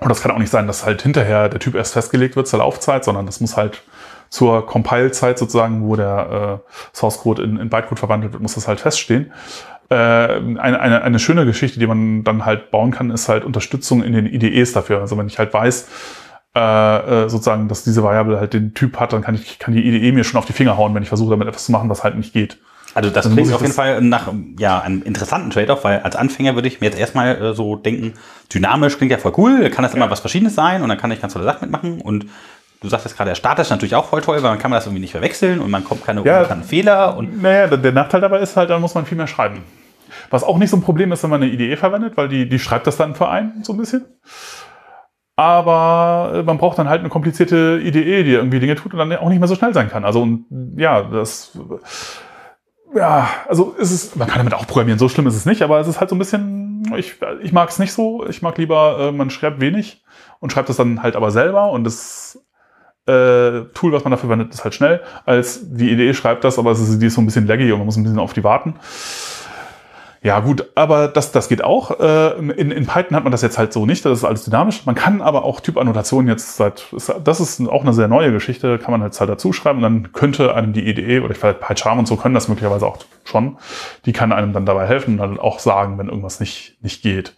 und 0.00 0.08
das 0.08 0.20
kann 0.20 0.32
auch 0.32 0.38
nicht 0.38 0.50
sein, 0.50 0.66
dass 0.66 0.84
halt 0.84 1.00
hinterher 1.02 1.48
der 1.48 1.60
Typ 1.60 1.76
erst 1.76 1.92
festgelegt 1.92 2.34
wird 2.34 2.48
zur 2.48 2.58
Laufzeit, 2.58 3.04
sondern 3.04 3.26
das 3.26 3.40
muss 3.40 3.56
halt 3.56 3.82
zur 4.32 4.66
Compile-Zeit 4.66 5.38
sozusagen, 5.38 5.82
wo 5.82 5.94
der 5.94 6.62
äh, 6.64 6.96
Source 6.96 7.18
Code 7.18 7.42
in, 7.42 7.58
in 7.58 7.68
Bytecode 7.68 7.98
verwandelt 7.98 8.32
wird, 8.32 8.42
muss 8.42 8.54
das 8.54 8.66
halt 8.66 8.80
feststehen. 8.80 9.30
Äh, 9.90 9.94
eine, 9.94 10.80
eine, 10.80 11.02
eine 11.02 11.18
schöne 11.18 11.44
Geschichte, 11.44 11.78
die 11.78 11.86
man 11.86 12.24
dann 12.24 12.46
halt 12.46 12.70
bauen 12.70 12.92
kann, 12.92 13.10
ist 13.10 13.28
halt 13.28 13.44
Unterstützung 13.44 14.02
in 14.02 14.14
den 14.14 14.24
IDEs 14.24 14.72
dafür. 14.72 15.02
Also 15.02 15.18
wenn 15.18 15.26
ich 15.26 15.38
halt 15.38 15.52
weiß, 15.52 15.86
äh, 16.56 17.24
äh, 17.24 17.28
sozusagen, 17.28 17.68
dass 17.68 17.84
diese 17.84 18.02
Variable 18.02 18.40
halt 18.40 18.54
den 18.54 18.72
Typ 18.72 18.98
hat, 18.98 19.12
dann 19.12 19.20
kann 19.20 19.34
ich 19.34 19.58
kann 19.58 19.74
die 19.74 19.86
IDE 19.86 20.12
mir 20.12 20.24
schon 20.24 20.38
auf 20.38 20.46
die 20.46 20.54
Finger 20.54 20.78
hauen, 20.78 20.94
wenn 20.94 21.02
ich 21.02 21.08
versuche, 21.10 21.30
damit 21.30 21.46
etwas 21.46 21.66
zu 21.66 21.72
machen, 21.72 21.90
was 21.90 22.02
halt 22.02 22.16
nicht 22.16 22.32
geht. 22.32 22.56
Also 22.94 23.10
das 23.10 23.24
Dann 23.24 23.34
klingt 23.34 23.48
ich 23.48 23.54
auf 23.54 23.60
jeden 23.60 23.74
Fall 23.74 24.00
nach 24.00 24.32
ja, 24.58 24.80
einem 24.80 25.02
interessanten 25.02 25.50
Trade-off, 25.50 25.84
weil 25.84 26.00
als 26.00 26.16
Anfänger 26.16 26.54
würde 26.54 26.68
ich 26.68 26.80
mir 26.80 26.86
jetzt 26.86 26.98
erstmal 26.98 27.36
äh, 27.36 27.54
so 27.54 27.76
denken, 27.76 28.14
dynamisch 28.52 28.96
klingt 28.96 29.12
ja 29.12 29.18
voll 29.18 29.32
cool, 29.36 29.68
kann 29.68 29.82
das 29.82 29.92
immer 29.92 30.10
was 30.10 30.20
Verschiedenes 30.20 30.54
sein 30.54 30.82
und 30.82 30.88
dann 30.88 30.96
kann 30.96 31.10
ich 31.10 31.20
ganz 31.20 31.34
tolle 31.34 31.44
Sachen 31.44 31.62
mitmachen 31.62 32.00
und 32.00 32.26
du 32.82 32.88
sagst 32.88 33.06
jetzt 33.06 33.16
gerade, 33.16 33.30
der 33.30 33.34
Start 33.36 33.58
ist 33.58 33.70
natürlich 33.70 33.94
auch 33.94 34.04
voll 34.04 34.20
toll, 34.20 34.36
weil 34.42 34.50
man 34.50 34.58
kann 34.58 34.70
man 34.70 34.76
das 34.78 34.86
irgendwie 34.86 35.00
nicht 35.00 35.12
verwechseln 35.12 35.60
und 35.60 35.70
man 35.70 35.84
kommt 35.84 36.04
keine 36.04 36.22
Ja. 36.24 36.36
unbekannten 36.38 36.64
Fehler 36.64 37.16
und 37.16 37.40
Naja, 37.42 37.68
der, 37.76 37.92
Nachteil 37.92 38.20
dabei 38.20 38.40
ist 38.40 38.56
halt, 38.56 38.70
dann 38.70 38.80
muss 38.80 38.94
man 38.94 39.06
viel 39.06 39.16
mehr 39.16 39.26
schreiben. 39.26 39.62
Was 40.30 40.44
auch 40.44 40.58
nicht 40.58 40.70
so 40.70 40.76
ein 40.76 40.82
Problem 40.82 41.12
ist, 41.12 41.22
wenn 41.22 41.30
man 41.30 41.42
eine 41.42 41.50
IDE 41.50 41.76
verwendet, 41.76 42.16
weil 42.16 42.28
die, 42.28 42.48
die 42.48 42.58
schreibt 42.58 42.86
das 42.86 42.96
dann 42.96 43.14
für 43.14 43.28
einen 43.28 43.64
so 43.64 43.72
ein 43.72 43.78
bisschen. 43.78 44.04
Aber 45.36 46.32
äh, 46.34 46.42
man 46.42 46.58
braucht 46.58 46.78
dann 46.78 46.88
halt 46.88 47.00
eine 47.00 47.08
komplizierte 47.08 47.80
IDE, 47.82 48.22
die 48.24 48.32
irgendwie 48.32 48.60
Dinge 48.60 48.74
tut 48.74 48.92
und 48.92 48.98
dann 48.98 49.16
auch 49.16 49.28
nicht 49.28 49.38
mehr 49.38 49.48
so 49.48 49.54
schnell 49.54 49.72
sein 49.72 49.88
kann. 49.90 50.04
Also 50.04 50.20
und, 50.22 50.44
ja, 50.76 51.02
das 51.02 51.58
ja, 52.94 53.28
also 53.48 53.74
ist 53.78 53.90
es, 53.90 54.16
man 54.16 54.28
kann 54.28 54.38
damit 54.38 54.54
auch 54.54 54.66
programmieren, 54.66 54.98
so 54.98 55.08
schlimm 55.08 55.26
ist 55.26 55.36
es 55.36 55.46
nicht, 55.46 55.62
aber 55.62 55.80
es 55.80 55.88
ist 55.88 56.00
halt 56.00 56.10
so 56.10 56.16
ein 56.16 56.18
bisschen, 56.18 56.92
ich, 56.96 57.14
ich 57.42 57.52
mag 57.52 57.70
es 57.70 57.78
nicht 57.78 57.92
so. 57.92 58.26
Ich 58.28 58.42
mag 58.42 58.58
lieber, 58.58 58.98
äh, 59.00 59.12
man 59.12 59.30
schreibt 59.30 59.60
wenig 59.60 60.02
und 60.40 60.52
schreibt 60.52 60.68
es 60.68 60.76
dann 60.76 61.02
halt 61.02 61.16
aber 61.16 61.30
selber 61.30 61.70
und 61.70 61.84
das 61.84 62.44
äh, 63.06 63.62
Tool, 63.74 63.92
was 63.92 64.04
man 64.04 64.12
dafür 64.12 64.28
verwendet, 64.28 64.52
ist 64.54 64.64
halt 64.64 64.74
schnell, 64.74 65.00
als 65.26 65.60
die 65.62 65.90
Idee 65.90 66.14
schreibt 66.14 66.44
das, 66.44 66.58
aber 66.58 66.74
die 66.74 67.06
ist 67.06 67.14
so 67.14 67.20
ein 67.20 67.26
bisschen 67.26 67.46
laggy 67.46 67.72
und 67.72 67.78
man 67.78 67.86
muss 67.86 67.96
ein 67.96 68.04
bisschen 68.04 68.18
auf 68.18 68.32
die 68.32 68.44
warten. 68.44 68.74
Ja, 70.24 70.38
gut, 70.38 70.68
aber 70.76 71.08
das, 71.08 71.32
das 71.32 71.48
geht 71.48 71.64
auch. 71.64 71.98
Äh, 71.98 72.38
In, 72.38 72.70
in 72.70 72.86
Python 72.86 73.16
hat 73.16 73.24
man 73.24 73.32
das 73.32 73.42
jetzt 73.42 73.58
halt 73.58 73.72
so 73.72 73.86
nicht, 73.86 74.04
das 74.04 74.18
ist 74.18 74.24
alles 74.24 74.44
dynamisch. 74.44 74.86
Man 74.86 74.94
kann 74.94 75.20
aber 75.20 75.44
auch 75.44 75.58
Typannotationen 75.58 76.28
jetzt 76.28 76.56
seit, 76.56 76.84
das 77.24 77.40
ist 77.40 77.60
auch 77.68 77.82
eine 77.82 77.92
sehr 77.92 78.06
neue 78.06 78.30
Geschichte, 78.30 78.78
kann 78.78 78.92
man 78.92 79.02
jetzt 79.02 79.18
halt 79.18 79.30
dazu 79.30 79.52
schreiben 79.52 79.78
und 79.78 79.82
dann 79.82 80.12
könnte 80.12 80.54
einem 80.54 80.72
die 80.72 80.88
IDE 80.88 81.20
oder 81.20 81.32
ich 81.32 81.42
weiß, 81.42 81.56
PyCharm 81.58 81.98
und 81.98 82.06
so 82.06 82.14
können 82.14 82.34
das 82.34 82.46
möglicherweise 82.46 82.86
auch 82.86 82.98
schon. 83.24 83.56
Die 84.06 84.12
kann 84.12 84.30
einem 84.30 84.52
dann 84.52 84.64
dabei 84.64 84.86
helfen 84.86 85.14
und 85.14 85.18
dann 85.18 85.40
auch 85.40 85.58
sagen, 85.58 85.98
wenn 85.98 86.06
irgendwas 86.06 86.38
nicht, 86.38 86.76
nicht 86.82 87.02
geht. 87.02 87.36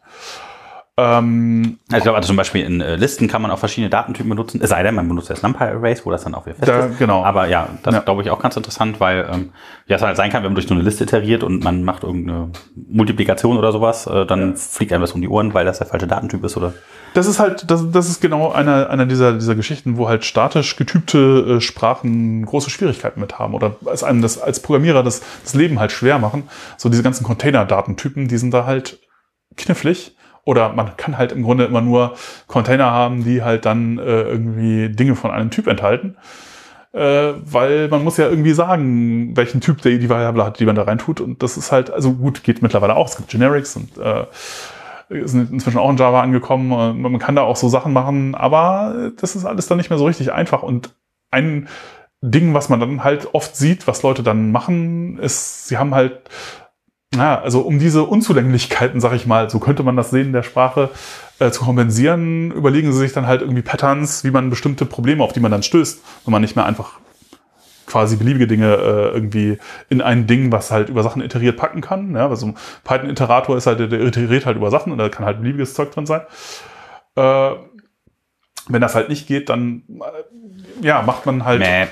Ähm, 0.96 1.78
Also 1.88 1.96
ich 1.98 2.02
glaube, 2.04 2.16
also 2.18 2.28
zum 2.28 2.36
Beispiel 2.36 2.62
in 2.64 2.80
äh, 2.80 2.94
Listen 2.94 3.26
kann 3.26 3.42
man 3.42 3.50
auch 3.50 3.58
verschiedene 3.58 3.90
Datentypen 3.90 4.28
benutzen, 4.30 4.60
es 4.62 4.70
sei 4.70 4.80
denn, 4.84 4.94
man 4.94 5.08
benutzt 5.08 5.28
das 5.28 5.42
NumPy-Arrays, 5.42 6.06
wo 6.06 6.12
das 6.12 6.22
dann 6.22 6.36
auch 6.36 6.46
wieder 6.46 6.54
fest 6.54 6.68
Da- 6.68 6.86
ist. 6.86 6.98
genau. 7.00 7.24
Aber 7.24 7.48
ja, 7.48 7.68
das 7.82 7.94
Ja. 7.94 8.00
glaube 8.02 8.22
ich 8.22 8.30
auch 8.30 8.38
ganz 8.40 8.56
interessant, 8.56 9.00
weil 9.00 9.28
ähm, 9.32 9.50
ja, 9.88 9.96
es 9.96 10.02
halt 10.02 10.16
sein 10.16 10.30
kann, 10.30 10.44
wenn 10.44 10.50
man 10.50 10.54
durch 10.54 10.68
so 10.68 10.74
eine 10.74 10.84
Liste 10.84 11.02
iteriert 11.02 11.42
und 11.42 11.64
man 11.64 11.82
macht 11.82 12.04
irgendeine 12.04 12.50
Multiplikation 12.88 13.58
oder 13.58 13.72
sowas, 13.72 14.06
äh, 14.06 14.24
dann 14.24 14.56
fliegt 14.56 14.92
einem 14.92 15.00
das 15.00 15.10
um 15.12 15.20
die 15.20 15.28
Ohren, 15.28 15.52
weil 15.52 15.64
das 15.64 15.78
der 15.78 15.88
falsche 15.88 16.06
Datentyp 16.06 16.44
ist 16.44 16.56
oder 16.56 16.72
Das 17.14 17.26
ist 17.26 17.40
halt, 17.40 17.68
das, 17.68 17.90
das 17.90 18.08
ist 18.08 18.20
genau 18.20 18.52
einer, 18.52 18.88
einer 18.88 19.06
dieser, 19.06 19.32
dieser 19.32 19.56
Geschichten, 19.56 19.96
wo 19.96 20.08
halt 20.08 20.24
statisch 20.24 20.76
getypte 20.76 21.56
äh, 21.56 21.60
Sprachen 21.60 22.46
große 22.46 22.70
Schwierigkeiten 22.70 23.18
mit 23.20 23.40
haben 23.40 23.54
oder 23.54 23.74
es 23.92 24.04
einem 24.04 24.22
das 24.22 24.40
als 24.40 24.60
Programmierer 24.60 25.02
das, 25.02 25.22
das 25.42 25.54
Leben 25.54 25.80
halt 25.80 25.90
schwer 25.90 26.20
machen. 26.20 26.44
So 26.76 26.88
diese 26.88 27.02
ganzen 27.02 27.24
Container-Datentypen, 27.24 28.28
die 28.28 28.38
sind 28.38 28.54
da 28.54 28.64
halt 28.64 29.00
knifflig. 29.56 30.13
Oder 30.44 30.72
man 30.72 30.96
kann 30.96 31.16
halt 31.16 31.32
im 31.32 31.42
Grunde 31.42 31.64
immer 31.64 31.80
nur 31.80 32.14
Container 32.46 32.90
haben, 32.90 33.24
die 33.24 33.42
halt 33.42 33.64
dann 33.64 33.98
äh, 33.98 34.22
irgendwie 34.22 34.90
Dinge 34.90 35.16
von 35.16 35.30
einem 35.30 35.50
Typ 35.50 35.66
enthalten. 35.66 36.16
Äh, 36.92 37.32
weil 37.44 37.88
man 37.88 38.04
muss 38.04 38.18
ja 38.18 38.28
irgendwie 38.28 38.52
sagen, 38.52 39.36
welchen 39.36 39.60
Typ 39.60 39.82
der 39.82 39.98
die 39.98 40.08
Variable 40.08 40.44
hat, 40.44 40.60
die 40.60 40.66
man 40.66 40.76
da 40.76 40.82
reintut. 40.82 41.20
Und 41.20 41.42
das 41.42 41.56
ist 41.56 41.72
halt, 41.72 41.90
also 41.90 42.12
gut, 42.12 42.44
geht 42.44 42.62
mittlerweile 42.62 42.94
auch. 42.94 43.08
Es 43.08 43.16
gibt 43.16 43.30
Generics 43.30 43.76
und 43.76 43.98
äh, 43.98 44.26
sind 45.26 45.52
inzwischen 45.52 45.78
auch 45.78 45.90
in 45.90 45.96
Java 45.96 46.22
angekommen. 46.22 47.00
Man 47.00 47.18
kann 47.18 47.36
da 47.36 47.42
auch 47.42 47.56
so 47.56 47.68
Sachen 47.68 47.92
machen, 47.92 48.34
aber 48.34 49.12
das 49.18 49.36
ist 49.36 49.44
alles 49.44 49.66
dann 49.66 49.78
nicht 49.78 49.90
mehr 49.90 49.98
so 49.98 50.06
richtig 50.06 50.32
einfach. 50.32 50.62
Und 50.62 50.94
ein 51.30 51.68
Ding, 52.20 52.54
was 52.54 52.68
man 52.68 52.80
dann 52.80 53.04
halt 53.04 53.34
oft 53.34 53.56
sieht, 53.56 53.86
was 53.86 54.02
Leute 54.02 54.22
dann 54.22 54.50
machen, 54.50 55.18
ist, 55.18 55.68
sie 55.68 55.76
haben 55.76 55.94
halt, 55.94 56.20
na, 57.16 57.40
also 57.40 57.60
um 57.60 57.78
diese 57.78 58.02
Unzulänglichkeiten, 58.04 59.00
sag 59.00 59.12
ich 59.12 59.26
mal, 59.26 59.50
so 59.50 59.58
könnte 59.58 59.82
man 59.82 59.96
das 59.96 60.10
sehen, 60.10 60.32
der 60.32 60.42
Sprache 60.42 60.90
äh, 61.38 61.50
zu 61.50 61.64
kompensieren, 61.64 62.50
überlegen 62.50 62.92
sie 62.92 62.98
sich 62.98 63.12
dann 63.12 63.26
halt 63.26 63.40
irgendwie 63.40 63.62
Patterns, 63.62 64.24
wie 64.24 64.30
man 64.30 64.50
bestimmte 64.50 64.84
Probleme, 64.84 65.22
auf 65.22 65.32
die 65.32 65.40
man 65.40 65.50
dann 65.50 65.62
stößt, 65.62 66.02
wenn 66.24 66.32
man 66.32 66.42
nicht 66.42 66.56
mehr 66.56 66.66
einfach 66.66 66.98
quasi 67.86 68.16
beliebige 68.16 68.46
Dinge 68.46 68.74
äh, 68.74 69.14
irgendwie 69.14 69.58
in 69.90 70.00
ein 70.00 70.26
Ding, 70.26 70.50
was 70.52 70.70
halt 70.70 70.88
über 70.88 71.02
Sachen 71.02 71.22
iteriert 71.22 71.56
packen 71.56 71.80
kann. 71.80 72.14
Ja, 72.14 72.28
also 72.28 72.46
ein 72.46 72.56
Python-Iterator 72.82 73.56
ist 73.56 73.66
halt, 73.66 73.78
der 73.78 74.00
iteriert 74.00 74.46
halt 74.46 74.56
über 74.56 74.70
Sachen 74.70 74.90
und 74.90 74.98
da 74.98 75.08
kann 75.08 75.26
halt 75.26 75.40
beliebiges 75.40 75.74
Zeug 75.74 75.92
drin 75.92 76.06
sein. 76.06 76.22
Äh, 77.16 77.50
wenn 78.68 78.80
das 78.80 78.94
halt 78.94 79.08
nicht 79.08 79.26
geht, 79.26 79.48
dann 79.48 79.82
äh, 79.88 80.86
ja, 80.86 81.02
macht 81.02 81.26
man 81.26 81.44
halt 81.44 81.60
Mäh. 81.60 81.86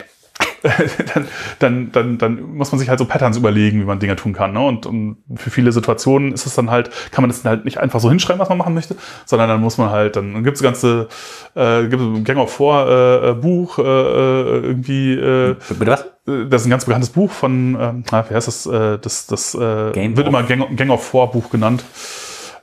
dann, 1.14 1.26
dann, 1.58 1.92
dann, 1.92 2.18
dann 2.18 2.42
muss 2.56 2.70
man 2.72 2.78
sich 2.78 2.88
halt 2.88 2.98
so 2.98 3.04
Patterns 3.04 3.36
überlegen, 3.36 3.80
wie 3.80 3.84
man 3.84 3.98
Dinge 3.98 4.16
tun 4.16 4.32
kann. 4.32 4.52
Ne? 4.52 4.60
Und, 4.60 4.86
und 4.86 5.16
für 5.36 5.50
viele 5.50 5.72
Situationen 5.72 6.32
ist 6.32 6.46
es 6.46 6.54
dann 6.54 6.70
halt, 6.70 6.90
kann 7.10 7.22
man 7.22 7.30
das 7.30 7.44
halt 7.44 7.64
nicht 7.64 7.78
einfach 7.78 8.00
so 8.00 8.08
hinschreiben, 8.08 8.40
was 8.40 8.48
man 8.48 8.58
machen 8.58 8.74
möchte, 8.74 8.96
sondern 9.26 9.48
dann 9.48 9.60
muss 9.60 9.78
man 9.78 9.90
halt, 9.90 10.16
dann 10.16 10.44
gibt 10.44 10.56
es 10.56 10.62
ganze, 10.62 11.08
äh, 11.54 11.86
gibt 11.88 12.00
ein 12.02 12.24
Gang 12.24 12.38
of 12.38 12.52
Four 12.52 12.86
äh, 12.88 13.30
äh, 13.30 13.34
Buch, 13.34 13.78
äh, 13.78 13.82
äh, 13.82 14.60
irgendwie, 14.60 15.14
äh, 15.14 15.56
Bitte 15.78 15.86
was? 15.90 16.00
äh, 16.28 16.46
das 16.48 16.62
ist 16.62 16.66
ein 16.68 16.70
ganz 16.70 16.84
bekanntes 16.84 17.10
Buch 17.10 17.30
von, 17.30 17.76
ähm, 17.80 18.04
na, 18.12 18.28
wie 18.30 18.34
heißt 18.34 18.46
das, 18.48 18.66
äh, 18.66 18.98
das, 18.98 19.26
das 19.26 19.54
äh, 19.54 19.90
Game 19.92 20.16
wird 20.16 20.26
of- 20.28 20.32
immer 20.32 20.42
Gang, 20.44 20.76
Gang 20.76 20.90
of 20.90 21.04
Four 21.04 21.30
Buch 21.32 21.50
genannt. 21.50 21.82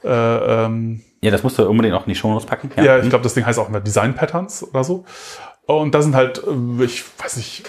Äh, 0.03 0.09
ähm, 0.65 1.01
Ja, 1.21 1.31
das 1.31 1.43
musst 1.43 1.59
du 1.59 1.67
unbedingt 1.67 1.93
auch 1.93 2.05
in 2.05 2.09
die 2.13 2.15
Shownotes 2.15 2.45
packen. 2.45 2.69
ja, 2.81 2.99
ich 2.99 3.09
glaube, 3.09 3.23
das 3.23 3.33
Ding 3.33 3.45
heißt 3.45 3.59
auch 3.59 3.67
immer 3.67 3.81
Design 3.81 4.15
Patterns 4.15 4.63
oder 4.63 4.85
so. 4.85 5.03
Und 5.75 5.93
da 5.93 6.01
sind 6.01 6.15
halt, 6.15 6.41
äh, 6.47 6.83
ich 6.83 7.03
weiß 7.19 7.37
nicht, 7.37 7.63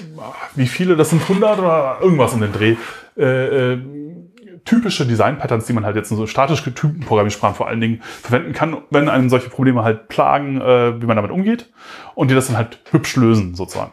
wie 0.55 0.67
viele, 0.67 0.97
das 0.97 1.11
sind 1.11 1.21
100 1.21 1.59
oder 1.59 1.99
irgendwas 2.01 2.33
um 2.33 2.41
den 2.41 2.53
Dreh, 2.53 2.77
äh, 3.19 3.73
äh, 3.73 3.79
typische 4.65 5.05
Design 5.05 5.39
Patterns, 5.39 5.67
die 5.67 5.75
man 5.75 5.85
halt 5.85 5.97
jetzt 5.97 6.11
in 6.11 6.17
so 6.17 6.27
statisch 6.27 6.65
getypten 6.65 7.01
Programmiersprachen 7.01 7.57
vor 7.57 7.69
allen 7.69 7.81
Dingen 7.81 8.01
verwenden 8.23 8.55
kann, 8.55 8.79
wenn 8.89 9.11
einem 9.11 9.29
solche 9.29 9.51
Probleme 9.51 9.85
halt 9.85 10.09
plagen, 10.09 10.61
äh, 10.63 11.01
wie 11.01 11.05
man 11.05 11.17
damit 11.17 11.31
umgeht 11.31 11.69
und 12.15 12.31
die 12.31 12.35
das 12.35 12.47
dann 12.47 12.57
halt 12.57 12.79
hübsch 12.91 13.17
lösen 13.17 13.55
sozusagen. 13.55 13.93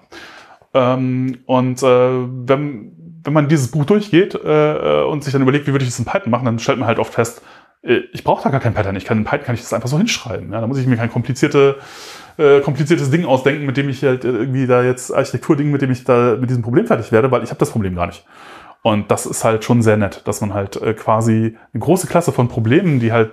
Ähm, 0.74 1.40
und 1.46 1.84
äh, 1.84 1.86
wenn, 1.86 2.94
wenn 3.26 3.34
man 3.34 3.50
dieses 3.50 3.72
Buch 3.72 3.84
durchgeht 3.84 4.36
äh, 4.36 5.02
äh, 5.02 5.06
und 5.06 5.22
sich 5.26 5.34
dann 5.34 5.42
überlegt, 5.42 5.68
wie 5.68 5.74
würde 5.74 5.84
ich 5.84 5.90
das 5.90 6.00
in 6.00 6.06
Python 6.06 6.32
machen, 6.32 6.46
dann 6.46 6.60
stellt 6.60 6.80
man 6.80 6.88
halt 6.88 7.00
oft 7.00 7.14
fest, 7.14 7.42
äh, 7.82 8.02
ich 8.14 8.24
brauche 8.24 8.42
da 8.42 8.52
gar 8.52 8.62
kein 8.62 8.74
Pattern. 8.74 8.96
Ich 8.96 9.04
kann 9.04 9.18
in 9.18 9.26
Python 9.26 9.46
kann 9.46 9.56
ich 9.56 9.62
das 9.62 9.74
einfach 9.74 9.90
so 9.90 9.98
hinschreiben. 9.98 10.54
Ja? 10.54 10.62
Da 10.62 10.68
muss 10.68 10.78
ich 10.78 10.88
mir 10.88 10.96
kein 10.96 11.12
komplizierte, 11.12 11.76
äh, 12.38 12.62
kompliziertes 12.62 13.10
Ding 13.10 13.26
ausdenken, 13.26 13.66
mit 13.66 13.78
dem 13.78 13.90
ich 13.90 14.04
halt 14.04 14.24
irgendwie 14.26 14.68
da 14.68 14.84
jetzt 14.84 15.14
Architekturding, 15.14 15.72
mit 15.72 15.82
dem 15.82 15.92
ich 15.92 16.04
da 16.04 16.36
mit 16.40 16.50
diesem 16.50 16.64
Problem 16.64 16.86
fertig 16.88 17.12
werde, 17.12 17.32
weil 17.32 17.44
ich 17.44 17.50
habe 17.50 17.60
das 17.60 17.72
Problem 17.72 17.96
gar 17.96 18.08
nicht. 18.08 18.26
Und 18.84 19.12
das 19.12 19.26
ist 19.26 19.44
halt 19.44 19.64
schon 19.64 19.82
sehr 19.82 19.98
nett, 19.98 20.22
dass 20.26 20.40
man 20.42 20.54
halt 20.54 20.82
äh, 20.82 20.94
quasi 20.94 21.58
eine 21.74 21.82
große 21.82 22.08
Klasse 22.08 22.32
von 22.32 22.48
Problemen, 22.48 23.00
die 23.00 23.12
halt 23.12 23.32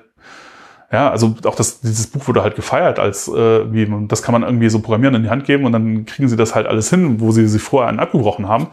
ja, 0.92 1.10
also 1.10 1.34
auch 1.44 1.56
das, 1.56 1.80
dieses 1.80 2.06
Buch 2.06 2.28
wurde 2.28 2.42
halt 2.44 2.54
gefeiert 2.54 3.00
als, 3.00 3.26
äh, 3.26 3.72
wie, 3.72 3.84
man- 3.86 4.06
das 4.06 4.22
kann 4.22 4.32
man 4.32 4.42
irgendwie 4.44 4.68
so 4.68 4.78
programmieren 4.78 5.16
in 5.16 5.22
die 5.24 5.30
Hand 5.30 5.44
geben 5.44 5.64
und 5.64 5.72
dann 5.72 6.04
kriegen 6.06 6.28
sie 6.28 6.36
das 6.36 6.54
halt 6.54 6.68
alles 6.68 6.88
hin, 6.88 7.20
wo 7.20 7.32
sie 7.32 7.48
sich 7.48 7.62
vorher 7.62 7.88
einen 7.88 7.98
abgebrochen 7.98 8.48
haben. 8.48 8.68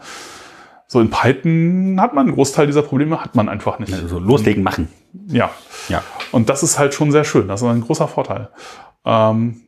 So 0.86 1.00
in 1.00 1.10
Python 1.10 1.96
hat 2.00 2.14
man 2.14 2.26
einen 2.26 2.34
Großteil 2.36 2.66
dieser 2.66 2.82
Probleme, 2.82 3.20
hat 3.24 3.34
man 3.34 3.48
einfach 3.48 3.78
nicht. 3.80 3.92
Also 3.94 4.20
loslegen, 4.20 4.62
machen. 4.62 4.88
Ja. 5.26 5.50
Ja. 5.88 6.02
Und 6.30 6.48
das 6.48 6.62
ist 6.62 6.78
halt 6.78 6.94
schon 6.94 7.10
sehr 7.10 7.24
schön. 7.24 7.48
Das 7.48 7.60
ist 7.62 7.66
ein 7.66 7.80
großer 7.80 8.06
Vorteil. 8.06 8.50
Ähm, 9.04 9.62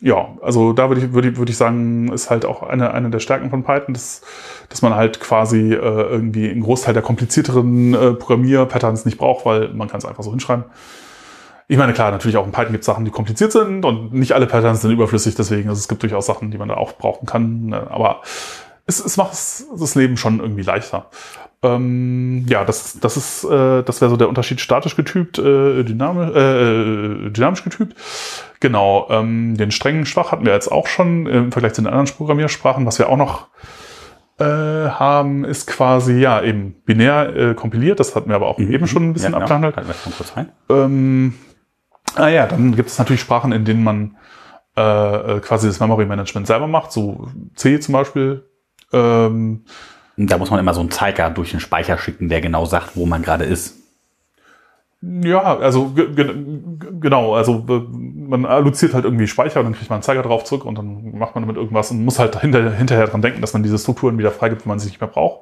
ja, 0.00 0.36
also 0.42 0.72
da 0.72 0.88
würde 0.88 1.02
ich, 1.02 1.12
würde 1.12 1.30
ich, 1.30 1.36
würde 1.36 1.50
ich 1.50 1.56
sagen, 1.56 2.12
ist 2.12 2.28
halt 2.28 2.44
auch 2.44 2.62
eine, 2.62 2.92
eine 2.92 3.10
der 3.10 3.20
Stärken 3.20 3.50
von 3.50 3.62
Python, 3.62 3.94
dass, 3.94 4.22
dass 4.68 4.82
man 4.82 4.94
halt 4.94 5.20
quasi 5.20 5.72
äh, 5.72 5.76
irgendwie 5.76 6.50
einen 6.50 6.62
Großteil 6.62 6.94
der 6.94 7.02
komplizierteren 7.02 7.94
äh, 7.94 8.12
Programmierpatterns 8.12 9.04
nicht 9.04 9.18
braucht, 9.18 9.46
weil 9.46 9.68
man 9.68 9.88
kann 9.88 9.98
es 9.98 10.04
einfach 10.04 10.24
so 10.24 10.30
hinschreiben. 10.30 10.64
Ich 11.68 11.78
meine, 11.78 11.94
klar, 11.94 12.10
natürlich 12.10 12.36
auch 12.36 12.44
in 12.44 12.52
Python 12.52 12.72
gibt 12.72 12.82
es 12.82 12.86
Sachen, 12.86 13.04
die 13.04 13.10
kompliziert 13.10 13.52
sind 13.52 13.84
und 13.84 14.12
nicht 14.12 14.32
alle 14.32 14.46
Patterns 14.46 14.82
sind 14.82 14.90
überflüssig, 14.90 15.34
deswegen, 15.34 15.68
also 15.68 15.78
es 15.78 15.88
gibt 15.88 16.02
durchaus 16.02 16.26
Sachen, 16.26 16.50
die 16.50 16.58
man 16.58 16.68
da 16.68 16.74
auch 16.74 16.92
brauchen 16.98 17.24
kann, 17.24 17.66
ne, 17.66 17.90
aber 17.90 18.20
es, 18.86 19.02
es 19.02 19.16
macht 19.16 19.32
das 19.32 19.94
Leben 19.94 20.18
schon 20.18 20.40
irgendwie 20.40 20.62
leichter. 20.62 21.06
Ähm, 21.64 22.44
ja, 22.46 22.64
das, 22.64 23.00
das 23.00 23.16
ist, 23.16 23.44
äh, 23.44 23.82
das 23.82 24.00
wäre 24.00 24.10
so 24.10 24.16
der 24.16 24.28
Unterschied 24.28 24.60
statisch 24.60 24.96
getypt, 24.96 25.38
äh, 25.38 25.82
dynamisch, 25.82 26.36
äh, 26.36 27.30
dynamisch 27.30 27.64
getypt. 27.64 27.96
Genau, 28.60 29.08
ähm, 29.10 29.56
den 29.56 29.70
strengen 29.70 30.04
Schwach 30.04 30.30
hatten 30.30 30.44
wir 30.44 30.52
jetzt 30.52 30.70
auch 30.70 30.86
schon 30.86 31.26
im 31.26 31.52
Vergleich 31.52 31.72
zu 31.72 31.80
den 31.80 31.88
anderen 31.88 32.14
Programmiersprachen. 32.14 32.84
Was 32.84 32.98
wir 32.98 33.08
auch 33.08 33.16
noch 33.16 33.48
äh, 34.38 34.44
haben, 34.44 35.44
ist 35.44 35.66
quasi, 35.66 36.18
ja, 36.18 36.42
eben 36.42 36.74
binär 36.84 37.34
äh, 37.34 37.54
kompiliert. 37.54 37.98
Das 37.98 38.14
hatten 38.14 38.28
wir 38.28 38.36
aber 38.36 38.48
auch 38.48 38.58
eben 38.58 38.86
schon 38.86 39.10
ein 39.10 39.12
bisschen 39.14 39.32
ja, 39.32 39.38
genau. 39.38 39.54
abgehandelt. 39.54 39.76
Mal 39.76 40.12
kurz 40.16 40.36
rein. 40.36 40.50
Ähm, 40.68 41.34
ah 42.16 42.28
ja, 42.28 42.46
dann 42.46 42.76
gibt 42.76 42.90
es 42.90 42.98
natürlich 42.98 43.22
Sprachen, 43.22 43.52
in 43.52 43.64
denen 43.64 43.82
man 43.82 44.16
äh, 44.76 45.36
äh, 45.36 45.40
quasi 45.40 45.68
das 45.68 45.80
Memory 45.80 46.04
Management 46.04 46.46
selber 46.46 46.66
macht, 46.66 46.92
so 46.92 47.28
C 47.54 47.80
zum 47.80 47.92
Beispiel. 47.92 48.44
Ähm, 48.92 49.64
Da 50.16 50.38
muss 50.38 50.50
man 50.50 50.60
immer 50.60 50.74
so 50.74 50.80
einen 50.80 50.90
Zeiger 50.90 51.30
durch 51.30 51.50
den 51.50 51.60
Speicher 51.60 51.98
schicken, 51.98 52.28
der 52.28 52.40
genau 52.40 52.64
sagt, 52.66 52.96
wo 52.96 53.04
man 53.06 53.22
gerade 53.22 53.44
ist. 53.44 53.76
ja, 55.02 55.58
also 55.58 55.88
ge- 55.90 56.14
ge- 56.14 56.34
genau, 57.00 57.34
also 57.34 57.64
äh, 57.68 57.80
man 58.28 58.46
alloziert 58.46 58.94
halt 58.94 59.04
irgendwie 59.04 59.26
Speicher 59.26 59.60
und 59.60 59.66
dann 59.66 59.74
kriegt 59.74 59.90
man 59.90 59.96
einen 59.96 60.02
Zeiger 60.02 60.22
drauf 60.22 60.44
zurück 60.44 60.64
und 60.64 60.78
dann 60.78 61.18
macht 61.18 61.34
man 61.34 61.42
damit 61.42 61.56
irgendwas 61.56 61.90
und 61.90 62.04
muss 62.04 62.18
halt 62.18 62.40
hinter, 62.40 62.70
hinterher 62.72 63.06
dran 63.06 63.20
denken, 63.22 63.40
dass 63.40 63.52
man 63.52 63.62
diese 63.62 63.78
Strukturen 63.78 64.16
wieder 64.16 64.30
freigibt, 64.30 64.64
wenn 64.64 64.70
man 64.70 64.78
sie 64.78 64.88
nicht 64.88 65.00
mehr 65.00 65.10
braucht. 65.10 65.40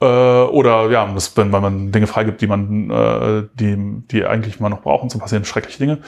Äh, 0.00 0.04
oder 0.04 0.90
ja, 0.90 1.10
das, 1.12 1.36
wenn, 1.36 1.52
wenn 1.52 1.62
man 1.62 1.90
Dinge 1.92 2.06
freigibt, 2.06 2.40
die 2.40 2.46
man, 2.46 2.90
äh, 2.90 3.42
die, 3.54 4.02
die 4.10 4.24
eigentlich 4.26 4.60
mal 4.60 4.68
noch 4.68 4.82
brauchen, 4.82 5.08
so 5.08 5.18
passieren 5.18 5.44
schreckliche 5.44 5.78
Dinge. 5.78 5.98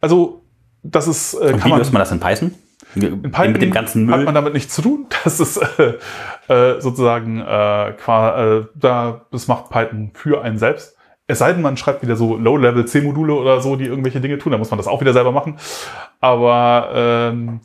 Also 0.00 0.42
das 0.82 1.08
ist, 1.08 1.34
äh, 1.34 1.38
Und 1.38 1.50
kann 1.52 1.64
wie 1.64 1.68
man, 1.70 1.78
löst 1.78 1.92
man 1.92 2.00
das 2.00 2.12
in 2.12 2.20
Python? 2.20 2.54
In 2.94 3.22
Python 3.22 3.52
mit 3.52 3.62
dem 3.62 3.70
ganzen 3.70 4.10
hat 4.10 4.16
Müll. 4.16 4.24
man 4.26 4.34
damit 4.34 4.54
nichts 4.54 4.74
zu 4.74 4.82
tun. 4.82 5.06
Das 5.24 5.40
ist 5.40 5.56
äh, 5.78 5.98
äh, 6.48 6.80
sozusagen 6.80 7.40
äh, 7.40 7.94
qua, 7.96 8.58
äh, 8.58 8.64
da 8.74 9.26
das 9.30 9.48
macht 9.48 9.70
Python 9.70 10.10
für 10.14 10.42
einen 10.42 10.58
selbst. 10.58 10.96
Es 11.28 11.38
sei 11.38 11.52
denn, 11.52 11.62
man 11.62 11.76
schreibt 11.76 12.02
wieder 12.02 12.16
so 12.16 12.36
Low-Level 12.36 12.84
C-Module 12.84 13.34
oder 13.34 13.60
so, 13.60 13.76
die 13.76 13.86
irgendwelche 13.86 14.20
Dinge 14.20 14.38
tun, 14.38 14.50
dann 14.50 14.58
muss 14.58 14.70
man 14.70 14.78
das 14.78 14.88
auch 14.88 15.00
wieder 15.00 15.12
selber 15.12 15.30
machen. 15.30 15.56
Aber 16.20 16.90
ähm, 16.94 17.60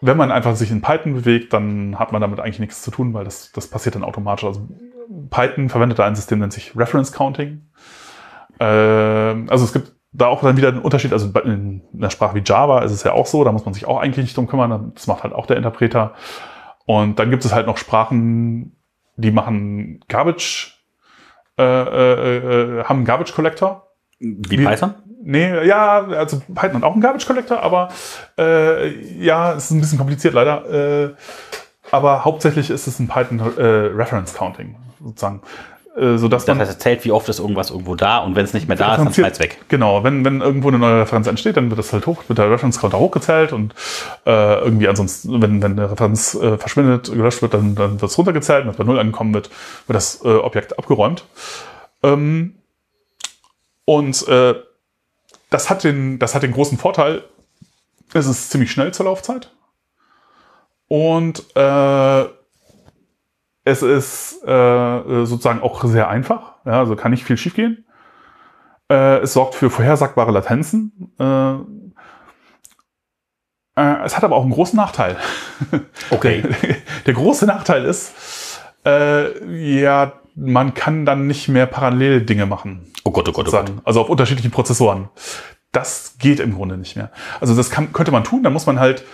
wenn 0.00 0.16
man 0.16 0.32
einfach 0.32 0.56
sich 0.56 0.70
in 0.70 0.80
Python 0.80 1.14
bewegt, 1.14 1.52
dann 1.52 1.98
hat 1.98 2.12
man 2.12 2.22
damit 2.22 2.40
eigentlich 2.40 2.60
nichts 2.60 2.82
zu 2.82 2.90
tun, 2.90 3.12
weil 3.14 3.24
das, 3.24 3.52
das 3.52 3.68
passiert 3.68 3.94
dann 3.94 4.04
automatisch. 4.04 4.44
Also 4.44 4.66
Python 5.30 5.68
verwendet 5.68 5.98
da 5.98 6.06
ein 6.06 6.16
System, 6.16 6.38
nennt 6.38 6.52
sich 6.52 6.76
Reference 6.76 7.12
Counting. 7.12 7.68
Ähm, 8.60 9.46
also 9.50 9.64
es 9.64 9.72
gibt 9.72 9.92
da 10.12 10.26
auch 10.26 10.40
dann 10.42 10.56
wieder 10.56 10.68
einen 10.68 10.80
Unterschied. 10.80 11.12
Also 11.12 11.28
in 11.44 11.82
einer 11.96 12.10
Sprache 12.10 12.34
wie 12.34 12.42
Java 12.44 12.82
ist 12.82 12.92
es 12.92 13.02
ja 13.04 13.12
auch 13.12 13.26
so, 13.26 13.44
da 13.44 13.52
muss 13.52 13.64
man 13.64 13.74
sich 13.74 13.86
auch 13.86 13.98
eigentlich 13.98 14.24
nicht 14.24 14.36
drum 14.36 14.46
kümmern. 14.46 14.92
Das 14.94 15.06
macht 15.06 15.22
halt 15.22 15.34
auch 15.34 15.46
der 15.46 15.56
Interpreter. 15.56 16.14
Und 16.86 17.18
dann 17.18 17.30
gibt 17.30 17.44
es 17.44 17.54
halt 17.54 17.66
noch 17.66 17.76
Sprachen, 17.76 18.76
die 19.16 19.30
machen 19.30 20.00
Garbage, 20.08 20.82
äh, 21.58 21.62
äh, 21.62 22.36
äh, 22.80 22.84
haben 22.84 22.98
einen 22.98 23.04
Garbage 23.04 23.34
Collector. 23.34 23.88
Wie 24.18 24.58
Wie- 24.58 24.64
Python? 24.64 24.94
Nee, 25.20 25.66
ja, 25.66 26.04
also 26.06 26.40
Python 26.54 26.76
hat 26.76 26.82
auch 26.84 26.92
einen 26.92 27.02
Garbage 27.02 27.26
Collector, 27.26 27.60
aber 27.60 27.88
äh, 28.38 28.88
ja, 29.22 29.52
es 29.54 29.64
ist 29.64 29.70
ein 29.72 29.80
bisschen 29.80 29.98
kompliziert 29.98 30.32
leider. 30.32 31.04
Äh, 31.10 31.14
aber 31.90 32.24
hauptsächlich 32.24 32.70
ist 32.70 32.86
es 32.86 32.98
ein 33.00 33.08
Python 33.08 33.40
äh, 33.40 33.62
Reference 33.62 34.32
Counting 34.34 34.76
sozusagen. 35.04 35.42
Äh, 35.98 36.16
sodass 36.18 36.44
Das 36.44 36.54
man 36.54 36.60
heißt, 36.60 36.76
es 36.76 36.78
zählt, 36.78 37.04
wie 37.04 37.10
oft 37.10 37.28
ist 37.28 37.40
irgendwas 37.40 37.70
irgendwo 37.70 37.96
da 37.96 38.18
und 38.18 38.36
wenn 38.36 38.44
es 38.44 38.54
nicht 38.54 38.68
mehr 38.68 38.76
da 38.76 38.94
ist, 38.94 38.98
dann 38.98 39.12
fällt 39.12 39.34
es 39.34 39.40
weg. 39.40 39.58
Genau, 39.68 40.04
wenn, 40.04 40.24
wenn 40.24 40.40
irgendwo 40.40 40.68
eine 40.68 40.78
neue 40.78 41.00
Referenz 41.00 41.26
entsteht, 41.26 41.56
dann 41.56 41.70
wird 41.70 41.78
das 41.78 41.92
halt 41.92 42.06
hoch, 42.06 42.22
wird 42.28 42.38
der 42.38 42.50
Reference 42.50 42.78
Counter 42.78 42.98
hochgezählt 43.00 43.52
und 43.52 43.74
äh, 44.24 44.60
irgendwie 44.60 44.86
ansonsten, 44.86 45.42
wenn, 45.42 45.60
wenn 45.60 45.72
eine 45.72 45.90
Referenz 45.90 46.34
äh, 46.34 46.56
verschwindet, 46.56 47.10
gelöscht 47.10 47.42
wird, 47.42 47.54
dann, 47.54 47.74
dann 47.74 48.00
wird 48.00 48.10
es 48.10 48.16
runtergezählt, 48.16 48.64
wenn 48.64 48.70
es 48.70 48.76
bei 48.76 48.84
Null 48.84 48.98
angekommen 48.98 49.34
wird, 49.34 49.50
wird 49.86 49.96
das 49.96 50.24
äh, 50.24 50.28
Objekt 50.28 50.78
abgeräumt. 50.78 51.24
Ähm, 52.04 52.54
und 53.84 54.28
äh, 54.28 54.54
das, 55.50 55.68
hat 55.68 55.82
den, 55.82 56.20
das 56.20 56.34
hat 56.34 56.44
den 56.44 56.52
großen 56.52 56.78
Vorteil, 56.78 57.24
es 58.12 58.26
ist 58.26 58.50
ziemlich 58.50 58.70
schnell 58.70 58.94
zur 58.94 59.06
Laufzeit. 59.06 59.50
Und 60.86 61.44
äh, 61.56 62.24
es 63.68 63.82
ist 63.82 64.42
äh, 64.44 65.24
sozusagen 65.24 65.62
auch 65.62 65.84
sehr 65.84 66.08
einfach, 66.08 66.54
ja, 66.64 66.78
also 66.78 66.96
kann 66.96 67.10
nicht 67.10 67.24
viel 67.24 67.36
schiefgehen. 67.36 67.86
Äh, 68.90 69.18
es 69.18 69.34
sorgt 69.34 69.54
für 69.54 69.70
vorhersagbare 69.70 70.32
Latenzen. 70.32 71.12
Äh, 71.18 71.54
äh, 73.80 74.04
es 74.04 74.16
hat 74.16 74.24
aber 74.24 74.36
auch 74.36 74.42
einen 74.42 74.52
großen 74.52 74.76
Nachteil. 74.76 75.16
Okay. 76.10 76.42
Der 77.06 77.14
große 77.14 77.44
Nachteil 77.46 77.84
ist, 77.84 78.60
äh, 78.86 79.74
ja, 79.82 80.12
man 80.34 80.72
kann 80.74 81.04
dann 81.04 81.26
nicht 81.26 81.48
mehr 81.48 81.66
parallel 81.66 82.22
Dinge 82.22 82.46
machen 82.46 82.88
Oh 83.08 83.10
Gott, 83.10 83.26
oh 83.26 83.32
Gott, 83.32 83.48
oh 83.48 83.50
Gott. 83.50 83.66
sozusagen. 83.66 83.80
Also 83.84 84.02
auf 84.02 84.10
unterschiedlichen 84.10 84.50
Prozessoren. 84.50 85.08
Das 85.72 86.16
geht 86.18 86.40
im 86.40 86.54
Grunde 86.54 86.76
nicht 86.76 86.94
mehr. 86.94 87.10
Also 87.40 87.56
das 87.56 87.70
kann, 87.70 87.92
könnte 87.94 88.12
man 88.12 88.22
tun, 88.22 88.42
da 88.42 88.50
muss 88.50 88.66
man 88.66 88.78
halt, 88.78 89.04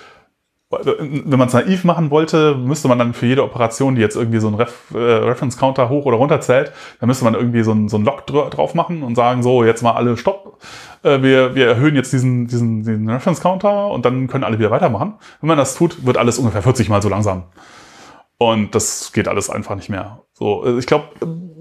wenn 0.83 1.39
man 1.39 1.49
es 1.49 1.55
naiv 1.55 1.85
machen 1.85 2.11
wollte, 2.11 2.55
müsste 2.55 2.89
man 2.89 2.99
dann 2.99 3.15
für 3.15 3.27
jede 3.27 3.43
Operation, 3.43 3.95
die 3.95 4.01
jetzt 4.01 4.17
irgendwie 4.17 4.41
so 4.41 4.49
einen 4.49 4.57
Ref, 4.57 4.73
äh, 4.95 4.99
Reference 4.99 5.57
Counter 5.57 5.89
hoch 5.89 6.05
oder 6.07 6.17
runter 6.17 6.41
zählt, 6.41 6.73
dann 7.01 7.09
müsste 7.09 7.25
man 7.25 7.35
irgendwie 7.35 7.63
so 7.63 7.73
einen, 7.73 7.89
so 7.89 7.97
einen 7.97 8.05
Lock 8.05 8.27
dr 8.27 8.51
drauf 8.51 8.75
machen 8.75 9.03
und 9.03 9.15
sagen, 9.15 9.43
so, 9.43 9.65
jetzt 9.65 9.83
mal 9.83 9.93
alle 9.93 10.17
Stopp. 10.17 10.59
Äh, 11.03 11.23
wir, 11.23 11.55
wir 11.55 11.67
erhöhen 11.67 11.95
jetzt 11.95 12.13
diesen, 12.13 12.47
diesen, 12.47 12.83
diesen 12.83 13.09
Reference 13.09 13.41
Counter 13.41 13.89
und 13.89 14.05
dann 14.05 14.27
können 14.27 14.45
alle 14.45 14.59
wieder 14.59 14.71
weitermachen. 14.71 15.15
Wenn 15.41 15.49
man 15.49 15.59
das 15.59 15.75
tut, 15.75 16.05
wird 16.07 16.17
alles 16.17 16.39
ungefähr 16.39 16.63
40 16.63 16.89
mal 16.89 17.03
so 17.03 17.09
langsam. 17.09 17.45
Und 18.39 18.75
das 18.75 19.13
geht 19.13 19.29
alles 19.29 19.51
einfach 19.51 19.77
nicht 19.77 19.89
mehr. 19.89 20.23
So, 20.33 20.65
äh, 20.65 20.79
ich 20.79 20.87
glaube, 20.87 21.09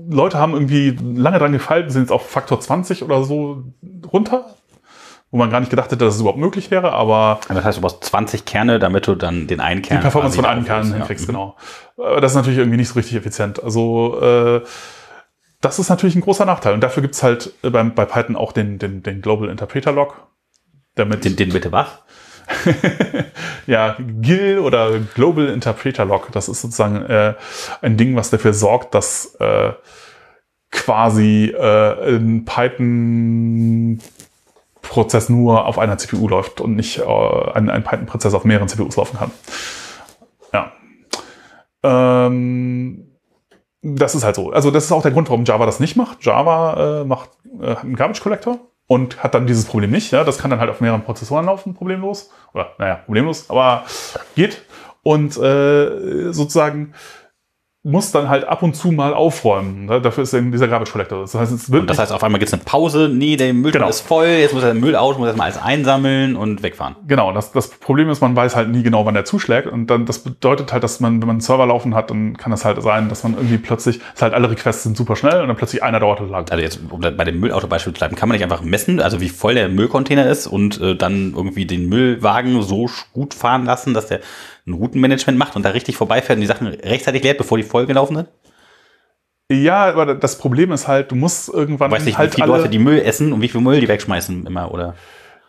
Leute 0.09 0.37
haben 0.37 0.53
irgendwie 0.53 0.97
lange 1.01 1.39
dran 1.39 1.51
gefeilt, 1.51 1.91
sind 1.91 2.03
jetzt 2.03 2.11
auf 2.11 2.29
Faktor 2.29 2.59
20 2.59 3.03
oder 3.03 3.23
so 3.23 3.63
runter, 4.11 4.45
wo 5.33 5.37
man 5.37 5.49
gar 5.49 5.59
nicht 5.61 5.71
gedacht 5.71 5.87
hätte, 5.87 6.05
dass 6.05 6.13
es 6.13 6.21
überhaupt 6.21 6.37
möglich 6.37 6.69
wäre, 6.69 6.93
aber 6.93 7.39
Das 7.47 7.65
heißt, 7.65 7.77
du 7.79 7.81
brauchst 7.81 8.03
20 8.03 8.45
Kerne, 8.45 8.77
damit 8.77 9.07
du 9.07 9.15
dann 9.15 9.47
den 9.47 9.61
einen 9.61 9.81
Kern. 9.81 9.97
die 9.97 10.03
Performance 10.03 10.35
von 10.35 10.45
einem 10.45 10.63
Kern 10.63 10.87
ja. 10.91 10.97
hinkriegst, 10.97 11.25
genau. 11.25 11.57
Aber 11.97 12.21
das 12.21 12.33
ist 12.33 12.35
natürlich 12.35 12.59
irgendwie 12.59 12.77
nicht 12.77 12.89
so 12.89 12.93
richtig 12.93 13.15
effizient. 13.15 13.63
Also 13.63 14.21
äh, 14.21 14.61
das 15.59 15.79
ist 15.79 15.89
natürlich 15.89 16.15
ein 16.15 16.21
großer 16.21 16.45
Nachteil. 16.45 16.75
Und 16.75 16.81
dafür 16.81 17.01
gibt's 17.01 17.23
halt 17.23 17.51
äh, 17.63 17.71
beim, 17.71 17.95
bei 17.95 18.05
Python 18.05 18.35
auch 18.35 18.51
den, 18.51 18.77
den, 18.77 19.01
den 19.01 19.23
Global 19.23 19.49
Interpreter 19.49 19.91
Log. 19.91 20.27
Damit 20.93 21.25
Den, 21.25 21.35
den 21.35 21.49
bitte 21.49 21.71
was? 21.71 21.87
ja, 23.65 23.97
GIL 23.97 24.59
oder 24.59 24.99
Global 25.15 25.47
Interpreter 25.47 26.05
Log, 26.05 26.31
das 26.31 26.47
ist 26.47 26.61
sozusagen 26.61 26.97
äh, 27.07 27.33
ein 27.81 27.97
Ding, 27.97 28.15
was 28.15 28.29
dafür 28.29 28.53
sorgt, 28.53 28.93
dass 28.93 29.33
äh, 29.39 29.71
quasi 30.69 31.47
äh, 31.57 32.17
ein 32.17 32.45
Python-Prozess 34.83 35.29
nur 35.29 35.65
auf 35.65 35.79
einer 35.79 35.97
CPU 35.97 36.27
läuft 36.27 36.61
und 36.61 36.75
nicht 36.75 36.99
äh, 36.99 37.51
ein, 37.53 37.69
ein 37.69 37.83
Python-Prozess 37.83 38.33
auf 38.33 38.45
mehreren 38.45 38.67
CPUs 38.67 38.95
laufen 38.95 39.17
kann. 39.17 39.31
Ja. 40.53 40.71
Ähm, 41.83 43.09
das 43.81 44.15
ist 44.15 44.23
halt 44.23 44.35
so. 44.35 44.51
Also 44.51 44.71
das 44.71 44.85
ist 44.85 44.91
auch 44.91 45.01
der 45.01 45.11
Grund, 45.11 45.29
warum 45.29 45.45
Java 45.45 45.65
das 45.65 45.79
nicht 45.79 45.95
macht. 45.95 46.23
Java 46.23 47.01
äh, 47.01 47.05
macht 47.05 47.31
äh, 47.59 47.75
einen 47.75 47.95
Garbage 47.95 48.21
Collector 48.21 48.59
und 48.87 49.23
hat 49.23 49.33
dann 49.33 49.47
dieses 49.47 49.65
Problem 49.65 49.91
nicht. 49.91 50.11
Ja? 50.11 50.23
Das 50.23 50.37
kann 50.37 50.51
dann 50.51 50.59
halt 50.59 50.69
auf 50.69 50.81
mehreren 50.81 51.03
Prozessoren 51.03 51.45
laufen, 51.45 51.73
problemlos. 51.73 52.29
Oder 52.53 52.71
naja, 52.77 52.95
problemlos, 52.95 53.49
aber 53.49 53.83
geht. 54.35 54.61
Und 55.01 55.37
äh, 55.37 56.31
sozusagen 56.31 56.93
muss 57.85 58.13
dann 58.13 58.29
halt 58.29 58.45
ab 58.47 58.63
und 58.63 58.77
zu 58.77 58.93
mal 58.93 59.13
aufräumen. 59.13 59.87
Ne? 59.87 59.99
Dafür 59.99 60.23
ist 60.23 60.33
eben 60.33 60.53
dieser 60.53 60.69
Garbage 60.69 60.93
Collector. 60.93 61.19
Das 61.19 61.35
heißt, 61.35 61.51
es 61.51 61.69
wird 61.69 61.81
Und 61.81 61.89
das 61.89 61.99
heißt, 61.99 62.13
auf 62.13 62.23
einmal 62.23 62.39
gibt 62.39 62.47
es 62.47 62.53
eine 62.53 62.63
Pause. 62.63 63.09
Nee, 63.13 63.35
der 63.35 63.53
Müll 63.53 63.73
Genau. 63.73 63.89
ist 63.89 63.99
voll. 63.99 64.25
Jetzt 64.25 64.53
muss 64.53 64.63
er 64.63 64.73
den 64.73 64.79
Müll 64.79 64.95
aus, 64.95 65.17
muss 65.17 65.27
erstmal 65.27 65.47
alles 65.51 65.61
einsammeln 65.61 66.37
und 66.37 66.63
wegfahren. 66.63 66.95
Genau, 67.09 67.33
das, 67.33 67.51
das 67.51 67.67
Problem 67.67 68.09
ist, 68.09 68.21
man 68.21 68.37
weiß 68.37 68.55
halt 68.55 68.69
nie 68.69 68.83
genau, 68.83 69.05
wann 69.05 69.15
der 69.15 69.25
zuschlägt. 69.25 69.67
Und 69.67 69.87
dann, 69.87 70.05
das 70.05 70.19
bedeutet 70.19 70.71
halt, 70.71 70.81
dass 70.85 71.01
man, 71.01 71.19
wenn 71.19 71.27
man 71.27 71.35
einen 71.35 71.41
Server 71.41 71.65
laufen 71.65 71.93
hat, 71.93 72.09
dann 72.09 72.37
kann 72.37 72.51
das 72.51 72.63
halt 72.63 72.81
sein, 72.81 73.09
dass 73.09 73.23
man 73.23 73.33
irgendwie 73.33 73.57
plötzlich, 73.57 73.97
ist 74.13 74.21
halt 74.21 74.33
alle 74.33 74.49
Requests 74.49 74.83
sind 74.83 74.95
super 74.95 75.17
schnell 75.17 75.41
und 75.41 75.49
dann 75.49 75.57
plötzlich 75.57 75.83
einer 75.83 75.99
dauert 75.99 76.21
halt 76.21 76.29
lang. 76.29 76.49
Also 76.49 76.63
jetzt, 76.63 76.79
um 76.89 77.01
bei 77.01 77.23
dem 77.25 77.41
Müllauto-Beispiel 77.41 77.91
zu 77.91 77.99
bleiben, 77.99 78.15
kann 78.15 78.29
man 78.29 78.37
nicht 78.37 78.43
einfach 78.43 78.61
messen, 78.61 79.01
also 79.01 79.19
wie 79.19 79.27
voll 79.27 79.55
der 79.55 79.67
Müllcontainer 79.67 80.25
ist 80.29 80.47
und 80.47 80.79
äh, 80.79 80.95
dann 80.95 81.33
irgendwie 81.35 81.65
den 81.65 81.89
Müllwagen 81.89 82.61
so 82.61 82.89
gut 83.11 83.33
fahren 83.33 83.65
lassen, 83.65 83.93
dass 83.93 84.07
der 84.07 84.21
ein 84.65 84.73
Routenmanagement 84.73 85.37
macht 85.37 85.55
und 85.55 85.63
da 85.63 85.69
richtig 85.69 85.97
vorbeifährt 85.97 86.37
und 86.37 86.41
die 86.41 86.47
Sachen 86.47 86.67
rechtzeitig 86.67 87.23
leert, 87.23 87.37
bevor 87.37 87.57
die 87.57 87.63
vollgelaufen 87.63 88.15
sind? 88.15 88.29
Ja, 89.51 89.85
aber 89.85 90.15
das 90.15 90.37
Problem 90.37 90.71
ist 90.71 90.87
halt, 90.87 91.11
du 91.11 91.15
musst 91.15 91.49
irgendwann 91.49 91.91
Weiß 91.91 92.05
nicht, 92.05 92.17
halt 92.17 92.31
wie 92.31 92.35
viele 92.35 92.51
alle, 92.51 92.61
Leute 92.61 92.69
die 92.69 92.79
Müll 92.79 92.99
essen 92.99 93.33
und 93.33 93.41
wie 93.41 93.49
viel 93.49 93.61
Müll 93.61 93.79
die 93.79 93.87
wegschmeißen 93.87 94.45
immer, 94.45 94.71
oder? 94.71 94.95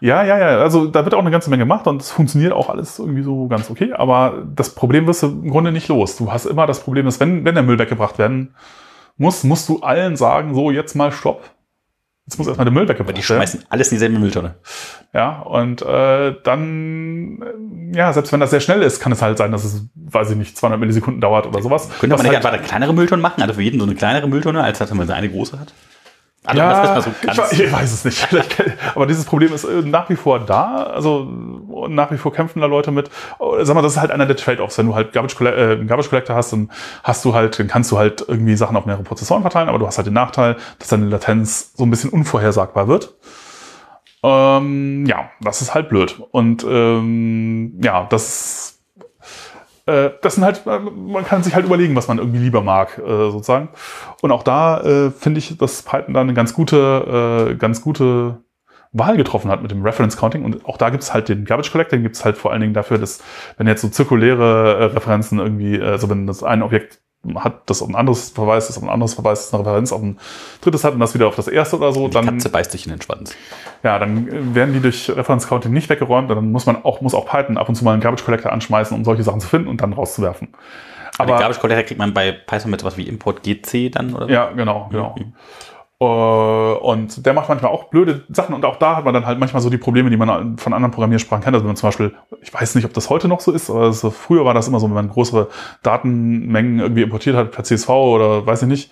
Ja, 0.01 0.25
ja, 0.25 0.39
ja. 0.39 0.59
Also 0.59 0.87
da 0.87 1.05
wird 1.05 1.15
auch 1.15 1.21
eine 1.21 1.31
ganze 1.31 1.49
Menge 1.49 1.63
gemacht 1.63 1.87
und 1.87 2.03
es 2.03 2.11
funktioniert 2.11 2.53
auch 2.53 2.69
alles 2.69 2.99
irgendwie 2.99 3.23
so 3.23 3.47
ganz 3.47 3.71
okay. 3.71 3.93
Aber 3.93 4.45
das 4.55 4.75
Problem 4.75 5.07
wirst 5.07 5.23
du 5.23 5.29
im 5.29 5.51
Grunde 5.51 5.73
nicht 5.73 5.89
los. 5.89 6.17
Du 6.17 6.33
hast 6.33 6.47
immer 6.47 6.67
das 6.67 6.81
Problem, 6.81 7.07
dass 7.07 7.21
wenn, 7.21 7.45
wenn 7.45 7.55
der 7.55 7.63
Müll 7.63 7.79
weggebracht 7.79 8.19
werden 8.19 8.55
muss, 9.17 9.45
musst 9.45 9.69
du 9.69 9.81
allen 9.81 10.17
sagen, 10.17 10.55
so 10.55 10.71
jetzt 10.71 10.95
mal 10.95 11.13
Stopp. 11.13 11.54
Jetzt 12.27 12.39
muss 12.39 12.47
erstmal 12.47 12.65
der 12.65 12.73
Müll 12.73 12.85
Weil 12.85 12.95
weggebracht 12.95 13.17
die 13.19 13.29
werden. 13.29 13.37
schmeißen 13.37 13.65
alles 13.69 13.89
in 13.89 13.97
dieselbe 13.97 14.19
Mülltonne. 14.19 14.55
Ja, 15.13 15.41
und 15.41 15.83
äh, 15.83 16.35
dann, 16.43 17.43
äh, 17.93 17.97
ja, 17.99 18.13
selbst 18.15 18.33
wenn 18.33 18.41
das 18.41 18.51
sehr 18.51 18.61
schnell 18.61 18.81
ist, 18.83 18.99
kann 19.01 19.13
es 19.13 19.21
halt 19.21 19.37
sein, 19.37 19.53
dass 19.53 19.63
es, 19.65 19.85
weiß 19.95 20.31
ich 20.31 20.37
nicht, 20.37 20.57
200 20.57 20.81
Millisekunden 20.81 21.21
dauert 21.21 21.47
oder 21.47 21.61
sowas. 21.61 21.91
Könnte 22.01 22.17
man 22.17 22.25
nicht 22.25 22.35
halt, 22.35 22.45
einfach 22.45 22.59
eine 22.59 22.63
kleinere 22.67 22.95
Mülltonne 22.95 23.21
machen? 23.21 23.43
Also 23.43 23.55
für 23.55 23.63
jeden 23.63 23.79
so 23.79 23.85
eine 23.85 23.95
kleinere 23.95 24.27
Mülltonne, 24.27 24.63
als 24.63 24.79
dass 24.79 24.93
man 24.95 25.07
so 25.07 25.13
eine 25.13 25.29
große 25.29 25.61
hat? 25.61 25.75
Also 26.47 26.61
ja, 26.61 27.01
so 27.01 27.11
ich, 27.53 27.61
ich 27.61 27.73
weiß 27.73 27.91
es 27.91 28.05
nicht. 28.05 28.29
Aber 28.95 29.07
dieses 29.07 29.25
Problem 29.25 29.53
ist 29.55 29.65
äh, 29.65 29.81
nach 29.81 30.11
wie 30.11 30.17
vor 30.17 30.41
da. 30.41 30.85
Also 30.85 31.25
nach 31.89 32.11
wie 32.11 32.19
vor 32.19 32.33
kämpfen 32.33 32.61
da 32.61 32.67
Leute 32.67 32.91
mit. 32.91 33.09
Äh, 33.41 33.65
Sag 33.65 33.75
mal, 33.75 33.83
das 33.83 33.93
ist 33.93 34.01
halt 34.01 34.11
einer 34.11 34.27
der 34.27 34.37
Trade-offs. 34.37 34.77
Wenn 34.77 34.87
du 34.87 34.95
halt 34.95 35.13
Garbage, 35.13 35.41
äh, 35.41 35.73
einen 35.73 35.87
Garbage 35.87 36.11
Collector 36.11 36.37
hast, 36.37 36.53
dann 36.53 36.71
hast 37.03 37.25
du 37.25 37.35
halt, 37.35 37.59
dann 37.59 37.67
kannst 37.67 37.91
du 37.93 37.99
halt 37.99 38.25
irgendwie 38.29 38.57
Sachen 38.57 38.77
auf 38.77 38.85
mehrere 38.85 39.03
Prozessoren 39.03 39.43
verteilen, 39.43 39.69
aber 39.71 39.79
du 39.79 39.87
hast 39.87 39.97
halt 39.97 40.07
den 40.07 40.15
Nachteil, 40.15 40.57
dass 40.79 40.89
deine 40.89 41.07
Latenz 41.07 41.73
so 41.75 41.85
ein 41.85 41.91
bisschen 41.91 42.11
unvorhersagbar 42.11 42.89
wird. 42.89 43.15
Ähm, 44.23 45.05
ja, 45.07 45.31
das 45.41 45.61
ist 45.61 45.75
halt 45.75 45.91
blöd. 45.91 46.19
Und 46.31 46.65
ähm, 46.69 47.79
ja, 47.83 48.07
das 48.09 48.64
das 49.87 50.35
sind 50.35 50.45
halt, 50.45 50.67
äh, 50.67 50.79
man 50.79 51.25
kann 51.25 51.43
sich 51.43 51.55
halt 51.55 51.67
überlegen, 51.67 51.95
was 51.95 52.09
man 52.09 52.19
irgendwie 52.19 52.39
lieber 52.39 52.63
mag, 52.63 52.99
äh, 52.99 53.31
sozusagen. 53.31 53.69
Und 54.23 54.33
auch 54.33 54.43
da 54.43 54.81
äh, 54.81 55.11
finde 55.11 55.39
ich, 55.39 55.59
dass 55.59 55.83
Python 55.83 56.15
da 56.15 56.21
eine 56.21 56.35
ganz 56.35 56.55
gute, 56.55 57.51
äh, 57.51 57.55
ganz 57.57 57.83
gute 57.83 58.39
Wahl 58.93 59.17
getroffen 59.17 59.51
hat 59.51 59.61
mit 59.61 59.73
dem 59.73 59.83
Reference 59.83 60.17
Counting. 60.17 60.45
Und 60.45 60.65
auch 60.65 60.79
da 60.79 60.89
gibt 60.89 61.03
es 61.03 61.13
halt 61.13 61.29
den 61.29 61.45
Garbage 61.45 61.71
Collector, 61.73 61.99
den 61.99 62.05
gibt 62.05 62.17
es 62.17 62.25
halt 62.25 62.39
vor 62.39 62.53
allen 62.53 62.61
Dingen 62.61 62.75
dafür, 62.75 62.97
dass, 62.99 63.23
wenn 63.59 63.67
jetzt 63.67 63.83
so 63.83 63.89
zirkuläre 63.89 64.79
äh, 64.79 64.85
Referenzen 64.85 65.39
irgendwie, 65.39 65.77
äh, 65.77 65.85
also 65.85 66.09
wenn 66.09 66.27
das 66.27 66.43
ein 66.43 66.63
Objekt 66.63 67.01
hat, 67.37 67.63
das 67.67 67.83
auf 67.83 67.89
ein 67.89 67.95
anderes 67.95 68.31
verweist, 68.31 68.69
das 68.69 68.77
auf 68.77 68.83
ein 68.83 68.89
anderes 68.89 69.15
verweist, 69.15 69.47
das 69.47 69.55
eine 69.55 69.65
Referenz 69.67 69.93
auf 69.93 70.03
ein 70.03 70.19
drittes 70.61 70.85
hat 70.85 70.95
und 70.95 71.01
das 71.01 71.15
wieder 71.15 71.29
auf 71.29 71.37
das 71.37 71.49
erste 71.49 71.77
oder 71.77 71.93
so, 71.93 72.09
die 72.09 72.15
dann 72.15 72.27
Katze 72.27 72.49
beißt 72.49 72.71
sich 72.71 72.87
in 72.87 72.93
den 72.93 73.03
Schwanz. 73.03 73.35
ja, 73.83 73.99
dann 73.99 74.29
äh, 74.29 74.55
werden 74.55 74.75
die 74.75 74.81
durch 74.81 75.11
Reference 75.11 75.49
Counting 75.49 75.73
nicht 75.73 75.89
weggeräumt 75.89 76.31
und 76.31 76.37
dann 76.37 76.53
muss 76.53 76.67
man 76.67 76.85
auch, 76.85 77.01
muss 77.01 77.15
auch 77.15 77.27
Python 77.27 77.59
ab 77.59 77.69
und 77.69 77.75
zu 77.75 77.85
mal 77.85 77.93
einen 77.93 78.03
Garbage 78.03 78.25
Collector 78.25 78.53
anschmeißen, 78.53 78.97
um 78.97 79.05
solche 79.05 79.23
Sachen 79.23 79.41
zu 79.41 79.49
finden 79.49 79.69
und 79.69 79.81
dann 79.81 79.93
rauszuwerfen. 79.93 80.49
Aber 81.17 81.27
den 81.27 81.33
Aber, 81.35 81.41
Garbage 81.41 81.61
Collector 81.61 81.85
kriegt 81.85 81.99
man 81.99 82.13
bei 82.13 82.33
Python 82.33 82.71
mit 82.71 82.81
sowas 82.81 82.97
wie 82.97 83.07
Import 83.07 83.43
GC 83.43 83.91
dann, 83.93 84.15
oder? 84.15 84.29
ja, 84.29 84.51
genau, 84.51 84.89
genau. 84.91 85.15
Mhm. 85.19 85.33
Äh, 86.05 86.79
Und 86.85 87.25
der 87.27 87.33
macht 87.33 87.49
manchmal 87.49 87.71
auch 87.71 87.85
blöde 87.85 88.25
Sachen 88.29 88.55
und 88.55 88.65
auch 88.65 88.77
da 88.77 88.97
hat 88.97 89.05
man 89.05 89.15
dann 89.15 89.27
halt 89.27 89.39
manchmal 89.39 89.63
so 89.63 89.71
die 89.71 89.79
Probleme, 89.79 90.11
die 90.11 90.17
man 90.17 90.59
von 90.59 90.73
anderen 90.73 90.93
Programmiersprachen 90.93 91.43
kennt. 91.43 91.55
Also 91.55 91.65
wenn 91.65 91.71
man 91.71 91.77
zum 91.77 91.89
Beispiel, 91.89 92.15
ich 92.43 92.53
weiß 92.53 92.75
nicht, 92.75 92.85
ob 92.85 92.93
das 92.93 93.11
heute 93.11 93.29
noch 93.29 93.41
so 93.41 93.53
ist, 93.53 93.71
aber 93.71 93.93
so, 93.93 94.11
früher 94.11 94.45
war 94.45 94.55
das 94.55 94.69
immer 94.69 94.81
so, 94.81 94.87
wenn 94.87 94.95
man 94.95 95.09
größere 95.09 95.49
Datenmengen 95.83 96.81
irgendwie 96.81 97.03
importiert 97.03 97.37
hat 97.37 97.53
per 97.53 97.65
CSV 97.65 97.89
oder 97.89 98.47
weiß 98.47 98.63
ich 98.63 98.69
nicht. 98.69 98.91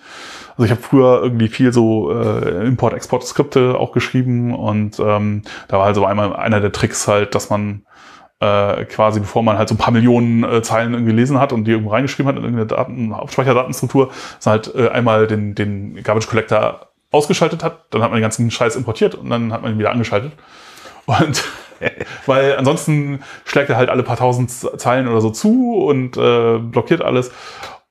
Also 0.51 0.65
ich 0.65 0.71
habe 0.71 0.81
früher 0.81 1.21
irgendwie 1.23 1.47
viel 1.47 1.73
so 1.73 2.11
äh, 2.11 2.65
Import-Export-Skripte 2.67 3.77
auch 3.79 3.91
geschrieben 3.91 4.53
und 4.53 4.99
ähm, 4.99 5.41
da 5.67 5.77
war 5.77 5.85
halt 5.85 5.95
so 5.95 6.05
einmal 6.05 6.35
einer 6.35 6.61
der 6.61 6.71
Tricks 6.71 7.07
halt, 7.07 7.33
dass 7.35 7.49
man 7.49 7.85
äh, 8.39 8.85
quasi 8.85 9.19
bevor 9.19 9.41
man 9.41 9.57
halt 9.57 9.69
so 9.69 9.75
ein 9.75 9.77
paar 9.77 9.93
Millionen 9.93 10.43
äh, 10.43 10.61
Zeilen 10.61 10.93
irgendwie 10.93 11.11
gelesen 11.11 11.39
hat 11.39 11.53
und 11.53 11.65
die 11.65 11.71
irgendwo 11.71 11.91
reingeschrieben 11.91 12.27
hat 12.27 12.37
in 12.37 12.43
irgendeine 12.43 12.67
Daten, 12.67 13.15
Hauptspeicherdatenstruktur, 13.15 14.09
dass 14.35 14.45
man 14.45 14.53
halt 14.53 14.75
äh, 14.75 14.89
einmal 14.89 15.27
den, 15.27 15.55
den 15.55 16.03
Garbage 16.03 16.27
Collector 16.27 16.92
ausgeschaltet 17.13 17.63
hat, 17.63 17.85
dann 17.91 18.01
hat 18.01 18.09
man 18.09 18.17
den 18.17 18.23
ganzen 18.23 18.51
Scheiß 18.51 18.75
importiert 18.75 19.15
und 19.15 19.29
dann 19.29 19.53
hat 19.53 19.61
man 19.61 19.73
ihn 19.73 19.79
wieder 19.79 19.91
angeschaltet. 19.91 20.33
Und 21.05 21.43
weil 22.25 22.57
ansonsten 22.57 23.21
schlägt 23.45 23.69
er 23.69 23.77
halt 23.77 23.89
alle 23.89 24.03
paar 24.03 24.17
tausend 24.17 24.51
Zeilen 24.51 25.07
oder 25.07 25.21
so 25.21 25.29
zu 25.29 25.85
und 25.85 26.17
äh, 26.17 26.57
blockiert 26.57 27.01
alles. 27.01 27.31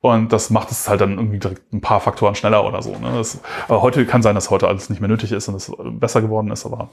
Und 0.01 0.33
das 0.33 0.49
macht 0.49 0.69
es 0.69 0.89
halt 0.89 0.99
dann 0.99 1.17
irgendwie 1.17 1.39
direkt 1.39 1.71
ein 1.71 1.79
paar 1.79 2.01
Faktoren 2.01 2.35
schneller 2.35 2.65
oder 2.65 2.81
so. 2.81 2.91
Ne? 2.91 3.13
Das, 3.15 3.39
aber 3.69 3.81
heute 3.81 4.05
kann 4.05 4.21
sein, 4.21 4.35
dass 4.35 4.49
heute 4.49 4.67
alles 4.67 4.89
nicht 4.89 4.99
mehr 4.99 5.07
nötig 5.07 5.31
ist 5.31 5.47
und 5.47 5.55
es 5.55 5.71
besser 5.93 6.21
geworden 6.21 6.51
ist. 6.51 6.65
Aber 6.65 6.89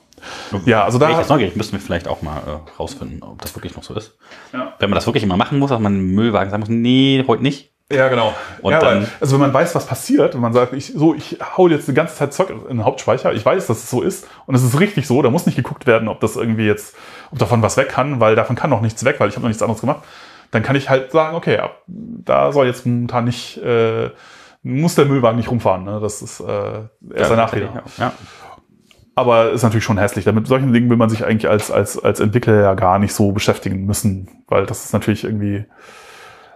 ja, 0.64 0.84
also 0.84 1.00
da. 1.00 1.20
Ich 1.20 1.28
neugierig, 1.28 1.56
müssen 1.56 1.72
wir 1.72 1.80
vielleicht 1.80 2.06
auch 2.06 2.22
mal 2.22 2.38
äh, 2.38 2.70
rausfinden, 2.78 3.20
ob 3.24 3.42
das 3.42 3.56
wirklich 3.56 3.74
noch 3.74 3.82
so 3.82 3.94
ist. 3.94 4.16
Ja. 4.52 4.74
Wenn 4.78 4.90
man 4.90 4.94
das 4.94 5.06
wirklich 5.06 5.24
immer 5.24 5.36
machen 5.36 5.58
muss, 5.58 5.70
dass 5.70 5.80
man 5.80 5.94
einen 5.94 6.14
Müllwagen 6.14 6.50
sagen 6.50 6.60
muss, 6.60 6.68
nee, 6.68 7.24
heute 7.26 7.42
nicht. 7.42 7.69
Ja, 7.92 8.08
genau. 8.08 8.34
Und 8.62 8.72
ja, 8.72 8.78
dann, 8.78 9.02
weil, 9.02 9.08
also 9.20 9.34
wenn 9.34 9.40
man 9.40 9.52
weiß, 9.52 9.74
was 9.74 9.86
passiert, 9.86 10.34
wenn 10.34 10.40
man 10.40 10.52
sagt, 10.52 10.72
ich, 10.74 10.92
so, 10.94 11.14
ich 11.14 11.38
hau 11.56 11.66
jetzt 11.66 11.88
die 11.88 11.94
ganze 11.94 12.14
Zeit 12.14 12.32
Zeug 12.32 12.50
in 12.50 12.76
den 12.76 12.84
Hauptspeicher, 12.84 13.32
ich 13.32 13.44
weiß, 13.44 13.66
dass 13.66 13.78
es 13.78 13.90
so 13.90 14.00
ist 14.00 14.28
und 14.46 14.54
es 14.54 14.62
ist 14.62 14.78
richtig 14.78 15.08
so, 15.08 15.20
da 15.22 15.30
muss 15.30 15.46
nicht 15.46 15.56
geguckt 15.56 15.86
werden, 15.86 16.06
ob 16.08 16.20
das 16.20 16.36
irgendwie 16.36 16.66
jetzt, 16.66 16.94
ob 17.32 17.38
davon 17.38 17.62
was 17.62 17.76
weg 17.76 17.88
kann, 17.88 18.20
weil 18.20 18.36
davon 18.36 18.54
kann 18.54 18.70
noch 18.70 18.80
nichts 18.80 19.04
weg, 19.04 19.16
weil 19.18 19.28
ich 19.28 19.34
habe 19.34 19.42
noch 19.42 19.48
nichts 19.48 19.62
anderes 19.62 19.80
gemacht 19.80 20.04
dann 20.50 20.62
kann 20.62 20.76
ich 20.76 20.90
halt 20.90 21.12
sagen, 21.12 21.36
okay, 21.36 21.56
ja, 21.56 21.70
da 21.86 22.52
soll 22.52 22.66
jetzt 22.66 22.86
momentan 22.86 23.24
nicht, 23.24 23.58
äh, 23.58 24.10
muss 24.62 24.94
der 24.94 25.06
Müllwagen 25.06 25.36
nicht 25.36 25.50
rumfahren. 25.50 25.84
Ne? 25.84 26.00
Das 26.00 26.22
ist 26.22 26.40
äh, 26.40 26.82
erst 27.14 27.30
ein 27.30 27.36
Nachteil. 27.36 27.68
Ja. 27.98 28.12
Aber 29.14 29.50
ist 29.52 29.62
natürlich 29.62 29.84
schon 29.84 29.98
hässlich. 29.98 30.24
Damit 30.24 30.46
solchen 30.46 30.72
Dingen 30.72 30.90
will 30.90 30.96
man 30.96 31.08
sich 31.08 31.24
eigentlich 31.24 31.48
als, 31.50 31.70
als, 31.70 32.02
als 32.02 32.20
Entwickler 32.20 32.60
ja 32.60 32.74
gar 32.74 32.98
nicht 32.98 33.14
so 33.14 33.32
beschäftigen 33.32 33.84
müssen, 33.86 34.28
weil 34.48 34.66
das 34.66 34.84
ist 34.84 34.92
natürlich 34.92 35.24
irgendwie 35.24 35.64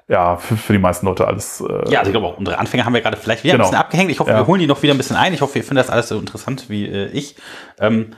ja, 0.08 0.36
für, 0.36 0.56
für 0.56 0.72
die 0.72 0.78
meisten 0.78 1.06
Leute 1.06 1.26
alles. 1.26 1.60
Äh 1.60 1.90
ja, 1.90 2.00
also 2.00 2.10
ich 2.10 2.12
glaube 2.12 2.26
auch, 2.26 2.38
unsere 2.38 2.58
Anfänger 2.58 2.84
haben 2.84 2.94
wir 2.94 3.00
gerade 3.00 3.16
vielleicht 3.16 3.44
wieder 3.44 3.54
genau. 3.54 3.64
ein 3.64 3.70
bisschen 3.70 3.80
abgehängt. 3.80 4.10
Ich 4.10 4.20
hoffe, 4.20 4.30
ja. 4.30 4.38
wir 4.38 4.46
holen 4.46 4.60
die 4.60 4.66
noch 4.66 4.82
wieder 4.82 4.94
ein 4.94 4.98
bisschen 4.98 5.16
ein. 5.16 5.32
Ich 5.32 5.40
hoffe, 5.40 5.58
ihr 5.58 5.64
findet 5.64 5.84
das 5.84 5.90
alles 5.90 6.08
so 6.08 6.18
interessant 6.18 6.68
wie 6.68 6.86
äh, 6.86 7.06
ich. 7.08 7.36
Ähm, 7.78 8.14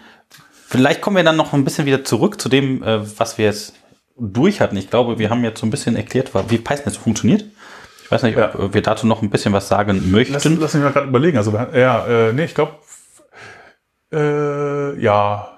vielleicht 0.66 1.00
kommen 1.00 1.16
wir 1.16 1.24
dann 1.24 1.36
noch 1.36 1.52
ein 1.52 1.64
bisschen 1.64 1.86
wieder 1.86 2.04
zurück 2.04 2.40
zu 2.40 2.48
dem, 2.48 2.82
äh, 2.82 3.18
was 3.18 3.38
wir 3.38 3.46
jetzt 3.46 3.74
durch 4.18 4.60
hatten. 4.60 4.76
Ich 4.76 4.90
glaube, 4.90 5.18
wir 5.18 5.30
haben 5.30 5.44
jetzt 5.44 5.60
so 5.60 5.66
ein 5.66 5.70
bisschen 5.70 5.94
erklärt, 5.94 6.32
wie 6.48 6.58
Python 6.58 6.86
jetzt 6.86 6.98
funktioniert. 6.98 7.44
Ich 8.02 8.10
weiß 8.10 8.22
nicht, 8.22 8.38
ob 8.38 8.72
wir 8.72 8.82
dazu 8.82 9.06
noch 9.06 9.20
ein 9.20 9.30
bisschen 9.30 9.52
was 9.52 9.68
sagen 9.68 10.10
möchten. 10.10 10.34
Lass, 10.34 10.44
lass 10.44 10.74
mich 10.74 10.82
mal 10.82 10.92
gerade 10.92 11.08
überlegen. 11.08 11.36
Also, 11.38 11.52
ja, 11.52 12.06
äh, 12.06 12.32
nee, 12.32 12.44
ich 12.44 12.54
glaube, 12.54 12.74
äh, 14.12 14.98
ja. 15.00 15.48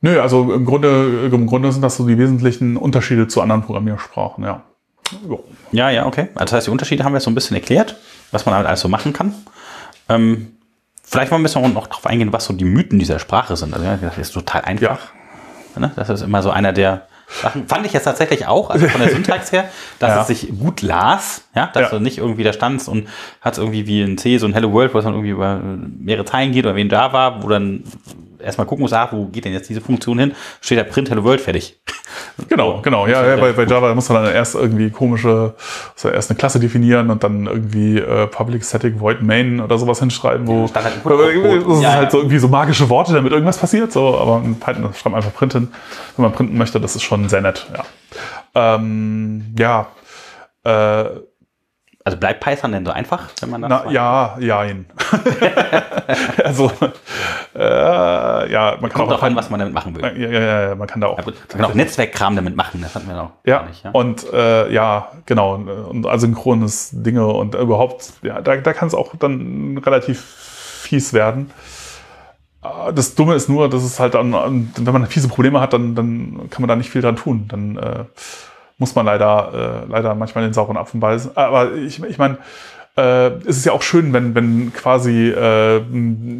Nö, 0.00 0.20
also 0.20 0.52
im 0.52 0.64
Grunde, 0.64 1.28
im 1.30 1.46
Grunde 1.46 1.70
sind 1.72 1.82
das 1.82 1.96
so 1.96 2.06
die 2.06 2.18
wesentlichen 2.18 2.76
Unterschiede 2.76 3.28
zu 3.28 3.40
anderen 3.42 3.62
Programmiersprachen, 3.62 4.44
ja. 4.44 4.64
Ja, 5.72 5.90
ja, 5.90 6.06
okay. 6.06 6.28
Also 6.34 6.44
das 6.46 6.52
heißt, 6.52 6.66
die 6.66 6.70
Unterschiede 6.70 7.04
haben 7.04 7.12
wir 7.12 7.20
so 7.20 7.30
ein 7.30 7.34
bisschen 7.34 7.56
erklärt, 7.56 7.96
was 8.30 8.46
man 8.46 8.54
damit 8.54 8.66
alles 8.66 8.80
so 8.80 8.88
machen 8.88 9.12
kann. 9.12 9.34
Ähm, 10.08 10.56
vielleicht 11.02 11.30
mal 11.30 11.38
ein 11.38 11.42
bisschen 11.42 11.72
noch 11.72 11.86
darauf 11.86 12.06
eingehen, 12.06 12.32
was 12.32 12.44
so 12.44 12.52
die 12.52 12.64
Mythen 12.64 12.98
dieser 12.98 13.18
Sprache 13.18 13.56
sind. 13.56 13.74
Also, 13.74 13.86
das 14.00 14.18
ist 14.18 14.32
total 14.32 14.62
einfach. 14.62 14.98
Ja. 15.74 15.80
Ne? 15.80 15.92
Das 15.96 16.08
ist 16.08 16.22
immer 16.22 16.42
so 16.42 16.50
einer 16.50 16.72
der 16.72 17.06
Sachen 17.30 17.68
fand 17.68 17.86
ich 17.86 17.92
jetzt 17.92 18.04
tatsächlich 18.04 18.46
auch, 18.46 18.70
also 18.70 18.88
von 18.88 19.00
der 19.00 19.10
Syntax 19.14 19.52
her, 19.52 19.70
dass 19.98 20.10
ja. 20.10 20.20
es 20.22 20.26
sich 20.26 20.48
gut 20.58 20.82
las, 20.82 21.44
ja, 21.54 21.68
dass 21.72 21.84
ja. 21.84 21.88
du 21.90 22.00
nicht 22.00 22.18
irgendwie 22.18 22.42
da 22.42 22.52
standst 22.52 22.88
und 22.88 23.08
hat 23.40 23.56
irgendwie 23.56 23.86
wie 23.86 24.02
in 24.02 24.18
C 24.18 24.36
so 24.38 24.46
ein 24.46 24.52
Hello 24.52 24.72
World, 24.72 24.94
wo 24.94 24.98
es 24.98 25.04
dann 25.04 25.14
irgendwie 25.14 25.30
über 25.30 25.60
mehrere 25.62 26.24
Zeilen 26.24 26.52
geht 26.52 26.66
oder 26.66 26.74
wie 26.74 26.80
in 26.80 26.88
Java, 26.88 27.42
wo 27.42 27.48
dann 27.48 27.84
erstmal 28.42 28.66
gucken 28.66 28.82
muss, 28.82 28.92
ah, 28.92 29.08
wo 29.10 29.26
geht 29.26 29.44
denn 29.44 29.52
jetzt 29.52 29.68
diese 29.68 29.80
Funktion 29.80 30.18
hin? 30.18 30.34
Steht 30.60 30.78
da 30.78 30.84
Print 30.84 31.10
Hello 31.10 31.24
World 31.24 31.40
fertig. 31.40 31.80
Genau, 32.48 32.80
genau. 32.82 33.06
Ja, 33.06 33.24
ja 33.24 33.36
bei, 33.36 33.52
bei 33.52 33.64
Java 33.64 33.94
muss 33.94 34.08
man 34.08 34.24
dann 34.24 34.34
erst 34.34 34.54
irgendwie 34.54 34.90
komische, 34.90 35.54
also 35.94 36.08
erst 36.08 36.30
eine 36.30 36.38
Klasse 36.38 36.58
definieren 36.58 37.10
und 37.10 37.22
dann 37.22 37.46
irgendwie 37.46 37.98
äh, 37.98 38.26
Public 38.26 38.64
Static 38.64 38.98
Void 38.98 39.22
Main 39.22 39.60
oder 39.60 39.78
sowas 39.78 40.00
hinschreiben, 40.00 40.46
wo 40.46 40.66
ja, 40.66 40.82
halt 40.82 41.04
das 41.04 41.76
ist 41.76 41.82
ja, 41.82 41.92
halt 41.92 42.10
so 42.10 42.18
irgendwie 42.18 42.38
so 42.38 42.48
magische 42.48 42.88
Worte, 42.88 43.12
damit 43.12 43.32
irgendwas 43.32 43.58
passiert. 43.58 43.92
So, 43.92 44.18
aber 44.18 44.42
in 44.44 44.58
Python 44.58 44.92
schreibt 44.92 45.04
man 45.04 45.14
einfach 45.16 45.34
Print 45.34 45.52
hin, 45.52 45.68
wenn 46.16 46.22
man 46.24 46.32
printen 46.32 46.58
möchte. 46.58 46.80
Das 46.80 46.96
ist 46.96 47.02
schon 47.02 47.28
sehr 47.28 47.42
nett. 47.42 47.66
Ja, 47.74 48.74
ähm, 48.74 49.54
ja 49.58 49.88
äh, 50.64 51.04
also 52.02 52.16
bleibt 52.18 52.40
Python 52.40 52.72
denn 52.72 52.86
so 52.86 52.92
einfach, 52.92 53.28
wenn 53.40 53.50
man 53.50 53.62
das 53.62 53.70
Na, 53.84 53.90
Ja, 53.90 54.36
ja. 54.38 54.64
also, 56.44 56.72
äh, 57.54 58.52
ja, 58.52 58.78
man 58.80 58.90
kann 58.90 59.02
Kommt 59.06 59.12
auch 59.12 59.22
an, 59.22 59.36
was 59.36 59.50
man 59.50 59.60
damit 59.60 59.74
machen 59.74 59.94
will. 59.94 60.02
Ja, 60.02 60.28
ja, 60.28 60.68
ja, 60.68 60.74
man 60.74 60.88
kann 60.88 61.02
da 61.02 61.08
auch. 61.08 61.18
Ja, 61.18 61.24
man 61.26 61.34
kann 61.48 61.64
auch 61.66 61.74
Netzwerkkram 61.74 62.36
damit 62.36 62.56
machen, 62.56 62.80
das 62.80 62.94
hatten 62.94 63.06
wir 63.06 63.16
noch 63.16 63.32
ja, 63.44 63.64
nicht. 63.64 63.84
Ja, 63.84 63.90
und 63.90 64.24
äh, 64.32 64.72
ja, 64.72 65.08
genau, 65.26 65.56
und 65.56 66.06
asynchrones 66.06 66.90
Dinge 66.92 67.26
und 67.26 67.54
überhaupt, 67.54 68.14
ja, 68.22 68.40
da, 68.40 68.56
da 68.56 68.72
kann 68.72 68.88
es 68.88 68.94
auch 68.94 69.14
dann 69.16 69.76
relativ 69.78 70.20
fies 70.20 71.12
werden. 71.12 71.50
Äh, 72.62 72.94
das 72.94 73.14
Dumme 73.14 73.34
ist 73.34 73.50
nur, 73.50 73.68
dass 73.68 73.82
es 73.82 74.00
halt 74.00 74.14
dann, 74.14 74.32
wenn 74.32 74.92
man 74.92 75.06
fiese 75.06 75.28
Probleme 75.28 75.60
hat, 75.60 75.74
dann, 75.74 75.94
dann 75.94 76.48
kann 76.50 76.62
man 76.62 76.68
da 76.68 76.76
nicht 76.76 76.90
viel 76.90 77.02
dran 77.02 77.16
tun. 77.16 77.46
Dann 77.48 77.76
äh, 77.76 78.04
muss 78.80 78.96
man 78.96 79.06
leider, 79.06 79.84
äh, 79.86 79.90
leider 79.90 80.14
manchmal 80.16 80.42
den 80.42 80.52
sauren 80.52 80.76
Apfen 80.76 80.98
beißen. 80.98 81.36
Aber 81.36 81.74
ich, 81.74 82.02
ich 82.02 82.18
meine, 82.18 82.38
äh, 82.96 83.30
es 83.46 83.58
ist 83.58 83.66
ja 83.66 83.72
auch 83.72 83.82
schön, 83.82 84.12
wenn, 84.12 84.34
wenn 84.34 84.72
quasi 84.72 85.28
äh, 85.28 85.80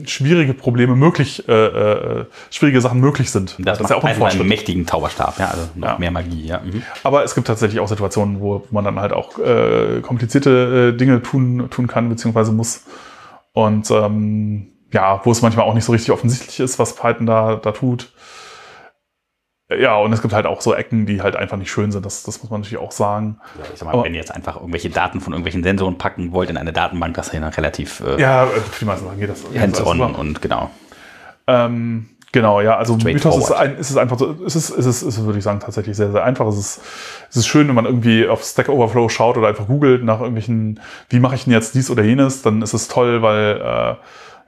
schwierige 0.07 0.53
Probleme 0.53 0.97
möglich, 0.97 1.49
äh, 1.49 1.53
äh, 1.53 2.25
schwierige 2.51 2.81
Sachen 2.81 3.01
möglich 3.01 3.31
sind. 3.31 3.57
Das, 3.59 3.79
das 3.79 3.85
ist 3.85 3.91
ja 3.91 3.97
auch 3.97 4.05
ein 4.05 4.17
Fortschritt. 4.17 4.41
einen 4.41 4.49
mächtigen 4.49 4.87
Zauberstab, 4.87 5.39
ja, 5.39 5.49
also 5.49 5.69
noch 5.77 5.89
ja. 5.89 5.99
mehr 5.99 6.11
Magie, 6.11 6.47
ja. 6.47 6.61
Mhm. 6.61 6.83
Aber 7.05 7.23
es 7.23 7.35
gibt 7.35 7.47
tatsächlich 7.47 7.79
auch 7.79 7.89
Situationen, 7.89 8.41
wo 8.41 8.67
man 8.71 8.85
dann 8.85 8.99
halt 8.99 9.13
auch 9.13 9.39
äh, 9.39 10.01
komplizierte 10.01 10.93
äh, 10.95 10.97
Dinge 10.97 11.23
tun, 11.23 11.69
tun 11.71 11.87
kann, 11.87 12.09
beziehungsweise 12.09 12.53
muss. 12.53 12.85
Und 13.53 13.91
ähm, 13.91 14.73
ja, 14.93 15.21
wo 15.25 15.31
es 15.31 15.43
manchmal 15.43 15.67
auch 15.67 15.75
nicht 15.75 15.85
so 15.85 15.93
richtig 15.93 16.11
offensichtlich 16.11 16.59
ist, 16.61 16.79
was 16.79 16.97
Python 16.97 17.27
da, 17.27 17.57
da 17.57 17.73
tut. 17.73 18.13
Ja, 19.79 19.97
und 19.97 20.13
es 20.13 20.21
gibt 20.21 20.35
halt 20.35 20.47
auch 20.47 20.61
so 20.61 20.75
Ecken, 20.75 21.07
die 21.07 21.23
halt 21.23 21.37
einfach 21.37 21.57
nicht 21.57 21.71
schön 21.71 21.93
sind. 21.93 22.05
Das, 22.05 22.25
das 22.25 22.43
muss 22.43 22.51
man 22.51 22.61
natürlich 22.61 22.83
auch 22.83 22.91
sagen. 22.91 23.39
Ja, 23.57 23.65
ich 23.73 23.79
sag 23.79 23.87
mal, 23.87 23.93
Aber, 23.93 24.05
wenn 24.05 24.15
ihr 24.15 24.21
jetzt 24.21 24.35
einfach 24.35 24.57
irgendwelche 24.57 24.91
Daten 24.91 25.21
von 25.21 25.33
irgendwelchen 25.33 25.63
Sensoren 25.63 25.97
packen 25.97 26.33
wollt 26.33 26.51
in 26.51 26.57
eine 26.57 26.73
Datenbank, 26.73 27.15
das 27.15 27.29
ist 27.29 27.35
ja 27.35 27.49
relativ 27.49 28.01
äh, 28.01 28.21
ja, 28.21 28.47
für 28.47 28.81
die 28.81 28.85
meisten 28.85 29.07
Sachen 29.07 29.21
geht 29.21 29.31
das. 29.31 29.45
Hands-on 29.57 30.01
und 30.01 30.43
genau. 30.43 30.71
Ähm, 31.47 32.09
genau, 32.33 32.61
ja, 32.61 32.77
also 32.77 32.97
Mythos 32.97 33.37
ist, 33.37 33.53
ein, 33.53 33.77
ist 33.77 33.91
es 33.91 33.97
einfach 33.97 34.19
so, 34.19 34.33
ist 34.33 34.57
es, 34.57 34.71
ist 34.71 34.87
es, 34.87 35.03
ist 35.03 35.19
es, 35.19 35.25
würde 35.25 35.39
ich 35.39 35.45
sagen, 35.45 35.61
tatsächlich 35.61 35.97
sehr, 35.97 36.11
sehr 36.11 36.25
einfach. 36.25 36.47
Es 36.49 36.59
ist, 36.59 36.81
es 37.31 37.37
ist 37.37 37.47
schön, 37.47 37.69
wenn 37.69 37.75
man 37.77 37.87
irgendwie 37.87 38.27
auf 38.27 38.43
Stack 38.43 38.69
Overflow 38.69 39.09
schaut 39.09 39.37
oder 39.37 39.49
einfach 39.49 39.69
googelt 39.69 40.05
nach 40.05 40.19
irgendwelchen, 40.19 40.81
wie 41.09 41.21
mache 41.21 41.37
ich 41.37 41.45
denn 41.45 41.53
jetzt 41.53 41.77
dies 41.77 41.91
oder 41.91 42.03
jenes, 42.03 42.43
dann 42.43 42.63
ist 42.63 42.75
es 42.75 42.89
toll, 42.89 43.23
weil 43.23 43.61
äh, 43.61 43.95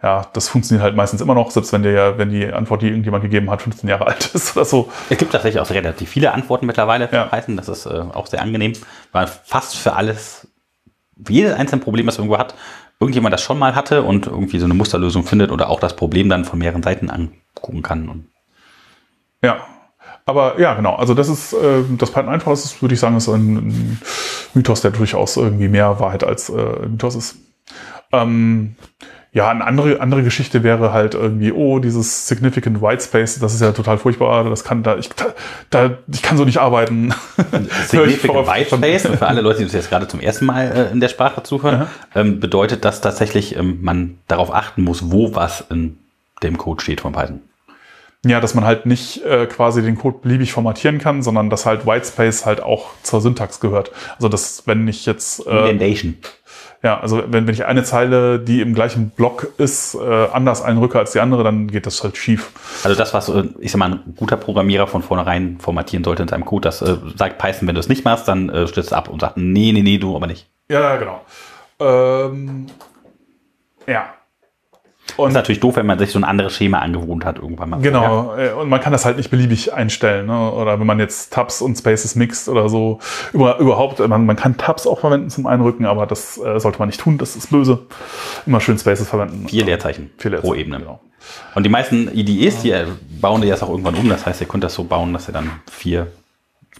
ja, 0.02 0.26
das 0.32 0.48
funktioniert 0.48 0.82
halt 0.82 0.96
meistens 0.96 1.20
immer 1.20 1.34
noch, 1.34 1.52
selbst 1.52 1.72
wenn 1.72 1.84
der, 1.84 2.18
wenn 2.18 2.30
die 2.30 2.52
Antwort, 2.52 2.82
die 2.82 2.88
irgendjemand 2.88 3.22
gegeben 3.22 3.48
hat, 3.50 3.62
15 3.62 3.88
Jahre 3.88 4.06
alt 4.08 4.34
ist 4.34 4.56
oder 4.56 4.64
so. 4.64 4.90
Es 5.08 5.16
gibt 5.16 5.32
tatsächlich 5.32 5.60
auch 5.60 5.70
relativ 5.70 6.08
viele 6.08 6.32
Antworten 6.32 6.66
mittlerweile 6.66 7.08
für 7.08 7.16
ja. 7.16 7.24
Python. 7.26 7.56
Das 7.56 7.68
ist 7.68 7.86
äh, 7.86 8.02
auch 8.12 8.26
sehr 8.26 8.42
angenehm, 8.42 8.72
weil 9.12 9.28
fast 9.28 9.76
für 9.76 9.94
alles, 9.94 10.48
für 11.24 11.32
jedes 11.32 11.54
einzelne 11.54 11.82
Problem, 11.82 12.06
was 12.08 12.18
irgendwo 12.18 12.38
hat, 12.38 12.54
irgendjemand 12.98 13.32
das 13.32 13.42
schon 13.42 13.58
mal 13.58 13.76
hatte 13.76 14.02
und 14.02 14.26
irgendwie 14.26 14.58
so 14.58 14.64
eine 14.64 14.74
Musterlösung 14.74 15.24
findet 15.24 15.52
oder 15.52 15.68
auch 15.68 15.78
das 15.78 15.94
Problem 15.94 16.28
dann 16.28 16.44
von 16.44 16.58
mehreren 16.58 16.82
Seiten 16.82 17.08
angucken 17.08 17.82
kann. 17.82 18.26
ja, 19.42 19.64
aber 20.24 20.60
ja, 20.60 20.74
genau. 20.74 20.94
Also 20.94 21.14
das 21.14 21.28
ist, 21.28 21.52
äh, 21.52 21.82
das 21.98 22.10
Python 22.10 22.28
einfach 22.28 22.52
ist, 22.52 22.80
würde 22.80 22.94
ich 22.94 23.00
sagen, 23.00 23.16
ist 23.16 23.28
ein, 23.28 23.56
ein, 23.56 24.00
Mythos, 24.54 24.82
der 24.82 24.90
durchaus 24.90 25.36
irgendwie 25.36 25.68
mehr 25.68 25.98
Wahrheit 25.98 26.24
als 26.24 26.48
äh, 26.48 26.86
Mythos 26.88 27.14
ist. 27.16 27.36
Ähm, 28.12 28.76
ja, 29.34 29.48
eine 29.48 29.64
andere, 29.64 30.00
andere 30.00 30.22
Geschichte 30.22 30.62
wäre 30.62 30.92
halt 30.92 31.14
irgendwie, 31.14 31.52
oh, 31.52 31.78
dieses 31.78 32.28
Significant 32.28 32.82
White 32.82 33.02
Space, 33.02 33.38
das 33.38 33.54
ist 33.54 33.62
ja 33.62 33.72
total 33.72 33.96
furchtbar, 33.96 34.44
das 34.44 34.62
kann 34.62 34.82
da, 34.82 34.98
ich, 34.98 35.08
da, 35.70 35.96
ich 36.12 36.20
kann 36.20 36.36
so 36.36 36.44
nicht 36.44 36.58
arbeiten. 36.58 37.14
Significant 37.86 38.46
White 38.46 38.76
Space, 38.76 39.06
für 39.06 39.26
alle 39.26 39.40
Leute, 39.40 39.58
die 39.58 39.64
uns 39.64 39.72
jetzt 39.72 39.88
gerade 39.88 40.06
zum 40.06 40.20
ersten 40.20 40.44
Mal 40.44 40.70
äh, 40.70 40.92
in 40.92 41.00
der 41.00 41.08
Sprache 41.08 41.42
zuhören, 41.42 41.86
ähm, 42.14 42.40
bedeutet, 42.40 42.84
dass 42.84 43.00
tatsächlich 43.00 43.56
ähm, 43.56 43.78
man 43.80 44.18
darauf 44.28 44.54
achten 44.54 44.82
muss, 44.82 45.10
wo 45.10 45.34
was 45.34 45.64
in 45.70 45.98
dem 46.42 46.58
Code 46.58 46.82
steht 46.82 47.00
von 47.00 47.12
Python. 47.12 47.40
Ja, 48.24 48.38
dass 48.38 48.54
man 48.54 48.64
halt 48.64 48.86
nicht 48.86 49.24
äh, 49.24 49.46
quasi 49.46 49.82
den 49.82 49.96
Code 49.96 50.18
beliebig 50.22 50.52
formatieren 50.52 50.98
kann, 50.98 51.22
sondern 51.22 51.50
dass 51.50 51.66
halt 51.66 51.86
Whitespace 51.86 52.46
halt 52.46 52.62
auch 52.62 52.90
zur 53.02 53.20
Syntax 53.20 53.58
gehört. 53.58 53.90
Also 54.14 54.28
dass 54.28 54.64
wenn 54.66 54.86
ich 54.86 55.06
jetzt 55.06 55.44
äh, 55.46 55.70
Indentation. 55.70 56.18
Ja, 56.82 56.98
also 56.98 57.22
wenn, 57.28 57.46
wenn 57.46 57.54
ich 57.54 57.64
eine 57.64 57.84
Zeile, 57.84 58.40
die 58.40 58.60
im 58.60 58.74
gleichen 58.74 59.10
Block 59.10 59.52
ist, 59.56 59.94
äh, 59.94 60.26
anders 60.32 60.62
einrücke 60.62 60.98
als 60.98 61.12
die 61.12 61.20
andere, 61.20 61.44
dann 61.44 61.68
geht 61.68 61.86
das 61.86 62.02
halt 62.02 62.16
schief. 62.16 62.50
Also 62.82 62.98
das, 62.98 63.14
was 63.14 63.30
ich 63.60 63.70
sag 63.70 63.78
mal, 63.78 63.92
ein 63.92 64.14
guter 64.16 64.36
Programmierer 64.36 64.88
von 64.88 65.02
vornherein 65.02 65.58
formatieren 65.60 66.02
sollte 66.02 66.22
in 66.22 66.28
seinem 66.28 66.44
Code, 66.44 66.62
das 66.62 66.82
äh, 66.82 66.96
sagt 67.16 67.38
Python, 67.38 67.68
wenn 67.68 67.76
du 67.76 67.80
es 67.80 67.88
nicht 67.88 68.04
machst, 68.04 68.26
dann 68.26 68.48
äh, 68.48 68.66
stürzt 68.66 68.92
ab 68.92 69.08
und 69.08 69.20
sagt, 69.20 69.36
nee, 69.36 69.70
nee, 69.70 69.82
nee, 69.82 69.98
du 69.98 70.16
aber 70.16 70.26
nicht. 70.26 70.48
Ja, 70.68 70.96
genau. 70.96 71.20
Ähm, 71.78 72.66
ja, 73.86 74.06
und 75.16 75.28
ist 75.28 75.34
natürlich 75.34 75.60
doof, 75.60 75.76
wenn 75.76 75.86
man 75.86 75.98
sich 75.98 76.10
so 76.10 76.18
ein 76.18 76.24
anderes 76.24 76.54
Schema 76.54 76.78
angewohnt 76.78 77.24
hat 77.24 77.38
irgendwann 77.38 77.70
mal. 77.70 77.80
Genau, 77.80 78.34
ja. 78.36 78.44
Äh, 78.44 78.52
und 78.52 78.68
man 78.68 78.80
kann 78.80 78.92
das 78.92 79.04
halt 79.04 79.16
nicht 79.16 79.30
beliebig 79.30 79.72
einstellen. 79.72 80.26
Ne? 80.26 80.50
Oder 80.52 80.80
wenn 80.80 80.86
man 80.86 80.98
jetzt 80.98 81.32
Tabs 81.32 81.62
und 81.62 81.76
Spaces 81.76 82.14
mixt 82.14 82.48
oder 82.48 82.68
so. 82.68 82.98
Über, 83.32 83.58
überhaupt, 83.58 83.98
man, 84.00 84.26
man 84.26 84.36
kann 84.36 84.56
Tabs 84.56 84.86
auch 84.86 85.00
verwenden 85.00 85.30
zum 85.30 85.46
Einrücken, 85.46 85.86
aber 85.86 86.06
das 86.06 86.38
äh, 86.38 86.58
sollte 86.58 86.78
man 86.78 86.88
nicht 86.88 87.00
tun, 87.00 87.18
das 87.18 87.36
ist 87.36 87.50
böse. 87.50 87.80
Immer 88.46 88.60
schön 88.60 88.78
Spaces 88.78 89.08
verwenden. 89.08 89.48
Vier 89.48 89.64
Leerzeichen, 89.64 90.10
Vier 90.18 90.32
Leerzeichen 90.32 90.48
pro 90.48 90.54
Ebene. 90.54 90.78
Genau. 90.78 91.00
Und 91.54 91.64
die 91.64 91.70
meisten 91.70 92.08
IDEs, 92.12 92.62
die 92.62 92.74
bauen 93.20 93.42
die 93.42 93.48
jetzt 93.48 93.62
auch 93.62 93.70
irgendwann 93.70 93.94
um. 93.94 94.08
Das 94.08 94.26
heißt, 94.26 94.40
ihr 94.40 94.48
könnt 94.48 94.64
das 94.64 94.74
so 94.74 94.84
bauen, 94.84 95.12
dass 95.12 95.28
ihr 95.28 95.32
dann 95.32 95.50
vier 95.70 96.08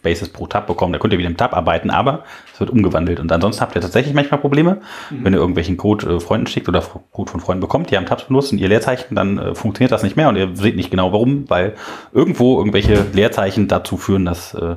Spaces 0.03 0.31
pro 0.31 0.49
Tab 0.49 0.67
bekommen. 0.67 0.93
Da 0.93 0.99
könnt 0.99 1.13
ihr 1.13 1.19
wieder 1.19 1.31
im 1.31 1.37
Tab 1.37 1.57
arbeiten, 1.57 1.91
aber 1.91 2.25
es 2.53 2.59
wird 2.59 2.71
umgewandelt. 2.71 3.21
Und 3.21 3.31
ansonsten 3.31 3.63
habt 3.63 3.77
ihr 3.77 3.81
tatsächlich 3.81 4.15
manchmal 4.15 4.41
Probleme, 4.41 4.81
mhm. 5.11 5.25
wenn 5.25 5.33
ihr 5.33 5.39
irgendwelchen 5.39 5.77
Code 5.77 6.17
äh, 6.17 6.21
Freunden 6.21 6.49
schickt 6.49 6.69
oder 6.69 6.83
Code 7.13 7.31
von 7.31 7.41
Freunden 7.41 7.61
bekommt, 7.61 7.91
die 7.91 7.97
haben 7.97 8.07
Tabs 8.07 8.25
benutzt 8.25 8.53
und 8.53 8.59
ihr 8.59 8.69
Leerzeichen, 8.69 9.15
dann 9.15 9.39
äh, 9.39 9.55
funktioniert 9.55 9.93
das 9.93 10.03
nicht 10.03 10.17
mehr 10.17 10.29
und 10.29 10.37
ihr 10.37 10.51
seht 10.55 10.75
nicht 10.75 10.91
genau 10.91 11.13
warum, 11.13 11.49
weil 11.49 11.75
irgendwo 12.13 12.59
irgendwelche 12.59 13.07
Leerzeichen 13.13 13.69
dazu 13.69 13.97
führen, 13.97 14.25
dass 14.25 14.55
äh, 14.55 14.77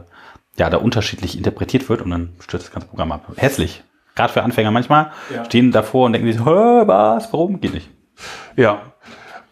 ja 0.57 0.69
da 0.69 0.77
unterschiedlich 0.77 1.37
interpretiert 1.37 1.89
wird 1.89 2.01
und 2.01 2.11
dann 2.11 2.29
stürzt 2.39 2.67
das 2.67 2.73
ganze 2.73 2.87
Programm 2.87 3.11
ab. 3.11 3.25
Hässlich. 3.35 3.83
Gerade 4.13 4.31
für 4.31 4.43
Anfänger 4.43 4.71
manchmal 4.71 5.11
ja. 5.33 5.43
stehen 5.43 5.71
davor 5.71 6.05
und 6.05 6.13
denken 6.13 6.31
sich, 6.31 6.39
was, 6.39 7.33
warum? 7.33 7.59
Geht 7.59 7.73
nicht. 7.73 7.89
Ja. 8.55 8.83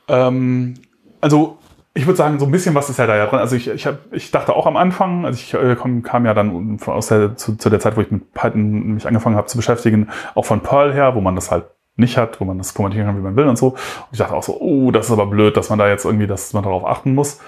Ähm, 0.07 0.75
also 1.19 1.57
ich 1.95 2.07
würde 2.07 2.17
sagen, 2.17 2.39
so 2.39 2.45
ein 2.45 2.51
bisschen 2.51 2.73
was 2.73 2.89
ist 2.89 2.97
ja 2.97 3.05
da 3.05 3.15
ja 3.15 3.27
dran. 3.27 3.39
Also 3.39 3.55
ich, 3.55 3.67
ich, 3.69 3.85
hab, 3.85 4.11
ich 4.11 4.31
dachte 4.31 4.55
auch 4.55 4.65
am 4.65 4.77
Anfang, 4.77 5.25
also 5.25 5.37
ich 5.37 5.53
äh, 5.53 5.75
kam, 5.75 6.01
kam 6.01 6.25
ja 6.25 6.33
dann 6.33 6.79
aus 6.85 7.07
der, 7.07 7.35
zu, 7.35 7.55
zu 7.55 7.69
der 7.69 7.79
Zeit, 7.79 7.95
wo 7.95 8.01
ich 8.01 8.09
mit 8.09 8.33
Python 8.33 8.95
mich 8.95 9.05
angefangen 9.05 9.35
habe 9.35 9.47
zu 9.47 9.57
beschäftigen, 9.57 10.09
auch 10.33 10.45
von 10.45 10.61
Perl 10.61 10.93
her, 10.93 11.13
wo 11.15 11.21
man 11.21 11.35
das 11.35 11.51
halt 11.51 11.65
nicht 11.95 12.17
hat, 12.17 12.41
wo 12.41 12.45
man 12.45 12.57
das 12.57 12.71
formatieren 12.71 13.05
kann, 13.05 13.17
wie 13.17 13.21
man 13.21 13.35
will 13.35 13.47
und 13.47 13.57
so. 13.57 13.69
Und 13.69 13.77
ich 14.11 14.17
dachte 14.17 14.33
auch 14.33 14.41
so, 14.41 14.59
oh, 14.59 14.89
das 14.89 15.05
ist 15.05 15.11
aber 15.11 15.27
blöd, 15.27 15.55
dass 15.55 15.69
man 15.69 15.77
da 15.77 15.87
jetzt 15.87 16.05
irgendwie, 16.05 16.25
dass 16.25 16.53
man 16.53 16.63
darauf 16.63 16.85
achten 16.85 17.13
muss. 17.13 17.39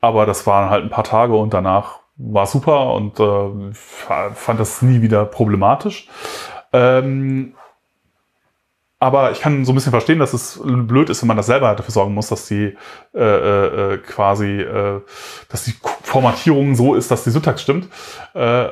Aber 0.00 0.26
das 0.26 0.46
waren 0.46 0.70
halt 0.70 0.82
ein 0.82 0.90
paar 0.90 1.04
Tage 1.04 1.36
und 1.36 1.54
danach 1.54 2.00
war 2.16 2.46
super 2.46 2.92
und 2.94 3.18
äh, 3.20 3.72
fand 3.72 4.60
das 4.60 4.82
nie 4.82 5.02
wieder 5.02 5.24
problematisch. 5.24 6.08
Ähm, 6.72 7.54
aber 9.00 9.32
ich 9.32 9.40
kann 9.40 9.64
so 9.64 9.72
ein 9.72 9.74
bisschen 9.74 9.92
verstehen, 9.92 10.18
dass 10.18 10.32
es 10.32 10.60
blöd 10.64 11.10
ist, 11.10 11.22
wenn 11.22 11.28
man 11.28 11.36
das 11.36 11.46
selber 11.46 11.74
dafür 11.74 11.92
sorgen 11.92 12.14
muss, 12.14 12.28
dass 12.28 12.46
die 12.46 12.76
äh, 13.14 13.94
äh, 13.94 13.98
quasi, 13.98 14.60
äh, 14.60 15.00
dass 15.48 15.64
die 15.64 15.74
Formatierung 16.02 16.74
so 16.74 16.94
ist, 16.94 17.10
dass 17.10 17.24
die 17.24 17.30
Syntax 17.30 17.62
stimmt. 17.62 17.88
Äh, 18.34 18.66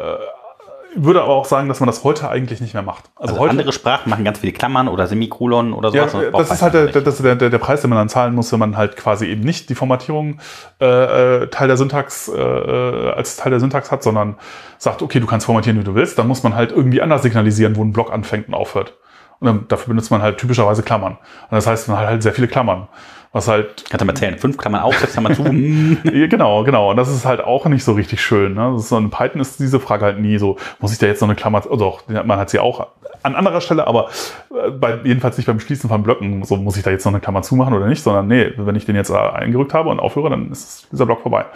würde 0.95 1.23
aber 1.23 1.33
auch 1.33 1.47
sagen, 1.47 1.69
dass 1.69 1.81
man 1.81 1.87
das 1.87 2.05
heute 2.05 2.29
eigentlich 2.29 2.61
nicht 2.61 2.75
mehr 2.75 2.83
macht. 2.83 3.05
Also, 3.17 3.35
also 3.35 3.47
andere 3.47 3.73
Sprachen 3.73 4.11
machen 4.11 4.25
ganz 4.25 4.41
viele 4.41 4.53
Klammern 4.53 4.89
oder 4.89 5.07
Semikolon 5.07 5.73
oder 5.73 5.91
sowas. 5.91 6.13
Ja, 6.13 6.31
das 6.31 6.51
ist 6.51 6.63
halt 6.63 6.75
der, 6.75 6.87
das 6.89 7.15
ist 7.15 7.25
der, 7.25 7.35
der, 7.35 7.51
der 7.51 7.59
Preis, 7.59 7.81
den 7.81 7.91
man 7.91 7.99
dann 7.99 8.09
zahlen 8.09 8.35
muss, 8.35 8.53
wenn 8.53 8.59
man 8.59 8.77
halt 8.77 8.97
quasi 8.97 9.27
eben 9.27 9.43
nicht 9.43 9.71
die 9.71 9.75
Formatierung 9.75 10.41
äh, 10.81 11.43
äh 11.43 11.47
Teil 11.49 11.69
der 11.69 11.77
Syntax 11.77 12.29
äh, 12.29 12.39
äh, 12.39 13.13
als 13.13 13.37
Teil 13.37 13.51
der 13.51 13.61
Syntax 13.61 13.91
hat, 13.91 14.03
sondern 14.03 14.37
sagt, 14.79 15.03
okay, 15.03 15.21
du 15.21 15.27
kannst 15.27 15.47
formatieren, 15.47 15.79
wie 15.79 15.85
du 15.85 15.95
willst. 15.95 16.19
Dann 16.19 16.29
muss 16.29 16.43
man 16.43 16.55
halt 16.55 16.73
irgendwie 16.73 17.01
anders 17.01 17.23
signalisieren, 17.23 17.77
wo 17.77 17.83
ein 17.83 17.93
Block 17.93 18.13
anfängt 18.13 18.49
und 18.49 18.55
aufhört. 18.55 18.95
Und 19.43 19.73
dafür 19.73 19.89
benutzt 19.89 20.11
man 20.11 20.23
halt 20.23 20.39
typischerweise 20.39 20.83
Klammern. 20.83 21.13
Und 21.15 21.53
das 21.53 21.67
heißt, 21.67 21.89
man 21.89 21.99
hat 21.99 22.07
halt 22.07 22.23
sehr 22.23 22.33
viele 22.33 22.49
Klammern. 22.49 22.89
Was 23.33 23.49
halt. 23.49 23.85
Kannst 23.89 24.03
du 24.03 24.05
mal 24.05 24.15
zählen. 24.15 24.39
Fünf 24.39 24.59
Klammern 24.59 24.83
auf, 24.83 24.95
sechs 24.99 25.15
Klammern 25.15 25.35
zu. 25.35 25.43
genau, 26.29 26.65
genau. 26.65 26.91
Und 26.91 26.97
das 26.97 27.09
ist 27.09 27.25
halt 27.25 27.41
auch 27.41 27.65
nicht 27.67 27.83
so 27.83 27.93
richtig 27.93 28.21
schön. 28.21 28.55
Ne? 28.55 28.79
So 28.79 28.99
in 28.99 29.11
Python 29.11 29.41
ist 29.41 29.59
diese 29.59 29.81
Frage 29.81 30.05
halt 30.05 30.21
nie 30.21 30.39
so, 30.39 30.59
muss 30.81 30.93
ich 30.93 30.99
da 30.99 31.07
jetzt 31.07 31.23
noch 31.23 31.29
eine 31.29 31.35
Klammer, 31.35 31.63
oh 31.69 31.77
doch, 31.77 32.03
man 32.09 32.39
hat 32.39 32.51
sie 32.51 32.59
auch 32.59 32.89
an 33.23 33.35
anderer 33.35 33.61
Stelle, 33.61 33.87
aber 33.87 34.11
äh, 34.51 34.71
bei, 34.71 34.99
jedenfalls 35.05 35.39
nicht 35.39 35.47
beim 35.47 35.61
Schließen 35.61 35.89
von 35.89 36.03
Blöcken, 36.03 36.45
so 36.45 36.57
muss 36.57 36.77
ich 36.77 36.83
da 36.83 36.91
jetzt 36.91 37.05
noch 37.05 37.13
eine 37.13 37.21
Klammer 37.21 37.43
zumachen 37.43 37.73
oder 37.73 37.87
nicht, 37.87 38.03
sondern 38.03 38.27
nee, 38.29 38.53
wenn 38.57 38.77
ich 38.77 38.85
den 38.85 38.97
jetzt 38.97 39.11
eingerückt 39.11 39.73
habe 39.73 39.89
und 39.89 39.99
aufhöre, 39.99 40.29
dann 40.29 40.51
ist 40.51 40.89
dieser 40.93 41.07
Block 41.07 41.23
vorbei. 41.23 41.47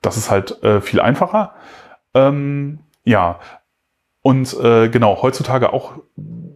Das 0.00 0.16
ist 0.16 0.30
halt 0.30 0.62
äh, 0.62 0.80
viel 0.80 1.00
einfacher. 1.00 1.52
Ähm, 2.14 2.80
ja, 3.04 3.38
und 4.22 4.58
äh, 4.60 4.88
genau, 4.88 5.20
heutzutage 5.22 5.72
auch 5.72 5.92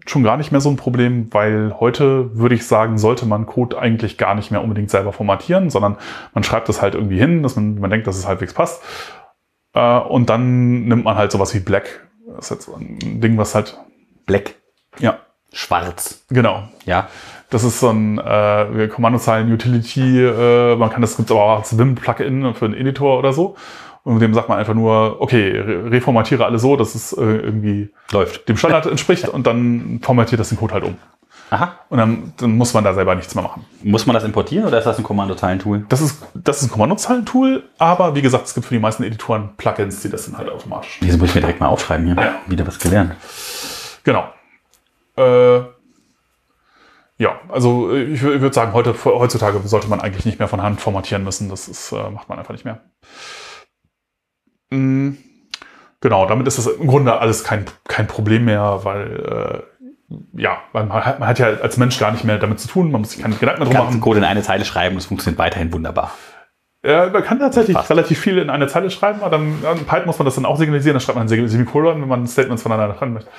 schon 0.06 0.22
gar 0.22 0.36
nicht 0.36 0.52
mehr 0.52 0.60
so 0.60 0.70
ein 0.70 0.76
Problem, 0.76 1.28
weil 1.32 1.74
heute 1.80 2.36
würde 2.36 2.54
ich 2.54 2.66
sagen, 2.66 2.98
sollte 2.98 3.26
man 3.26 3.46
Code 3.46 3.78
eigentlich 3.78 4.18
gar 4.18 4.34
nicht 4.34 4.50
mehr 4.50 4.62
unbedingt 4.62 4.90
selber 4.90 5.12
formatieren, 5.12 5.70
sondern 5.70 5.96
man 6.34 6.44
schreibt 6.44 6.68
das 6.68 6.82
halt 6.82 6.94
irgendwie 6.94 7.18
hin, 7.18 7.42
dass 7.42 7.56
man, 7.56 7.78
man 7.78 7.90
denkt, 7.90 8.06
dass 8.06 8.16
es 8.16 8.26
halbwegs 8.26 8.54
passt. 8.54 8.82
Äh, 9.74 9.98
und 9.98 10.30
dann 10.30 10.84
nimmt 10.84 11.04
man 11.04 11.16
halt 11.16 11.32
sowas 11.32 11.54
wie 11.54 11.60
Black. 11.60 12.06
Das 12.36 12.46
ist 12.46 12.50
jetzt 12.50 12.66
so 12.66 12.74
ein 12.74 13.20
Ding, 13.20 13.38
was 13.38 13.54
halt. 13.54 13.78
Black. 14.26 14.54
Ja. 14.98 15.18
Schwarz. 15.52 16.24
Genau. 16.30 16.64
Ja. 16.86 17.08
Das 17.50 17.62
ist 17.62 17.78
so 17.78 17.90
ein 17.90 18.18
äh, 18.18 18.88
Kommandozeilen-Utility, 18.88 20.24
äh, 20.24 20.76
man 20.76 20.90
kann 20.90 21.02
das 21.02 21.16
gibt 21.16 21.30
aber 21.30 21.42
auch 21.42 21.58
als 21.58 21.78
Vim-Plugin 21.78 22.54
für 22.54 22.64
einen 22.64 22.74
Editor 22.74 23.18
oder 23.18 23.32
so. 23.32 23.54
Und 24.04 24.20
dem 24.20 24.34
sagt 24.34 24.50
man 24.50 24.58
einfach 24.58 24.74
nur, 24.74 25.20
okay, 25.20 25.58
reformatiere 25.58 26.44
alles 26.44 26.60
so, 26.60 26.76
dass 26.76 26.94
es 26.94 27.12
äh, 27.14 27.22
irgendwie 27.22 27.90
läuft, 28.12 28.48
dem 28.48 28.58
Standard 28.58 28.84
entspricht 28.84 29.28
und 29.28 29.46
dann 29.46 30.00
formatiert 30.02 30.40
das 30.40 30.50
den 30.50 30.58
Code 30.58 30.74
halt 30.74 30.84
um. 30.84 30.96
Aha. 31.48 31.78
Und 31.88 31.98
dann, 31.98 32.32
dann, 32.36 32.56
muss 32.56 32.74
man 32.74 32.84
da 32.84 32.92
selber 32.92 33.14
nichts 33.14 33.34
mehr 33.34 33.44
machen. 33.44 33.64
Muss 33.82 34.06
man 34.06 34.14
das 34.14 34.24
importieren 34.24 34.66
oder 34.66 34.78
ist 34.78 34.84
das 34.84 34.98
ein 34.98 35.04
Kommandozeilentool? 35.04 35.86
Das 35.88 36.00
ist, 36.02 36.22
das 36.34 36.58
ist 36.58 36.68
ein 36.68 36.70
Kommandozeilentool, 36.70 37.64
aber 37.78 38.14
wie 38.14 38.22
gesagt, 38.22 38.46
es 38.46 38.54
gibt 38.54 38.66
für 38.66 38.74
die 38.74 38.80
meisten 38.80 39.04
Editoren 39.04 39.50
Plugins, 39.56 40.02
die 40.02 40.10
das 40.10 40.26
dann 40.26 40.36
halt 40.36 40.50
automatisch. 40.50 40.98
Diese 41.00 41.16
muss 41.16 41.30
ich 41.30 41.34
mir 41.34 41.40
direkt 41.42 41.60
mal 41.60 41.68
aufschreiben 41.68 42.06
hier. 42.06 42.16
Ja. 42.16 42.34
Wieder 42.46 42.66
was 42.66 42.78
gelernt. 42.78 43.14
Genau. 44.04 44.24
Äh, 45.16 45.60
ja, 47.16 47.38
also 47.48 47.94
ich, 47.94 48.14
ich 48.14 48.22
würde 48.22 48.52
sagen, 48.52 48.72
heute, 48.72 48.94
heutzutage 49.04 49.60
sollte 49.66 49.88
man 49.88 50.00
eigentlich 50.00 50.26
nicht 50.26 50.38
mehr 50.38 50.48
von 50.48 50.62
Hand 50.62 50.80
formatieren 50.80 51.24
müssen. 51.24 51.48
Das 51.48 51.68
ist, 51.68 51.92
äh, 51.92 52.10
macht 52.10 52.28
man 52.28 52.38
einfach 52.38 52.52
nicht 52.52 52.64
mehr. 52.64 52.80
Mm, 54.74 55.18
genau, 56.00 56.26
damit 56.26 56.46
ist 56.46 56.58
das 56.58 56.66
im 56.66 56.86
Grunde 56.86 57.18
alles 57.18 57.44
kein, 57.44 57.64
kein 57.88 58.06
Problem 58.06 58.44
mehr, 58.44 58.80
weil 58.82 59.62
äh, 59.62 59.74
ja, 60.34 60.58
man 60.72 60.92
hat, 60.92 61.18
man 61.18 61.28
hat, 61.28 61.38
ja 61.38 61.46
als 61.46 61.76
Mensch 61.76 61.98
gar 61.98 62.12
nicht 62.12 62.24
mehr 62.24 62.38
damit 62.38 62.60
zu 62.60 62.68
tun, 62.68 62.90
man 62.90 63.00
muss 63.00 63.12
sich 63.12 63.22
keine 63.22 63.34
Gedanken 63.34 63.62
mehr 63.62 63.72
drum 63.72 63.86
machen. 63.86 64.00
Code 64.00 64.18
in 64.18 64.24
eine 64.24 64.42
Zeile 64.42 64.64
schreiben, 64.64 64.96
das 64.96 65.06
funktioniert 65.06 65.38
weiterhin 65.38 65.72
wunderbar. 65.72 66.12
Ja, 66.84 67.08
man 67.08 67.24
kann 67.24 67.38
tatsächlich 67.38 67.78
relativ 67.88 68.18
viel 68.18 68.36
in 68.36 68.50
eine 68.50 68.66
Zeile 68.66 68.90
schreiben, 68.90 69.20
aber 69.22 69.30
dann 69.30 69.62
in 69.62 69.86
Python 69.86 70.04
muss 70.04 70.18
man 70.18 70.26
das 70.26 70.34
dann 70.34 70.44
auch 70.44 70.58
signalisieren, 70.58 70.94
dann 70.94 71.00
schreibt 71.00 71.16
man 71.16 71.26
ein 71.26 71.48
Semikolon, 71.48 72.02
wenn 72.02 72.08
man 72.08 72.26
Statements 72.26 72.62
voneinander 72.62 72.94
trennen 72.94 73.14
möchte. 73.14 73.30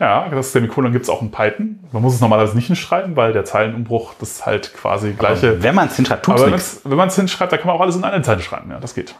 Ja, 0.00 0.28
das 0.30 0.52
Semikolon 0.52 0.92
gibt 0.92 1.04
es 1.04 1.10
auch 1.10 1.20
in 1.20 1.30
Python. 1.30 1.80
Man 1.92 2.02
muss 2.02 2.14
es 2.14 2.20
normalerweise 2.20 2.56
nicht 2.56 2.66
hinschreiben, 2.66 3.16
weil 3.16 3.32
der 3.34 3.44
Zeilenumbruch 3.44 4.14
das 4.18 4.32
ist 4.32 4.46
halt 4.46 4.74
quasi 4.74 5.12
gleiche. 5.12 5.50
Aber 5.50 5.62
wenn 5.62 5.74
man 5.74 5.88
es 5.88 5.96
hinschreibt, 5.96 6.24
tut 6.24 6.38
es 6.38 6.80
Wenn 6.84 6.96
man 6.96 7.08
es 7.08 7.16
hinschreibt, 7.16 7.52
dann 7.52 7.60
kann 7.60 7.68
man 7.68 7.76
auch 7.76 7.80
alles 7.80 7.96
in 7.96 8.04
eine 8.04 8.22
Zeile 8.22 8.40
schreiben. 8.40 8.70
Ja, 8.70 8.78
das 8.78 8.94
geht. 8.94 9.14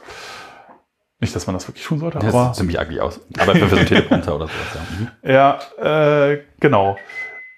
Nicht, 1.19 1.35
dass 1.35 1.47
man 1.47 1.55
das 1.55 1.67
wirklich 1.67 1.85
tun 1.85 1.99
sollte, 1.99 2.19
das 2.19 2.35
aber. 2.35 2.47
sieht 2.47 2.57
ziemlich 2.57 2.79
ugly 2.79 3.01
aus. 3.01 3.21
Aber 3.39 3.55
für, 3.55 3.69
so 3.69 3.77
einen 3.77 3.87
Teleprompter 3.87 4.37
oder 4.37 4.49
sowas, 4.49 4.75
ja. 4.75 4.81
Mhm. 4.99 5.09
Ja, 5.83 6.31
äh, 6.31 6.43
genau. 6.61 6.99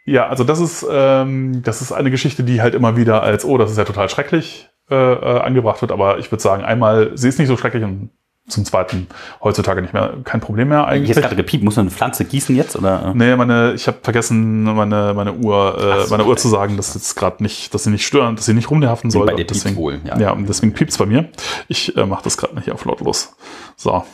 Ja, 0.05 0.29
also 0.29 0.45
das 0.45 0.61
ist, 0.61 0.87
ähm, 0.89 1.63
das 1.65 1.83
ist 1.83 1.93
eine 1.93 2.11
Geschichte, 2.11 2.45
die 2.45 2.63
halt 2.63 2.75
immer 2.75 2.97
wieder 2.97 3.23
als, 3.23 3.45
oh, 3.45 3.59
das 3.59 3.71
ist 3.71 3.77
ja 3.77 3.85
total 3.85 4.09
schrecklich 4.09 4.71
äh, 4.91 4.95
äh, 4.95 5.41
angebracht 5.41 5.81
wird. 5.83 5.93
Aber 5.93 6.19
ich 6.19 6.31
würde 6.31 6.43
sagen, 6.43 6.65
einmal, 6.65 7.11
sie 7.15 7.29
ist 7.29 7.39
nicht 7.39 7.49
so 7.49 7.57
schrecklich 7.57 7.83
und 7.85 8.11
zum 8.49 8.65
zweiten 8.65 9.07
heutzutage 9.43 9.83
nicht 9.83 9.93
mehr 9.93 10.15
kein 10.25 10.41
Problem 10.41 10.69
mehr 10.69 10.87
eigentlich. 10.87 11.11
Ist 11.11 11.21
gerade 11.21 11.37
gepiept, 11.37 11.63
muss 11.63 11.77
man 11.77 11.87
eine 11.87 11.91
Pflanze 11.91 12.25
gießen 12.25 12.57
jetzt 12.57 12.77
oder? 12.77 13.13
Nee, 13.15 13.37
meine, 13.37 13.75
ich 13.75 13.87
habe 13.87 13.99
vergessen, 14.03 14.63
meine, 14.65 15.13
meine 15.15 15.35
Uhr, 15.35 15.79
äh, 15.79 16.05
so, 16.05 16.11
meine 16.11 16.25
Uhr 16.25 16.37
zu 16.37 16.49
sagen, 16.49 16.77
dass 16.77 16.95
jetzt 16.95 17.15
gerade 17.15 17.43
nicht, 17.43 17.75
dass 17.75 17.85
sie 17.85 17.91
nicht 17.91 18.07
stören, 18.07 18.37
dass 18.37 18.47
sie 18.47 18.55
nicht 18.55 18.71
rumnerven 18.71 19.11
soll. 19.11 19.27
Bei 19.27 19.43
deswegen, 19.43 19.77
wohl, 19.77 20.01
ja. 20.05 20.19
ja, 20.19 20.31
und 20.33 20.49
deswegen 20.49 20.73
piept's 20.73 20.99
bei 20.99 21.07
mir. 21.07 21.29
Ich 21.69 21.97
äh, 21.97 22.07
mache 22.07 22.25
das 22.25 22.37
gerade 22.37 22.55
nicht 22.55 22.71
auf 22.73 22.85
lautlos. 22.85 23.37
So. 23.77 24.05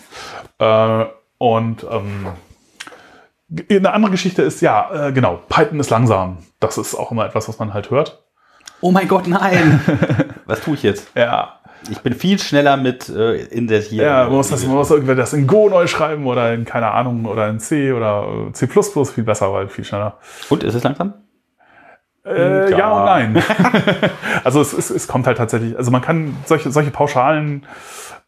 Äh, 0.59 1.05
und 1.39 1.87
ähm, 1.91 2.27
eine 3.71 3.93
andere 3.93 4.11
Geschichte 4.11 4.43
ist, 4.43 4.61
ja, 4.61 5.09
äh, 5.09 5.13
genau, 5.13 5.41
Python 5.49 5.81
ist 5.81 5.91
langsam. 5.91 6.39
Das 6.61 6.79
ist 6.79 6.95
auch 6.95 7.11
immer 7.13 7.27
etwas, 7.27 7.49
was 7.49 7.59
man 7.59 7.75
halt 7.75 7.91
hört. 7.91 8.25
Oh 8.81 8.91
mein 8.91 9.09
Gott, 9.09 9.27
nein! 9.27 9.81
was 10.47 10.61
tue 10.61 10.75
ich 10.75 10.83
jetzt? 10.83 11.09
Ja, 11.15 11.61
ich 11.91 12.01
bin 12.01 12.15
viel 12.15 12.39
schneller 12.39 12.77
mit 12.77 13.09
äh, 13.09 13.37
in 13.47 13.67
der 13.67 13.81
hier. 13.81 14.05
Ja, 14.05 14.25
man 14.25 14.35
muss, 14.35 14.51
das, 14.51 14.65
man 14.67 14.77
muss 14.77 14.91
irgendwie 14.91 15.15
das 15.15 15.33
in 15.33 15.47
Go 15.47 15.69
neu 15.69 15.87
schreiben 15.87 16.27
oder 16.27 16.53
in, 16.53 16.65
keine 16.65 16.91
Ahnung, 16.91 17.27
oder 17.27 17.49
in 17.49 17.61
C 17.61 17.93
oder 17.93 18.27
C 18.53 18.67
viel 18.67 19.25
besser, 19.25 19.53
weil 19.53 19.69
viel 19.69 19.85
schneller. 19.85 20.19
Und 20.49 20.63
ist 20.65 20.75
es 20.75 20.83
langsam? 20.83 21.15
Äh, 22.25 22.71
ja. 22.71 22.79
ja. 22.79 22.93
und 22.93 23.05
nein. 23.05 23.43
also 24.45 24.61
es, 24.61 24.73
es, 24.73 24.91
es 24.91 25.09
kommt 25.09 25.27
halt 25.27 25.39
tatsächlich, 25.39 25.77
also 25.77 25.91
man 25.91 26.01
kann 26.01 26.37
solche, 26.47 26.71
solche 26.71 26.91
pauschalen 26.91 27.67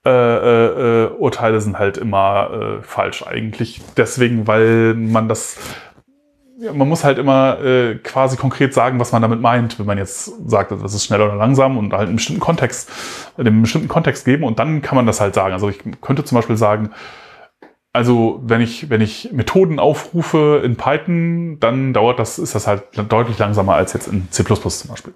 äh, 0.05 0.11
äh, 0.11 1.05
äh 1.05 1.07
Urteile 1.19 1.61
sind 1.61 1.79
halt 1.79 1.97
immer 1.97 2.51
äh, 2.81 2.83
falsch 2.83 3.27
eigentlich. 3.27 3.81
Deswegen, 3.97 4.47
weil 4.47 4.95
man 4.95 5.29
das 5.29 5.57
man 6.59 6.89
muss 6.89 7.05
halt 7.05 7.19
immer 7.19 7.63
äh, 7.63 7.97
quasi 7.97 8.37
konkret 8.37 8.73
sagen, 8.73 8.99
was 8.99 9.13
man 9.13 9.23
damit 9.23 9.41
meint, 9.41 9.79
wenn 9.79 9.87
man 9.87 9.99
jetzt 9.99 10.33
sagt, 10.49 10.73
das 10.73 10.95
ist 10.95 11.05
schnell 11.05 11.21
oder 11.21 11.35
langsam 11.35 11.77
und 11.77 11.93
halt 11.93 12.09
einen 12.09 12.17
bestimmten 12.17 12.41
Kontext, 12.41 12.91
einen 13.37 13.63
bestimmten 13.63 13.89
Kontext 13.89 14.25
geben 14.25 14.45
und 14.45 14.59
dann 14.59 14.83
kann 14.83 14.97
man 14.97 15.07
das 15.07 15.21
halt 15.21 15.35
sagen. 15.35 15.53
Also 15.53 15.69
ich 15.69 15.79
könnte 16.01 16.25
zum 16.25 16.37
Beispiel 16.37 16.57
sagen, 16.57 16.91
also 17.93 18.41
wenn 18.45 18.61
ich, 18.61 18.91
wenn 18.91 19.01
ich 19.01 19.33
Methoden 19.33 19.79
aufrufe 19.79 20.61
in 20.65 20.77
Python, 20.77 21.59
dann 21.61 21.93
dauert 21.93 22.19
das, 22.19 22.39
ist 22.39 22.55
das 22.55 22.67
halt 22.67 22.85
deutlich 23.09 23.39
langsamer 23.39 23.75
als 23.75 23.93
jetzt 23.93 24.09
in 24.09 24.31
C++ 24.31 24.45
zum 24.45 24.91
Beispiel. 24.91 25.15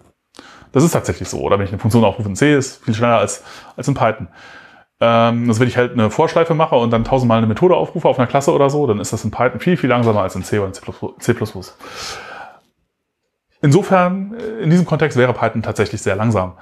Das 0.72 0.84
ist 0.84 0.92
tatsächlich 0.92 1.28
so. 1.28 1.40
Oder 1.40 1.58
wenn 1.58 1.64
ich 1.64 1.72
eine 1.72 1.80
Funktion 1.80 2.04
aufrufe 2.04 2.28
in 2.28 2.36
C, 2.36 2.54
ist 2.54 2.82
viel 2.84 2.94
schneller 2.94 3.18
als, 3.18 3.42
als 3.76 3.88
in 3.88 3.94
Python. 3.94 4.28
Ähm, 5.00 5.48
also 5.48 5.60
wenn 5.60 5.68
ich 5.68 5.76
halt 5.76 5.92
eine 5.92 6.10
Vorschleife 6.10 6.54
mache 6.54 6.76
und 6.76 6.90
dann 6.90 7.04
tausendmal 7.04 7.38
eine 7.38 7.46
Methode 7.46 7.74
aufrufe 7.74 8.08
auf 8.08 8.18
einer 8.18 8.28
Klasse 8.28 8.52
oder 8.52 8.68
so, 8.68 8.86
dann 8.86 9.00
ist 9.00 9.12
das 9.12 9.24
in 9.24 9.30
Python 9.30 9.60
viel, 9.60 9.76
viel 9.76 9.88
langsamer 9.88 10.22
als 10.22 10.34
in 10.34 10.44
C 10.44 10.58
oder 10.58 10.68
in 10.68 10.74
C++. 11.20 11.34
Insofern, 13.62 14.34
äh, 14.34 14.62
in 14.62 14.70
diesem 14.70 14.86
Kontext 14.86 15.16
wäre 15.16 15.32
Python 15.32 15.62
tatsächlich 15.62 16.02
sehr 16.02 16.16
langsam. 16.16 16.54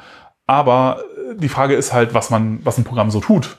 Aber 0.47 1.03
äh, 1.31 1.37
die 1.37 1.49
Frage 1.49 1.75
ist 1.75 1.93
halt, 1.93 2.15
was 2.15 2.31
man, 2.31 2.61
was 2.65 2.79
ein 2.79 2.85
Programm 2.85 3.11
so 3.11 3.21
tut. 3.21 3.59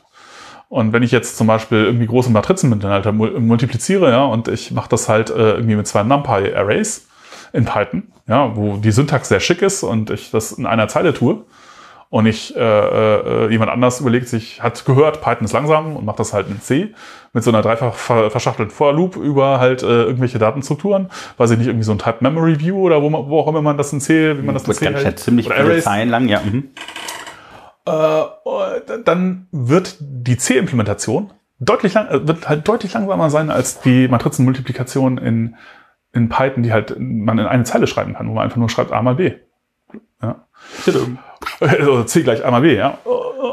Und 0.69 0.93
wenn 0.93 1.01
ich 1.01 1.11
jetzt 1.11 1.35
zum 1.35 1.47
Beispiel 1.47 1.83
irgendwie 1.83 2.05
große 2.05 2.29
Matrizen 2.29 2.69
miteinander 2.69 3.11
multipliziere, 3.11 4.11
ja, 4.11 4.23
und 4.23 4.47
ich 4.47 4.71
mache 4.71 4.89
das 4.89 5.09
halt 5.09 5.31
äh, 5.31 5.53
irgendwie 5.53 5.75
mit 5.75 5.87
zwei 5.87 6.03
NumPy-Arrays 6.03 7.07
in 7.53 7.65
Python, 7.65 8.11
ja, 8.27 8.55
wo 8.55 8.77
die 8.77 8.91
Syntax 8.91 9.29
sehr 9.29 9.39
schick 9.39 9.63
ist 9.63 9.81
und 9.81 10.11
ich 10.11 10.29
das 10.29 10.51
in 10.51 10.67
einer 10.67 10.87
Zeile 10.87 11.15
tue, 11.15 11.43
und 12.09 12.25
ich 12.25 12.55
äh, 12.55 12.59
äh, 12.59 13.51
jemand 13.51 13.69
anders 13.69 13.99
überlegt 13.99 14.27
sich, 14.27 14.63
hat 14.63 14.83
gehört, 14.85 15.21
Python 15.21 15.45
ist 15.45 15.53
langsam 15.53 15.95
und 15.95 16.05
macht 16.05 16.19
das 16.19 16.33
halt 16.33 16.47
in 16.49 16.59
C 16.59 16.93
mit 17.33 17.43
so 17.43 17.51
einer 17.51 17.61
dreifach 17.61 17.93
verschachtelten 17.93 18.73
For 18.73 18.93
Loop 18.93 19.15
über 19.15 19.59
halt 19.59 19.83
äh, 19.83 20.03
irgendwelche 20.03 20.39
Datenstrukturen, 20.39 21.09
weiß 21.37 21.51
ich 21.51 21.59
nicht, 21.59 21.67
irgendwie 21.67 21.83
so 21.83 21.91
ein 21.91 21.99
Type 21.99 22.17
Memory 22.21 22.59
View 22.59 22.77
oder 22.77 23.03
wo, 23.03 23.11
wo 23.11 23.39
auch 23.39 23.47
immer 23.47 23.61
man 23.61 23.77
das 23.77 23.93
in 23.93 24.01
C, 24.01 24.37
wie 24.37 24.41
man 24.41 24.55
das 24.55 24.67
in 24.67 24.73
C 24.73 24.85
hält. 24.85 25.05
Halt 25.05 25.19
ziemlich 25.19 25.47
viele 25.47 25.79
Zeilen 25.81 26.09
lang, 26.09 26.27
ja. 26.27 26.41
Mhm. 26.41 26.69
Äh, 27.85 29.01
dann 29.05 29.47
wird 29.51 29.97
die 29.99 30.37
C-Implementation 30.37 31.31
deutlich 31.59 31.93
lang, 31.93 32.07
äh, 32.07 32.27
wird 32.27 32.49
halt 32.49 32.67
deutlich 32.67 32.93
langsamer 32.93 33.29
sein 33.29 33.51
als 33.51 33.81
die 33.81 34.07
Matrizenmultiplikation 34.07 35.19
in, 35.19 35.55
in 36.11 36.29
Python, 36.29 36.63
die 36.63 36.73
halt 36.73 36.95
man 36.99 37.37
in 37.37 37.45
eine 37.45 37.63
Zeile 37.65 37.85
schreiben 37.85 38.15
kann, 38.15 38.27
wo 38.29 38.33
man 38.33 38.45
einfach 38.45 38.57
nur 38.57 38.69
schreibt 38.69 38.91
A 38.91 39.01
mal 39.03 39.15
B. 39.15 39.33
Also 41.59 42.03
C 42.03 42.23
gleich 42.23 42.45
A 42.45 42.51
mal 42.51 42.61
B, 42.61 42.75
ja. 42.75 42.97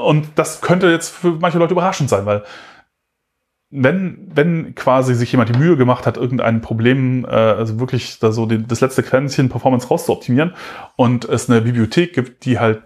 Und 0.05 0.29
das 0.35 0.61
könnte 0.61 0.89
jetzt 0.89 1.11
für 1.11 1.33
manche 1.33 1.59
Leute 1.59 1.73
überraschend 1.73 2.11
sein, 2.11 2.27
weil 2.27 2.45
wenn, 3.71 4.31
wenn 4.33 4.75
quasi 4.75 5.15
sich 5.15 5.33
jemand 5.33 5.55
die 5.55 5.59
Mühe 5.59 5.77
gemacht 5.77 6.07
hat, 6.07 6.17
irgendein 6.17 6.61
Problem, 6.61 7.25
äh, 7.25 7.29
also 7.29 7.81
wirklich 7.81 8.19
da 8.19 8.33
so 8.33 8.47
die, 8.47 8.65
das 8.65 8.81
letzte 8.81 9.03
Quäntchen 9.03 9.49
Performance 9.49 9.89
rauszuoptimieren 9.89 10.55
und 10.95 11.25
es 11.25 11.51
eine 11.51 11.61
Bibliothek 11.63 12.15
gibt, 12.15 12.45
die 12.45 12.59
halt 12.59 12.83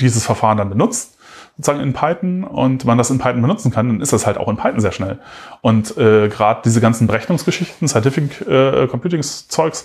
dieses 0.00 0.24
Verfahren 0.24 0.58
dann 0.58 0.68
benutzt, 0.68 1.18
sozusagen 1.56 1.80
in 1.80 1.92
Python 1.92 2.44
und 2.44 2.84
man 2.84 2.98
das 2.98 3.10
in 3.10 3.18
Python 3.18 3.42
benutzen 3.42 3.72
kann, 3.72 3.88
dann 3.88 4.00
ist 4.00 4.12
das 4.12 4.26
halt 4.26 4.38
auch 4.38 4.48
in 4.48 4.56
Python 4.56 4.80
sehr 4.80 4.92
schnell. 4.92 5.18
Und 5.62 5.96
äh, 5.96 6.28
gerade 6.28 6.60
diese 6.64 6.80
ganzen 6.80 7.06
Berechnungsgeschichten, 7.06 7.88
Scientific 7.88 8.46
äh, 8.46 8.86
Computing 8.86 9.22
Zeugs, 9.22 9.84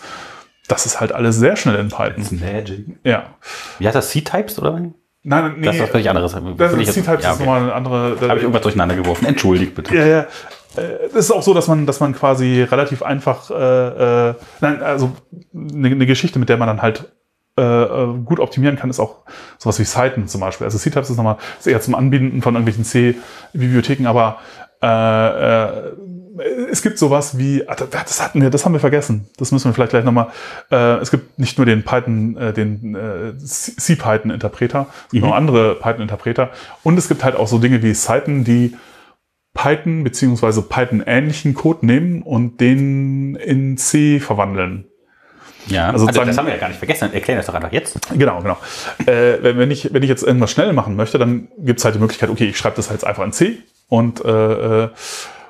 das 0.67 0.85
ist 0.85 0.99
halt 0.99 1.11
alles 1.11 1.37
sehr 1.37 1.55
schnell 1.55 1.75
in 1.75 1.89
Python. 1.89 2.21
Ist 2.21 2.31
Magic. 2.31 2.85
Ja. 3.03 3.35
Wie 3.79 3.85
heißt 3.85 3.95
das? 3.95 4.09
C-Types 4.09 4.59
oder? 4.59 4.79
Nein, 5.25 5.55
nee. 5.57 5.65
Das 5.65 5.75
ist 5.75 5.81
was 5.81 5.89
völlig 5.89 6.09
anderes. 6.09 6.35
Das 6.57 6.73
ist 6.73 6.93
C-Types 6.93 7.23
ja, 7.23 7.31
okay. 7.31 7.31
ist 7.31 7.39
nochmal 7.39 7.61
eine 7.61 7.73
andere. 7.73 8.17
Da 8.19 8.29
habe 8.29 8.37
ich 8.37 8.43
irgendwas 8.43 8.61
durcheinander 8.61 8.95
geworfen. 8.95 9.25
Entschuldigt 9.25 9.75
bitte. 9.75 9.95
Ja, 9.95 10.05
ja. 10.05 10.27
Äh, 10.77 11.05
es 11.07 11.15
ist 11.15 11.31
auch 11.31 11.43
so, 11.43 11.53
dass 11.53 11.67
man, 11.67 11.85
dass 11.85 11.99
man 11.99 12.13
quasi 12.13 12.63
relativ 12.63 13.03
einfach, 13.03 13.49
äh, 13.51 14.29
äh, 14.29 14.35
nein, 14.61 14.81
also 14.81 15.11
eine, 15.53 15.89
eine 15.89 16.05
Geschichte, 16.05 16.39
mit 16.39 16.49
der 16.49 16.57
man 16.57 16.67
dann 16.67 16.81
halt 16.81 17.11
äh, 17.57 17.61
äh 17.61 18.13
gut 18.25 18.39
optimieren 18.39 18.77
kann, 18.77 18.89
ist 18.89 18.99
auch 18.99 19.17
sowas 19.57 19.79
wie 19.79 19.83
Seiten 19.83 20.27
zum 20.27 20.41
Beispiel. 20.41 20.65
Also 20.65 20.77
C-Types 20.77 21.09
ist 21.09 21.17
nochmal 21.17 21.37
ist 21.59 21.67
eher 21.67 21.81
zum 21.81 21.95
Anbinden 21.95 22.41
von 22.41 22.55
irgendwelchen 22.55 22.83
C-Bibliotheken, 22.83 24.07
aber 24.07 24.39
äh, 24.81 24.87
äh, 24.87 25.93
es 26.69 26.81
gibt 26.81 26.97
sowas 26.97 27.37
wie, 27.37 27.67
ah, 27.67 27.75
das 27.75 28.21
hatten 28.21 28.41
wir, 28.41 28.49
das 28.49 28.65
haben 28.65 28.73
wir 28.73 28.79
vergessen. 28.79 29.29
Das 29.37 29.51
müssen 29.51 29.69
wir 29.69 29.73
vielleicht 29.73 29.91
gleich 29.91 30.03
nochmal. 30.03 30.27
Äh, 30.71 30.97
es 30.97 31.11
gibt 31.11 31.37
nicht 31.39 31.57
nur 31.57 31.65
den 31.65 31.83
Python, 31.83 32.37
äh, 32.37 32.53
den 32.53 32.95
äh, 32.95 33.37
C-Python-Interpreter, 33.37 34.87
es 34.89 35.11
gibt 35.11 35.23
mhm. 35.23 35.29
noch 35.29 35.35
andere 35.35 35.75
Python-Interpreter. 35.75 36.49
Und 36.83 36.97
es 36.97 37.07
gibt 37.07 37.23
halt 37.23 37.35
auch 37.35 37.47
so 37.47 37.59
Dinge 37.59 37.83
wie 37.83 37.93
Seiten, 37.93 38.43
die 38.43 38.75
Python 39.53 40.03
beziehungsweise 40.03 40.63
Python-ähnlichen 40.63 41.53
Code 41.53 41.85
nehmen 41.85 42.23
und 42.23 42.59
den 42.59 43.35
in 43.35 43.77
C 43.77 44.19
verwandeln. 44.19 44.85
Ja, 45.67 45.91
also, 45.91 46.07
also 46.07 46.25
das 46.25 46.37
haben 46.37 46.47
wir 46.47 46.55
ja 46.55 46.59
gar 46.59 46.67
nicht 46.67 46.79
vergessen. 46.79 47.13
Erklären 47.13 47.37
das 47.37 47.45
doch 47.45 47.53
einfach 47.53 47.71
jetzt. 47.71 47.97
Genau, 48.17 48.41
genau. 48.41 48.57
Äh, 49.05 49.37
wenn, 49.41 49.71
ich, 49.71 49.93
wenn 49.93 50.03
ich 50.03 50.09
jetzt 50.09 50.23
irgendwas 50.23 50.51
schnell 50.51 50.73
machen 50.73 50.95
möchte, 50.95 51.17
dann 51.17 51.47
gibt 51.57 51.79
es 51.79 51.85
halt 51.85 51.95
die 51.95 51.99
Möglichkeit, 51.99 52.29
okay, 52.29 52.49
ich 52.49 52.57
schreibe 52.57 52.75
das 52.75 52.89
halt 52.89 53.03
einfach 53.03 53.23
in 53.23 53.31
C 53.31 53.59
und 53.87 54.23
äh, 54.25 54.89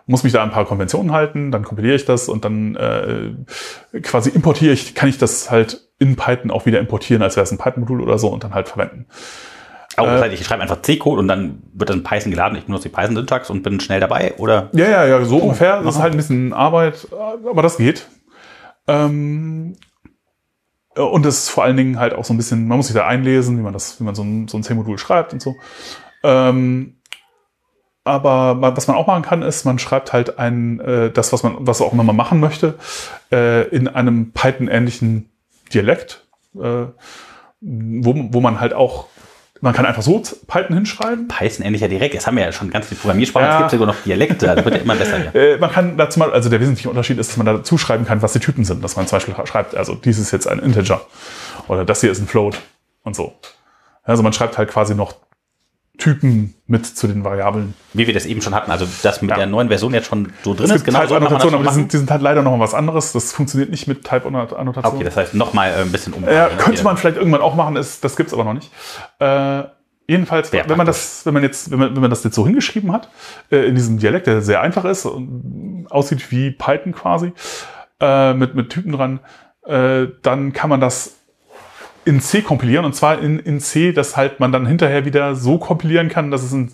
muss 0.05 0.23
mich 0.23 0.33
da 0.33 0.43
ein 0.43 0.51
paar 0.51 0.65
Konventionen 0.65 1.11
halten, 1.11 1.51
dann 1.51 1.63
kompiliere 1.63 1.95
ich 1.95 2.05
das 2.05 2.27
und 2.27 2.43
dann 2.45 2.75
äh, 2.75 3.99
quasi 4.01 4.29
importiere 4.29 4.73
ich, 4.73 4.95
kann 4.95 5.09
ich 5.09 5.17
das 5.17 5.49
halt 5.49 5.89
in 5.99 6.15
Python 6.15 6.51
auch 6.51 6.65
wieder 6.65 6.79
importieren, 6.79 7.23
als 7.23 7.35
wäre 7.35 7.43
es 7.43 7.51
ein 7.51 7.57
Python-Modul 7.57 8.01
oder 8.01 8.17
so 8.17 8.27
und 8.27 8.43
dann 8.43 8.53
halt 8.53 8.67
verwenden. 8.67 9.07
Aber 9.95 10.13
das 10.13 10.21
heißt, 10.23 10.33
ich 10.33 10.45
schreibe 10.45 10.63
einfach 10.63 10.81
C-Code 10.81 11.19
und 11.19 11.27
dann 11.27 11.61
wird 11.73 11.89
dann 11.89 12.03
Python 12.03 12.31
geladen, 12.31 12.57
ich 12.57 12.65
benutze 12.65 12.89
die 12.89 12.95
Python-Syntax 12.95 13.49
und 13.49 13.61
bin 13.61 13.79
schnell 13.79 13.99
dabei, 13.99 14.33
oder? 14.37 14.69
Ja, 14.73 14.89
ja, 14.89 15.05
ja, 15.05 15.23
so 15.23 15.37
oh, 15.37 15.43
ungefähr. 15.43 15.77
Das 15.77 15.83
aha. 15.83 15.89
ist 15.89 15.99
halt 15.99 16.13
ein 16.13 16.17
bisschen 16.17 16.53
Arbeit, 16.53 17.07
aber 17.11 17.61
das 17.61 17.77
geht. 17.77 18.07
Ähm, 18.87 19.75
und 20.95 21.25
es 21.25 21.43
ist 21.43 21.49
vor 21.49 21.63
allen 21.63 21.77
Dingen 21.77 21.99
halt 21.99 22.13
auch 22.13 22.25
so 22.25 22.33
ein 22.33 22.37
bisschen, 22.37 22.67
man 22.67 22.77
muss 22.77 22.87
sich 22.87 22.95
da 22.95 23.07
einlesen, 23.07 23.57
wie 23.57 23.61
man 23.61 23.73
das, 23.73 23.99
wie 23.99 24.03
man 24.03 24.15
so 24.15 24.23
ein, 24.23 24.47
so 24.47 24.57
ein 24.57 24.63
C-Modul 24.63 24.97
schreibt 24.97 25.33
und 25.33 25.41
so. 25.41 25.55
Ähm, 26.23 26.97
aber 28.03 28.57
was 28.75 28.87
man 28.87 28.97
auch 28.97 29.07
machen 29.07 29.23
kann, 29.23 29.41
ist, 29.41 29.65
man 29.65 29.79
schreibt 29.79 30.11
halt 30.11 30.37
ein, 30.37 30.79
äh, 30.81 31.09
das, 31.11 31.31
was 31.31 31.43
man, 31.43 31.55
was 31.59 31.81
auch 31.81 31.93
immer 31.93 32.03
man 32.03 32.15
machen 32.15 32.39
möchte, 32.39 32.75
äh, 33.31 33.67
in 33.69 33.87
einem 33.87 34.31
Python-ähnlichen 34.31 35.29
Dialekt, 35.73 36.25
äh, 36.55 36.85
wo, 37.61 38.13
wo 38.31 38.41
man 38.41 38.59
halt 38.59 38.73
auch, 38.73 39.07
man 39.61 39.73
kann 39.73 39.85
einfach 39.85 40.01
so 40.01 40.21
Python 40.47 40.75
hinschreiben. 40.75 41.29
Python-ähnlicher 41.29 41.87
Direkt, 41.87 42.13
jetzt 42.13 42.27
haben 42.27 42.35
wir 42.35 42.43
ja 42.43 42.51
schon 42.51 42.69
ganz 42.69 42.87
viele 42.87 42.99
Programmiersprachen, 42.99 43.47
ja. 43.47 43.55
es 43.55 43.59
gibt 43.59 43.71
sogar 43.71 43.87
noch 43.87 44.03
Dialekte, 44.03 44.47
das 44.47 44.65
wird 44.65 44.75
ja 44.75 44.81
immer 44.81 44.95
besser. 44.95 45.23
Ja. 45.23 45.31
Äh, 45.33 45.57
man 45.57 45.71
kann 45.71 45.95
dazu 45.95 46.19
mal, 46.19 46.33
also 46.33 46.49
der 46.49 46.59
wesentliche 46.59 46.89
Unterschied 46.89 47.17
ist, 47.17 47.29
dass 47.29 47.37
man 47.37 47.45
dazu 47.45 47.77
schreiben 47.77 48.05
kann, 48.05 48.21
was 48.21 48.33
die 48.33 48.39
Typen 48.39 48.65
sind, 48.65 48.83
dass 48.83 48.97
man 48.97 49.07
zum 49.07 49.15
Beispiel 49.15 49.35
schreibt, 49.45 49.75
also 49.75 49.95
dies 49.95 50.19
ist 50.19 50.31
jetzt 50.31 50.47
ein 50.47 50.59
Integer 50.59 51.01
oder 51.69 51.85
das 51.85 52.01
hier 52.01 52.11
ist 52.11 52.19
ein 52.19 52.27
Float 52.27 52.59
und 53.03 53.15
so. 53.15 53.33
Also 54.03 54.21
man 54.21 54.33
schreibt 54.33 54.57
halt 54.57 54.69
quasi 54.69 54.93
noch 54.95 55.15
Typen 55.97 56.55
mit 56.65 56.85
zu 56.87 57.07
den 57.07 57.23
Variablen. 57.23 57.75
Wie 57.93 58.07
wir 58.07 58.13
das 58.15 58.25
eben 58.25 58.41
schon 58.41 58.55
hatten, 58.55 58.71
also 58.71 58.87
das 59.03 59.21
mit 59.21 59.29
ja. 59.29 59.37
der 59.37 59.45
neuen 59.45 59.67
Version 59.67 59.93
jetzt 59.93 60.07
schon 60.07 60.33
so 60.43 60.55
drin 60.55 60.71
ist. 60.71 60.83
Genau 60.83 61.01
Type-Annotationen, 61.01 61.55
aber 61.59 61.69
die 61.69 61.75
sind, 61.75 61.93
die 61.93 61.97
sind, 61.97 62.09
halt 62.09 62.23
leider 62.23 62.41
noch 62.41 62.51
mal 62.51 62.59
was 62.59 62.73
anderes. 62.73 63.11
Das 63.11 63.31
funktioniert 63.31 63.69
nicht 63.69 63.87
mit 63.87 64.03
Type-Annotationen. 64.03 64.75
Okay, 64.75 65.03
das 65.03 65.15
heißt 65.15 65.35
noch 65.35 65.53
mal 65.53 65.69
äh, 65.69 65.81
ein 65.81 65.91
bisschen 65.91 66.13
um. 66.13 66.23
Ja, 66.23 66.49
könnte 66.49 66.83
man 66.83 66.97
vielleicht 66.97 67.17
irgendwann 67.17 67.41
auch 67.41 67.53
machen, 67.53 67.75
ist, 67.75 68.03
das 68.03 68.15
gibt's 68.15 68.33
aber 68.33 68.43
noch 68.43 68.53
nicht. 68.53 68.71
Äh, 69.19 69.63
jedenfalls, 70.07 70.49
Sehr 70.49 70.67
wenn 70.67 70.77
man 70.77 70.87
das, 70.87 71.27
wenn 71.27 71.33
man 71.35 71.43
jetzt, 71.43 71.69
wenn 71.69 71.77
man, 71.77 71.95
wenn 71.95 72.01
man 72.01 72.09
das 72.09 72.23
jetzt 72.23 72.35
so 72.35 72.45
hingeschrieben 72.45 72.91
hat, 72.91 73.09
äh, 73.51 73.57
in 73.67 73.75
diesem 73.75 73.99
Dialekt, 73.99 74.25
der 74.25 74.41
sehr 74.41 74.61
einfach 74.61 74.85
ist 74.85 75.05
und 75.05 75.85
aussieht 75.91 76.31
wie 76.31 76.49
Python 76.49 76.93
quasi, 76.93 77.33
äh, 77.99 78.33
mit, 78.33 78.55
mit 78.55 78.71
Typen 78.71 78.93
dran, 78.93 79.19
äh, 79.65 80.07
dann 80.23 80.53
kann 80.53 80.71
man 80.71 80.81
das 80.81 81.17
in 82.05 82.21
C 82.21 82.41
kompilieren 82.41 82.85
und 82.85 82.95
zwar 82.95 83.19
in, 83.19 83.39
in 83.39 83.59
C, 83.59 83.91
dass 83.91 84.17
halt 84.17 84.39
man 84.39 84.51
dann 84.51 84.65
hinterher 84.65 85.05
wieder 85.05 85.35
so 85.35 85.57
kompilieren 85.57 86.09
kann, 86.09 86.31
dass 86.31 86.43
es 86.43 86.51
ein 86.51 86.71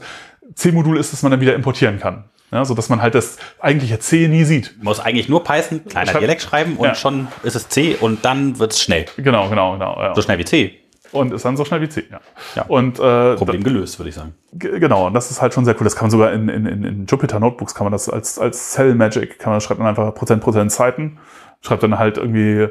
C-Modul 0.56 0.98
ist, 0.98 1.14
das 1.14 1.24
man 1.24 1.32
dann 1.32 1.42
wieder 1.42 1.56
importieren 1.56 2.00
kann. 2.00 2.26
Ja, 2.52 2.66
so 2.66 2.74
dass 2.74 2.90
man 2.90 3.02
halt 3.02 3.14
das 3.14 3.38
eigentliche 3.60 4.00
C 4.00 4.28
nie 4.28 4.44
sieht. 4.44 4.76
Man 4.78 4.86
muss 4.86 5.00
eigentlich 5.00 5.30
nur 5.30 5.44
Python, 5.44 5.86
kleiner 5.86 6.10
Schreib, 6.10 6.22
Dialekt 6.22 6.42
schreiben 6.42 6.78
und 6.78 6.88
ja. 6.88 6.96
schon 6.96 7.28
ist 7.44 7.56
es 7.56 7.70
C 7.70 7.96
und 8.00 8.26
dann 8.26 8.58
wird 8.58 8.74
es 8.74 8.82
schnell. 8.82 9.06
Genau, 9.18 9.50
genau, 9.50 9.74
genau. 9.74 10.02
Ja. 10.02 10.16
So 10.16 10.22
schnell 10.24 10.40
wie 10.40 10.46
C. 10.46 10.80
Und 11.12 11.32
ist 11.32 11.46
dann 11.46 11.58
so 11.58 11.66
schnell 11.66 11.82
wie 11.82 11.90
C, 11.90 12.06
ja. 12.10 12.20
ja. 12.56 12.66
Und, 12.68 13.00
äh, 13.00 13.36
Problem 13.36 13.64
gelöst, 13.64 14.00
würde 14.00 14.10
ich 14.10 14.16
sagen. 14.16 14.34
Genau, 14.54 15.08
und 15.08 15.14
das 15.14 15.32
ist 15.32 15.42
halt 15.42 15.54
schon 15.54 15.66
sehr 15.66 15.76
cool. 15.76 15.84
Das 15.84 15.96
kann 15.96 16.06
man 16.06 16.12
sogar 16.12 16.34
in, 16.34 16.50
in, 16.50 16.66
in 16.66 17.06
Jupyter 17.08 17.40
Notebooks, 17.40 17.74
kann 17.74 17.86
man 17.86 17.92
das 17.92 18.10
als, 18.10 18.38
als 18.38 18.72
Cell 18.72 18.96
Magic, 18.96 19.40
kann 19.40 19.52
man, 19.52 19.62
schreibt 19.62 19.80
man 19.80 19.88
einfach 19.88 20.14
Prozent, 20.14 20.42
Prozent 20.42 20.72
Zeiten, 20.72 21.18
schreibt 21.62 21.84
dann 21.84 21.98
halt 21.98 22.18
irgendwie 22.18 22.68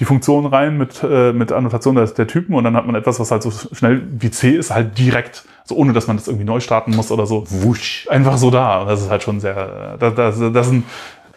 die 0.00 0.04
Funktion 0.04 0.46
rein 0.46 0.78
mit, 0.78 1.02
äh, 1.02 1.32
mit 1.32 1.52
Annotation 1.52 1.94
der, 1.94 2.06
der 2.06 2.26
Typen 2.26 2.54
und 2.54 2.64
dann 2.64 2.76
hat 2.76 2.86
man 2.86 2.94
etwas, 2.94 3.20
was 3.20 3.30
halt 3.30 3.42
so 3.42 3.50
schnell 3.50 4.02
wie 4.18 4.30
C 4.30 4.50
ist, 4.50 4.72
halt 4.72 4.96
direkt, 4.98 5.44
so 5.64 5.74
ohne 5.76 5.92
dass 5.92 6.06
man 6.06 6.16
das 6.16 6.28
irgendwie 6.28 6.46
neu 6.46 6.60
starten 6.60 6.96
muss 6.96 7.10
oder 7.10 7.26
so. 7.26 7.44
Wusch. 7.48 8.06
Einfach 8.10 8.38
so 8.38 8.50
da. 8.50 8.80
Und 8.80 8.88
das 8.88 9.02
ist 9.02 9.10
halt 9.10 9.22
schon 9.22 9.40
sehr, 9.40 9.96
das, 9.98 10.14
das, 10.14 10.52
das 10.52 10.68
sind, 10.68 10.84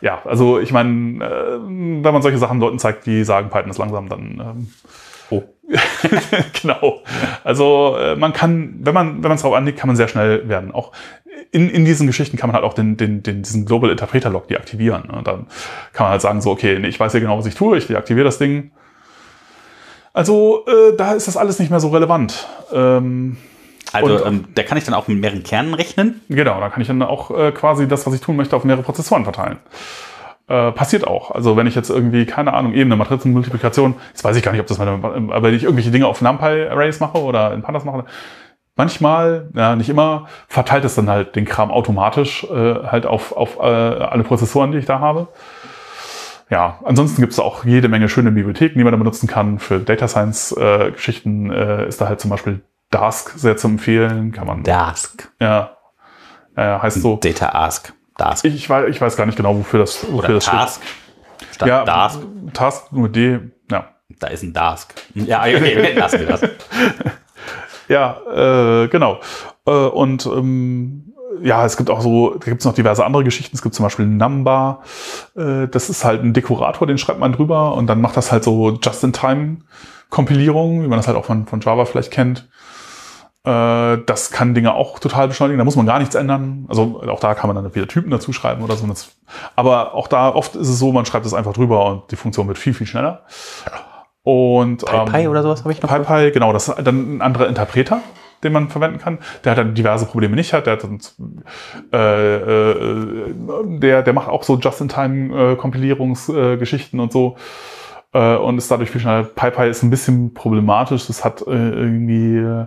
ja, 0.01 0.21
also 0.23 0.59
ich 0.59 0.71
meine, 0.71 1.23
äh, 1.23 1.59
wenn 1.59 2.13
man 2.13 2.21
solche 2.21 2.37
Sachen 2.37 2.59
Leuten 2.59 2.79
zeigt, 2.79 3.05
die 3.05 3.23
sagen, 3.23 3.49
Python 3.49 3.71
ist 3.71 3.77
langsam, 3.77 4.07
dann 4.07 4.21
ähm. 4.39 4.67
genau. 6.61 7.01
Also 7.43 7.97
äh, 7.97 8.15
man 8.15 8.33
kann, 8.33 8.75
wenn 8.81 8.93
man 8.93 9.15
wenn 9.15 9.29
man 9.29 9.33
es 9.33 9.41
drauf 9.41 9.53
anlegt, 9.53 9.79
kann 9.79 9.87
man 9.87 9.95
sehr 9.95 10.07
schnell 10.07 10.47
werden. 10.47 10.71
Auch 10.71 10.91
in, 11.51 11.69
in 11.69 11.85
diesen 11.85 12.07
Geschichten 12.07 12.37
kann 12.37 12.49
man 12.49 12.55
halt 12.55 12.65
auch 12.65 12.73
den, 12.73 12.97
den, 12.97 13.23
den, 13.23 13.41
diesen 13.41 13.65
Global 13.65 13.89
Interpreter 13.89 14.29
Log 14.29 14.47
deaktivieren. 14.47 15.03
Ne? 15.07 15.21
Dann 15.23 15.47
kann 15.93 16.05
man 16.05 16.09
halt 16.11 16.21
sagen, 16.21 16.41
so, 16.41 16.51
okay, 16.51 16.75
ich 16.85 16.99
weiß 16.99 17.13
ja 17.13 17.19
genau, 17.19 17.37
was 17.37 17.45
ich 17.45 17.55
tue, 17.55 17.77
ich 17.77 17.87
deaktiviere 17.87 18.25
das 18.25 18.37
Ding. 18.37 18.71
Also 20.13 20.65
äh, 20.67 20.95
da 20.95 21.13
ist 21.13 21.27
das 21.27 21.35
alles 21.35 21.59
nicht 21.59 21.71
mehr 21.71 21.79
so 21.79 21.89
relevant. 21.89 22.47
Ähm, 22.71 23.37
also 23.91 24.15
und, 24.15 24.25
ähm, 24.25 24.45
da 24.55 24.63
kann 24.63 24.77
ich 24.77 24.85
dann 24.85 24.93
auch 24.93 25.07
mit 25.07 25.19
mehreren 25.19 25.43
Kernen 25.43 25.73
rechnen? 25.73 26.21
Genau, 26.29 26.59
da 26.59 26.69
kann 26.69 26.81
ich 26.81 26.87
dann 26.87 27.01
auch 27.01 27.31
äh, 27.31 27.51
quasi 27.51 27.87
das, 27.87 28.05
was 28.05 28.13
ich 28.13 28.21
tun 28.21 28.35
möchte, 28.35 28.55
auf 28.55 28.63
mehrere 28.63 28.83
Prozessoren 28.83 29.23
verteilen. 29.23 29.57
Äh, 30.47 30.71
passiert 30.73 31.07
auch. 31.07 31.31
Also 31.31 31.57
wenn 31.57 31.65
ich 31.65 31.73
jetzt 31.73 31.89
irgendwie, 31.89 32.25
keine 32.25 32.53
Ahnung, 32.53 32.73
eben 32.73 32.91
eine 32.91 32.97
Matrizenmultiplikation, 32.97 33.95
jetzt 34.09 34.23
weiß 34.23 34.37
ich 34.37 34.43
gar 34.43 34.51
nicht, 34.51 34.61
ob 34.61 34.67
das 34.67 34.77
meine, 34.77 34.91
aber 34.91 35.41
wenn 35.41 35.55
ich 35.55 35.63
irgendwelche 35.63 35.89
Dinge 35.89 36.05
auf 36.05 36.21
NumPy-Arrays 36.21 36.99
mache 36.99 37.17
oder 37.17 37.53
in 37.53 37.63
Pandas 37.63 37.83
mache, 37.83 38.05
Manchmal, 38.77 39.49
ja, 39.55 39.77
nicht 39.77 39.89
immer, 39.89 40.27
verteilt 40.49 40.83
es 40.83 40.95
dann 40.95 41.09
halt 41.09 41.37
den 41.37 41.45
Kram 41.45 41.71
automatisch 41.71 42.43
äh, 42.43 42.83
halt 42.83 43.05
auf, 43.05 43.31
auf 43.31 43.57
äh, 43.57 43.61
alle 43.61 44.23
Prozessoren, 44.23 44.73
die 44.73 44.79
ich 44.79 44.85
da 44.85 44.99
habe. 44.99 45.29
Ja, 46.49 46.79
ansonsten 46.83 47.21
gibt 47.21 47.31
es 47.31 47.39
auch 47.39 47.63
jede 47.63 47.87
Menge 47.87 48.09
schöne 48.09 48.31
Bibliotheken, 48.31 48.77
die 48.77 48.83
man 48.83 48.91
da 48.91 48.97
benutzen 48.97 49.27
kann. 49.27 49.59
Für 49.59 49.79
Data 49.79 50.09
Science-Geschichten 50.09 51.51
äh, 51.51 51.87
ist 51.87 52.01
da 52.01 52.09
halt 52.09 52.19
zum 52.19 52.29
Beispiel 52.29 52.61
Dask 52.91 53.31
sehr 53.37 53.55
zu 53.55 53.67
empfehlen. 53.67 54.33
Kann 54.33 54.45
man. 54.45 54.63
Dask. 54.63 55.31
Ja. 55.39 55.77
Äh, 56.55 56.79
heißt 56.79 57.01
so. 57.01 57.15
Data 57.15 57.49
Ask. 57.49 57.93
Dask. 58.17 58.45
Ich, 58.45 58.55
ich, 58.55 58.69
weiß, 58.69 58.89
ich 58.89 59.01
weiß 59.01 59.17
gar 59.17 59.25
nicht 59.25 59.35
genau, 59.35 59.57
wofür 59.57 59.79
das, 59.79 60.03
wofür 60.03 60.17
Oder 60.17 60.33
das 60.35 60.45
Task. 60.45 60.81
Statt 61.51 61.67
Ja, 61.67 61.83
Dask. 61.83 62.19
Task 62.53 62.91
nur 62.91 63.09
D. 63.09 63.39
Ja. 63.69 63.89
Da 64.19 64.27
ist 64.27 64.43
ein 64.43 64.53
Dask. 64.53 64.93
Ja, 65.13 65.41
okay, 65.41 65.95
das. 65.95 66.15
Ja, 67.87 68.19
äh, 68.31 68.87
genau. 68.87 69.19
Äh, 69.67 69.71
und 69.71 70.25
ähm, 70.25 71.13
ja, 71.41 71.65
es 71.65 71.75
gibt 71.77 71.89
auch 71.89 72.01
so, 72.01 72.31
da 72.31 72.45
gibt 72.45 72.59
es 72.61 72.65
noch 72.65 72.73
diverse 72.73 73.05
andere 73.05 73.23
Geschichten. 73.23 73.55
Es 73.55 73.61
gibt 73.61 73.75
zum 73.75 73.83
Beispiel 73.83 74.07
Number. 74.07 74.81
Äh, 75.35 75.67
das 75.67 75.89
ist 75.89 76.03
halt 76.05 76.23
ein 76.23 76.33
Dekorator, 76.33 76.87
den 76.87 76.97
schreibt 76.97 77.19
man 77.19 77.33
drüber 77.33 77.75
und 77.75 77.85
dann 77.87 78.01
macht 78.01 78.17
das 78.17 78.31
halt 78.31 78.43
so 78.43 78.71
Just-in-Time-Kompilierung, 78.81 80.81
wie 80.83 80.87
man 80.87 80.97
das 80.97 81.07
halt 81.07 81.17
auch 81.17 81.25
von, 81.25 81.45
von 81.45 81.61
Java 81.61 81.85
vielleicht 81.85 82.09
kennt. 82.11 82.49
Äh, 83.45 83.99
das 84.05 84.31
kann 84.31 84.53
Dinge 84.55 84.73
auch 84.73 84.99
total 84.99 85.27
beschleunigen. 85.27 85.59
Da 85.59 85.65
muss 85.65 85.75
man 85.75 85.85
gar 85.85 85.99
nichts 85.99 86.15
ändern. 86.15 86.65
Also 86.67 87.03
auch 87.07 87.19
da 87.19 87.35
kann 87.35 87.47
man 87.47 87.55
dann 87.61 87.75
wieder 87.75 87.87
Typen 87.87 88.09
dazu 88.09 88.33
schreiben 88.33 88.63
oder 88.63 88.75
so. 88.75 88.87
Aber 89.55 89.93
auch 89.93 90.07
da 90.07 90.29
oft 90.29 90.55
ist 90.55 90.67
es 90.67 90.79
so, 90.79 90.91
man 90.91 91.05
schreibt 91.05 91.27
es 91.27 91.33
einfach 91.33 91.53
drüber 91.53 91.85
und 91.85 92.11
die 92.11 92.15
Funktion 92.15 92.47
wird 92.47 92.57
viel, 92.57 92.73
viel 92.73 92.87
schneller. 92.87 93.21
Und 94.23 94.83
PyPy 94.83 95.27
oder 95.27 95.43
sowas 95.43 95.61
habe 95.61 95.73
ich 95.73 95.83
noch. 95.83 95.89
PyPy, 95.89 96.31
genau, 96.31 96.51
das 96.51 96.67
ist 96.67 96.83
dann 96.83 97.17
ein 97.17 97.21
anderer 97.21 97.47
Interpreter, 97.47 98.01
den 98.43 98.51
man 98.51 98.69
verwenden 98.69 98.97
kann. 98.97 99.19
Der 99.43 99.51
hat 99.51 99.59
dann 99.59 99.75
diverse 99.75 100.07
Probleme 100.07 100.35
nicht 100.35 100.51
hat. 100.51 100.65
Der 100.65 100.73
hat 100.73 100.83
dann, 100.83 100.99
äh, 101.93 102.37
äh, 102.37 103.33
der, 103.65 104.01
der 104.01 104.13
macht 104.13 104.29
auch 104.29 104.41
so 104.41 104.57
Just-in-Time-Kompilierungsgeschichten 104.57 106.99
und 106.99 107.11
so 107.11 107.35
äh, 108.13 108.35
und 108.35 108.57
ist 108.57 108.71
dadurch 108.71 108.89
viel 108.89 109.01
schneller. 109.01 109.25
PyPy 109.25 109.69
ist 109.69 109.83
ein 109.83 109.91
bisschen 109.91 110.33
problematisch. 110.33 111.05
Das 111.05 111.23
hat 111.23 111.41
äh, 111.41 111.51
irgendwie 111.51 112.37
äh, 112.37 112.65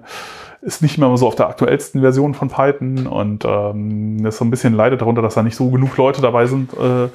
ist 0.61 0.83
nicht 0.83 0.99
mehr 0.99 1.17
so 1.17 1.27
auf 1.27 1.37
der 1.37 1.49
aktuellsten 1.49 2.01
Version 2.01 2.35
von 2.35 2.49
Python 2.49 3.07
und 3.07 3.45
ähm, 3.45 4.25
ist 4.27 4.39
so 4.39 4.45
ein 4.45 4.51
bisschen 4.51 4.75
leidet 4.75 5.01
darunter, 5.01 5.23
dass 5.23 5.35
da 5.35 5.43
nicht 5.43 5.57
so 5.57 5.71
genug 5.71 5.97
Leute 5.97 6.21
dabei 6.21 6.47
sind. 6.47 6.73
Äh, 6.75 7.09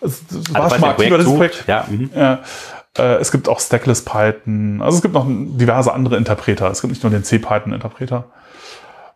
es, 0.00 0.22
es 0.30 0.54
war 0.54 0.64
Also, 0.64 0.74
schon 0.74 0.80
mal 0.82 0.90
aktiver, 0.90 1.18
dieses 1.18 1.34
Projekt. 1.34 1.64
Ja, 1.66 1.86
mhm. 1.88 2.10
Ja. 2.14 2.40
Äh, 2.96 3.16
es 3.16 3.32
gibt 3.32 3.48
auch 3.48 3.60
Stackless 3.60 4.04
Python. 4.04 4.82
Also 4.82 4.96
es 4.96 5.02
gibt 5.02 5.14
noch 5.14 5.26
diverse 5.26 5.92
andere 5.92 6.16
Interpreter. 6.16 6.70
Es 6.70 6.80
gibt 6.80 6.92
nicht 6.92 7.02
nur 7.02 7.10
den 7.10 7.24
C-Python-Interpreter. 7.24 8.24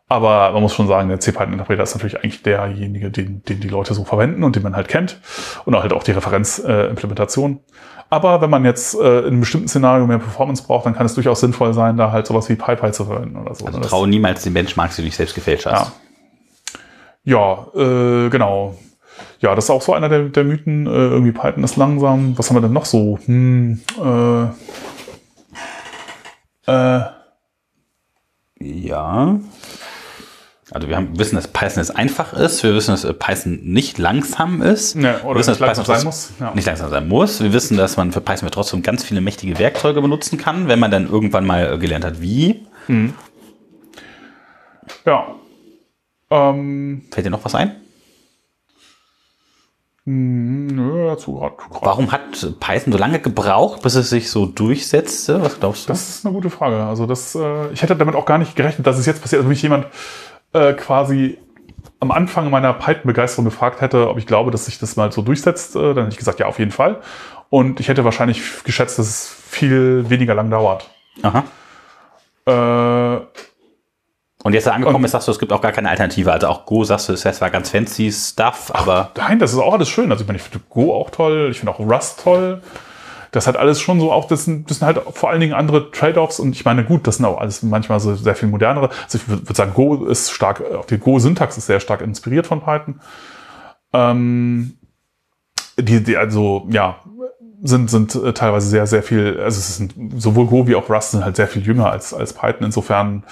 Aber 0.08 0.52
man 0.52 0.62
muss 0.62 0.74
schon 0.74 0.88
sagen, 0.88 1.10
der 1.10 1.20
C-Python-Interpreter 1.20 1.82
ist 1.82 1.94
natürlich 1.94 2.16
eigentlich 2.16 2.42
derjenige, 2.42 3.10
den, 3.10 3.42
den 3.44 3.60
die 3.60 3.68
Leute 3.68 3.92
so 3.92 4.04
verwenden 4.04 4.42
und 4.42 4.56
den 4.56 4.62
man 4.62 4.74
halt 4.74 4.88
kennt. 4.88 5.20
Und 5.66 5.74
auch 5.74 5.82
halt 5.82 5.92
auch 5.92 6.02
die 6.02 6.12
Referenzimplementation. 6.12 7.60
Aber 8.10 8.40
wenn 8.40 8.48
man 8.48 8.64
jetzt 8.64 8.94
äh, 8.94 9.20
in 9.20 9.26
einem 9.26 9.40
bestimmten 9.40 9.68
Szenario 9.68 10.06
mehr 10.06 10.18
Performance 10.18 10.62
braucht, 10.62 10.86
dann 10.86 10.94
kann 10.94 11.04
es 11.04 11.14
durchaus 11.14 11.40
sinnvoll 11.40 11.74
sein, 11.74 11.96
da 11.96 12.10
halt 12.10 12.26
sowas 12.26 12.48
wie 12.48 12.54
PyPy 12.54 12.92
zu 12.92 13.04
verwenden 13.04 13.36
oder 13.36 13.54
so. 13.54 13.66
Also 13.66 13.80
traue 13.80 14.08
niemals 14.08 14.42
den 14.42 14.54
Benchmarks, 14.54 14.96
die 14.96 15.02
du 15.02 15.06
dich 15.06 15.16
selbst 15.16 15.34
gefälscht 15.34 15.66
hast. 15.66 15.92
Ja, 17.24 17.66
äh, 17.74 18.30
genau. 18.30 18.76
Ja, 19.40 19.54
das 19.54 19.64
ist 19.64 19.70
auch 19.70 19.82
so 19.82 19.92
einer 19.92 20.08
der, 20.08 20.30
der 20.30 20.44
Mythen. 20.44 20.86
Äh, 20.86 20.90
irgendwie 20.90 21.32
Python 21.32 21.64
ist 21.64 21.76
langsam. 21.76 22.38
Was 22.38 22.48
haben 22.48 22.56
wir 22.56 22.62
denn 22.62 22.72
noch 22.72 22.86
so? 22.86 23.18
Hm, 23.26 23.80
äh, 24.02 24.44
äh, 26.72 27.00
Ja. 28.60 29.38
Also 30.70 30.88
wir 30.88 30.96
haben, 30.96 31.18
wissen, 31.18 31.36
dass 31.36 31.48
Python 31.48 31.80
es 31.80 31.90
einfach 31.90 32.34
ist. 32.34 32.62
Wir 32.62 32.74
wissen, 32.74 32.90
dass 32.90 33.04
äh, 33.04 33.14
Python 33.14 33.60
nicht 33.62 33.96
langsam 33.96 34.60
ist. 34.60 34.96
wir 34.96 35.24
oder 35.24 35.38
wissen, 35.38 35.50
nicht 35.50 35.60
dass 35.60 35.78
langsam 35.78 35.84
Python 35.84 35.96
sein 35.96 36.04
muss. 36.04 36.32
Ja. 36.40 36.54
Nicht 36.54 36.66
langsam 36.66 36.90
sein 36.90 37.08
muss. 37.08 37.42
Wir 37.42 37.52
wissen, 37.52 37.76
dass 37.78 37.96
man 37.96 38.12
für 38.12 38.20
Python 38.20 38.50
trotzdem 38.50 38.82
ganz 38.82 39.04
viele 39.04 39.20
mächtige 39.20 39.58
Werkzeuge 39.58 40.02
benutzen 40.02 40.36
kann, 40.36 40.68
wenn 40.68 40.78
man 40.78 40.90
dann 40.90 41.08
irgendwann 41.08 41.46
mal 41.46 41.72
äh, 41.72 41.78
gelernt 41.78 42.04
hat, 42.04 42.20
wie. 42.20 42.66
ja. 45.06 45.26
Ähm, 46.30 47.02
Fällt 47.10 47.26
dir 47.26 47.30
noch 47.30 47.44
was 47.44 47.54
ein? 47.54 47.74
hm, 50.08 50.68
nö, 50.68 51.06
dazu 51.06 51.34
grad. 51.34 51.52
Warum 51.82 52.12
hat 52.12 52.30
Python 52.60 52.92
so 52.92 52.98
lange 52.98 53.20
gebraucht, 53.20 53.82
bis 53.82 53.94
es 53.94 54.08
sich 54.08 54.30
so 54.30 54.46
durchsetzte? 54.46 55.42
Was 55.42 55.60
glaubst 55.60 55.84
du? 55.84 55.92
Das 55.92 56.08
ist 56.08 56.24
eine 56.24 56.34
gute 56.34 56.48
Frage. 56.48 56.82
Also 56.82 57.04
das, 57.04 57.34
äh, 57.34 57.70
ich 57.72 57.82
hätte 57.82 57.94
damit 57.94 58.14
auch 58.14 58.24
gar 58.24 58.38
nicht 58.38 58.56
gerechnet, 58.56 58.86
dass 58.86 58.98
es 58.98 59.04
jetzt 59.04 59.20
passiert. 59.20 59.40
Also 59.40 59.48
mich 59.50 59.60
jemand 59.60 59.86
äh, 60.52 60.72
quasi 60.74 61.38
am 62.00 62.10
Anfang 62.10 62.50
meiner 62.50 62.72
Python-Begeisterung 62.72 63.44
gefragt 63.44 63.80
hätte, 63.80 64.08
ob 64.08 64.18
ich 64.18 64.26
glaube, 64.26 64.50
dass 64.50 64.66
sich 64.66 64.78
das 64.78 64.96
mal 64.96 65.10
so 65.10 65.22
durchsetzt, 65.22 65.74
äh, 65.76 65.80
dann 65.94 66.04
hätte 66.04 66.10
ich 66.10 66.18
gesagt, 66.18 66.38
ja, 66.40 66.46
auf 66.46 66.58
jeden 66.58 66.70
Fall. 66.70 67.00
Und 67.50 67.80
ich 67.80 67.88
hätte 67.88 68.04
wahrscheinlich 68.04 68.42
geschätzt, 68.64 68.98
dass 68.98 69.06
es 69.06 69.28
viel 69.48 70.08
weniger 70.10 70.34
lang 70.34 70.50
dauert. 70.50 70.88
Aha. 71.22 71.44
Äh, 72.46 73.20
Und 74.44 74.52
jetzt 74.52 74.66
da 74.66 74.72
angekommen 74.72 75.04
ist, 75.04 75.12
sagst 75.12 75.28
du, 75.28 75.32
es 75.32 75.38
gibt 75.38 75.52
auch 75.52 75.60
gar 75.60 75.72
keine 75.72 75.88
Alternative. 75.90 76.32
Also 76.32 76.46
auch 76.46 76.66
Go, 76.66 76.84
sagst 76.84 77.08
du, 77.08 77.12
es 77.14 77.40
war 77.40 77.50
ganz 77.50 77.70
fancy 77.70 78.12
Stuff, 78.12 78.70
aber 78.72 79.10
Nein, 79.16 79.38
das 79.38 79.52
ist 79.52 79.58
auch 79.58 79.72
alles 79.72 79.88
schön. 79.88 80.12
Also 80.12 80.22
ich 80.22 80.28
meine, 80.28 80.36
ich 80.36 80.44
finde 80.44 80.64
Go 80.70 80.94
auch 80.94 81.10
toll, 81.10 81.48
ich 81.50 81.58
finde 81.58 81.72
auch 81.72 81.80
Rust 81.80 82.20
toll. 82.22 82.62
Das 83.30 83.46
hat 83.46 83.56
alles 83.56 83.80
schon 83.80 84.00
so 84.00 84.12
auch, 84.12 84.26
das 84.26 84.44
sind, 84.44 84.70
das 84.70 84.78
sind 84.78 84.86
halt 84.86 85.00
vor 85.12 85.30
allen 85.30 85.40
Dingen 85.40 85.54
andere 85.54 85.90
Trade-offs 85.90 86.40
und 86.40 86.54
ich 86.54 86.64
meine, 86.64 86.84
gut, 86.84 87.06
das 87.06 87.16
sind 87.16 87.26
auch 87.26 87.38
alles 87.40 87.62
manchmal 87.62 88.00
so 88.00 88.14
sehr 88.14 88.34
viel 88.34 88.48
modernere. 88.48 88.90
Also 89.04 89.18
ich 89.18 89.28
würde 89.28 89.48
würd 89.48 89.56
sagen, 89.56 89.74
Go 89.74 90.04
ist 90.06 90.30
stark, 90.30 90.62
auch 90.74 90.84
die 90.86 90.98
Go-Syntax 90.98 91.58
ist 91.58 91.66
sehr 91.66 91.80
stark 91.80 92.00
inspiriert 92.00 92.46
von 92.46 92.60
Python. 92.60 93.00
Ähm, 93.92 94.78
die, 95.78 96.02
die, 96.02 96.16
also, 96.16 96.66
ja, 96.70 96.96
sind, 97.62 97.90
sind 97.90 98.14
äh, 98.14 98.32
teilweise 98.32 98.68
sehr, 98.68 98.86
sehr 98.86 99.02
viel, 99.02 99.40
also 99.40 99.58
es 99.58 99.76
sind 99.76 99.94
sowohl 100.16 100.46
Go 100.46 100.66
wie 100.66 100.76
auch 100.76 100.88
Rust 100.88 101.12
sind 101.12 101.24
halt 101.24 101.36
sehr 101.36 101.48
viel 101.48 101.62
jünger 101.62 101.90
als, 101.90 102.14
als 102.14 102.32
Python. 102.32 102.64
Insofern 102.66 103.24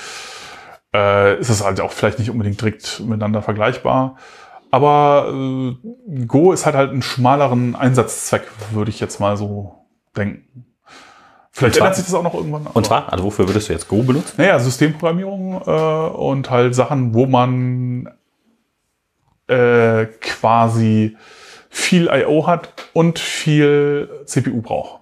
äh, 0.94 1.39
ist 1.39 1.48
es 1.48 1.64
halt 1.64 1.81
auch 1.81 1.93
vielleicht 1.93 2.18
nicht 2.18 2.31
unbedingt 2.31 2.60
direkt 2.60 3.01
miteinander 3.01 3.43
vergleichbar. 3.43 4.16
Aber 4.70 5.32
äh, 5.32 6.24
Go 6.27 6.52
ist 6.52 6.66
halt 6.66 6.74
halt 6.74 6.90
einen 6.90 7.02
schmaleren 7.02 7.77
Einsatzzweck, 7.77 8.43
würde 8.73 8.90
ich 8.90 9.01
jetzt 9.01 9.20
mal 9.20 9.36
so 9.36 9.75
denken. 10.16 10.66
Vielleicht 11.52 11.78
ändert 11.78 11.97
sich 11.97 12.05
das 12.05 12.12
auch 12.12 12.22
noch 12.22 12.34
irgendwann. 12.34 12.66
und 12.66 12.84
zwar, 12.84 13.10
also 13.10 13.24
wofür 13.24 13.48
würdest 13.48 13.68
du 13.68 13.72
jetzt 13.72 13.88
Go 13.88 14.02
benutzen? 14.02 14.34
Naja, 14.36 14.59
Systemprogrammierung 14.59 15.62
äh, 15.66 15.70
und 15.70 16.51
halt 16.51 16.74
Sachen, 16.74 17.14
wo 17.14 17.24
man 17.24 18.10
äh, 19.47 20.05
quasi 20.20 21.16
viel 21.70 22.10
I.O. 22.12 22.47
hat 22.47 22.68
und 22.93 23.18
viel 23.18 24.10
CPU 24.26 24.60
braucht. 24.60 25.01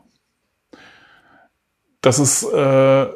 Das 2.03 2.21
ist, 2.21 2.45
äh, 2.45 3.07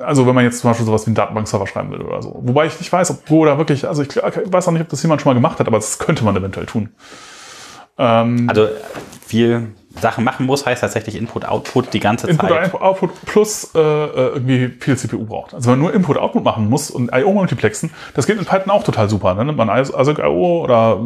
also 0.00 0.26
wenn 0.26 0.34
man 0.34 0.44
jetzt 0.44 0.60
zum 0.60 0.70
Beispiel 0.70 0.84
sowas 0.84 1.06
wie 1.06 1.08
einen 1.08 1.14
Datenbankserver 1.14 1.66
schreiben 1.66 1.90
will 1.90 2.02
oder 2.02 2.20
so. 2.20 2.38
Wobei 2.42 2.66
ich 2.66 2.78
nicht 2.78 2.92
weiß, 2.92 3.12
ob 3.12 3.26
Go 3.26 3.46
da 3.46 3.56
wirklich, 3.56 3.88
also 3.88 4.02
ich 4.02 4.16
weiß 4.16 4.68
auch 4.68 4.72
nicht, 4.72 4.82
ob 4.82 4.88
das 4.88 5.02
jemand 5.02 5.22
schon 5.22 5.30
mal 5.30 5.34
gemacht 5.34 5.58
hat, 5.58 5.66
aber 5.68 5.78
das 5.78 5.98
könnte 5.98 6.22
man 6.24 6.36
eventuell 6.36 6.66
tun. 6.66 6.90
Ähm, 7.96 8.48
Also 8.48 8.68
viel 9.26 9.68
Sachen 10.00 10.24
machen 10.24 10.46
muss, 10.46 10.66
heißt 10.66 10.80
tatsächlich 10.80 11.16
Input, 11.16 11.44
Output 11.44 11.92
die 11.92 12.00
ganze 12.00 12.28
Input, 12.28 12.48
Zeit. 12.48 12.64
Input, 12.64 12.80
Output 12.80 13.10
plus 13.26 13.70
äh, 13.74 13.78
äh, 13.78 14.28
irgendwie 14.34 14.68
viel 14.80 14.96
CPU 14.96 15.24
braucht. 15.24 15.54
Also 15.54 15.70
wenn 15.70 15.78
man 15.78 15.86
nur 15.88 15.94
Input, 15.94 16.16
Output 16.18 16.44
machen 16.44 16.68
muss 16.68 16.90
und 16.90 17.10
I.O. 17.14 17.32
multiplexen, 17.32 17.90
das 18.14 18.26
geht 18.26 18.38
in 18.38 18.44
Python 18.44 18.70
auch 18.70 18.84
total 18.84 19.08
super. 19.08 19.34
Dann 19.34 19.46
nimmt 19.46 19.58
man 19.58 19.70
ASIC 19.70 20.18
I.O. 20.18 20.62
oder 20.62 21.00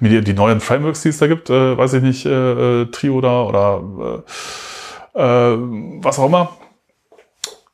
äh, 0.00 0.08
die, 0.08 0.20
die 0.22 0.32
neuen 0.32 0.60
Frameworks, 0.60 1.02
die 1.02 1.08
es 1.08 1.18
da 1.18 1.26
gibt, 1.26 1.50
äh, 1.50 1.76
weiß 1.76 1.94
ich 1.94 2.02
nicht, 2.02 2.26
äh, 2.26 2.82
äh, 2.82 2.86
Trio 2.86 3.20
da 3.20 3.42
oder 3.42 4.22
was 5.12 6.18
auch 6.18 6.26
immer. 6.26 6.50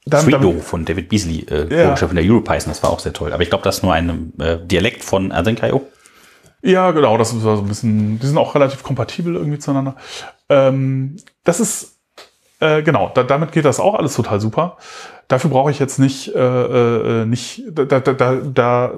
Dann, 0.06 0.30
dann, 0.30 0.60
von 0.62 0.84
David 0.86 1.10
Beasley, 1.10 1.40
äh. 1.40 1.66
Vorgeschrieben 1.66 2.08
von 2.08 2.16
der 2.16 2.24
EuroPython, 2.24 2.70
das 2.70 2.82
war 2.82 2.90
auch 2.90 2.98
sehr 2.98 3.12
toll. 3.12 3.32
Aber 3.34 3.42
ich 3.42 3.50
glaube, 3.50 3.62
das 3.62 3.78
ist 3.78 3.82
nur 3.82 3.92
ein 3.92 4.32
Dialekt 4.64 5.04
von 5.04 5.32
Async.io. 5.32 5.86
Ja, 6.62 6.90
genau, 6.90 7.16
das 7.16 7.32
ist 7.32 7.42
so 7.42 7.58
ein 7.58 7.68
bisschen, 7.68 8.18
die 8.18 8.26
sind 8.26 8.38
auch 8.38 8.54
relativ 8.54 8.82
kompatibel 8.82 9.36
irgendwie 9.36 9.58
zueinander. 9.58 9.94
Ähm, 10.48 11.16
das 11.44 11.60
ist, 11.60 11.98
äh, 12.60 12.82
genau, 12.82 13.10
da, 13.14 13.22
damit 13.22 13.52
geht 13.52 13.64
das 13.64 13.80
auch 13.80 13.94
alles 13.94 14.14
total 14.14 14.40
super. 14.40 14.76
Dafür 15.28 15.50
brauche 15.50 15.70
ich 15.70 15.78
jetzt 15.78 15.98
nicht, 15.98 16.34
äh, 16.34 17.22
äh, 17.22 17.26
nicht, 17.26 17.62
da, 17.72 17.84
da, 17.84 18.00
da, 18.00 18.36
da 18.36 18.92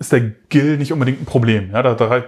ist 0.00 0.12
der 0.12 0.20
GIL 0.20 0.78
nicht 0.78 0.92
unbedingt 0.94 1.20
ein 1.20 1.26
Problem. 1.26 1.70
Ja, 1.72 1.82
da, 1.82 1.94
da, 1.94 2.22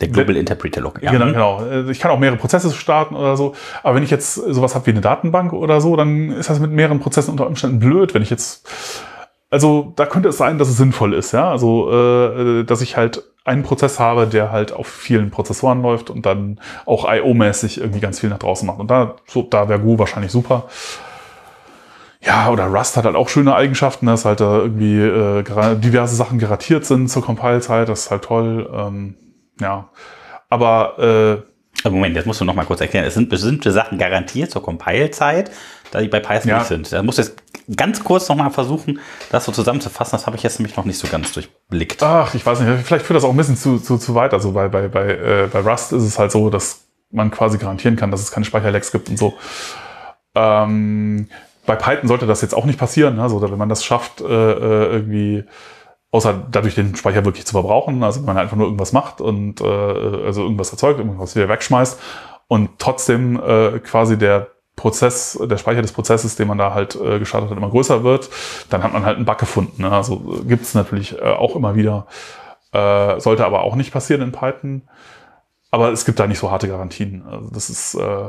Der 0.00 0.08
Global 0.08 0.36
Interpreter 0.36 0.80
Log. 0.80 1.00
Ja. 1.00 1.12
Genau, 1.12 1.26
mhm. 1.26 1.32
genau. 1.32 1.64
Äh, 1.64 1.90
Ich 1.90 2.00
kann 2.00 2.10
auch 2.10 2.18
mehrere 2.18 2.36
Prozesse 2.36 2.72
starten 2.72 3.14
oder 3.14 3.36
so. 3.36 3.54
Aber 3.84 3.94
wenn 3.94 4.02
ich 4.02 4.10
jetzt 4.10 4.34
sowas 4.34 4.74
habe 4.74 4.86
wie 4.86 4.90
eine 4.90 5.00
Datenbank 5.00 5.52
oder 5.52 5.80
so, 5.80 5.94
dann 5.94 6.32
ist 6.32 6.50
das 6.50 6.58
mit 6.58 6.72
mehreren 6.72 6.98
Prozessen 6.98 7.30
unter 7.30 7.46
Umständen 7.46 7.78
blöd. 7.78 8.14
Wenn 8.14 8.22
ich 8.22 8.30
jetzt, 8.30 8.68
also 9.48 9.92
da 9.94 10.06
könnte 10.06 10.30
es 10.30 10.38
sein, 10.38 10.58
dass 10.58 10.68
es 10.68 10.76
sinnvoll 10.76 11.14
ist, 11.14 11.30
ja. 11.32 11.48
Also, 11.48 11.92
äh, 11.92 12.64
dass 12.64 12.80
ich 12.80 12.96
halt 12.96 13.22
einen 13.44 13.62
Prozess 13.62 14.00
habe, 14.00 14.26
der 14.26 14.50
halt 14.50 14.72
auf 14.72 14.86
vielen 14.86 15.30
Prozessoren 15.30 15.82
läuft 15.82 16.10
und 16.10 16.24
dann 16.24 16.60
auch 16.86 17.04
I.O.-mäßig 17.04 17.78
irgendwie 17.78 18.00
ganz 18.00 18.20
viel 18.20 18.30
nach 18.30 18.38
draußen 18.38 18.66
macht. 18.66 18.80
Und 18.80 18.90
da, 18.90 19.16
so, 19.26 19.42
da 19.42 19.68
wäre 19.68 19.80
Go 19.80 19.98
wahrscheinlich 19.98 20.32
super. 20.32 20.64
Ja, 22.22 22.48
oder 22.48 22.66
Rust 22.66 22.96
hat 22.96 23.04
halt 23.04 23.16
auch 23.16 23.28
schöne 23.28 23.54
Eigenschaften, 23.54 24.06
dass 24.06 24.24
halt 24.24 24.40
da 24.40 24.58
irgendwie 24.58 24.98
äh, 24.98 25.76
diverse 25.76 26.16
Sachen 26.16 26.38
garantiert 26.38 26.86
sind 26.86 27.08
zur 27.08 27.22
Compile-Zeit. 27.22 27.88
Das 27.90 28.04
ist 28.06 28.10
halt 28.10 28.24
toll. 28.24 28.70
Ähm, 28.72 29.16
ja, 29.60 29.90
aber 30.48 31.44
äh, 31.84 31.88
Moment, 31.90 32.16
jetzt 32.16 32.24
musst 32.26 32.40
du 32.40 32.46
noch 32.46 32.54
mal 32.54 32.64
kurz 32.64 32.80
erklären. 32.80 33.04
Es 33.04 33.12
sind 33.12 33.28
bestimmte 33.28 33.70
Sachen 33.72 33.98
garantiert 33.98 34.50
zur 34.50 34.62
Compile-Zeit, 34.62 35.50
da 35.94 36.00
die 36.00 36.08
bei 36.08 36.20
Python 36.20 36.48
Ja. 36.50 36.58
nicht 36.58 36.66
sind. 36.66 36.92
Da 36.92 37.02
musst 37.02 37.18
du 37.18 37.22
jetzt 37.22 37.36
ganz 37.76 38.02
kurz 38.02 38.28
noch 38.28 38.36
mal 38.36 38.50
versuchen, 38.50 38.98
das 39.30 39.44
so 39.44 39.52
zusammenzufassen. 39.52 40.12
Das 40.12 40.26
habe 40.26 40.36
ich 40.36 40.42
jetzt 40.42 40.58
nämlich 40.58 40.76
noch 40.76 40.84
nicht 40.84 40.98
so 40.98 41.06
ganz 41.08 41.32
durchblickt. 41.32 42.02
Ach, 42.02 42.34
ich 42.34 42.44
weiß 42.44 42.60
nicht, 42.60 42.84
vielleicht 42.86 43.06
führt 43.06 43.16
das 43.16 43.24
auch 43.24 43.30
ein 43.30 43.36
bisschen 43.36 43.56
zu, 43.56 43.78
zu, 43.78 43.96
zu 43.96 44.14
weit. 44.14 44.34
Also 44.34 44.52
bei, 44.52 44.68
bei, 44.68 44.88
bei, 44.88 45.06
äh, 45.10 45.48
bei 45.50 45.60
Rust 45.60 45.92
ist 45.92 46.02
es 46.02 46.18
halt 46.18 46.32
so, 46.32 46.50
dass 46.50 46.84
man 47.10 47.30
quasi 47.30 47.58
garantieren 47.58 47.96
kann, 47.96 48.10
dass 48.10 48.20
es 48.20 48.30
keine 48.32 48.44
Speicherlecks 48.44 48.90
gibt 48.92 49.08
und 49.08 49.18
so. 49.18 49.34
Ähm, 50.34 51.28
bei 51.66 51.76
Python 51.76 52.08
sollte 52.08 52.26
das 52.26 52.42
jetzt 52.42 52.54
auch 52.54 52.64
nicht 52.64 52.78
passieren. 52.78 53.18
Also 53.20 53.40
wenn 53.40 53.56
man 53.56 53.68
das 53.68 53.84
schafft, 53.84 54.20
äh, 54.20 54.24
äh, 54.24 54.92
irgendwie 54.92 55.44
außer 56.10 56.46
dadurch 56.50 56.74
den 56.74 56.94
Speicher 56.94 57.24
wirklich 57.24 57.46
zu 57.46 57.52
verbrauchen, 57.52 58.02
also 58.02 58.20
wenn 58.20 58.26
man 58.26 58.38
einfach 58.38 58.56
nur 58.56 58.66
irgendwas 58.66 58.92
macht 58.92 59.20
und 59.20 59.60
äh, 59.60 59.64
also 59.64 60.42
irgendwas 60.42 60.70
erzeugt, 60.70 60.98
irgendwas 60.98 61.34
wieder 61.34 61.48
wegschmeißt 61.48 61.98
und 62.46 62.78
trotzdem 62.78 63.40
äh, 63.40 63.80
quasi 63.80 64.16
der 64.16 64.48
Prozess, 64.84 65.38
der 65.42 65.56
Speicher 65.56 65.80
des 65.80 65.92
Prozesses, 65.92 66.36
den 66.36 66.46
man 66.46 66.58
da 66.58 66.74
halt 66.74 66.94
äh, 66.94 67.18
gestartet 67.18 67.48
hat, 67.48 67.56
immer 67.56 67.70
größer 67.70 68.04
wird, 68.04 68.28
dann 68.68 68.82
hat 68.82 68.92
man 68.92 69.06
halt 69.06 69.16
einen 69.16 69.24
Bug 69.24 69.38
gefunden. 69.38 69.80
Ne? 69.80 69.90
Also 69.90 70.40
äh, 70.42 70.44
gibt 70.44 70.64
es 70.64 70.74
natürlich 70.74 71.18
äh, 71.18 71.22
auch 71.22 71.56
immer 71.56 71.74
wieder, 71.74 72.06
äh, 72.72 73.18
sollte 73.18 73.46
aber 73.46 73.62
auch 73.62 73.76
nicht 73.76 73.92
passieren 73.94 74.20
in 74.20 74.30
Python. 74.30 74.82
Aber 75.70 75.90
es 75.90 76.04
gibt 76.04 76.20
da 76.20 76.26
nicht 76.26 76.38
so 76.38 76.50
harte 76.50 76.68
Garantien. 76.68 77.24
Also 77.26 77.48
das 77.48 77.70
ist 77.70 77.94
äh, 77.94 78.28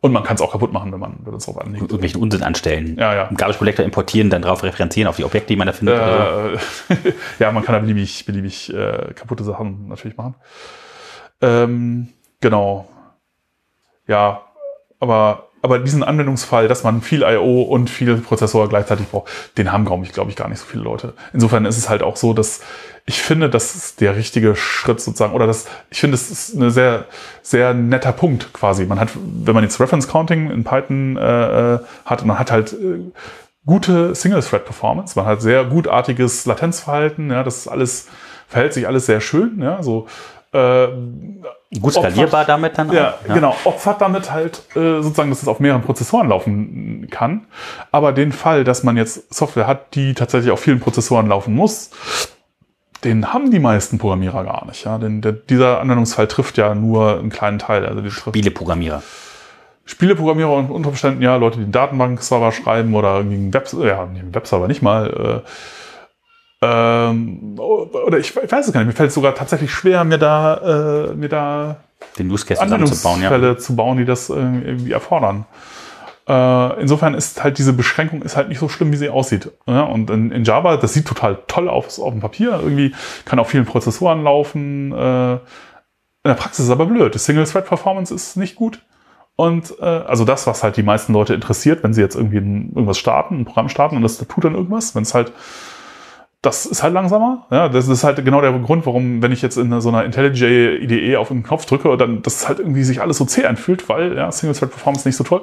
und 0.00 0.12
man 0.12 0.24
kann 0.24 0.34
es 0.34 0.42
auch 0.42 0.50
kaputt 0.50 0.72
machen, 0.72 0.92
wenn 0.92 0.98
man 0.98 1.20
wenn 1.20 1.34
es 1.34 1.44
drauf 1.44 1.60
anlegt. 1.60 1.82
Irgendwelchen 1.82 2.20
Unsinn 2.20 2.42
anstellen. 2.42 2.96
Ja, 2.98 3.14
ja. 3.14 3.28
Einen 3.28 3.36
Garbage 3.36 3.58
Collector 3.58 3.84
importieren, 3.84 4.28
dann 4.28 4.42
drauf 4.42 4.64
referenzieren 4.64 5.08
auf 5.08 5.16
die 5.16 5.24
Objekte, 5.24 5.48
die 5.48 5.56
man 5.56 5.68
da 5.68 5.72
findet. 5.72 5.94
oder 5.94 6.58
so. 6.88 6.94
Äh, 6.94 7.12
ja, 7.38 7.52
man 7.52 7.62
kann 7.62 7.74
da 7.74 7.78
beliebig, 7.78 8.26
beliebig 8.26 8.74
äh, 8.74 9.12
kaputte 9.14 9.44
Sachen 9.44 9.86
natürlich 9.86 10.16
machen. 10.16 10.34
Ähm, 11.40 12.08
genau. 12.40 12.88
Ja, 14.08 14.42
aber, 14.98 15.45
aber 15.66 15.80
diesen 15.80 16.04
Anwendungsfall, 16.04 16.68
dass 16.68 16.84
man 16.84 17.02
viel 17.02 17.22
I.O. 17.22 17.62
und 17.62 17.90
viel 17.90 18.18
Prozessor 18.18 18.68
gleichzeitig 18.68 19.08
braucht, 19.08 19.32
den 19.58 19.72
haben, 19.72 19.84
glaube 19.84 20.04
ich, 20.04 20.12
glaube 20.12 20.30
ich, 20.30 20.36
gar 20.36 20.48
nicht 20.48 20.60
so 20.60 20.64
viele 20.64 20.84
Leute. 20.84 21.12
Insofern 21.32 21.64
ist 21.64 21.76
es 21.76 21.88
halt 21.88 22.04
auch 22.04 22.14
so, 22.14 22.32
dass 22.32 22.60
ich 23.04 23.20
finde, 23.20 23.50
das 23.50 23.74
ist 23.74 24.00
der 24.00 24.14
richtige 24.14 24.54
Schritt 24.54 25.00
sozusagen, 25.00 25.32
oder 25.32 25.48
das, 25.48 25.66
ich 25.90 25.98
finde, 25.98 26.14
es 26.14 26.30
ist 26.30 26.54
eine 26.54 26.70
sehr, 26.70 27.06
sehr 27.42 27.74
netter 27.74 28.12
Punkt 28.12 28.52
quasi. 28.52 28.84
Man 28.84 29.00
hat, 29.00 29.08
wenn 29.16 29.56
man 29.56 29.64
jetzt 29.64 29.80
Reference 29.80 30.06
Counting 30.06 30.52
in 30.52 30.62
Python 30.62 31.16
äh, 31.16 31.74
äh, 31.74 31.78
hat, 32.04 32.24
man 32.24 32.38
hat 32.38 32.52
halt 32.52 32.72
äh, 32.72 33.10
gute 33.64 34.14
Single-Thread-Performance, 34.14 35.18
man 35.18 35.26
hat 35.26 35.42
sehr 35.42 35.64
gutartiges 35.64 36.46
Latenzverhalten, 36.46 37.32
ja, 37.32 37.42
das 37.42 37.56
ist 37.58 37.66
alles, 37.66 38.06
verhält 38.46 38.72
sich 38.72 38.86
alles 38.86 39.06
sehr 39.06 39.20
schön, 39.20 39.60
ja, 39.60 39.82
so, 39.82 40.06
äh, 40.52 40.86
Gut 41.80 41.94
skalierbar 41.94 42.42
opfert- 42.42 42.48
damit 42.48 42.78
dann 42.78 42.92
ja, 42.92 43.14
auch. 43.14 43.34
genau. 43.34 43.56
Opfert 43.64 44.00
damit 44.00 44.30
halt 44.30 44.62
äh, 44.76 45.02
sozusagen, 45.02 45.30
dass 45.30 45.42
es 45.42 45.48
auf 45.48 45.58
mehreren 45.58 45.82
Prozessoren 45.82 46.28
laufen 46.28 47.08
kann. 47.10 47.46
Aber 47.90 48.12
den 48.12 48.32
Fall, 48.32 48.62
dass 48.62 48.84
man 48.84 48.96
jetzt 48.96 49.34
Software 49.34 49.66
hat, 49.66 49.94
die 49.94 50.14
tatsächlich 50.14 50.52
auf 50.52 50.60
vielen 50.60 50.78
Prozessoren 50.78 51.26
laufen 51.26 51.54
muss, 51.54 51.90
den 53.02 53.32
haben 53.32 53.50
die 53.50 53.58
meisten 53.58 53.98
Programmierer 53.98 54.44
gar 54.44 54.64
nicht. 54.66 54.84
Ja? 54.84 54.98
Denn 54.98 55.20
der, 55.22 55.32
dieser 55.32 55.80
Anwendungsfall 55.80 56.28
trifft 56.28 56.56
ja 56.56 56.74
nur 56.74 57.18
einen 57.18 57.30
kleinen 57.30 57.58
Teil. 57.58 57.84
Also 57.84 58.00
die 58.00 58.10
Spieleprogrammierer. 58.10 59.02
Spieleprogrammierer 59.84 60.52
und 60.52 60.70
unter 60.70 60.88
Umständen 60.88 61.22
ja 61.22 61.36
Leute, 61.36 61.58
die 61.58 61.64
einen 61.64 61.72
Datenbankserver 61.72 62.52
schreiben 62.52 62.94
oder 62.94 63.16
irgendwie 63.16 63.36
einen 63.36 63.54
Web, 63.54 63.68
ja, 63.84 64.02
einen 64.02 64.34
Webserver 64.34 64.68
nicht 64.68 64.82
mal. 64.82 65.42
Äh, 65.44 65.48
ähm, 66.62 67.58
oder 67.58 68.18
ich, 68.18 68.34
ich 68.36 68.52
weiß 68.52 68.66
es 68.66 68.72
gar 68.72 68.80
nicht. 68.80 68.88
Mir 68.88 68.94
fällt 68.94 69.08
es 69.08 69.14
sogar 69.14 69.34
tatsächlich 69.34 69.72
schwer, 69.72 70.04
mir 70.04 70.18
da, 70.18 71.08
äh, 71.10 71.14
mir 71.14 71.28
da 71.28 71.76
Den 72.18 72.30
Use 72.30 72.46
Case 72.46 72.62
zusammenzubauen, 72.62 73.22
ja. 73.22 73.58
Zu 73.58 73.76
bauen, 73.76 73.98
die 73.98 74.04
das 74.04 74.30
äh, 74.30 74.34
irgendwie 74.34 74.92
erfordern. 74.92 75.46
Äh, 76.28 76.80
insofern 76.80 77.14
ist 77.14 77.44
halt 77.44 77.58
diese 77.58 77.72
Beschränkung 77.72 78.22
ist 78.22 78.36
halt 78.36 78.48
nicht 78.48 78.58
so 78.58 78.68
schlimm, 78.68 78.90
wie 78.92 78.96
sie 78.96 79.10
aussieht. 79.10 79.52
Ja, 79.66 79.82
und 79.82 80.10
in, 80.10 80.32
in 80.32 80.44
Java, 80.44 80.76
das 80.76 80.92
sieht 80.92 81.06
total 81.06 81.38
toll 81.46 81.68
aus 81.68 82.00
auf 82.00 82.12
dem 82.12 82.20
Papier. 82.20 82.58
Irgendwie 82.62 82.94
kann 83.24 83.38
auf 83.38 83.50
vielen 83.50 83.66
Prozessoren 83.66 84.24
laufen. 84.24 84.92
Äh, 84.92 85.34
in 85.34 86.30
der 86.30 86.34
Praxis 86.34 86.60
ist 86.60 86.66
es 86.66 86.70
aber 86.72 86.86
blöd. 86.86 87.14
Die 87.14 87.18
Single-Thread-Performance 87.18 88.12
ist 88.12 88.36
nicht 88.36 88.56
gut. 88.56 88.80
Und 89.36 89.74
äh, 89.78 89.84
also 89.84 90.24
das, 90.24 90.46
was 90.46 90.64
halt 90.64 90.76
die 90.76 90.82
meisten 90.82 91.12
Leute 91.12 91.34
interessiert, 91.34 91.84
wenn 91.84 91.92
sie 91.92 92.00
jetzt 92.00 92.16
irgendwie 92.16 92.38
ein, 92.38 92.70
irgendwas 92.70 92.98
starten, 92.98 93.40
ein 93.40 93.44
Programm 93.44 93.68
starten 93.68 93.96
und 93.96 94.02
das 94.02 94.16
tut 94.16 94.44
dann 94.44 94.54
irgendwas, 94.54 94.94
wenn 94.94 95.02
es 95.02 95.14
halt 95.14 95.32
das 96.46 96.64
ist 96.64 96.84
halt 96.84 96.94
langsamer. 96.94 97.44
Ja, 97.50 97.68
das 97.68 97.88
ist 97.88 98.04
halt 98.04 98.24
genau 98.24 98.40
der 98.40 98.52
Grund, 98.52 98.86
warum, 98.86 99.20
wenn 99.20 99.32
ich 99.32 99.42
jetzt 99.42 99.58
in 99.58 99.80
so 99.80 99.88
einer 99.88 100.04
IntelliJ 100.04 100.76
IDE 100.80 101.16
auf 101.16 101.32
einen 101.32 101.42
Knopf 101.42 101.66
drücke, 101.66 101.96
dann 101.96 102.22
das 102.22 102.46
halt 102.46 102.60
irgendwie 102.60 102.84
sich 102.84 103.00
alles 103.00 103.18
so 103.18 103.24
zäh 103.24 103.46
anfühlt, 103.46 103.88
weil 103.88 104.16
ja, 104.16 104.30
Single-Thread-Performance 104.30 105.08
nicht 105.08 105.16
so 105.16 105.24
toll. 105.24 105.42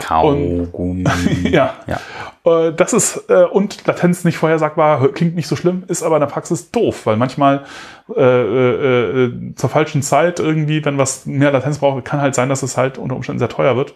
Kaugummi. 0.00 1.04
Ja. 1.50 1.74
ja. 1.86 2.00
Äh, 2.44 2.72
das 2.72 2.92
ist 2.92 3.30
äh, 3.30 3.44
und 3.44 3.86
Latenz 3.86 4.24
nicht 4.24 4.38
vorhersagbar, 4.38 5.06
klingt 5.12 5.36
nicht 5.36 5.46
so 5.46 5.54
schlimm, 5.54 5.84
ist 5.86 6.02
aber 6.02 6.16
in 6.16 6.20
der 6.20 6.26
Praxis 6.26 6.72
doof, 6.72 7.06
weil 7.06 7.16
manchmal 7.16 7.64
äh, 8.16 8.20
äh, 8.20 9.24
äh, 9.26 9.54
zur 9.54 9.70
falschen 9.70 10.02
Zeit 10.02 10.40
irgendwie, 10.40 10.84
wenn 10.84 10.98
was 10.98 11.26
mehr 11.26 11.52
Latenz 11.52 11.78
braucht, 11.78 12.04
kann 12.04 12.20
halt 12.20 12.34
sein, 12.34 12.48
dass 12.48 12.64
es 12.64 12.76
halt 12.76 12.98
unter 12.98 13.14
Umständen 13.14 13.38
sehr 13.38 13.48
teuer 13.48 13.76
wird. 13.76 13.94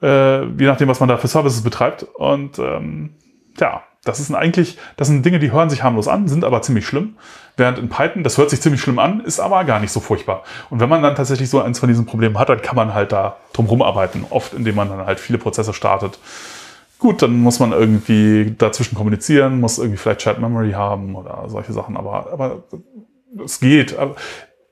Je 0.00 0.46
nachdem, 0.66 0.86
was 0.86 1.00
man 1.00 1.08
da 1.08 1.16
für 1.16 1.26
Services 1.26 1.62
betreibt. 1.62 2.04
Und 2.14 2.60
ähm, 2.60 3.14
ja, 3.58 3.82
das 4.08 4.18
sind 4.18 4.34
eigentlich, 4.34 4.78
das 4.96 5.08
sind 5.08 5.24
Dinge, 5.24 5.38
die 5.38 5.52
hören 5.52 5.70
sich 5.70 5.82
harmlos 5.82 6.08
an, 6.08 6.28
sind 6.28 6.44
aber 6.44 6.62
ziemlich 6.62 6.86
schlimm. 6.86 7.16
Während 7.56 7.78
in 7.78 7.88
Python, 7.88 8.22
das 8.22 8.38
hört 8.38 8.50
sich 8.50 8.60
ziemlich 8.60 8.80
schlimm 8.80 8.98
an, 8.98 9.20
ist 9.20 9.40
aber 9.40 9.64
gar 9.64 9.80
nicht 9.80 9.92
so 9.92 10.00
furchtbar. 10.00 10.44
Und 10.70 10.80
wenn 10.80 10.88
man 10.88 11.02
dann 11.02 11.14
tatsächlich 11.14 11.50
so 11.50 11.60
eins 11.60 11.78
von 11.78 11.88
diesen 11.88 12.06
Problemen 12.06 12.38
hat, 12.38 12.48
dann 12.48 12.62
kann 12.62 12.76
man 12.76 12.94
halt 12.94 13.12
da 13.12 13.36
drum 13.52 13.66
rumarbeiten. 13.66 14.24
Oft, 14.30 14.54
indem 14.54 14.76
man 14.76 14.88
dann 14.88 15.06
halt 15.06 15.20
viele 15.20 15.38
Prozesse 15.38 15.72
startet. 15.74 16.18
Gut, 16.98 17.22
dann 17.22 17.38
muss 17.40 17.60
man 17.60 17.72
irgendwie 17.72 18.54
dazwischen 18.56 18.96
kommunizieren, 18.96 19.60
muss 19.60 19.78
irgendwie 19.78 19.98
vielleicht 19.98 20.22
Shared 20.22 20.40
Memory 20.40 20.72
haben 20.72 21.14
oder 21.14 21.44
solche 21.48 21.72
Sachen. 21.72 21.96
Aber, 21.96 22.32
aber 22.32 22.64
es 23.44 23.60
geht. 23.60 23.96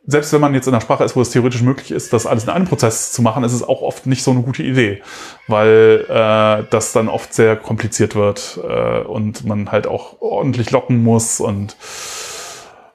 Selbst 0.08 0.32
wenn 0.32 0.40
man 0.40 0.54
jetzt 0.54 0.68
in 0.68 0.74
einer 0.74 0.80
Sprache 0.80 1.02
ist, 1.02 1.16
wo 1.16 1.20
es 1.20 1.30
theoretisch 1.30 1.62
möglich 1.62 1.90
ist, 1.90 2.12
das 2.12 2.26
alles 2.26 2.44
in 2.44 2.50
einem 2.50 2.66
Prozess 2.66 3.10
zu 3.12 3.22
machen, 3.22 3.42
ist 3.42 3.52
es 3.52 3.64
auch 3.64 3.82
oft 3.82 4.06
nicht 4.06 4.22
so 4.22 4.30
eine 4.30 4.42
gute 4.42 4.62
Idee, 4.62 5.02
weil 5.48 6.04
äh, 6.08 6.64
das 6.70 6.92
dann 6.92 7.08
oft 7.08 7.34
sehr 7.34 7.56
kompliziert 7.56 8.14
wird 8.14 8.60
äh, 8.62 9.00
und 9.00 9.44
man 9.44 9.72
halt 9.72 9.88
auch 9.88 10.20
ordentlich 10.20 10.70
locken 10.70 11.02
muss 11.02 11.40
und 11.40 11.76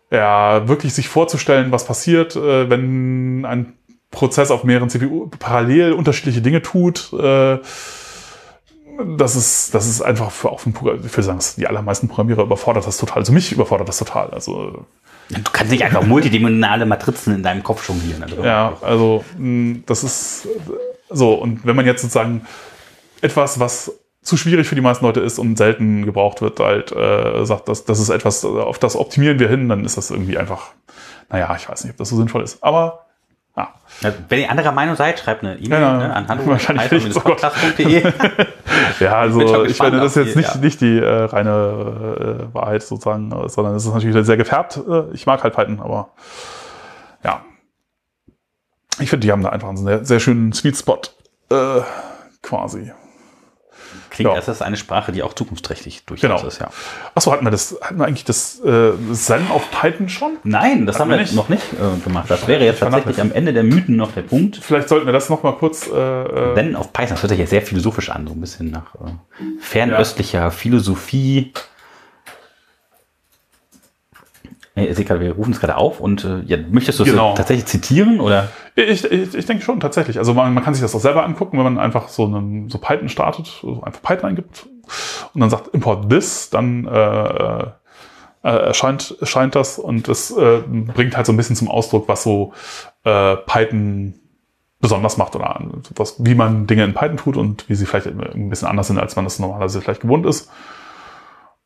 ja, 0.10 0.68
wirklich 0.68 0.94
sich 0.94 1.10
vorzustellen, 1.10 1.72
was 1.72 1.86
passiert, 1.86 2.36
äh, 2.36 2.70
wenn 2.70 3.46
ein 3.46 3.74
Prozess 4.12 4.52
auf 4.52 4.64
mehreren 4.64 4.90
CPU 4.90 5.30
parallel 5.40 5.94
unterschiedliche 5.94 6.42
Dinge 6.42 6.62
tut. 6.62 7.12
Äh, 7.14 7.60
das 9.18 9.36
ist, 9.36 9.74
das 9.74 9.88
ist 9.88 10.02
einfach 10.02 10.32
für, 10.32 10.50
auch 10.50 10.60
für, 10.60 11.24
sagen, 11.24 11.40
die 11.58 11.68
allermeisten 11.68 12.08
Programmierer 12.08 12.44
überfordert 12.44 12.88
das 12.88 12.98
total. 12.98 13.20
Also 13.20 13.34
mich 13.34 13.52
überfordert 13.52 13.88
das 13.88 13.98
total. 13.98 14.30
Also 14.32 14.86
Du 15.30 15.52
kannst 15.54 15.72
nicht 15.72 15.84
einfach 15.84 16.04
multidimensionale 16.04 16.86
Matrizen 16.86 17.36
in 17.36 17.44
deinem 17.44 17.64
Kopf 17.64 17.88
jonglieren. 17.88 18.24
Also, 18.24 18.44
Ja, 18.44 18.78
also 18.82 19.24
mh, 19.38 19.80
das 19.86 20.04
ist 20.04 20.48
so. 21.10 21.34
Und 21.36 21.66
wenn 21.66 21.76
man 21.76 21.86
jetzt 21.86 22.02
sozusagen 22.02 22.46
etwas, 23.22 23.60
was 23.60 23.94
zu 24.22 24.38
schwierig 24.38 24.68
für 24.68 24.76
die 24.76 24.82
meisten 24.82 25.06
Leute 25.06 25.22
ist 25.22 25.40
und 25.40 25.58
selten 25.58 26.06
gebraucht 26.06 26.42
wird, 26.42 26.60
halt 26.60 26.92
äh, 26.92 27.46
sagt, 27.46 27.70
dass 27.70 27.86
das 27.86 28.00
ist 28.00 28.10
etwas, 28.10 28.44
auf 28.46 28.78
das 28.78 28.96
optimieren 28.96 29.40
wir 29.40 29.48
hin, 29.48 29.68
dann 29.70 29.86
ist 29.86 29.98
das 29.98 30.12
irgendwie 30.12 30.38
einfach, 30.38 30.72
naja, 31.30 31.56
ich 31.56 31.68
weiß 31.68 31.84
nicht, 31.84 31.92
ob 31.92 31.98
das 31.98 32.10
so 32.10 32.18
sinnvoll 32.18 32.44
ist. 32.44 32.62
Aber 32.64 33.06
Ja, 33.58 33.74
Wenn 34.30 34.40
ihr 34.40 34.50
anderer 34.50 34.72
Meinung 34.72 34.96
seid, 34.96 35.20
schreibt 35.20 35.44
eine 35.44 35.58
E-Mail 35.58 35.82
Ja, 35.82 35.98
ne, 35.98 36.16
an 36.16 36.28
hallo.podcast.de. 36.28 38.04
ja 39.02 39.18
also 39.18 39.42
ich 39.42 39.68
gespannt 39.68 39.92
meine, 39.92 40.04
das 40.04 40.16
jetzt 40.16 40.38
nicht, 40.38 40.56
ja. 40.56 40.62
nicht 40.62 40.80
die 40.80 40.98
äh, 40.98 41.24
reine 41.26 42.48
äh, 42.50 42.54
Wahrheit 42.54 42.82
sozusagen, 42.82 43.32
äh, 43.32 43.50
sondern 43.50 43.76
es 43.76 43.86
ist 43.86 43.94
natürlich 43.94 44.26
sehr 44.26 44.38
gefärbt. 44.38 44.78
Äh, 44.90 45.12
ich 45.14 45.26
mag 45.26 45.44
halt 45.44 45.54
Python, 45.54 45.82
aber 45.82 46.12
ja. 47.26 47.42
Ich 49.00 49.10
finde, 49.10 49.26
die 49.26 49.32
haben 49.32 49.44
da 49.44 49.50
einfach 49.50 49.68
einen 49.68 49.78
sehr, 49.78 50.06
sehr 50.06 50.20
schönen 50.22 50.54
Sweet 50.54 50.78
Spot 50.78 51.02
äh, 51.50 51.82
quasi. 52.42 52.94
Klingt, 54.12 54.30
Ja. 54.30 54.36
das 54.36 54.48
ist 54.50 54.62
eine 54.62 54.76
Sprache, 54.76 55.14
die 55.14 55.24
auch 55.24 55.34
zukunftsträchtig 55.34 56.04
durchaus 56.06 56.22
Genau. 56.42 56.48
ist, 56.48 56.60
ja. 56.60 56.70
Achso, 57.16 57.32
hatten 57.32 57.46
wir 57.46 57.50
das, 57.52 57.78
hatten 57.82 57.98
wir 57.98 58.06
eigentlich 58.06 58.26
das 58.26 58.60
äh, 58.60 58.92
Zen 59.14 59.50
auf 59.50 59.64
Python 59.72 60.10
schon? 60.10 60.34
Nein, 60.44 60.86
das 60.86 60.96
Hatten 60.96 61.04
haben 61.04 61.10
wir 61.12 61.18
nicht? 61.18 61.34
noch 61.34 61.48
nicht 61.48 61.64
äh, 61.74 62.00
gemacht. 62.04 62.30
Das 62.30 62.46
wäre 62.46 62.64
jetzt 62.66 62.82
tatsächlich 62.82 63.22
am 63.22 63.32
Ende 63.32 63.54
der 63.54 63.64
Mythen 63.64 63.96
noch 63.96 64.12
der 64.12 64.24
Punkt. 64.24 64.58
Vielleicht 64.62 64.90
sollten 64.90 65.06
wir 65.06 65.14
das 65.14 65.30
noch 65.30 65.44
mal 65.44 65.54
kurz. 65.54 65.88
Äh, 65.88 65.94
äh, 65.96 66.56
Wenn 66.56 66.76
auf 66.76 66.92
Python, 66.92 67.12
das 67.12 67.24
hört 67.24 67.30
sich 67.30 67.40
ja 67.40 67.48
sehr 67.48 67.62
philosophisch 67.62 68.10
an, 68.10 68.28
so 68.28 68.34
ein 68.34 68.42
bisschen 68.42 68.70
nach 68.70 68.94
äh, 68.96 69.12
fernöstlicher 69.62 70.52
Philosophie. 70.52 71.54
Äh, 71.56 71.60
Ich 74.90 74.96
sehe 74.96 75.06
gerade, 75.06 75.20
wir 75.20 75.34
rufen 75.34 75.52
es 75.52 75.60
gerade 75.60 75.78
auf 75.78 76.00
und 76.00 76.24
äh, 76.24 76.42
ja, 76.46 76.58
möchtest 76.70 77.00
du 77.00 77.04
es 77.04 77.10
Genau. 77.10 77.34
tatsächlich 77.34 77.66
zitieren 77.66 78.20
oder? 78.20 78.50
Ich, 78.76 79.04
ich, 79.04 79.36
ich 79.36 79.46
denke 79.46 79.64
schon, 79.64 79.80
tatsächlich. 79.80 80.18
Also 80.18 80.34
man, 80.34 80.54
man 80.54 80.64
kann 80.64 80.74
sich 80.74 80.82
das 80.82 80.96
auch 80.96 81.00
selber 81.00 81.24
angucken, 81.24 81.58
wenn 81.58 81.64
man 81.64 81.80
einfach 81.80 82.08
so, 82.08 82.26
einen, 82.26 82.70
so 82.70 82.78
Python 82.78 83.10
startet, 83.10 83.64
einfach 83.84 84.02
Python 84.02 84.30
eingibt 84.30 84.68
und 85.34 85.42
dann 85.42 85.50
sagt 85.50 85.68
import 85.74 86.10
this, 86.10 86.50
dann 86.50 86.86
äh, 86.88 87.64
äh, 88.44 88.50
erscheint, 88.50 89.16
erscheint 89.20 89.56
das 89.56 89.78
und 89.80 90.08
das 90.08 90.32
äh, 90.32 90.62
bringt 90.68 91.16
halt 91.16 91.26
so 91.26 91.34
ein 91.34 91.38
bisschen 91.38 91.56
zum 91.56 91.70
Ausdruck, 91.70 92.08
was 92.08 92.24
so 92.24 92.54
äh, 93.04 93.36
Python 93.36 94.16
besonders 94.80 95.18
macht 95.18 95.36
oder 95.36 95.62
was, 95.96 96.16
wie 96.26 96.34
man 96.34 96.66
Dinge 96.66 96.84
in 96.84 96.94
Python 96.94 97.18
tut 97.18 97.38
und 97.38 97.70
wie 97.70 97.76
sie 97.76 97.86
vielleicht 97.86 98.08
ein 98.08 98.50
bisschen 98.50 98.68
anders 98.68 98.88
sind, 98.88 98.98
als 98.98 99.16
man 99.16 99.26
das 99.26 99.38
normalerweise 99.38 99.80
vielleicht 99.80 100.02
gewohnt 100.02 100.26
ist. 100.26 100.50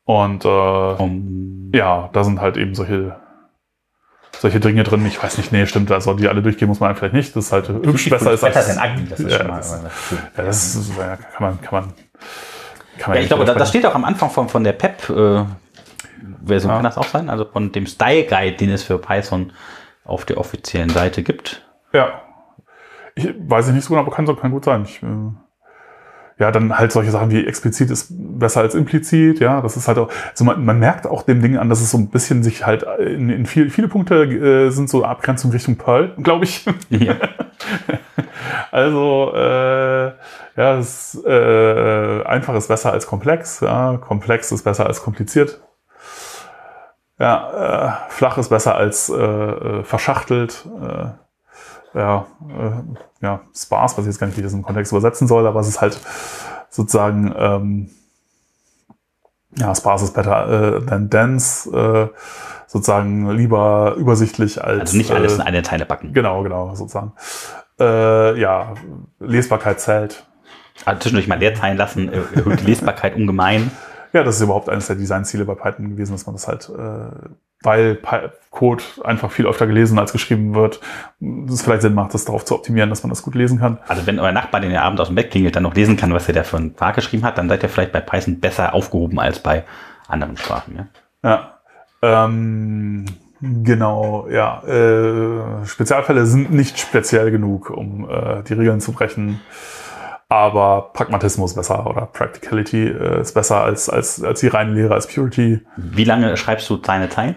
Und 0.06 0.46
äh, 0.46 0.48
um. 0.48 1.72
ja, 1.74 2.10
da 2.14 2.24
sind 2.24 2.40
halt 2.40 2.58
eben 2.58 2.76
solche 2.76 3.16
solche 4.40 4.60
Dinge 4.60 4.84
drin. 4.84 5.06
Ich 5.06 5.22
weiß 5.22 5.38
nicht, 5.38 5.52
nee, 5.52 5.66
stimmt, 5.66 5.92
also 5.92 6.14
die 6.14 6.28
alle 6.28 6.42
durchgehen 6.42 6.68
muss 6.68 6.80
man 6.80 6.96
vielleicht 6.96 7.14
nicht. 7.14 7.36
Das 7.36 7.46
ist 7.46 7.52
halt 7.52 7.70
hübsch 7.70 8.10
besser 8.10 8.34
ist 8.34 8.44
als. 8.44 8.56
Als 8.56 8.78
Agni, 8.78 9.08
das 9.10 9.20
ist 9.20 9.32
ja, 9.32 9.38
schon 9.40 9.48
mal, 9.48 9.58
das, 9.58 9.82
ja, 10.12 10.44
das 10.44 10.76
ist, 10.76 10.98
ja, 10.98 11.16
kann 11.16 11.28
man, 11.40 11.62
kann 11.62 11.82
man, 11.82 11.94
kann 13.00 13.10
man 13.10 13.18
ja, 13.18 13.22
ich 13.24 13.28
glaube, 13.28 13.46
das 13.46 13.70
steht 13.70 13.86
auch 13.86 13.96
am 13.96 14.06
Anfang 14.06 14.30
von, 14.30 14.50
von 14.50 14.64
der 14.64 14.74
PEP, 14.74 15.10
äh, 15.10 15.44
Version 16.46 16.70
ja. 16.70 16.78
kann 16.78 16.84
das 16.84 16.98
auch 16.98 17.08
sein, 17.08 17.30
also 17.30 17.46
von 17.46 17.72
dem 17.72 17.88
Style 17.88 18.26
Guide, 18.26 18.58
den 18.58 18.70
es 18.70 18.84
für 18.84 18.98
Python 18.98 19.52
auf 20.04 20.26
der 20.26 20.38
offiziellen 20.38 20.90
Seite 20.90 21.24
gibt. 21.24 21.66
Ja. 21.94 22.22
Ich 23.16 23.34
weiß 23.38 23.70
nicht 23.70 23.84
so 23.84 23.90
genau, 23.90 24.02
aber 24.02 24.12
kann, 24.12 24.26
kann 24.38 24.52
gut 24.52 24.66
sein. 24.66 24.84
Ich, 24.84 25.02
äh, 25.02 25.08
ja, 26.38 26.52
dann 26.52 26.78
halt 26.78 26.92
solche 26.92 27.12
Sachen 27.12 27.32
wie 27.32 27.46
explizit 27.46 27.90
ist 27.90 28.08
besser 28.10 28.60
als 28.62 28.76
implizit, 28.76 29.40
ja, 29.40 29.62
das 29.62 29.78
ist 29.78 29.88
halt 29.88 29.98
auch, 29.98 30.10
also 30.32 30.44
man, 30.44 30.66
man 30.66 30.80
merkt 30.80 31.08
auch 31.08 31.24
dem 31.24 31.42
Ding 31.42 31.58
an, 31.58 31.70
dass 31.70 31.80
es 31.80 31.92
so 31.92 31.98
ein 31.98 32.10
bisschen 32.10 32.44
sich 32.44 32.66
halt 32.66 32.84
in, 33.00 33.30
in 33.30 33.46
viel, 33.46 33.70
viele 33.70 33.88
Punkte 33.88 34.24
äh, 34.24 34.70
sind 34.70 34.90
so 34.90 35.06
Abgrenzung 35.06 35.52
Richtung 35.52 35.78
Perl, 35.78 36.14
glaube 36.18 36.44
ich. 36.44 36.66
Ja. 36.90 37.16
also, 38.72 39.34
äh, 39.34 40.12
ja, 40.58 40.78
es, 40.78 41.22
äh, 41.26 42.24
einfach 42.24 42.56
ist 42.56 42.68
besser 42.68 42.92
als 42.92 43.08
komplex, 43.08 43.62
ja, 43.62 43.98
komplex 43.98 44.52
ist 44.52 44.64
besser 44.64 44.88
als 44.88 45.02
kompliziert. 45.02 45.62
Ja, 47.18 48.08
äh, 48.08 48.12
flach 48.12 48.38
ist 48.38 48.50
besser 48.50 48.76
als 48.76 49.08
äh, 49.10 49.16
äh 49.16 49.84
verschachtelt. 49.84 50.66
Äh, 50.82 51.25
ja, 51.96 52.26
äh, 52.50 52.72
ja, 53.22 53.42
Spaß, 53.56 53.98
was 53.98 54.06
ich 54.06 54.12
jetzt 54.12 54.20
gar 54.20 54.28
nicht, 54.28 54.38
wie 54.38 54.42
das 54.42 54.54
im 54.54 54.62
Kontext 54.64 54.92
übersetzen 54.92 55.28
soll, 55.28 55.48
aber 55.48 55.60
es 55.62 55.68
ist 55.68 55.82
halt 55.82 56.00
sozusagen, 56.70 57.34
ähm, 57.38 57.90
ja, 59.58 59.74
Spaß 59.74 60.04
ist 60.04 60.14
better 60.14 60.78
äh, 60.78 60.86
than 60.86 61.10
dense, 61.10 61.70
äh, 61.70 62.18
sozusagen 62.68 63.30
lieber 63.32 63.96
übersichtlich 63.98 64.62
als. 64.64 64.82
Also 64.82 64.98
nicht 64.98 65.12
alles 65.12 65.36
in 65.36 65.42
eine 65.42 65.62
Teile 65.62 65.86
backen. 65.86 66.14
Genau, 66.14 66.44
genau, 66.44 66.76
sozusagen. 66.76 67.14
Äh, 67.80 68.40
ja, 68.40 68.74
Lesbarkeit 69.20 69.80
zählt. 69.80 70.26
Also 70.84 71.00
zwischendurch 71.00 71.28
mal 71.28 71.40
leer 71.40 71.56
sein 71.56 71.78
lassen, 71.78 72.12
erhöht 72.12 72.60
die 72.60 72.66
Lesbarkeit 72.66 73.16
ungemein. 73.16 73.72
Ja, 74.12 74.24
das 74.24 74.36
ist 74.36 74.42
überhaupt 74.42 74.70
eines 74.70 74.88
der 74.88 74.98
Designziele 74.98 75.46
bei 75.46 75.56
Python 75.56 75.90
gewesen, 75.90 76.14
dass 76.14 76.26
man 76.26 76.36
das 76.36 76.48
halt, 76.48 76.70
äh, 76.70 77.30
weil 77.66 78.00
Code 78.52 78.84
einfach 79.04 79.32
viel 79.32 79.46
öfter 79.46 79.68
gelesen 79.68 80.00
als 80.00 80.12
geschrieben 80.14 80.56
wird, 80.56 80.80
es 81.50 81.62
vielleicht 81.62 81.82
Sinn 81.82 81.94
macht, 81.94 82.14
das 82.14 82.26
darauf 82.26 82.46
zu 82.46 82.56
optimieren, 82.56 82.90
dass 82.90 83.04
man 83.04 83.10
das 83.10 83.22
gut 83.22 83.36
lesen 83.36 83.60
kann. 83.60 83.80
Also 83.88 84.08
wenn 84.08 84.20
euer 84.20 84.32
Nachbar, 84.32 84.62
den 84.62 84.72
ihr 84.72 84.82
abends 84.82 85.02
aus 85.02 85.08
dem 85.08 85.16
Bett 85.16 85.32
klingelt, 85.32 85.56
dann 85.56 85.64
noch 85.64 85.76
lesen 85.76 85.98
kann, 85.98 86.14
was 86.14 86.28
er 86.28 86.36
da 86.36 86.44
für 86.44 86.58
ein 86.58 86.76
Quark 86.76 86.96
geschrieben 86.96 87.24
hat, 87.24 87.38
dann 87.38 87.50
seid 87.50 87.64
ihr 87.64 87.70
vielleicht 87.70 87.92
bei 87.92 88.02
Python 88.02 88.40
besser 88.40 88.74
aufgehoben 88.74 89.20
als 89.20 89.40
bei 89.40 89.64
anderen 90.08 90.38
Sprachen. 90.38 90.88
Ja. 91.24 91.30
ja. 92.02 92.26
Ähm, 92.26 93.06
genau, 93.42 94.28
ja. 94.30 94.64
Äh, 94.64 95.66
Spezialfälle 95.66 96.26
sind 96.26 96.52
nicht 96.52 96.80
speziell 96.80 97.32
genug, 97.32 97.70
um 97.70 98.10
äh, 98.10 98.44
die 98.44 98.54
Regeln 98.54 98.80
zu 98.80 98.94
brechen 98.94 99.42
aber 100.28 100.90
Pragmatismus 100.94 101.54
besser 101.54 101.86
oder 101.88 102.08
Practicality 102.08 102.88
äh, 102.88 103.22
ist 103.22 103.34
besser 103.34 103.62
als, 103.64 103.90
als, 103.90 104.24
als 104.24 104.40
die 104.40 104.48
reine 104.48 104.74
Lehre, 104.74 104.94
als 104.94 105.08
Purity. 105.08 105.62
Wie 105.78 106.04
lange 106.04 106.36
schreibst 106.38 106.70
du 106.70 106.78
deine 106.78 107.10
Zeilen? 107.10 107.36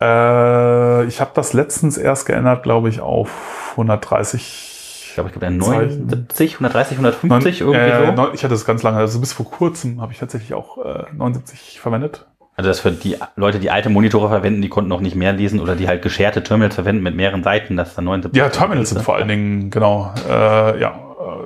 Äh, 0.00 1.04
ich 1.06 1.20
habe 1.20 1.30
das 1.34 1.52
letztens 1.52 1.96
erst 1.96 2.26
geändert, 2.26 2.62
glaube 2.62 2.88
ich, 2.88 3.00
auf 3.00 3.30
130. 3.72 4.72
Ich 5.08 5.14
glaube, 5.14 5.30
ich 5.30 5.38
glaube, 5.38 5.54
79, 5.54 6.54
130, 6.54 6.98
150 6.98 7.60
Neun, 7.60 7.74
irgendwie 7.74 8.10
äh, 8.10 8.16
so. 8.16 8.32
Ich 8.34 8.44
hatte 8.44 8.54
das 8.54 8.66
ganz 8.66 8.82
lange, 8.82 8.98
also 8.98 9.18
bis 9.18 9.32
vor 9.32 9.50
kurzem 9.50 10.02
habe 10.02 10.12
ich 10.12 10.18
tatsächlich 10.18 10.52
auch 10.52 10.84
äh, 10.84 11.04
79 11.14 11.80
verwendet. 11.80 12.26
Also 12.54 12.68
das 12.68 12.80
für 12.80 12.90
die 12.90 13.16
Leute, 13.36 13.58
die 13.58 13.70
alte 13.70 13.90
Monitore 13.90 14.28
verwenden, 14.28 14.62
die 14.62 14.68
konnten 14.68 14.88
noch 14.88 15.00
nicht 15.00 15.14
mehr 15.14 15.32
lesen 15.32 15.60
oder 15.60 15.76
die 15.76 15.88
halt 15.88 16.02
gescherte 16.02 16.42
Terminals 16.42 16.74
verwenden 16.74 17.02
mit 17.02 17.14
mehreren 17.14 17.42
Seiten, 17.42 17.76
das 17.76 17.90
ist 17.90 17.98
dann 17.98 18.06
79. 18.06 18.38
Ja, 18.38 18.48
Terminals 18.48 18.90
sind 18.90 19.02
vor 19.02 19.16
allen 19.16 19.28
Dingen, 19.28 19.70
genau. 19.70 20.12
Äh, 20.26 20.80
ja, 20.80 20.98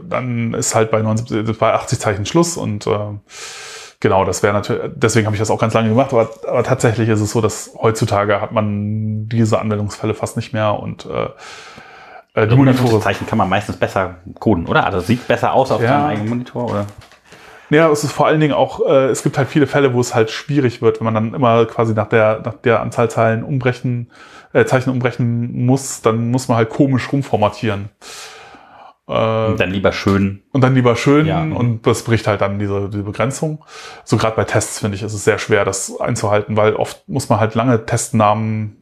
dann 0.09 0.55
ist 0.55 0.74
halt 0.74 0.90
bei, 0.90 1.02
79, 1.02 1.59
bei 1.59 1.72
80 1.72 1.98
Zeichen 1.98 2.27
Schluss 2.27 2.56
und 2.56 2.86
äh, 2.86 2.90
genau, 4.01 4.24
das 4.24 4.43
wäre 4.43 4.52
natürlich, 4.52 4.90
deswegen 4.97 5.27
habe 5.27 5.36
ich 5.36 5.40
das 5.40 5.51
auch 5.51 5.59
ganz 5.59 5.74
lange 5.74 5.90
gemacht, 5.90 6.12
aber, 6.12 6.31
aber 6.48 6.64
tatsächlich 6.64 7.09
ist 7.09 7.20
es 7.20 7.31
so, 7.31 7.40
dass 7.40 7.72
heutzutage 7.81 8.40
hat 8.40 8.52
man 8.52 9.28
diese 9.28 9.60
Anwendungsfälle 9.60 10.14
fast 10.14 10.36
nicht 10.36 10.52
mehr 10.52 10.74
und 10.81 11.06
äh, 11.06 11.28
äh 12.40 12.47
die 12.48 12.56
Monitore. 12.56 13.01
Zeichen 13.01 13.27
kann 13.27 13.39
man 13.39 13.48
meistens 13.48 13.77
besser 13.77 14.16
coden, 14.39 14.66
oder? 14.66 14.85
Also 14.85 15.01
sieht 15.01 15.28
besser 15.28 15.52
aus 15.52 15.70
auf 15.70 15.82
ja. 15.82 15.90
deinem 15.90 16.06
eigenen 16.06 16.28
Monitor, 16.31 16.70
oder? 16.70 16.86
Ja, 17.70 17.89
es 17.89 18.02
ist 18.02 18.10
vor 18.10 18.27
allen 18.27 18.40
Dingen 18.40 18.52
auch, 18.52 18.85
äh, 18.85 19.06
es 19.06 19.22
gibt 19.22 19.39
halt 19.39 19.48
viele 19.48 19.68
Fälle, 19.68 19.94
wo 19.94 20.01
es 20.01 20.12
halt 20.12 20.31
schwierig 20.31 20.82
wird, 20.82 20.98
wenn 20.98 21.05
man 21.05 21.14
dann 21.14 21.35
immer 21.35 21.66
quasi 21.66 21.94
nach 21.94 22.09
der, 22.09 22.43
nach 22.44 22.55
der 22.55 22.81
Anzahl 22.81 23.09
Zeilen 23.09 23.44
umbrechen, 23.44 24.10
äh, 24.52 24.64
Zeichen 24.64 24.90
umbrechen 24.90 25.66
muss, 25.66 26.02
dann 26.02 26.32
muss 26.32 26.48
man 26.48 26.56
halt 26.56 26.68
komisch 26.68 27.12
rumformatieren. 27.12 27.89
Äh, 29.10 29.46
und 29.50 29.60
dann 29.60 29.70
lieber 29.70 29.92
schön. 29.92 30.42
Und 30.52 30.62
dann 30.62 30.74
lieber 30.74 30.94
schön 30.94 31.26
ja. 31.26 31.42
und 31.42 31.86
das 31.86 32.04
bricht 32.04 32.26
halt 32.26 32.40
dann 32.40 32.58
diese, 32.58 32.88
diese 32.88 33.02
Begrenzung. 33.02 33.64
So 34.04 34.16
gerade 34.16 34.36
bei 34.36 34.44
Tests 34.44 34.78
finde 34.78 34.96
ich, 34.96 35.02
ist 35.02 35.12
es 35.12 35.24
sehr 35.24 35.38
schwer, 35.38 35.64
das 35.64 36.00
einzuhalten, 36.00 36.56
weil 36.56 36.74
oft 36.76 37.08
muss 37.08 37.28
man 37.28 37.40
halt 37.40 37.54
lange 37.54 37.84
Testnamen 37.86 38.76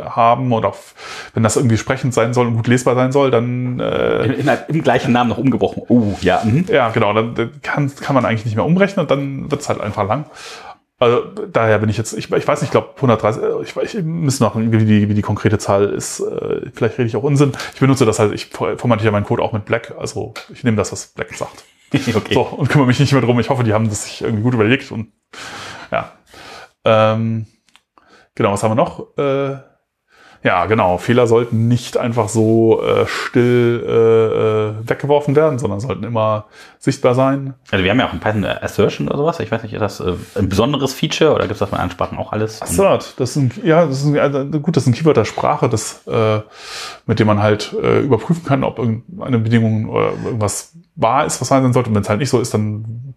haben 0.00 0.52
oder 0.52 0.72
wenn 1.34 1.42
das 1.42 1.56
irgendwie 1.56 1.76
sprechend 1.76 2.14
sein 2.14 2.32
soll 2.32 2.46
und 2.46 2.56
gut 2.56 2.66
lesbar 2.66 2.94
sein 2.94 3.12
soll, 3.12 3.30
dann 3.30 3.78
äh, 3.78 4.24
Im, 4.24 4.48
im 4.68 4.82
gleichen 4.82 5.12
Namen 5.12 5.28
noch 5.28 5.36
umgebrochen. 5.36 5.82
Oh, 5.88 6.14
ja. 6.22 6.40
Mhm. 6.42 6.64
Ja, 6.68 6.88
genau. 6.88 7.12
Dann 7.12 7.50
kann, 7.60 7.94
kann 7.94 8.14
man 8.14 8.24
eigentlich 8.24 8.46
nicht 8.46 8.56
mehr 8.56 8.64
umrechnen 8.64 9.04
und 9.04 9.10
dann 9.10 9.50
wird 9.50 9.60
es 9.60 9.68
halt 9.68 9.82
einfach 9.82 10.08
lang. 10.08 10.24
Also 11.02 11.24
daher 11.50 11.80
bin 11.80 11.88
ich 11.88 11.96
jetzt, 11.96 12.12
ich, 12.12 12.30
ich 12.30 12.46
weiß 12.46 12.60
nicht, 12.60 12.68
ich 12.68 12.70
glaube 12.70 12.90
130, 12.94 13.42
ich, 13.62 13.94
ich 13.94 14.04
muss 14.04 14.38
noch, 14.38 14.54
wie 14.54 14.84
die, 14.84 15.08
wie 15.08 15.14
die 15.14 15.22
konkrete 15.22 15.58
Zahl 15.58 15.88
ist, 15.88 16.20
äh, 16.20 16.70
vielleicht 16.72 16.96
rede 16.96 17.08
ich 17.08 17.16
auch 17.16 17.24
Unsinn. 17.24 17.52
Ich 17.74 17.80
benutze 17.80 18.06
das 18.06 18.20
halt, 18.20 18.32
ich 18.32 18.46
formatiere 18.46 19.10
meinen 19.10 19.24
Code 19.24 19.42
auch 19.42 19.52
mit 19.52 19.64
Black, 19.64 19.94
also 19.98 20.32
ich 20.52 20.62
nehme 20.62 20.76
das, 20.76 20.92
was 20.92 21.08
Black 21.08 21.34
sagt. 21.34 21.64
okay. 21.92 22.34
So, 22.34 22.42
und 22.42 22.68
kümmere 22.68 22.86
mich 22.86 23.00
nicht 23.00 23.12
mehr 23.12 23.20
drum. 23.20 23.40
Ich 23.40 23.50
hoffe, 23.50 23.64
die 23.64 23.72
haben 23.72 23.88
das 23.88 24.04
sich 24.04 24.22
irgendwie 24.22 24.44
gut 24.44 24.54
überlegt 24.54 24.92
und 24.92 25.12
ja. 25.90 26.12
Ähm, 26.84 27.46
genau, 28.36 28.52
was 28.52 28.62
haben 28.62 28.70
wir 28.70 28.76
noch? 28.76 29.18
Äh, 29.18 29.71
ja, 30.44 30.66
genau. 30.66 30.98
Fehler 30.98 31.28
sollten 31.28 31.68
nicht 31.68 31.96
einfach 31.96 32.28
so 32.28 32.82
äh, 32.82 33.06
still 33.06 33.84
äh, 33.86 33.92
äh, 33.92 34.88
weggeworfen 34.88 35.36
werden, 35.36 35.60
sondern 35.60 35.78
sollten 35.78 36.02
immer 36.02 36.46
sichtbar 36.80 37.14
sein. 37.14 37.54
Also 37.70 37.84
wir 37.84 37.92
haben 37.92 38.00
ja 38.00 38.08
auch 38.08 38.12
ein 38.12 38.18
Python 38.18 38.44
Assertion 38.44 39.06
oder 39.06 39.18
sowas. 39.18 39.38
Ich 39.38 39.52
weiß 39.52 39.62
nicht, 39.62 39.72
ist 39.72 39.80
das 39.80 40.00
äh, 40.00 40.14
ein 40.36 40.48
besonderes 40.48 40.94
Feature 40.94 41.32
oder 41.32 41.42
gibt 41.42 41.52
es 41.52 41.58
das 41.60 41.70
bei 41.70 41.76
anderen 41.76 41.92
Sprachen 41.92 42.18
auch 42.18 42.32
alles? 42.32 42.60
Assert, 42.60 43.20
das 43.20 43.30
ist 43.30 43.36
ein, 43.36 43.52
ja, 43.64 43.86
das 43.86 44.00
ist 44.00 44.06
ein, 44.06 44.18
also, 44.18 44.44
gut, 44.58 44.76
das 44.76 44.82
ist 44.82 44.88
ein 44.88 44.94
Keyword 44.94 45.16
der 45.16 45.24
Sprache, 45.24 45.68
das, 45.68 46.04
äh, 46.08 46.40
mit 47.06 47.20
dem 47.20 47.28
man 47.28 47.40
halt 47.40 47.72
äh, 47.80 48.00
überprüfen 48.00 48.44
kann, 48.44 48.64
ob 48.64 48.80
irgendeine 48.80 49.38
Bedingung 49.38 49.88
oder 49.90 50.12
irgendwas 50.24 50.72
wahr 50.96 51.24
ist, 51.24 51.40
was 51.40 51.48
sein 51.48 51.72
sollte. 51.72 51.88
Und 51.88 51.94
wenn 51.94 52.02
es 52.02 52.08
halt 52.08 52.18
nicht 52.18 52.30
so 52.30 52.40
ist, 52.40 52.52
dann 52.52 53.14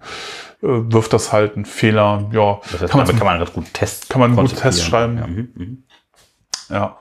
äh, 0.61 0.67
wirft 0.67 1.11
das 1.11 1.33
halt 1.33 1.55
einen 1.55 1.65
Fehler. 1.65 2.29
Ja, 2.31 2.59
das 2.71 2.81
heißt, 2.83 2.91
kann, 2.91 3.05
man, 3.05 3.15
kann 3.17 3.25
man 3.25 3.45
gut 3.45 3.73
Test 3.73 4.09
kann 4.09 4.21
man 4.21 4.35
gut 4.35 4.55
Test 4.55 4.83
schreiben. 4.83 5.17
Ja. 5.17 5.65
Ja. 6.69 6.97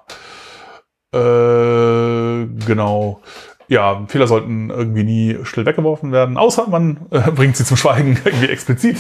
Äh, 1.13 2.47
genau. 2.67 3.23
Ja, 3.69 4.05
Fehler 4.09 4.27
sollten 4.27 4.71
irgendwie 4.71 5.05
nie 5.05 5.39
still 5.45 5.65
weggeworfen 5.65 6.13
werden, 6.13 6.37
außer 6.37 6.67
man 6.69 7.07
äh, 7.11 7.31
bringt 7.31 7.57
sie 7.57 7.65
zum 7.65 7.77
Schweigen 7.77 8.19
irgendwie 8.25 8.49
explizit. 8.49 8.99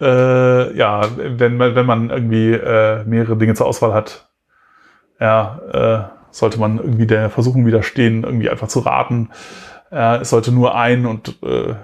Äh, 0.00 0.76
ja, 0.76 1.08
wenn, 1.16 1.58
wenn 1.58 1.86
man 1.86 2.10
irgendwie 2.10 2.52
äh, 2.52 3.04
mehrere 3.04 3.36
Dinge 3.36 3.54
zur 3.54 3.66
Auswahl 3.66 3.94
hat, 3.94 4.28
ja, 5.18 5.60
äh, 5.72 6.18
sollte 6.30 6.60
man 6.60 6.78
irgendwie 6.78 7.06
der 7.06 7.30
Versuchung 7.30 7.66
widerstehen, 7.66 8.22
irgendwie 8.22 8.50
einfach 8.50 8.68
zu 8.68 8.80
raten. 8.80 9.30
Es 9.90 10.28
sollte 10.28 10.52
nur 10.52 10.74
einen 10.74 11.06
und 11.06 11.42
äh, 11.42 11.74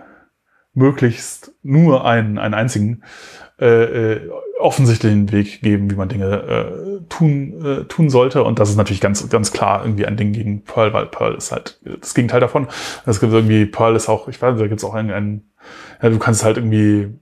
möglichst 0.75 1.53
nur 1.63 2.05
einen, 2.05 2.37
einen 2.39 2.53
einzigen 2.53 3.05
äh, 3.61 4.15
äh, 4.15 4.31
offensichtlichen 4.59 5.31
Weg 5.31 5.63
geben, 5.63 5.91
wie 5.91 5.95
man 5.95 6.09
Dinge 6.09 6.27
äh, 6.27 7.09
tun, 7.09 7.65
äh, 7.65 7.85
tun 7.85 8.11
sollte. 8.11 8.43
Und 8.43 8.59
das 8.59 8.71
ist 8.71 8.77
natürlich 8.77 9.01
ganz, 9.01 9.29
ganz 9.29 9.53
klar 9.53 9.85
irgendwie 9.85 10.07
ein 10.07 10.17
Ding 10.17 10.33
gegen 10.33 10.65
Perl, 10.65 10.93
weil 10.93 11.07
Perl 11.07 11.35
ist 11.35 11.53
halt 11.53 11.81
das 12.01 12.15
Gegenteil 12.15 12.41
davon. 12.41 12.67
Es 13.07 13.21
gibt 13.21 13.33
irgendwie, 13.33 13.67
Perl 13.67 13.95
ist 13.95 14.09
auch, 14.09 14.29
ich 14.29 14.41
weiß, 14.41 14.59
da 14.59 14.67
gibt 14.67 14.81
es 14.81 14.85
auch 14.85 14.95
einen, 14.95 15.11
einen 15.11 15.53
ja, 16.03 16.11
du 16.11 16.19
kannst 16.19 16.45
halt 16.45 16.57
irgendwie 16.57 17.15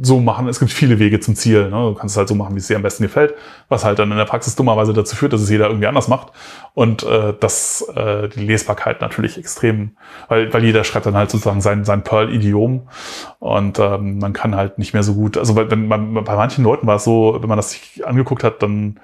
so 0.00 0.20
machen. 0.20 0.48
Es 0.48 0.58
gibt 0.58 0.72
viele 0.72 0.98
Wege 0.98 1.20
zum 1.20 1.36
Ziel. 1.36 1.64
Ne? 1.64 1.70
Du 1.70 1.94
kannst 1.94 2.14
es 2.14 2.16
halt 2.16 2.28
so 2.28 2.34
machen, 2.34 2.54
wie 2.54 2.58
es 2.58 2.66
dir 2.66 2.76
am 2.76 2.82
besten 2.82 3.02
gefällt, 3.02 3.34
was 3.68 3.84
halt 3.84 3.98
dann 3.98 4.10
in 4.10 4.16
der 4.16 4.24
Praxis 4.24 4.56
dummerweise 4.56 4.92
dazu 4.92 5.16
führt, 5.16 5.32
dass 5.32 5.40
es 5.40 5.50
jeder 5.50 5.66
irgendwie 5.66 5.86
anders 5.86 6.08
macht 6.08 6.32
und 6.74 7.02
äh, 7.02 7.34
dass 7.38 7.82
äh, 7.94 8.28
die 8.28 8.46
Lesbarkeit 8.46 9.00
natürlich 9.00 9.38
extrem, 9.38 9.92
weil, 10.28 10.52
weil 10.52 10.64
jeder 10.64 10.84
schreibt 10.84 11.06
dann 11.06 11.16
halt 11.16 11.30
sozusagen 11.30 11.60
sein, 11.60 11.84
sein 11.84 12.02
Perl-Idiom 12.02 12.88
und 13.38 13.78
ähm, 13.78 14.18
man 14.18 14.32
kann 14.32 14.56
halt 14.56 14.78
nicht 14.78 14.94
mehr 14.94 15.02
so 15.02 15.14
gut, 15.14 15.36
also 15.36 15.56
wenn 15.56 15.86
man, 15.86 16.24
bei 16.24 16.36
manchen 16.36 16.64
Leuten 16.64 16.86
war 16.86 16.96
es 16.96 17.04
so, 17.04 17.38
wenn 17.40 17.48
man 17.48 17.58
das 17.58 17.72
sich 17.72 18.06
angeguckt 18.06 18.44
hat, 18.44 18.62
dann 18.62 18.98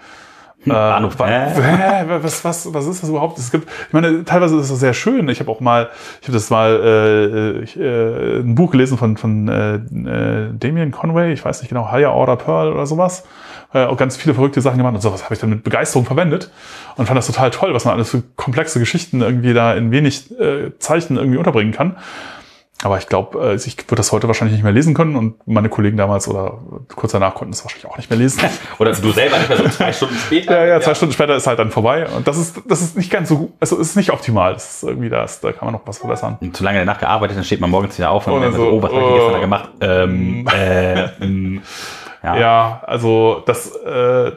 Hm, 0.64 0.72
Bahnhof. 0.72 1.18
Äh, 1.20 2.04
was, 2.22 2.44
was, 2.44 2.74
was 2.74 2.86
ist 2.86 3.02
das 3.02 3.10
überhaupt? 3.10 3.38
Es 3.38 3.50
gibt, 3.50 3.68
ich 3.68 3.92
meine, 3.92 4.24
teilweise 4.24 4.58
ist 4.58 4.70
es 4.70 4.80
sehr 4.80 4.94
schön. 4.94 5.28
Ich 5.28 5.40
habe 5.40 5.50
auch 5.50 5.60
mal, 5.60 5.90
ich 6.20 6.28
habe 6.28 6.32
das 6.34 6.50
mal 6.50 7.64
äh, 7.76 7.80
äh, 7.80 8.40
ein 8.40 8.54
Buch 8.54 8.72
gelesen 8.72 8.98
von, 8.98 9.16
von 9.16 9.48
äh, 9.48 9.74
äh, 9.76 10.50
Damien 10.52 10.90
Conway, 10.90 11.32
ich 11.32 11.44
weiß 11.44 11.60
nicht 11.62 11.68
genau, 11.68 11.90
Higher 11.90 12.12
Order 12.12 12.36
Pearl 12.36 12.72
oder 12.72 12.86
sowas. 12.86 13.24
Äh, 13.72 13.84
auch 13.84 13.96
ganz 13.98 14.16
viele 14.16 14.34
verrückte 14.34 14.60
Sachen 14.60 14.78
gemacht 14.78 14.94
und 14.94 15.00
sowas 15.02 15.24
habe 15.24 15.34
ich 15.34 15.40
dann 15.40 15.50
mit 15.50 15.62
Begeisterung 15.62 16.06
verwendet 16.06 16.50
und 16.96 17.06
fand 17.06 17.18
das 17.18 17.26
total 17.26 17.50
toll, 17.50 17.74
was 17.74 17.84
man 17.84 17.94
alles 17.94 18.10
für 18.10 18.22
komplexe 18.36 18.78
Geschichten 18.78 19.20
irgendwie 19.20 19.52
da 19.52 19.74
in 19.74 19.90
wenig 19.90 20.30
äh, 20.40 20.72
Zeichen 20.78 21.18
irgendwie 21.18 21.36
unterbringen 21.36 21.72
kann. 21.72 21.96
Aber 22.84 22.98
ich 22.98 23.08
glaube, 23.08 23.54
äh, 23.54 23.54
ich 23.56 23.76
würde 23.76 23.96
das 23.96 24.12
heute 24.12 24.28
wahrscheinlich 24.28 24.54
nicht 24.54 24.62
mehr 24.62 24.72
lesen 24.72 24.94
können 24.94 25.16
und 25.16 25.46
meine 25.48 25.68
Kollegen 25.68 25.96
damals 25.96 26.28
oder 26.28 26.58
kurz 26.94 27.10
danach 27.10 27.34
konnten 27.34 27.52
es 27.52 27.64
wahrscheinlich 27.64 27.90
auch 27.90 27.96
nicht 27.96 28.08
mehr 28.08 28.18
lesen. 28.18 28.40
oder 28.78 28.92
du 28.92 29.10
selber 29.10 29.38
nicht 29.38 29.48
mehr 29.48 29.58
so 29.58 29.68
zwei 29.68 29.92
Stunden 29.92 30.16
später. 30.16 30.58
Ja, 30.60 30.74
ja, 30.74 30.80
zwei 30.80 30.90
ja. 30.90 30.94
Stunden 30.94 31.12
später 31.12 31.34
ist 31.34 31.46
halt 31.48 31.58
dann 31.58 31.72
vorbei. 31.72 32.06
Und 32.08 32.28
das 32.28 32.38
ist, 32.38 32.62
das 32.66 32.80
ist 32.80 32.96
nicht 32.96 33.10
ganz 33.10 33.28
so 33.28 33.38
gut, 33.38 33.52
also 33.58 33.80
es 33.80 33.88
ist 33.88 33.96
nicht 33.96 34.12
optimal. 34.12 34.52
Das 34.52 34.76
ist 34.76 34.82
irgendwie 34.84 35.08
das, 35.08 35.40
da 35.40 35.50
kann 35.50 35.66
man 35.66 35.74
noch 35.74 35.86
was 35.86 35.98
verbessern. 35.98 36.38
Und 36.40 36.56
zu 36.56 36.62
lange 36.62 36.78
danach 36.78 36.98
gearbeitet, 36.98 37.36
dann 37.36 37.44
steht 37.44 37.60
man 37.60 37.70
morgens 37.70 37.98
wieder 37.98 38.10
auf 38.10 38.26
und, 38.28 38.34
und 38.34 38.42
dann 38.42 38.52
so, 38.52 38.58
so, 38.58 38.70
oh, 38.70 38.82
was 38.82 38.92
habe 38.92 39.02
ich 39.02 39.14
gestern 39.14 39.32
da 39.32 39.38
gemacht? 39.40 39.70
Ähm, 39.80 40.48
äh, 40.54 41.26
mm. 41.26 41.62
Ja. 42.34 42.40
ja, 42.40 42.82
also 42.86 43.42
das, 43.46 43.74
äh, 43.76 44.32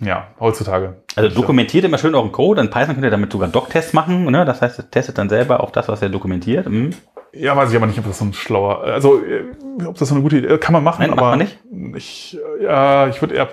ja, 0.00 0.28
heutzutage. 0.40 0.96
Also 1.16 1.28
dokumentiert 1.34 1.84
immer 1.84 1.98
schön 1.98 2.14
euren 2.14 2.32
Code, 2.32 2.60
in 2.60 2.70
Python 2.70 2.94
könnt 2.94 3.04
ihr 3.04 3.10
damit 3.10 3.32
sogar 3.32 3.48
Doc-Tests 3.48 3.92
machen, 3.92 4.24
ne? 4.24 4.44
das 4.44 4.62
heißt, 4.62 4.78
ihr 4.78 4.90
testet 4.90 5.18
dann 5.18 5.28
selber 5.28 5.60
auf 5.60 5.72
das, 5.72 5.88
was 5.88 6.02
er 6.02 6.08
dokumentiert. 6.08 6.68
Mhm. 6.68 6.90
Ja, 7.34 7.56
weiß 7.56 7.70
ich 7.70 7.76
aber 7.76 7.86
nicht, 7.86 7.98
ob 7.98 8.06
das 8.06 8.18
so 8.18 8.26
ein 8.26 8.34
schlauer, 8.34 8.82
also 8.84 9.22
äh, 9.24 9.44
ob 9.86 9.96
das 9.96 10.08
so 10.08 10.14
eine 10.14 10.22
gute 10.22 10.38
Idee, 10.38 10.58
kann 10.58 10.74
man 10.74 10.84
machen, 10.84 11.00
Nein, 11.00 11.18
aber 11.18 11.36
nicht? 11.36 11.58
ich, 11.96 12.38
ja, 12.60 13.08
ich 13.08 13.20
würde 13.22 13.34
eher 13.34 13.48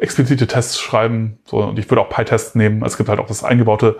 explizite 0.00 0.46
Tests 0.46 0.80
schreiben. 0.80 1.38
So, 1.44 1.58
und 1.58 1.78
ich 1.78 1.90
würde 1.90 2.00
auch 2.00 2.08
PyTest 2.08 2.56
nehmen. 2.56 2.84
Es 2.84 2.96
gibt 2.96 3.08
halt 3.08 3.20
auch 3.20 3.26
das 3.26 3.44
eingebaute 3.44 3.96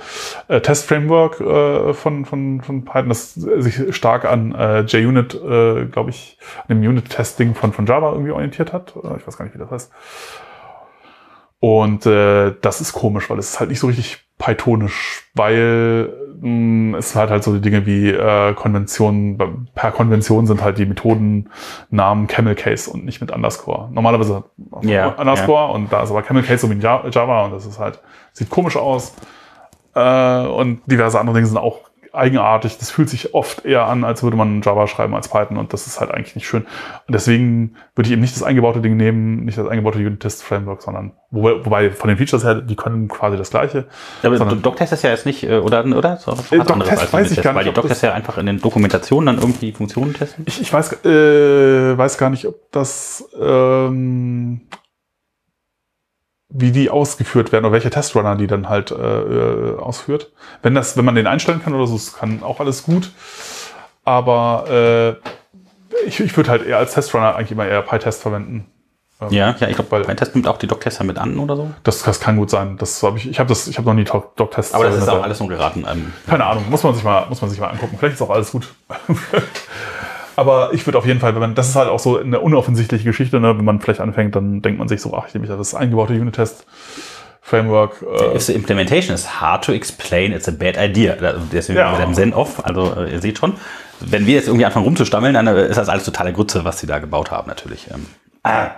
äh, 0.48 0.60
Test-Framework 0.60 1.40
äh, 1.40 1.94
von, 1.94 2.24
von, 2.24 2.60
von 2.60 2.84
Python, 2.84 3.08
das 3.08 3.34
sich 3.34 3.94
stark 3.94 4.24
an 4.24 4.54
äh, 4.54 4.80
JUnit, 4.80 5.34
äh, 5.34 5.86
glaube 5.86 6.10
ich, 6.10 6.38
an 6.66 6.80
dem 6.80 6.88
Unit-Testing 6.88 7.54
von, 7.54 7.72
von 7.72 7.86
Java 7.86 8.12
irgendwie 8.12 8.32
orientiert 8.32 8.72
hat. 8.72 8.94
Äh, 8.96 9.16
ich 9.18 9.26
weiß 9.26 9.36
gar 9.36 9.44
nicht, 9.44 9.54
wie 9.54 9.58
das 9.58 9.70
heißt. 9.70 9.92
Und 11.60 12.04
äh, 12.04 12.54
das 12.60 12.80
ist 12.80 12.92
komisch, 12.92 13.30
weil 13.30 13.38
es 13.38 13.50
ist 13.50 13.60
halt 13.60 13.70
nicht 13.70 13.80
so 13.80 13.86
richtig 13.86 14.23
Pythonisch, 14.38 15.22
weil 15.34 16.12
mh, 16.40 16.98
es 16.98 17.14
halt 17.14 17.30
halt 17.30 17.44
so 17.44 17.54
die 17.54 17.60
Dinge 17.60 17.86
wie 17.86 18.10
äh, 18.10 18.52
Konventionen, 18.54 19.68
per 19.74 19.92
Konvention 19.92 20.46
sind 20.46 20.62
halt 20.62 20.78
die 20.78 20.86
Methoden 20.86 21.50
Namen 21.90 22.26
Camel 22.26 22.54
Case 22.54 22.90
und 22.90 23.04
nicht 23.04 23.20
mit 23.20 23.30
Underscore. 23.30 23.88
Normalerweise 23.92 24.44
yeah, 24.82 25.08
Underscore 25.08 25.66
yeah. 25.66 25.74
und 25.74 25.92
da 25.92 26.02
ist 26.02 26.10
aber 26.10 26.22
Camel 26.22 26.42
Case 26.42 26.58
so 26.58 26.68
wie 26.68 26.74
in 26.74 26.80
Java 26.80 27.44
und 27.44 27.52
das 27.52 27.64
ist 27.64 27.78
halt, 27.78 28.00
sieht 28.32 28.50
komisch 28.50 28.76
aus. 28.76 29.14
Äh, 29.94 30.46
und 30.46 30.80
diverse 30.86 31.20
andere 31.20 31.36
Dinge 31.36 31.46
sind 31.46 31.58
auch 31.58 31.80
eigenartig. 32.14 32.78
Das 32.78 32.90
fühlt 32.90 33.08
sich 33.08 33.34
oft 33.34 33.64
eher 33.64 33.86
an, 33.86 34.04
als 34.04 34.22
würde 34.22 34.36
man 34.36 34.62
Java 34.62 34.86
schreiben 34.86 35.14
als 35.14 35.28
Python 35.28 35.56
und 35.56 35.72
das 35.72 35.86
ist 35.86 36.00
halt 36.00 36.10
eigentlich 36.10 36.34
nicht 36.34 36.46
schön. 36.46 36.62
Und 36.62 37.14
deswegen 37.14 37.76
würde 37.94 38.08
ich 38.08 38.12
eben 38.12 38.22
nicht 38.22 38.34
das 38.34 38.42
eingebaute 38.42 38.80
Ding 38.80 38.96
nehmen, 38.96 39.44
nicht 39.44 39.58
das 39.58 39.68
eingebaute 39.68 39.98
Unit-Test-Framework, 39.98 40.82
sondern 40.82 41.12
wobei, 41.30 41.64
wobei 41.64 41.90
von 41.90 42.08
den 42.08 42.16
Features 42.16 42.44
her, 42.44 42.56
die 42.56 42.76
können 42.76 43.08
quasi 43.08 43.36
das 43.36 43.50
Gleiche. 43.50 43.86
Ja, 44.22 44.30
aber 44.30 44.56
Doctest 44.56 44.92
ist 44.92 45.02
ja 45.02 45.10
jetzt 45.10 45.26
nicht, 45.26 45.44
äh, 45.44 45.58
oder? 45.58 45.84
oder? 45.84 46.16
So, 46.16 46.32
äh, 46.32 46.58
Doctest 46.58 47.12
weiß 47.12 47.30
ich 47.30 47.42
gar 47.42 47.52
nicht. 47.52 47.58
Weil 47.58 47.64
die 47.64 47.72
Doctest 47.72 48.02
ja 48.02 48.12
einfach 48.12 48.38
in 48.38 48.46
den 48.46 48.60
Dokumentationen 48.60 49.26
dann 49.26 49.38
irgendwie 49.38 49.72
Funktionen 49.72 50.14
testen. 50.14 50.44
Ich, 50.46 50.60
ich 50.60 50.72
weiß, 50.72 51.04
äh, 51.04 51.98
weiß 51.98 52.18
gar 52.18 52.30
nicht, 52.30 52.46
ob 52.46 52.70
das 52.72 53.28
ähm, 53.40 54.62
wie 56.56 56.70
die 56.70 56.88
ausgeführt 56.88 57.50
werden 57.50 57.64
oder 57.64 57.72
welche 57.72 57.90
Testrunner 57.90 58.36
die 58.36 58.46
dann 58.46 58.68
halt 58.68 58.92
äh, 58.92 58.94
äh, 58.94 59.78
ausführt. 59.78 60.30
Wenn 60.62 60.74
das, 60.74 60.96
wenn 60.96 61.04
man 61.04 61.16
den 61.16 61.26
einstellen 61.26 61.62
kann 61.62 61.74
oder 61.74 61.86
so, 61.86 61.94
das 61.94 62.14
kann 62.14 62.42
auch 62.44 62.60
alles 62.60 62.84
gut. 62.84 63.10
Aber 64.04 64.64
äh, 64.70 66.06
ich, 66.06 66.20
ich 66.20 66.36
würde 66.36 66.50
halt 66.50 66.64
eher 66.64 66.78
als 66.78 66.94
Testrunner 66.94 67.34
eigentlich 67.34 67.50
immer 67.50 67.66
eher 67.66 67.82
PyTest 67.82 68.22
verwenden. 68.22 68.66
Ähm, 69.20 69.30
ja, 69.30 69.56
ja, 69.58 69.68
ich 69.68 69.74
glaube, 69.74 70.04
PyTest 70.04 70.36
nimmt 70.36 70.46
auch 70.46 70.58
die 70.58 70.68
Doctester 70.68 71.02
mit 71.02 71.18
an 71.18 71.38
oder 71.40 71.56
so. 71.56 71.70
Das, 71.82 72.04
das 72.04 72.20
kann 72.20 72.36
gut 72.36 72.50
sein. 72.50 72.76
Das 72.78 73.02
habe 73.02 73.18
ich, 73.18 73.28
ich 73.28 73.40
habe 73.40 73.48
das, 73.48 73.66
ich 73.66 73.76
habe 73.76 73.88
noch 73.88 73.94
nie 73.94 74.04
Doctests. 74.04 74.74
Aber 74.74 74.84
das 74.84 74.96
ist 74.96 75.08
auch 75.08 75.24
alles 75.24 75.40
nur 75.40 75.48
geraten. 75.48 75.84
Ähm, 75.90 76.12
Keine 76.28 76.44
Ahnung, 76.46 76.66
muss 76.70 76.84
man 76.84 76.94
sich 76.94 77.02
mal, 77.02 77.26
muss 77.28 77.40
man 77.40 77.50
sich 77.50 77.58
mal 77.58 77.68
angucken. 77.68 77.96
Vielleicht 77.98 78.14
ist 78.14 78.22
auch 78.22 78.30
alles 78.30 78.52
gut. 78.52 78.72
Aber 80.36 80.72
ich 80.72 80.86
würde 80.86 80.98
auf 80.98 81.06
jeden 81.06 81.20
Fall, 81.20 81.34
wenn 81.34 81.40
man, 81.40 81.54
das 81.54 81.68
ist 81.68 81.76
halt 81.76 81.88
auch 81.88 81.98
so 81.98 82.18
eine 82.18 82.40
unoffensichtliche 82.40 83.04
Geschichte, 83.04 83.40
ne? 83.40 83.56
wenn 83.56 83.64
man 83.64 83.80
vielleicht 83.80 84.00
anfängt, 84.00 84.34
dann 84.34 84.62
denkt 84.62 84.78
man 84.78 84.88
sich 84.88 85.00
so, 85.00 85.14
ach, 85.14 85.28
ich 85.28 85.34
nehme 85.34 85.46
das 85.46 85.74
eingebaute 85.74 86.12
Unit-Test. 86.14 86.66
Framework. 87.44 88.02
Äh 88.02 88.36
If 88.36 88.44
the 88.44 88.54
implementation 88.54 89.14
is 89.14 89.40
hard 89.40 89.64
to 89.64 89.72
explain, 89.72 90.32
it's 90.32 90.48
a 90.48 90.50
bad 90.50 90.78
idea. 90.78 91.14
Deswegen 91.52 91.78
ja. 91.78 91.92
mit 91.92 92.00
dem 92.00 92.14
Send-off. 92.14 92.64
Also 92.64 92.94
äh, 92.96 93.12
ihr 93.12 93.20
seht 93.20 93.36
schon, 93.36 93.52
wenn 94.00 94.24
wir 94.24 94.34
jetzt 94.34 94.46
irgendwie 94.46 94.64
anfangen 94.64 94.86
rumzustammeln, 94.86 95.34
dann 95.34 95.46
äh, 95.46 95.68
ist 95.68 95.76
das 95.76 95.90
alles 95.90 96.04
totale 96.04 96.32
Grütze, 96.32 96.64
was 96.64 96.80
sie 96.80 96.86
da 96.86 97.00
gebaut 97.00 97.30
haben, 97.30 97.46
natürlich. 97.46 97.90
Ähm. 97.92 98.06
Ah. 98.44 98.70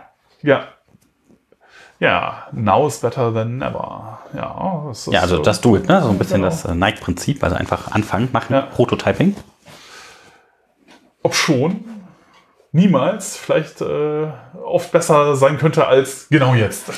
Ja. 0.42 0.64
Ja, 2.00 2.48
now 2.50 2.88
is 2.88 2.98
better 2.98 3.32
than 3.32 3.58
never. 3.58 4.18
Ja, 4.34 4.92
ja 5.10 5.20
also 5.20 5.38
das 5.38 5.60
do 5.60 5.76
it, 5.76 5.88
ne? 5.88 6.02
So 6.02 6.10
ein 6.10 6.18
bisschen 6.18 6.42
genau. 6.42 6.50
das 6.50 6.64
Nike-Prinzip, 6.66 7.42
also 7.44 7.54
einfach 7.54 7.92
anfangen, 7.92 8.28
machen, 8.32 8.52
ja. 8.52 8.62
Prototyping 8.62 9.36
ob 11.26 11.34
schon 11.34 11.84
niemals 12.70 13.36
vielleicht 13.36 13.80
äh, 13.80 14.28
oft 14.62 14.92
besser 14.92 15.34
sein 15.34 15.58
könnte 15.58 15.88
als 15.88 16.28
genau 16.28 16.54
jetzt. 16.54 16.88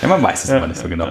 ja, 0.00 0.08
man 0.08 0.22
weiß 0.22 0.44
es 0.44 0.50
ja, 0.50 0.58
aber 0.58 0.68
nicht 0.68 0.78
so 0.78 0.88
genau. 0.88 1.08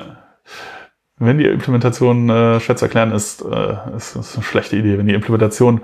Wenn 1.18 1.40
die 1.40 1.46
Implementation 1.46 2.30
äh, 2.30 2.62
schwer 2.62 2.78
zu 2.78 2.86
erklären 2.86 3.12
ist, 3.12 3.42
äh, 3.42 3.76
ist 3.98 4.16
das 4.16 4.36
eine 4.36 4.46
schlechte 4.46 4.78
Idee. 4.78 4.98
Wenn 4.98 5.08
die 5.08 5.14
Implementation 5.14 5.82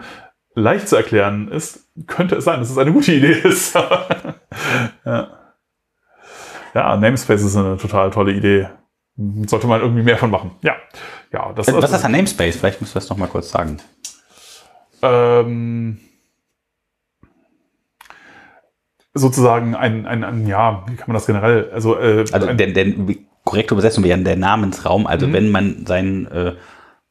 leicht 0.55 0.87
zu 0.87 0.95
erklären 0.95 1.49
ist, 1.49 1.89
könnte 2.07 2.37
es 2.37 2.45
sein, 2.45 2.61
dass 2.61 2.69
es 2.69 2.77
eine 2.77 2.93
gute 2.93 3.11
Idee 3.11 3.33
ist. 3.43 3.75
ja. 3.75 5.27
ja, 6.73 6.95
Namespace 6.95 7.43
ist 7.43 7.57
eine 7.57 7.75
total 7.75 8.09
tolle 8.11 8.31
Idee. 8.31 8.69
Sollte 9.47 9.67
man 9.67 9.81
irgendwie 9.81 10.03
mehr 10.03 10.17
von 10.17 10.31
machen. 10.31 10.51
Ja. 10.61 10.77
ja 11.33 11.51
das, 11.51 11.67
Was 11.73 11.91
ist 11.91 12.05
ein 12.05 12.11
Namespace? 12.13 12.55
Vielleicht 12.55 12.79
musst 12.79 12.95
du 12.95 12.99
das 12.99 13.09
noch 13.09 13.17
mal 13.17 13.27
kurz 13.27 13.51
sagen. 13.51 13.79
Ähm, 15.01 15.99
sozusagen 19.13 19.75
ein, 19.75 20.05
ein, 20.05 20.23
ein, 20.23 20.47
ja, 20.47 20.83
wie 20.87 20.95
kann 20.95 21.07
man 21.07 21.15
das 21.15 21.25
generell, 21.25 21.69
also, 21.73 21.97
äh, 21.97 22.25
also 22.31 22.53
der, 22.53 22.67
der 22.67 22.93
korrekte 23.43 23.73
Übersetzung 23.73 24.03
wäre 24.03 24.19
der 24.19 24.35
Namensraum, 24.35 25.07
also 25.07 25.27
mhm. 25.27 25.33
wenn 25.33 25.49
man 25.49 25.85
seinen 25.85 26.27
äh, 26.27 26.53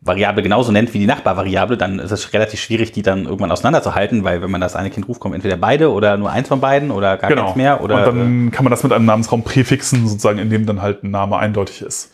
Variable 0.00 0.44
genauso 0.44 0.70
nennt 0.70 0.94
wie 0.94 1.00
die 1.00 1.06
Nachbarvariable, 1.06 1.76
dann 1.76 1.98
ist 1.98 2.12
es 2.12 2.32
relativ 2.32 2.60
schwierig, 2.60 2.92
die 2.92 3.02
dann 3.02 3.24
irgendwann 3.24 3.50
auseinanderzuhalten, 3.50 4.22
weil 4.22 4.40
wenn 4.42 4.50
man 4.50 4.60
das 4.60 4.76
eine 4.76 4.90
Kind 4.90 5.08
ruft, 5.08 5.18
kommen 5.18 5.34
entweder 5.34 5.56
beide 5.56 5.90
oder 5.90 6.16
nur 6.16 6.30
eins 6.30 6.46
von 6.46 6.60
beiden 6.60 6.92
oder 6.92 7.16
gar 7.16 7.28
genau. 7.28 7.46
keins 7.46 7.56
mehr. 7.56 7.82
Oder, 7.82 7.96
und 7.96 8.06
dann 8.06 8.48
äh, 8.48 8.50
kann 8.52 8.64
man 8.64 8.70
das 8.70 8.84
mit 8.84 8.92
einem 8.92 9.06
Namensraum 9.06 9.42
präfixen, 9.42 10.06
sozusagen, 10.06 10.38
in 10.38 10.50
dem 10.50 10.66
dann 10.66 10.82
halt 10.82 11.02
ein 11.02 11.10
Name 11.10 11.36
eindeutig 11.36 11.82
ist. 11.82 12.12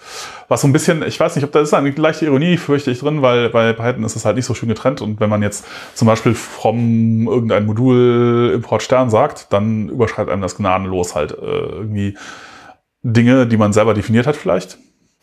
Was 0.54 0.60
so 0.60 0.68
ein 0.68 0.72
bisschen, 0.72 1.02
ich 1.02 1.18
weiß 1.18 1.34
nicht, 1.34 1.44
ob 1.44 1.50
da 1.50 1.58
ist 1.58 1.74
eine 1.74 1.90
leichte 1.90 2.26
Ironie, 2.26 2.58
fürchte 2.58 2.92
ich 2.92 3.00
drin, 3.00 3.22
weil 3.22 3.48
bei 3.48 3.72
Python 3.72 4.04
ist 4.04 4.14
es 4.14 4.24
halt 4.24 4.36
nicht 4.36 4.44
so 4.44 4.54
schön 4.54 4.68
getrennt 4.68 5.00
und 5.00 5.18
wenn 5.18 5.28
man 5.28 5.42
jetzt 5.42 5.66
zum 5.96 6.06
Beispiel 6.06 6.32
from 6.32 7.26
irgendein 7.26 7.66
Modul 7.66 8.52
Import 8.54 8.80
Stern 8.84 9.10
sagt, 9.10 9.52
dann 9.52 9.88
überschreibt 9.88 10.30
einem 10.30 10.42
das 10.42 10.56
gnadenlos 10.56 11.16
halt 11.16 11.32
äh, 11.32 11.34
irgendwie 11.34 12.16
Dinge, 13.02 13.48
die 13.48 13.56
man 13.56 13.72
selber 13.72 13.94
definiert 13.94 14.28
hat 14.28 14.36
vielleicht 14.36 14.78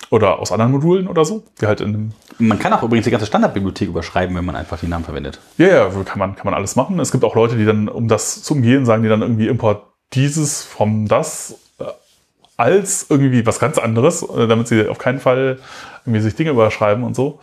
oder 0.09 0.39
aus 0.39 0.51
anderen 0.51 0.73
Modulen 0.73 1.07
oder 1.07 1.23
so. 1.23 1.45
Die 1.61 1.65
halt 1.65 1.79
in 1.79 2.11
man 2.37 2.59
kann 2.59 2.73
auch 2.73 2.83
übrigens 2.83 3.05
die 3.05 3.11
ganze 3.11 3.25
Standardbibliothek 3.25 3.87
überschreiben, 3.87 4.35
wenn 4.35 4.43
man 4.43 4.57
einfach 4.57 4.79
die 4.79 4.87
Namen 4.87 5.05
verwendet. 5.05 5.39
Ja, 5.57 5.67
ja, 5.67 5.89
kann 6.03 6.19
man, 6.19 6.35
kann 6.35 6.43
man 6.43 6.55
alles 6.55 6.75
machen. 6.75 6.99
Es 6.99 7.13
gibt 7.13 7.23
auch 7.23 7.35
Leute, 7.35 7.55
die 7.55 7.63
dann, 7.63 7.87
um 7.87 8.09
das 8.09 8.43
zu 8.43 8.53
umgehen, 8.55 8.85
sagen 8.85 9.01
die 9.01 9.07
dann 9.07 9.21
irgendwie 9.21 9.47
Import 9.47 9.93
dieses 10.11 10.61
vom 10.61 11.07
das 11.07 11.55
als 12.57 13.07
irgendwie 13.09 13.45
was 13.45 13.59
ganz 13.59 13.77
anderes, 13.77 14.23
äh, 14.23 14.47
damit 14.47 14.67
sie 14.67 14.87
auf 14.87 14.97
keinen 14.97 15.19
Fall 15.19 15.59
irgendwie 16.05 16.21
sich 16.21 16.35
Dinge 16.35 16.51
überschreiben 16.51 17.03
und 17.03 17.15
so. 17.15 17.39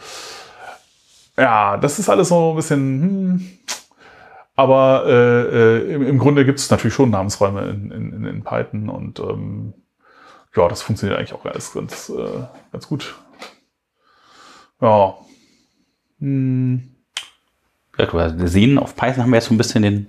Ja, 1.36 1.76
das 1.76 1.98
ist 1.98 2.08
alles 2.08 2.28
so 2.28 2.50
ein 2.50 2.56
bisschen. 2.56 2.78
Hm. 3.02 3.58
Aber 4.56 5.04
äh, 5.06 5.42
äh, 5.42 5.94
im, 5.94 6.02
im 6.02 6.18
Grunde 6.18 6.44
gibt 6.44 6.58
es 6.58 6.68
natürlich 6.68 6.94
schon 6.94 7.10
Namensräume 7.10 7.68
in, 7.68 7.92
in, 7.92 8.24
in 8.24 8.42
Python 8.42 8.88
und 8.88 9.20
ähm, 9.20 9.72
ja, 10.56 10.66
das 10.66 10.82
funktioniert 10.82 11.16
eigentlich 11.16 11.32
auch 11.32 11.44
alles 11.44 11.72
ganz, 11.72 12.08
äh, 12.08 12.42
ganz 12.72 12.88
gut. 12.88 13.14
Ja. 14.80 15.14
Hm. 16.18 16.94
Ja, 17.96 18.46
sehen 18.46 18.78
auf 18.78 18.96
Python 18.96 19.22
haben 19.22 19.30
wir 19.30 19.36
jetzt 19.36 19.46
so 19.46 19.54
ein 19.54 19.58
bisschen 19.58 19.82
den 19.82 20.06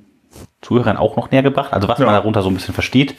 Zuhörern 0.61 0.97
auch 0.97 1.15
noch 1.15 1.29
näher 1.29 1.43
gebracht. 1.43 1.73
Also 1.73 1.87
was 1.87 1.99
ja. 1.99 2.05
man 2.05 2.15
darunter 2.15 2.41
so 2.41 2.49
ein 2.49 2.55
bisschen 2.55 2.73
versteht, 2.73 3.15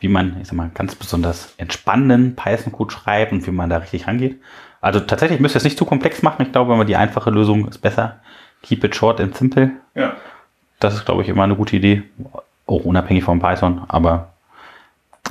wie 0.00 0.08
man, 0.08 0.36
ich 0.40 0.48
sag 0.48 0.56
mal, 0.56 0.70
ganz 0.74 0.94
besonders 0.94 1.54
entspannenden 1.56 2.36
Python-Code 2.36 2.92
schreibt 2.92 3.32
und 3.32 3.46
wie 3.46 3.50
man 3.50 3.70
da 3.70 3.78
richtig 3.78 4.06
rangeht. 4.06 4.40
Also 4.80 5.00
tatsächlich 5.00 5.40
müsst 5.40 5.56
ihr 5.56 5.58
es 5.58 5.64
nicht 5.64 5.78
zu 5.78 5.84
komplex 5.84 6.22
machen. 6.22 6.42
Ich 6.42 6.52
glaube, 6.52 6.84
die 6.84 6.96
einfache 6.96 7.30
Lösung 7.30 7.66
ist 7.68 7.78
besser. 7.78 8.20
Keep 8.62 8.84
it 8.84 8.96
short 8.96 9.20
and 9.20 9.36
simple. 9.36 9.70
Ja. 9.94 10.16
Das 10.80 10.94
ist, 10.94 11.04
glaube 11.06 11.22
ich, 11.22 11.28
immer 11.28 11.44
eine 11.44 11.56
gute 11.56 11.76
Idee. 11.76 12.02
Auch 12.66 12.84
unabhängig 12.84 13.24
von 13.24 13.40
Python, 13.40 13.82
aber 13.88 14.32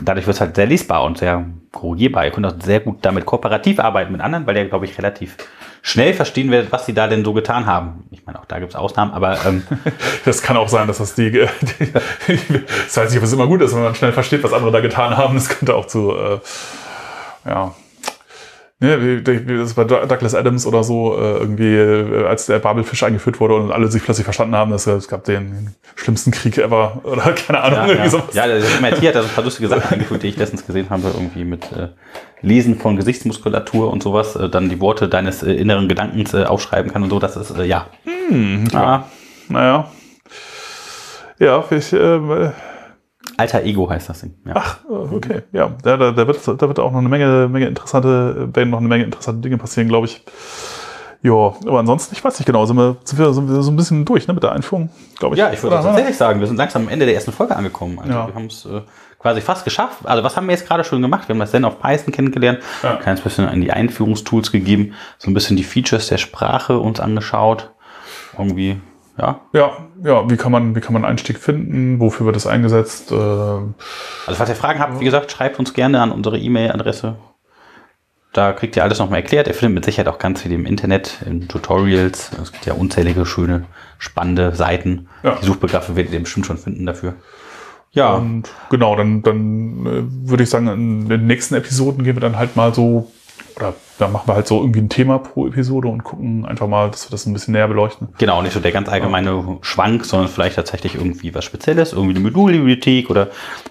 dadurch 0.01 0.27
wird 0.27 0.35
es 0.35 0.41
halt 0.41 0.55
sehr 0.55 0.65
lesbar 0.65 1.03
und 1.03 1.17
sehr 1.17 1.45
korrigierbar. 1.71 2.25
Ihr 2.25 2.31
könnt 2.31 2.45
auch 2.45 2.55
sehr 2.61 2.79
gut 2.79 2.99
damit 3.01 3.25
kooperativ 3.25 3.79
arbeiten 3.79 4.11
mit 4.11 4.21
anderen, 4.21 4.45
weil 4.47 4.57
ihr, 4.57 4.65
glaube 4.65 4.85
ich, 4.85 4.97
relativ 4.97 5.37
schnell 5.81 6.13
verstehen 6.13 6.49
werdet, 6.49 6.71
was 6.71 6.85
sie 6.85 6.93
da 6.93 7.07
denn 7.07 7.23
so 7.23 7.33
getan 7.33 7.65
haben. 7.65 8.05
Ich 8.11 8.25
meine, 8.25 8.39
auch 8.39 8.45
da 8.45 8.59
gibt 8.59 8.71
es 8.71 8.75
Ausnahmen, 8.75 9.11
aber 9.11 9.37
ähm, 9.45 9.63
Das 10.25 10.41
kann 10.41 10.57
auch 10.57 10.69
sein, 10.69 10.87
dass 10.87 10.97
das 10.97 11.13
die, 11.13 11.31
die, 11.31 11.47
das 12.27 12.97
weiß 12.97 13.09
nicht, 13.09 13.19
ob 13.19 13.23
es 13.23 13.33
immer 13.33 13.47
gut 13.47 13.61
ist, 13.61 13.75
wenn 13.75 13.83
man 13.83 13.95
schnell 13.95 14.11
versteht, 14.11 14.43
was 14.43 14.53
andere 14.53 14.71
da 14.71 14.79
getan 14.79 15.15
haben. 15.15 15.35
Das 15.35 15.49
könnte 15.49 15.75
auch 15.75 15.85
zu, 15.85 16.11
äh, 16.11 16.39
ja, 17.45 17.75
ne, 18.79 19.21
das 19.21 19.73
bei 19.73 19.83
Douglas 19.83 20.35
Adams 20.35 20.65
oder 20.65 20.83
so, 20.83 21.17
äh, 21.17 21.37
irgendwie, 21.37 21.75
äh, 21.75 22.25
als 22.25 22.45
der 22.45 22.59
Babelfisch 22.59 23.03
eingeführt 23.03 23.39
wurde 23.39 23.55
und 23.55 23.71
alle 23.71 23.87
sich 23.89 24.03
plötzlich 24.03 24.25
verstanden 24.25 24.55
haben, 24.55 24.71
dass 24.71 24.87
es 24.87 25.07
gab 25.07 25.23
den 25.23 25.75
schlimmsten 25.95 26.31
Krieg 26.31 26.57
ever 26.57 27.01
oder 27.03 27.31
keine 27.33 27.61
Ahnung, 27.61 27.79
ja, 27.79 27.87
irgendwie 27.87 28.03
ja. 28.03 28.09
sowas. 28.09 28.33
ja, 28.33 28.47
der 28.47 28.59
MIT 28.81 29.07
hat 29.07 29.15
da 29.15 29.21
so 29.21 29.27
ein 29.29 29.35
paar 29.35 29.43
lustige 29.43 29.67
Sachen 29.67 29.93
eingeführt, 29.93 30.23
die 30.23 30.27
ich 30.27 30.37
letztens 30.37 30.65
gesehen 30.65 30.89
habe, 30.89 31.09
irgendwie 31.13 31.45
mit 31.45 31.71
äh, 31.71 31.89
Lesen 32.41 32.77
von 32.77 32.95
Gesichtsmuskulatur 32.95 33.91
und 33.91 34.03
sowas, 34.03 34.35
äh, 34.35 34.49
dann 34.49 34.69
die 34.69 34.79
Worte 34.79 35.07
deines 35.07 35.43
äh, 35.43 35.53
inneren 35.53 35.87
Gedankens 35.87 36.33
äh, 36.33 36.43
aufschreiben 36.43 36.91
kann 36.91 37.03
und 37.03 37.09
so. 37.09 37.19
Das 37.19 37.35
ist, 37.37 37.55
ja. 37.57 37.87
Hm, 38.29 38.67
ja. 38.71 39.09
Naja. 39.49 39.91
Ja, 41.37 41.63
ich, 41.69 41.91
äh, 41.91 42.51
Alter 43.37 43.63
Ego 43.63 43.89
heißt 43.89 44.09
das 44.09 44.21
Ding. 44.21 44.33
Ja. 44.45 44.53
Ach, 44.55 44.77
okay. 44.89 45.41
Ja, 45.51 45.71
da, 45.83 45.97
da, 45.97 46.27
wird, 46.27 46.39
da 46.47 46.67
wird 46.67 46.79
auch 46.79 46.91
noch 46.91 46.99
eine 46.99 47.09
Menge, 47.09 47.47
Menge 47.49 47.67
interessante, 47.67 48.49
werden 48.53 48.69
noch 48.69 48.79
eine 48.79 48.87
Menge 48.87 49.03
interessante 49.03 49.41
Dinge 49.41 49.57
passieren, 49.57 49.87
glaube 49.89 50.07
ich. 50.07 50.23
Ja, 51.21 51.31
aber 51.33 51.79
ansonsten, 51.79 52.13
ich 52.13 52.23
weiß 52.23 52.37
nicht 52.39 52.45
genau, 52.45 52.65
sind 52.65 52.77
wir, 52.77 52.97
sind 53.03 53.17
wir, 53.17 53.33
sind 53.33 53.49
wir 53.49 53.61
so 53.63 53.71
ein 53.71 53.75
bisschen 53.75 54.05
durch 54.05 54.27
ne, 54.27 54.33
mit 54.35 54.43
der 54.43 54.51
Einführung, 54.51 54.89
glaube 55.17 55.35
ich. 55.35 55.39
Ja, 55.39 55.51
ich 55.51 55.61
würde 55.63 55.75
Oder? 55.75 55.83
tatsächlich 55.83 56.15
sagen, 56.17 56.39
wir 56.39 56.45
sind 56.47 56.57
langsam 56.57 56.83
am 56.83 56.89
Ende 56.89 57.05
der 57.05 57.15
ersten 57.15 57.31
Folge 57.31 57.55
angekommen. 57.55 57.97
Also 57.99 58.11
Ja. 58.11 58.27
wir 58.27 58.35
haben 58.35 58.45
es 58.45 58.65
äh, 58.65 58.81
quasi 59.17 59.41
fast 59.41 59.63
geschafft. 59.65 59.99
Also 60.03 60.23
was 60.23 60.37
haben 60.37 60.45
wir 60.45 60.53
jetzt 60.53 60.67
gerade 60.67 60.83
schon 60.83 61.01
gemacht? 61.01 61.27
Wir 61.27 61.33
haben 61.33 61.39
das 61.39 61.49
Zen 61.49 61.65
of 61.65 61.79
Python 61.81 62.13
kennengelernt, 62.13 62.59
Ja. 62.83 62.91
ein 62.91 62.99
kleines 62.99 63.21
bisschen 63.21 63.49
in 63.49 63.61
die 63.61 63.71
Einführungstools 63.71 64.51
gegeben, 64.51 64.93
so 65.17 65.31
ein 65.31 65.33
bisschen 65.33 65.57
die 65.57 65.63
Features 65.63 66.07
der 66.07 66.19
Sprache 66.19 66.77
uns 66.77 66.99
angeschaut. 66.99 67.71
Irgendwie, 68.37 68.79
ja. 69.17 69.39
Ja, 69.53 69.71
ja, 70.03 70.29
wie 70.29 70.37
kann 70.37 70.51
man, 70.51 70.75
wie 70.75 70.81
kann 70.81 70.93
man 70.93 71.05
Einstieg 71.05 71.39
finden? 71.39 71.99
Wofür 71.99 72.25
wird 72.25 72.35
es 72.35 72.47
eingesetzt? 72.47 73.11
Äh, 73.11 73.15
Also 73.15 73.73
falls 74.37 74.49
ihr 74.49 74.55
Fragen 74.55 74.79
habt, 74.79 74.99
wie 74.99 75.05
gesagt, 75.05 75.31
schreibt 75.31 75.59
uns 75.59 75.73
gerne 75.73 76.01
an 76.01 76.11
unsere 76.11 76.37
E-Mail-Adresse. 76.37 77.15
Da 78.33 78.51
kriegt 78.51 78.75
ihr 78.75 78.83
alles 78.83 78.99
nochmal 78.99 79.21
erklärt. 79.21 79.47
Ihr 79.47 79.53
findet 79.53 79.75
mit 79.75 79.85
Sicherheit 79.85 80.09
auch 80.13 80.19
ganz 80.19 80.41
viel 80.41 80.51
im 80.51 80.65
Internet, 80.65 81.19
in 81.25 81.47
Tutorials. 81.47 82.31
Es 82.41 82.51
gibt 82.51 82.65
ja 82.65 82.73
unzählige, 82.73 83.25
schöne, 83.25 83.63
spannende 83.97 84.53
Seiten. 84.53 85.07
Ja. 85.23 85.35
Die 85.41 85.45
Suchbegriffe 85.45 85.95
werdet 85.95 86.11
ihr 86.11 86.19
bestimmt 86.19 86.45
schon 86.45 86.57
finden 86.57 86.85
dafür. 86.85 87.13
Ja, 87.91 88.15
Und 88.15 88.49
genau, 88.69 88.97
dann, 88.97 89.23
dann 89.23 89.85
äh, 89.85 90.29
würde 90.29 90.43
ich 90.43 90.49
sagen, 90.49 90.67
in 90.67 91.07
den 91.07 91.27
nächsten 91.27 91.55
Episoden 91.55 92.03
gehen 92.03 92.17
wir 92.17 92.21
dann 92.21 92.37
halt 92.37 92.57
mal 92.57 92.73
so, 92.73 93.09
oder 93.55 93.73
da 93.97 94.07
machen 94.07 94.27
wir 94.27 94.35
halt 94.35 94.47
so 94.47 94.59
irgendwie 94.59 94.81
ein 94.81 94.89
Thema 94.89 95.19
pro 95.19 95.47
Episode 95.47 95.87
und 95.87 96.03
gucken 96.03 96.45
einfach 96.45 96.67
mal, 96.67 96.91
dass 96.91 97.07
wir 97.07 97.11
das 97.11 97.25
ein 97.25 97.33
bisschen 97.33 97.53
näher 97.53 97.67
beleuchten. 97.67 98.09
Genau, 98.17 98.41
nicht 98.41 98.53
so 98.53 98.59
der 98.59 98.71
ganz 98.71 98.89
allgemeine 98.89 99.57
Schwank, 99.61 100.05
sondern 100.05 100.27
vielleicht 100.27 100.55
tatsächlich 100.55 100.95
irgendwie 100.95 101.33
was 101.33 101.45
Spezielles, 101.45 101.93
irgendwie 101.93 102.15
eine 102.15 102.19
Modulbibliothek 102.19 103.09
oder 103.09 103.29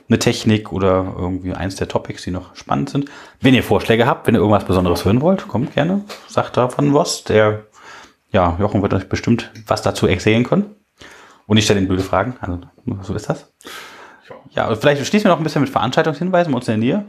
eine 0.08 0.18
Technik 0.18 0.72
oder 0.72 1.14
irgendwie 1.18 1.52
eins 1.52 1.76
der 1.76 1.88
Topics, 1.88 2.22
die 2.22 2.30
noch 2.30 2.56
spannend 2.56 2.90
sind. 2.90 3.10
Wenn 3.40 3.54
ihr 3.54 3.62
Vorschläge 3.62 4.06
habt, 4.06 4.26
wenn 4.26 4.34
ihr 4.34 4.40
irgendwas 4.40 4.64
Besonderes 4.64 5.04
hören 5.04 5.20
wollt, 5.20 5.46
kommt 5.48 5.74
gerne, 5.74 6.04
sagt 6.28 6.56
davon 6.56 6.94
was. 6.94 7.24
Der, 7.24 7.64
ja, 8.32 8.56
Jochen 8.58 8.82
wird 8.82 8.94
euch 8.94 9.08
bestimmt 9.08 9.50
was 9.66 9.82
dazu 9.82 10.06
erzählen 10.06 10.44
können. 10.44 10.74
Und 11.46 11.58
ich 11.58 11.64
stelle 11.64 11.80
ihm 11.80 11.88
blöde 11.88 12.02
Fragen, 12.02 12.36
also 12.40 12.60
so 13.02 13.14
ist 13.14 13.28
das. 13.28 13.52
Ja, 14.52 14.68
und 14.68 14.78
vielleicht 14.78 15.04
schließen 15.04 15.26
wir 15.26 15.32
noch 15.32 15.38
ein 15.38 15.44
bisschen 15.44 15.60
mit 15.60 15.70
Veranstaltungshinweisen 15.70 16.52
bei 16.52 16.56
uns 16.56 16.68
in 16.68 16.80
der 16.80 16.96
Nähe. 16.96 17.04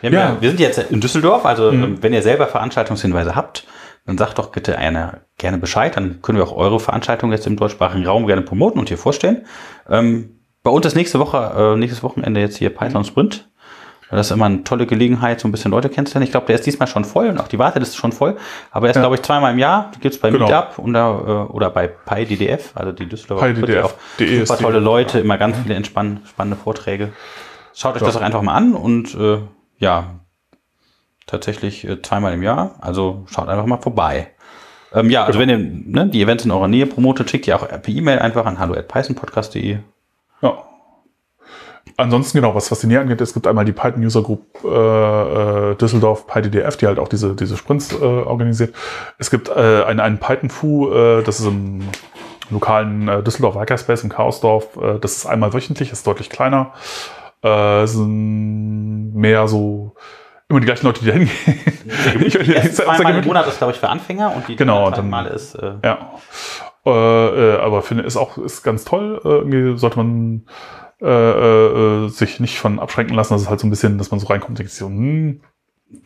Wir, 0.00 0.10
Ja. 0.10 0.20
ja. 0.20 0.36
wir 0.40 0.48
sind 0.50 0.60
jetzt 0.60 0.78
in 0.90 1.00
Düsseldorf, 1.00 1.44
also 1.46 1.70
ähm, 1.70 1.98
wenn 2.02 2.12
ihr 2.12 2.22
selber 2.22 2.46
Veranstaltungshinweise 2.46 3.34
habt, 3.34 3.66
dann 4.06 4.18
sagt 4.18 4.38
doch 4.38 4.50
bitte 4.52 4.78
einer 4.78 5.22
gerne 5.38 5.58
Bescheid. 5.58 5.96
Dann 5.96 6.22
können 6.22 6.38
wir 6.38 6.44
auch 6.44 6.56
eure 6.56 6.78
Veranstaltung 6.78 7.32
jetzt 7.32 7.46
im 7.46 7.56
deutschsprachigen 7.56 8.06
Raum 8.06 8.26
gerne 8.26 8.42
promoten 8.42 8.78
und 8.78 8.88
hier 8.88 8.98
vorstellen. 8.98 9.46
Ähm, 9.88 10.38
bei 10.62 10.70
uns 10.70 10.86
ist 10.86 10.94
nächste 10.96 11.18
Woche, 11.18 11.74
äh, 11.74 11.76
nächstes 11.76 12.02
Wochenende 12.02 12.40
jetzt 12.40 12.56
hier 12.56 12.70
Python 12.70 13.04
Sprint. 13.04 13.48
Das 14.08 14.26
ist 14.26 14.32
immer 14.32 14.44
eine 14.44 14.62
tolle 14.62 14.86
Gelegenheit, 14.86 15.40
so 15.40 15.48
ein 15.48 15.50
bisschen 15.50 15.72
Leute 15.72 15.88
kennenzulernen. 15.88 16.22
Ich 16.24 16.30
glaube, 16.30 16.46
der 16.46 16.54
ist 16.54 16.64
diesmal 16.64 16.86
schon 16.86 17.04
voll 17.04 17.26
und 17.28 17.40
auch 17.40 17.48
die 17.48 17.58
Warteliste 17.58 17.94
ist 17.94 17.96
schon 18.00 18.12
voll. 18.12 18.36
Aber 18.70 18.86
er 18.86 18.90
ist, 18.90 18.96
Ja. 18.96 19.02
glaube 19.02 19.16
ich, 19.16 19.22
zweimal 19.22 19.52
im 19.52 19.58
Jahr. 19.58 19.90
Die 19.96 19.98
gibt's 19.98 20.18
bei 20.18 20.30
Genau. 20.30 20.44
Meetup 20.46 20.78
oder, 20.78 21.46
äh, 21.50 21.52
oder 21.52 21.70
bei 21.70 21.88
PyDDF, 21.88 22.70
also 22.76 22.92
die 22.92 23.06
Düsseldorfer. 23.06 23.46
PyDDF. 23.46 23.74
Ja 23.74 23.84
auch 23.86 23.94
DE 24.20 24.24
ist 24.42 24.48
super 24.48 24.60
tolle 24.62 24.78
Leute, 24.78 25.18
immer 25.18 25.38
ganz 25.38 25.56
viele 25.60 25.74
entspann 25.74 26.20
spannende 26.28 26.56
Vorträge. 26.56 27.08
Schaut 27.74 27.96
euch 27.96 28.02
Ja. 28.02 28.06
das 28.06 28.14
doch 28.14 28.22
einfach 28.22 28.42
mal 28.42 28.54
an 28.54 28.74
und 28.74 29.12
äh, 29.16 29.38
ja, 29.78 30.20
tatsächlich 31.26 31.86
äh, 31.86 32.00
zweimal 32.02 32.34
im 32.34 32.42
Jahr. 32.42 32.76
Also 32.80 33.24
schaut 33.30 33.48
einfach 33.48 33.66
mal 33.66 33.80
vorbei. 33.80 34.30
Ähm, 34.92 35.10
ja, 35.10 35.24
also 35.24 35.38
wenn 35.38 35.48
ihr 35.48 35.58
ne, 35.58 36.08
die 36.08 36.22
Events 36.22 36.44
in 36.44 36.50
eurer 36.50 36.68
Nähe 36.68 36.86
promotet, 36.86 37.30
schickt 37.30 37.46
ihr 37.46 37.56
auch 37.56 37.68
per 37.68 37.88
E-Mail 37.88 38.20
einfach 38.20 38.46
an 38.46 38.58
hallo@pythonpodcast.de. 38.58 39.78
Ja. 40.42 40.62
Ansonsten 41.98 42.38
genau, 42.38 42.54
was, 42.54 42.68
die 42.68 42.86
Nähe 42.86 43.00
angeht, 43.00 43.20
es 43.20 43.32
gibt 43.32 43.46
einmal 43.46 43.64
die 43.64 43.72
Python 43.72 44.04
User 44.04 44.22
Group 44.22 44.42
äh, 44.64 44.68
äh, 44.68 45.74
Düsseldorf 45.76 46.26
PyDDF, 46.26 46.76
die 46.76 46.86
halt 46.86 46.98
auch 46.98 47.08
diese, 47.08 47.34
diese 47.34 47.56
Sprints 47.56 47.92
äh, 47.92 48.04
organisiert. 48.04 48.74
Es 49.18 49.30
gibt 49.30 49.48
äh, 49.48 49.84
einen, 49.84 50.00
einen 50.00 50.18
Python 50.18 50.50
Fu, 50.50 50.92
äh, 50.92 51.22
das 51.22 51.40
ist 51.40 51.46
im 51.46 51.88
lokalen 52.50 53.08
äh, 53.08 53.22
Düsseldorf 53.22 53.54
Hackerspace 53.54 54.04
im 54.04 54.10
Chaosdorf. 54.10 54.76
Äh, 54.76 54.98
das 54.98 55.16
ist 55.16 55.26
einmal 55.26 55.54
wöchentlich, 55.54 55.90
ist 55.90 56.06
deutlich 56.06 56.28
kleiner. 56.28 56.72
Äh, 57.42 57.82
es 57.82 57.92
sind 57.92 59.14
mehr 59.14 59.46
so 59.48 59.94
immer 60.48 60.60
die 60.60 60.66
gleichen 60.66 60.86
Leute, 60.86 61.00
die 61.00 61.06
da 61.06 61.12
hingehen. 61.12 61.32
Ich- 62.26 62.32
Die 62.38 62.54
ersten 62.54 62.68
ist 62.70 62.76
sehr 62.76 62.86
zweimal 62.86 63.18
im. 63.18 63.24
Monat 63.24 63.46
ist, 63.46 63.58
glaube 63.58 63.72
ich, 63.72 63.78
für 63.78 63.88
Anfänger 63.88 64.34
und 64.34 64.48
die 64.48 64.56
Genau, 64.56 64.90
dann- 64.90 65.08
Male 65.10 65.30
ist 65.30 65.54
äh, 65.54 65.74
Ja. 65.84 66.10
Äh, 66.84 66.90
äh, 66.90 67.58
aber 67.60 67.82
finde 67.82 68.04
ist 68.04 68.16
auch 68.16 68.38
ist 68.38 68.62
ganz 68.62 68.84
toll. 68.84 69.20
Äh, 69.24 69.28
irgendwie 69.28 69.76
sollte 69.78 69.96
man 69.98 70.46
äh, 71.00 72.08
sich 72.08 72.40
nicht 72.40 72.58
von 72.58 72.78
abschränken 72.78 73.14
lassen. 73.16 73.34
Das 73.34 73.42
ist 73.42 73.50
halt 73.50 73.60
so 73.60 73.66
ein 73.66 73.70
bisschen, 73.70 73.98
dass 73.98 74.10
man 74.10 74.20
so 74.20 74.26
reinkommt 74.28 74.50
und 74.50 74.58
denkt 74.60 74.72
so, 74.72 74.86
hm, 74.86 75.40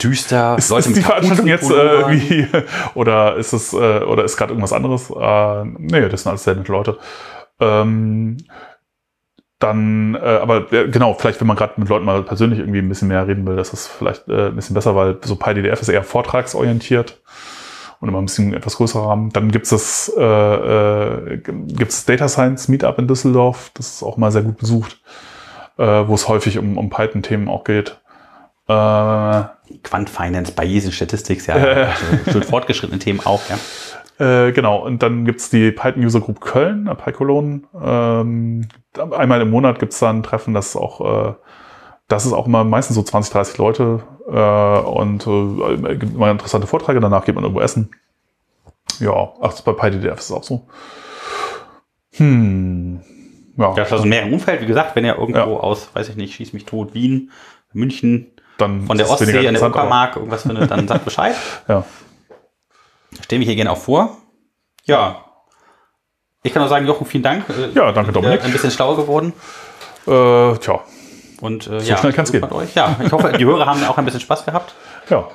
düster. 0.02 0.56
ist, 0.58 0.70
Leute 0.70 0.88
ist 0.88 0.96
die 0.96 1.02
Veranstaltung 1.02 1.46
jetzt 1.46 1.70
äh, 1.70 1.74
irgendwie 2.00 2.46
oder 2.94 3.36
ist 3.36 3.52
es 3.52 3.72
äh, 3.72 4.00
oder 4.00 4.24
ist 4.24 4.36
gerade 4.36 4.52
irgendwas 4.52 4.72
anderes? 4.72 5.10
Äh, 5.10 5.64
nee, 5.78 6.08
das 6.08 6.22
sind 6.22 6.30
alles 6.30 6.44
sehr 6.44 6.54
nette 6.56 6.72
Leute. 6.72 6.98
Ähm, 7.60 8.38
dann, 9.60 10.14
äh, 10.14 10.18
aber 10.18 10.72
äh, 10.72 10.88
genau, 10.88 11.14
vielleicht 11.14 11.40
wenn 11.40 11.46
man 11.46 11.56
gerade 11.56 11.74
mit 11.76 11.88
Leuten 11.88 12.06
mal 12.06 12.22
persönlich 12.22 12.58
irgendwie 12.58 12.78
ein 12.78 12.88
bisschen 12.88 13.08
mehr 13.08 13.28
reden 13.28 13.46
will, 13.46 13.56
das 13.56 13.72
ist 13.72 13.86
vielleicht 13.86 14.26
äh, 14.26 14.48
ein 14.48 14.56
bisschen 14.56 14.74
besser, 14.74 14.96
weil 14.96 15.18
so 15.22 15.36
PyDDF 15.36 15.80
ist 15.80 15.88
eher 15.88 16.02
vortragsorientiert 16.02 17.20
und 18.00 18.08
immer 18.08 18.18
ein 18.20 18.24
bisschen 18.24 18.54
etwas 18.54 18.76
größerer 18.76 19.06
Rahmen. 19.06 19.30
Dann 19.32 19.52
gibt 19.52 19.66
es 19.66 19.70
das 19.70 20.12
äh, 20.16 20.22
äh, 20.22 21.36
gibt's 21.36 22.06
Data 22.06 22.26
Science 22.28 22.68
Meetup 22.68 22.98
in 22.98 23.06
Düsseldorf, 23.06 23.70
das 23.74 23.96
ist 23.96 24.02
auch 24.02 24.16
mal 24.16 24.32
sehr 24.32 24.42
gut 24.42 24.56
besucht, 24.56 25.00
äh, 25.76 25.84
wo 25.84 26.14
es 26.14 26.26
häufig 26.26 26.58
um, 26.58 26.78
um 26.78 26.88
Python-Themen 26.88 27.48
auch 27.48 27.64
geht. 27.64 28.00
Äh, 28.66 29.42
Quant 29.82 30.08
Finance, 30.08 30.52
Bayesian 30.52 30.92
Statistics, 30.92 31.46
ja, 31.46 31.56
Äh. 31.56 31.88
schön 32.32 32.42
fortgeschrittene 32.42 32.98
Themen 32.98 33.20
auch, 33.24 33.42
ja. 33.50 33.58
Äh, 34.20 34.52
genau, 34.52 34.84
und 34.84 35.02
dann 35.02 35.24
gibt's 35.24 35.48
die 35.48 35.70
Python 35.70 36.04
User 36.04 36.20
Group 36.20 36.40
Köln, 36.42 36.86
äh, 36.86 36.94
PyCologne. 36.94 37.62
Ähm, 37.82 38.68
einmal 39.12 39.40
im 39.40 39.50
Monat 39.50 39.78
gibt's 39.78 39.98
da 39.98 40.10
ein 40.10 40.22
Treffen, 40.22 40.52
das 40.52 40.68
ist 40.68 40.76
auch, 40.76 41.30
äh, 41.30 41.34
das 42.06 42.26
ist 42.26 42.34
auch 42.34 42.46
immer 42.46 42.62
meistens 42.64 42.96
so 42.96 43.02
20, 43.02 43.32
30 43.32 43.58
Leute 43.58 44.02
äh, 44.28 44.78
und 44.86 45.26
äh, 45.26 45.96
gibt 45.96 46.14
immer 46.14 46.30
interessante 46.30 46.66
Vorträge, 46.66 47.00
danach 47.00 47.24
geht 47.24 47.34
man 47.34 47.44
irgendwo 47.44 47.62
essen. 47.62 47.90
Ja, 48.98 49.30
ach, 49.40 49.58
bei 49.62 49.72
PyDDF 49.72 50.18
ist 50.18 50.26
es 50.26 50.32
auch 50.32 50.42
so. 50.44 50.66
Hm. 52.16 53.00
Ja, 53.56 53.72
das 53.74 53.90
ist 53.90 54.02
ein 54.02 54.08
mehrere 54.08 54.32
Umfeld. 54.32 54.60
Wie 54.60 54.66
gesagt, 54.66 54.96
wenn 54.96 55.04
ihr 55.06 55.16
irgendwo 55.16 55.38
Ja. 55.38 55.44
aus, 55.46 55.88
weiß 55.94 56.10
ich 56.10 56.16
nicht, 56.16 56.34
Schieß 56.34 56.52
mich 56.52 56.66
tot, 56.66 56.92
Wien, 56.92 57.30
München, 57.72 58.32
dann 58.58 58.82
von 58.82 58.98
der 58.98 59.06
es 59.06 59.12
Ostsee 59.12 59.46
an 59.48 59.54
der 59.54 59.62
Uckermark 59.62 60.16
irgendwas 60.16 60.42
findet, 60.42 60.70
dann 60.70 60.86
sagt 60.86 61.06
Bescheid. 61.06 61.34
Ja. 61.68 61.84
Stellen 63.24 63.40
wir 63.40 63.46
hier 63.46 63.56
gerne 63.56 63.70
auch 63.72 63.78
vor. 63.78 64.16
Ja. 64.84 65.24
Ich 66.42 66.52
kann 66.52 66.62
nur 66.62 66.68
sagen, 66.68 66.86
Jochen, 66.86 67.06
vielen 67.06 67.22
Dank. 67.22 67.44
Äh, 67.50 67.70
Ja, 67.74 67.92
danke, 67.92 68.12
Dominik. 68.12 68.42
Ein 68.44 68.52
bisschen 68.52 68.70
schlauer 68.70 68.96
geworden. 68.96 69.32
Äh, 70.06 70.56
tja, 70.58 70.80
Und 71.42 71.66
äh, 71.66 71.80
ja, 71.82 71.96
schnell 71.98 72.12
kann's 72.12 72.32
gut 72.32 72.40
gehen. 72.48 72.68
Ja, 72.74 72.96
ich 73.04 73.12
hoffe, 73.12 73.32
die 73.38 73.44
Hörer 73.44 73.66
haben 73.66 73.84
auch 73.84 73.98
ein 73.98 74.04
bisschen 74.04 74.20
Spaß 74.20 74.44
gehabt. 74.44 74.74
ja. 75.08 75.28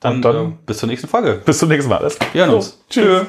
Dann, 0.00 0.22
dann- 0.22 0.52
äh, 0.52 0.56
bis 0.64 0.78
zur 0.78 0.88
nächsten 0.88 1.08
Folge. 1.08 1.42
Bis 1.44 1.58
zum 1.58 1.68
nächsten 1.68 1.88
Mal. 1.90 1.98
Alles 1.98 2.16
klar. 2.18 2.30
Wir 2.32 2.46
hören 2.46 2.54
uns. 2.54 2.66
So, 2.70 2.76
tschüss. 2.88 3.26